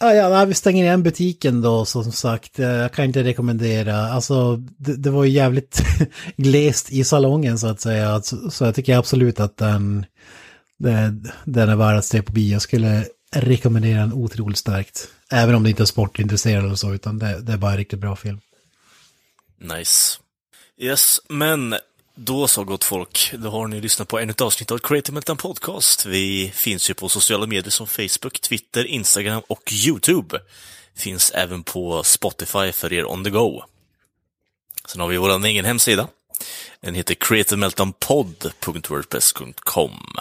Ja, 0.00 0.14
ja, 0.14 0.44
vi 0.44 0.54
stänger 0.54 0.84
igen 0.84 1.02
butiken 1.02 1.60
då 1.60 1.84
som 1.84 2.12
sagt. 2.12 2.58
Eh, 2.58 2.66
jag 2.66 2.92
kan 2.92 3.04
inte 3.04 3.24
rekommendera. 3.24 3.96
Alltså 3.96 4.56
det, 4.56 4.96
det 4.96 5.10
var 5.10 5.24
ju 5.24 5.30
jävligt 5.30 5.82
glest 6.36 6.92
i 6.92 7.04
salongen 7.04 7.58
så 7.58 7.66
att 7.66 7.80
säga. 7.80 8.22
Så, 8.22 8.50
så 8.50 8.64
jag 8.64 8.74
tycker 8.74 8.98
absolut 8.98 9.40
att 9.40 9.56
den, 9.56 10.06
eh, 10.84 11.10
den 11.44 11.68
är 11.68 11.76
värd 11.76 11.98
att 11.98 12.04
se 12.04 12.22
på 12.22 12.32
bio. 12.32 12.52
Jag 12.52 12.62
skulle 12.62 13.06
rekommendera 13.34 14.00
den 14.00 14.12
otroligt 14.12 14.58
starkt. 14.58 15.08
Även 15.30 15.54
om 15.54 15.62
det 15.62 15.70
inte 15.70 15.82
är 15.82 15.86
sportintresserad 15.86 16.64
eller 16.64 16.74
så, 16.74 16.94
utan 16.94 17.18
det, 17.18 17.40
det 17.40 17.52
är 17.52 17.56
bara 17.56 17.70
en 17.70 17.78
riktigt 17.78 17.98
bra 17.98 18.16
film. 18.16 18.40
Nice. 19.60 20.18
Yes, 20.80 21.20
men 21.28 21.74
då 22.20 22.48
så 22.48 22.64
gott 22.64 22.84
folk, 22.84 23.34
då 23.38 23.50
har 23.50 23.66
ni 23.66 23.80
lyssnat 23.80 24.08
på 24.08 24.18
ännu 24.18 24.30
ett 24.30 24.40
avsnitt 24.40 24.70
av 24.70 24.78
Creative 24.78 25.14
Meltdown 25.14 25.36
Podcast. 25.36 26.06
Vi 26.06 26.52
finns 26.54 26.90
ju 26.90 26.94
på 26.94 27.08
sociala 27.08 27.46
medier 27.46 27.70
som 27.70 27.86
Facebook, 27.86 28.40
Twitter, 28.40 28.84
Instagram 28.84 29.42
och 29.46 29.72
YouTube. 29.72 30.40
Finns 30.96 31.30
även 31.30 31.62
på 31.62 32.02
Spotify 32.02 32.72
för 32.72 32.92
er 32.92 33.04
on 33.04 33.24
the 33.24 33.30
go. 33.30 33.62
Sen 34.88 35.00
har 35.00 35.08
vi 35.08 35.16
vår 35.16 35.46
egen 35.46 35.64
hemsida. 35.64 36.08
Den 36.80 36.94
heter 36.94 37.14
creativemeltdownpod.wordpress.com. 37.14 40.14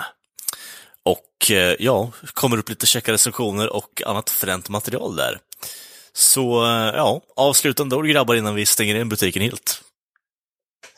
Och 1.04 1.52
eh, 1.52 1.76
ja, 1.80 2.12
kommer 2.34 2.58
upp 2.58 2.70
lite 2.70 2.86
käcka 2.86 3.12
recensioner 3.12 3.74
och 3.74 4.02
annat 4.06 4.30
fränt 4.30 4.70
material 4.70 5.16
där. 5.16 5.40
Så 6.14 6.66
eh, 6.66 6.96
ja, 6.96 7.22
avslutande 7.36 7.96
ord 7.96 8.08
grabbar 8.08 8.36
innan 8.36 8.56
vi 8.56 8.66
stänger 8.66 8.96
in 8.96 9.10
butiken 9.10 9.42
helt. 9.42 9.82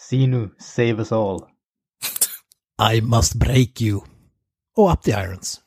Sinu, 0.10 0.52
save 0.58 1.00
us 1.00 1.12
all. 1.12 1.48
I 2.80 3.00
must 3.02 3.38
break 3.38 3.80
you. 3.80 4.04
Oh, 4.76 4.88
up 4.88 5.04
the 5.04 5.14
irons. 5.14 5.62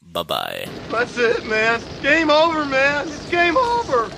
Bye 0.00 0.22
bye. 0.22 0.68
That's 0.90 1.18
it, 1.18 1.44
man. 1.46 1.82
Game 2.00 2.30
over, 2.30 2.64
man. 2.64 3.08
It's 3.08 3.28
game 3.28 3.56
over. 3.56 4.08